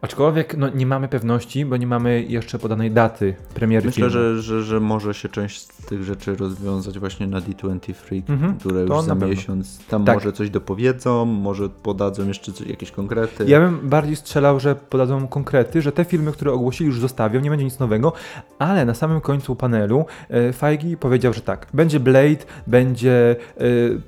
Aczkolwiek 0.03 0.57
no, 0.57 0.69
nie 0.69 0.87
mamy 0.87 1.09
pewności, 1.09 1.65
bo 1.65 1.77
nie 1.77 1.87
mamy 1.87 2.23
jeszcze 2.23 2.59
podanej 2.59 2.91
daty 2.91 3.35
premiery 3.55 3.87
Myślę, 3.87 3.95
filmu. 3.95 4.11
że, 4.11 4.43
że, 4.43 4.63
że 4.63 4.81
może 4.81 5.15
się 5.15 5.29
część 5.29 5.61
z 5.61 5.69
tych 5.87 6.03
rzeczy 6.05 6.37
rozwiązać 6.37 6.99
właśnie 6.99 7.27
na 7.27 7.41
D23, 7.41 8.23
Mhm, 8.29 8.59
które 8.59 8.87
to 8.87 8.95
już 8.95 9.03
za 9.05 9.15
na 9.15 9.21
pewno. 9.21 9.35
miesiąc 9.35 9.87
tam 9.87 10.05
Tak. 10.05 10.15
może 10.17 10.33
coś 10.33 10.51
dopowiedzą, 10.51 11.25
może 11.25 11.69
podadzą 11.69 12.29
jeszcze 12.29 12.53
coś, 12.53 12.67
jakieś 12.67 12.91
konkrety. 12.91 13.45
Ja 13.47 13.61
bym 13.61 13.89
bardziej 13.89 14.17
strzelał, 14.17 14.61
że 14.61 14.75
podadzą 14.75 15.29
konkrety, 15.29 15.83
że 15.83 15.93
te 15.93 16.05
filmy, 16.05 16.33
które 16.33 16.53
ogłosili, 16.53 16.87
już 16.91 17.01
zostawią, 17.01 17.41
nie 17.41 17.51
będzie 17.51 17.65
nic 17.65 17.79
nowego, 17.79 18.13
ale 18.59 18.85
na 18.85 18.95
samym 18.95 19.21
końcu 19.21 19.57
panelu 19.57 20.05
e, 20.31 20.53
Feige 20.53 20.97
powiedział, 20.97 21.33
że 21.33 21.41
tak, 21.41 21.67
będzie 21.75 22.01
Blade, 22.01 22.45
będzie 22.67 23.37
e, 23.57 23.65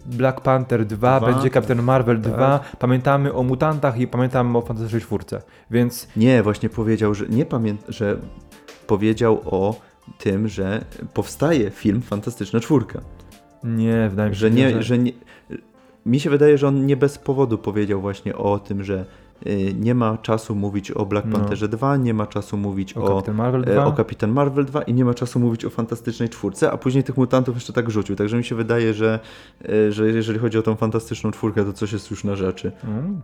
Black 0.07 0.41
Panther 0.41 0.87
2, 0.87 1.21
Dwa. 1.21 1.33
będzie 1.33 1.51
Captain 1.51 1.83
Marvel 1.83 2.21
Tak. 2.21 2.33
2, 2.33 2.61
pamiętamy 2.79 3.33
o 3.35 3.43
mutantach 3.43 3.99
i 3.99 4.07
pamiętamy 4.07 4.59
o 4.59 4.61
Fantastycznej 4.61 5.03
Czwórce, 5.03 5.43
więc 5.71 5.80
Nie, 6.16 6.43
właśnie 6.43 6.69
powiedział, 6.69 7.15
że 7.15 7.27
nie 7.28 7.47
pamiętam, 7.47 7.93
że 7.93 8.16
powiedział 8.86 9.40
o 9.44 9.81
tym, 10.19 10.48
że 10.48 10.85
powstaje 11.15 11.70
film 11.70 12.02
Fantastyczna 12.02 12.61
Czwórka. 12.61 13.01
nie, 13.65 14.09
wydaje 14.11 14.31
mi 14.31 14.36
się, 14.36 14.40
Że 14.40 14.51
nie, 14.51 14.82
że 14.82 14.98
nie, 14.98 15.12
mi 16.07 16.20
się 16.20 16.31
wydaje, 16.31 16.59
że 16.59 16.69
on 16.69 16.86
nie 16.86 16.97
bez 16.97 17.19
powodu 17.19 17.59
powiedział 17.59 18.01
właśnie 18.01 18.36
o 18.36 18.59
tym, 18.59 18.85
że 18.85 19.05
y, 19.47 19.74
nie 19.81 19.94
ma 19.94 20.19
czasu 20.19 20.55
mówić 20.55 20.90
o 20.90 21.07
Black 21.07 21.27
No. 21.27 21.39
Pantherze 21.39 21.69
2, 21.69 21.97
nie 21.97 22.15
ma 22.15 22.27
czasu 22.27 22.57
mówić 22.57 22.97
o 22.97 23.02
o, 23.05 23.16
Captain 23.16 23.36
Marvel 23.36 23.62
e, 23.69 23.73
2. 23.73 23.85
o 23.86 23.93
Kapitan 23.93 24.31
Marvel 24.31 24.65
2 24.65 24.82
i 24.82 24.94
nie 24.94 25.05
ma 25.05 25.15
czasu 25.15 25.40
mówić 25.40 25.65
o 25.65 25.70
Fantastycznej 25.70 26.28
Czwórce, 26.28 26.70
a 26.73 26.77
później 26.77 27.05
tych 27.05 27.16
mutantów 27.16 27.55
jeszcze 27.55 27.73
tak 27.73 27.90
rzucił. 27.90 28.16
Także 28.16 28.36
mi 28.36 28.44
się 28.44 28.55
wydaje, 28.55 28.94
że, 28.94 29.20
e, 29.69 29.93
że 29.93 30.07
jeżeli 30.07 30.39
chodzi 30.39 30.59
o 30.59 30.62
tą 30.62 30.77
Fantastyczną 30.77 31.31
Czwórkę, 31.31 31.65
to 31.65 31.73
coś 31.73 31.93
jest 31.93 32.11
już 32.11 32.24
na 32.24 32.36
rzeczy. 32.36 32.73
Mm. 32.85 33.20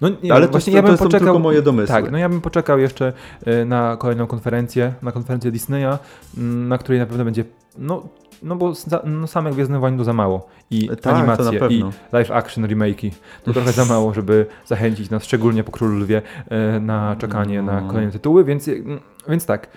No 0.00 0.08
nie, 0.22 0.32
Ale 0.34 0.46
to, 0.46 0.52
właśnie 0.52 0.72
to, 0.72 0.76
ja 0.76 0.82
bym 0.82 0.90
to 0.92 0.96
są 0.98 1.04
poczekał. 1.04 1.26
tylko 1.26 1.38
moje 1.38 1.62
domysły. 1.62 1.94
Tak, 1.94 2.10
no 2.10 2.18
ja 2.18 2.28
bym 2.28 2.40
poczekał 2.40 2.78
jeszcze 2.78 3.12
e, 3.46 3.64
na 3.64 3.96
kolejną 3.96 4.26
konferencję, 4.26 4.94
na 5.02 5.12
konferencję 5.12 5.50
Disneya, 5.50 5.98
m, 6.38 6.68
na 6.68 6.78
której 6.78 7.00
na 7.00 7.06
pewno 7.06 7.24
będzie, 7.24 7.44
no, 7.78 8.02
no 8.42 8.56
bo 8.56 8.74
za, 8.74 9.02
no 9.04 9.26
same 9.26 9.50
Gwiezdne 9.50 9.78
Wojny 9.80 9.98
to 9.98 10.04
za 10.04 10.12
mało. 10.12 10.48
I 10.70 10.88
Tak, 10.88 11.00
to 11.00 11.12
na 11.12 11.16
animacje, 11.18 11.68
i 11.70 11.84
live 12.12 12.30
action 12.30 12.64
remake'i 12.64 13.10
to 13.44 13.52
trochę 13.52 13.72
za 13.72 13.84
mało, 13.84 14.14
żeby 14.14 14.46
zachęcić 14.66 15.10
nas, 15.10 15.24
szczególnie 15.24 15.64
po 15.64 15.72
Królu 15.72 15.96
Lwie, 15.98 16.22
e, 16.48 16.80
na 16.80 17.16
czekanie 17.16 17.62
na 17.62 17.80
No. 17.80 17.88
kolejne 17.88 18.12
tytuły, 18.12 18.44
więc, 18.44 18.68
mm, 18.68 19.00
więc 19.28 19.46
tak. 19.46 19.68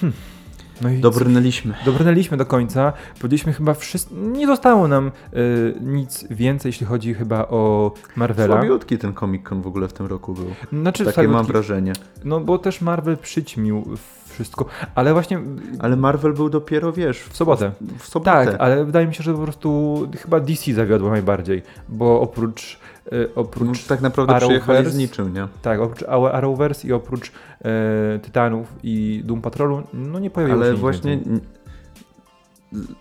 Hm. 0.00 0.12
No 0.82 0.90
i 0.90 0.98
Dobrnęliśmy. 1.00 1.74
Dobrnęliśmy 1.84 2.36
do 2.36 2.46
końca. 2.46 2.92
Powiedzieliśmy 3.18 3.52
chyba 3.52 3.74
wszystko. 3.74 4.14
Nie 4.14 4.46
zostało 4.46 4.88
nam 4.88 5.12
y, 5.34 5.74
nic 5.80 6.24
więcej, 6.30 6.68
jeśli 6.68 6.86
chodzi 6.86 7.14
chyba 7.14 7.48
o 7.48 7.92
Marvela. 8.16 8.56
Słabiutki 8.56 8.98
ten 8.98 9.14
Comic 9.14 9.48
Con 9.48 9.62
w 9.62 9.66
ogóle 9.66 9.88
w 9.88 9.92
tym 9.92 10.06
roku 10.06 10.34
był. 10.34 10.46
Znaczy, 10.72 11.04
Takie 11.04 11.14
słabiutki. 11.14 11.36
mam 11.36 11.46
wrażenie. 11.46 11.92
No 12.24 12.40
bo 12.40 12.58
też 12.58 12.80
Marvel 12.80 13.16
przyćmił 13.16 13.84
wszystko, 14.28 14.66
ale 14.94 15.12
właśnie 15.12 15.40
Ale 15.78 15.96
Marvel 15.96 16.32
był 16.32 16.50
dopiero, 16.50 16.92
wiesz, 16.92 17.18
w, 17.20 17.36
sobotę. 17.36 17.70
W, 17.80 18.02
w 18.02 18.08
sobotę. 18.08 18.30
tak, 18.30 18.56
ale 18.58 18.84
wydaje 18.84 19.06
mi 19.06 19.14
się, 19.14 19.22
że 19.22 19.32
po 19.34 19.38
prostu 19.38 19.98
chyba 20.22 20.40
DC 20.40 20.74
zawiodło 20.74 21.10
najbardziej, 21.10 21.62
bo 21.88 22.20
oprócz 22.20 22.78
No, 23.12 23.18
oprócz 23.42 23.84
tak 23.84 24.00
naprawdę 24.00 24.32
Arrowverse- 24.32 24.46
przyjechali 24.46 24.90
z 24.90 24.96
niczym, 24.96 25.34
nie? 25.34 25.48
tak, 25.62 25.80
oprócz 25.80 26.02
Arrow- 26.02 26.30
Arrowverse 26.34 26.88
i 26.88 26.92
oprócz 26.92 27.32
e, 27.64 28.18
Tytanów 28.22 28.72
i 28.82 29.22
Doom 29.24 29.40
Patrolu, 29.42 29.82
no 29.94 30.18
nie 30.18 30.30
pojawiło 30.30 30.58
się 30.62 30.64
Ale 30.68 30.74
właśnie... 30.74 31.18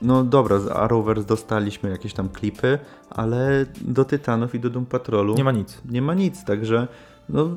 No 0.01 0.23
dobra, 0.23 0.59
z 0.59 0.67
Arrowverse 0.67 1.23
dostaliśmy 1.27 1.89
jakieś 1.89 2.13
tam 2.13 2.29
klipy, 2.29 2.79
ale 3.09 3.65
do 3.81 4.05
Tytanów 4.05 4.55
i 4.55 4.59
do 4.59 4.69
Doom 4.69 4.85
Patrolu 4.85 5.35
nie 5.35 5.43
ma 5.43 5.51
nic. 5.51 5.81
nie 5.89 6.01
ma 6.01 6.13
nic, 6.13 6.43
także 6.45 6.87
no, 7.29 7.49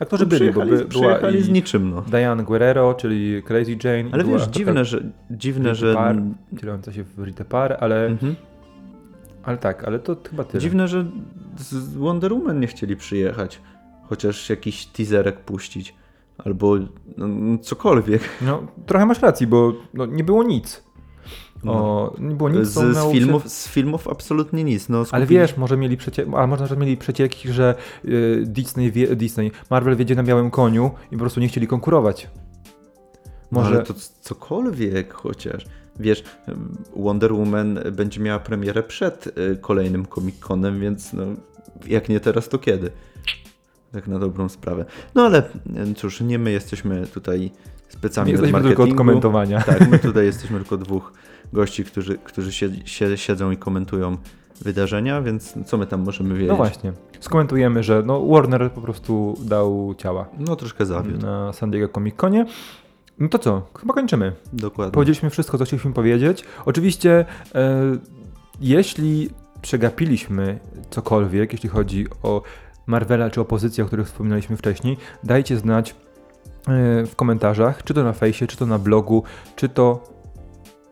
Aktorzy 0.00 0.26
byli, 0.26 0.52
bo 0.52 0.60
by, 0.60 0.66
była 0.66 0.84
przyjechali 0.88 1.42
z 1.42 1.48
i 1.48 1.52
niczym, 1.52 1.90
no. 1.90 2.02
Diane 2.02 2.44
Guerrero, 2.44 2.94
czyli 2.94 3.42
Crazy 3.42 3.72
Jane. 3.84 4.00
i 4.08 4.12
Ale 4.12 4.24
wiesz, 4.24 4.42
dziwne, 4.46 4.84
że, 4.84 5.02
dziwne, 5.30 5.74
że 5.74 5.94
Parr, 5.94 6.16
wcielająca 6.56 6.92
się 6.92 7.04
w 7.04 7.24
Rita 7.24 7.44
Parr, 7.44 7.76
ale, 7.80 8.06
Mhm. 8.06 8.34
ale 9.42 9.58
tak, 9.58 9.84
ale 9.84 9.98
to 9.98 10.16
chyba 10.30 10.44
tyle. 10.44 10.60
Dziwne, 10.60 10.88
że 10.88 11.04
z 11.62 11.96
Wonder 11.96 12.32
Woman 12.32 12.60
nie 12.60 12.66
chcieli 12.66 12.96
przyjechać. 12.96 13.60
Chociaż 14.08 14.50
jakiś 14.50 14.86
teaserek 14.86 15.40
puścić. 15.40 15.94
Albo 16.38 16.76
no, 17.16 17.58
cokolwiek. 17.58 18.22
No, 18.42 18.62
trochę 18.86 19.06
masz 19.06 19.22
racji, 19.22 19.46
bo 19.46 19.72
no, 19.94 20.06
nie 20.06 20.24
było 20.24 20.42
nic. 20.42 20.90
O, 21.66 22.14
nie 22.18 22.34
było 22.34 22.48
nic, 22.48 22.68
z, 22.68 22.96
z, 22.96 23.12
filmów, 23.12 23.48
z 23.48 23.68
filmów 23.68 24.08
absolutnie 24.08 24.64
nic. 24.64 24.88
No, 24.88 24.98
Ale 24.98 25.24
skupili- 25.24 25.28
wiesz, 25.28 25.56
może 25.56 25.76
mieli 25.76 25.96
przecie... 25.96 26.26
a 26.36 26.46
może 26.46 26.66
że 26.66 26.76
mieli 26.76 26.96
przecieki, 26.96 27.52
że 27.52 27.74
y, 28.04 28.44
Disney, 28.46 28.92
wie... 28.92 29.16
Disney, 29.16 29.52
Marvel 29.70 29.96
wiedzie 29.96 30.14
na 30.14 30.22
białym 30.22 30.50
koniu 30.50 30.90
i 31.10 31.14
po 31.14 31.20
prostu 31.20 31.40
nie 31.40 31.48
chcieli 31.48 31.66
konkurować. 31.66 32.28
No, 33.52 33.60
Może 33.60 33.74
ale 33.74 33.82
to 33.82 33.94
cokolwiek 34.20 35.14
chociaż. 35.14 35.66
Wiesz, 35.98 36.24
Wonder 36.96 37.32
Woman 37.32 37.78
będzie 37.92 38.20
miała 38.20 38.38
premierę 38.38 38.82
przed 38.82 39.26
y, 39.26 39.56
kolejnym 39.60 40.04
Comic-Conem, 40.04 40.80
więc 40.80 41.12
no, 41.12 41.24
jak 41.86 42.08
nie 42.08 42.20
teraz, 42.20 42.48
to 42.48 42.58
kiedy? 42.58 42.90
Tak 43.92 44.08
na 44.08 44.18
dobrą 44.18 44.48
sprawę. 44.48 44.84
No 45.14 45.22
ale 45.22 45.42
cóż, 45.96 46.20
nie 46.20 46.38
my 46.38 46.50
jesteśmy 46.50 47.06
tutaj 47.06 47.50
specami 47.88 48.28
nie 48.32 48.38
od 48.38 48.40
jesteśmy 48.40 48.68
tylko 48.68 48.82
od 48.82 48.88
marketingu. 48.88 48.98
komentowania. 48.98 49.62
Tak, 49.62 49.90
my 49.90 49.98
tutaj 49.98 50.24
jesteśmy 50.24 50.58
tylko 50.58 50.76
dwóch 50.76 51.12
gości, 51.52 51.84
którzy, 51.84 52.18
którzy 52.18 52.52
siedzą 53.16 53.50
i 53.50 53.56
komentują 53.56 54.16
wydarzenia, 54.60 55.22
więc 55.22 55.54
co 55.66 55.78
my 55.78 55.86
tam 55.86 56.02
możemy 56.02 56.34
wiedzieć? 56.34 56.48
No 56.48 56.56
właśnie. 56.56 56.92
Skomentujemy, 57.20 57.82
że 57.82 58.02
no, 58.06 58.26
Warner 58.26 58.72
po 58.72 58.80
prostu 58.80 59.36
dał 59.44 59.94
ciała 59.98 60.28
No 60.38 60.56
troszkę 60.56 60.86
zawiódł, 60.86 61.26
na 61.26 61.52
San 61.52 61.70
Diego 61.70 61.88
Comic 61.88 62.16
Conie. 62.16 62.46
No 63.18 63.28
to 63.28 63.38
co? 63.38 63.62
Chyba 63.80 63.94
kończymy. 63.94 64.32
dokładnie. 64.52 64.92
Powiedzieliśmy 64.92 65.30
wszystko, 65.30 65.58
co 65.58 65.64
chcieliśmy 65.64 65.92
powiedzieć. 65.92 66.44
Oczywiście, 66.64 67.24
e, 67.54 67.80
jeśli 68.60 69.30
przegapiliśmy 69.62 70.58
cokolwiek, 70.90 71.52
jeśli 71.52 71.68
chodzi 71.68 72.06
o 72.22 72.42
Marvela 72.86 73.30
czy 73.30 73.40
opozycję, 73.40 73.84
o 73.84 73.86
których 73.86 74.06
wspominaliśmy 74.06 74.56
wcześniej, 74.56 74.96
dajcie 75.24 75.56
znać 75.56 75.90
e, 75.90 75.94
w 77.06 77.16
komentarzach, 77.16 77.84
czy 77.84 77.94
to 77.94 78.04
na 78.04 78.12
fejsie, 78.12 78.46
czy 78.46 78.56
to 78.56 78.66
na 78.66 78.78
blogu, 78.78 79.22
czy 79.56 79.68
to. 79.68 80.04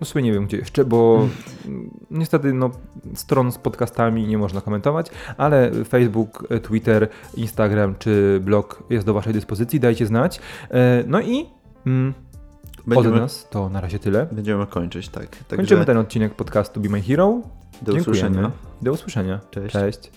No 0.01 0.07
sobie 0.07 0.23
nie 0.23 0.33
wiem 0.33 0.47
gdzie 0.47 0.57
jeszcze, 0.57 0.85
bo 0.85 1.29
niestety 2.11 2.53
no, 2.53 2.71
stron 3.15 3.53
z 3.53 3.59
podcastami 3.59 4.27
nie 4.27 4.39
można 4.39 4.61
komentować, 4.61 5.11
ale 5.37 5.71
Facebook, 5.85 6.47
e, 6.51 6.61
Twitter, 6.61 7.09
Instagram 7.35 7.95
czy 7.99 8.41
blog 8.45 8.83
jest 8.91 9.07
do 9.07 9.15
Waszej 9.15 9.33
dyspozycji, 9.33 9.81
dajcie 9.81 10.07
znać. 10.07 10.41
E, 10.71 11.05
No 11.07 11.21
i 11.21 11.47
mm, 11.87 12.15
Będziemy, 12.87 13.15
od 13.15 13.21
nas 13.21 13.49
to 13.51 13.69
na 13.69 13.81
razie 13.81 13.99
tyle. 13.99 14.27
będziemy 14.33 14.67
kończyć, 14.67 15.09
tak. 15.09 15.27
Także 15.29 15.57
Kończymy 15.57 15.85
ten 15.85 15.99
odcinek 15.99 16.35
podcastu 16.35 16.81
Be 16.81 16.89
My 16.89 17.03
Hero. 17.03 17.41
Do 17.83 17.93
Dziękujemy. 17.93 18.29
usłyszenia. 18.29 18.51
Do 18.83 18.93
usłyszenia. 18.93 19.41
Cześć. 19.51 19.73
Cześć. 19.73 20.11